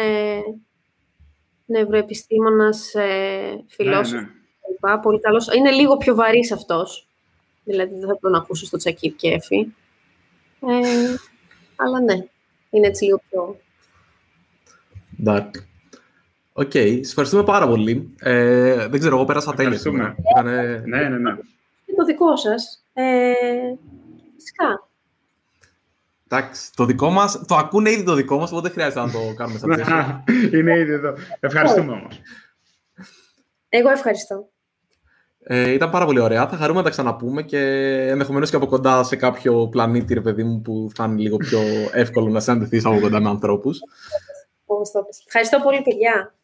νευροεπιστήμονας, 1.66 2.94
ε, 2.94 3.64
φιλόσοφος, 3.68 4.12
ναι, 4.12 4.92
ναι. 4.92 5.00
πολύ 5.02 5.20
καλός. 5.20 5.54
Είναι 5.54 5.70
λίγο 5.70 5.96
πιο 5.96 6.14
βαρύς 6.14 6.52
αυτός, 6.52 7.08
δηλαδή 7.64 7.98
δεν 7.98 8.08
θα 8.08 8.18
τον 8.18 8.34
ακούσω 8.34 8.66
στο 8.66 8.76
τσακί 8.76 9.10
και 9.10 9.28
έφη. 9.28 9.74
Ε, 10.60 11.14
αλλά 11.76 12.00
ναι, 12.00 12.24
είναι 12.70 12.86
έτσι 12.86 13.04
λίγο 13.04 13.22
πιο 13.30 13.56
Dark. 15.26 15.50
OK, 16.52 16.70
okay. 16.74 16.96
σας 16.96 17.08
ευχαριστούμε 17.08 17.44
πάρα 17.44 17.68
πολύ. 17.68 18.14
Ε, 18.20 18.88
δεν 18.88 19.00
ξέρω, 19.00 19.16
εγώ 19.16 19.24
πέρασα 19.24 19.54
τέλεια 19.54 19.78
σήμερα. 19.78 20.14
Ναι, 20.44 20.52
ναι, 20.84 21.08
ναι. 21.08 21.30
Είναι 21.86 21.96
το 21.96 22.04
δικό 22.04 22.36
σας. 22.36 22.84
Ε, 22.92 23.32
φυσικά. 24.34 24.88
Εντάξει, 26.28 26.72
το 26.74 26.84
δικό 26.84 27.10
μας, 27.10 27.44
το 27.46 27.54
ακούνε 27.54 27.90
ήδη 27.90 28.02
το 28.02 28.14
δικό 28.14 28.38
μας, 28.38 28.50
οπότε 28.50 28.68
δεν 28.68 28.72
χρειάζεται 28.72 29.00
να 29.00 29.10
το 29.10 29.34
κάνουμε 29.36 29.58
σαν 29.58 30.24
Είναι 30.58 30.78
ήδη 30.78 30.92
εδώ. 30.92 31.14
Ευχαριστούμε 31.40 31.92
όμως. 31.92 32.20
Εγώ 33.68 33.90
ευχαριστώ. 33.90 34.48
Ε, 35.44 35.72
ήταν 35.72 35.90
πάρα 35.90 36.04
πολύ 36.04 36.20
ωραία. 36.20 36.48
Θα 36.48 36.56
χαρούμε 36.56 36.78
να 36.78 36.84
τα 36.84 36.90
ξαναπούμε 36.90 37.42
και 37.42 37.58
ενδεχομένως 38.10 38.50
και 38.50 38.56
από 38.56 38.66
κοντά 38.66 39.02
σε 39.02 39.16
κάποιο 39.16 39.68
πλανήτη, 39.68 40.14
ρε 40.14 40.20
παιδί 40.20 40.44
μου, 40.44 40.60
που 40.60 40.90
θα 40.94 41.04
είναι 41.04 41.20
λίγο 41.20 41.36
πιο 41.36 41.58
εύκολο 41.92 42.28
να 42.28 42.40
συναντηθείς 42.40 42.84
από 42.84 43.00
κοντά 43.00 43.20
με 43.20 43.28
ανθρώπους. 43.28 43.78
Ευχαριστώ 45.26 45.60
πολύ, 45.60 45.82
παιδιά. 45.82 46.34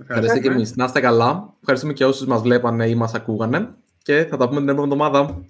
Ευχαριστώ 0.00 0.38
και 0.38 0.48
εμείς. 0.48 0.76
Να 0.76 0.84
είστε 0.84 1.00
καλά. 1.00 1.54
Ευχαριστούμε 1.60 1.92
και 1.92 2.04
όσους 2.04 2.26
μας 2.26 2.40
βλέπανε 2.40 2.88
ή 2.88 2.94
μας 2.94 3.14
ακούγανε. 3.14 3.70
Και 4.02 4.26
θα 4.30 4.36
τα 4.36 4.48
πούμε 4.48 4.60
την 4.60 4.68
επόμενη 4.68 4.92
εβδομάδα. 4.92 5.44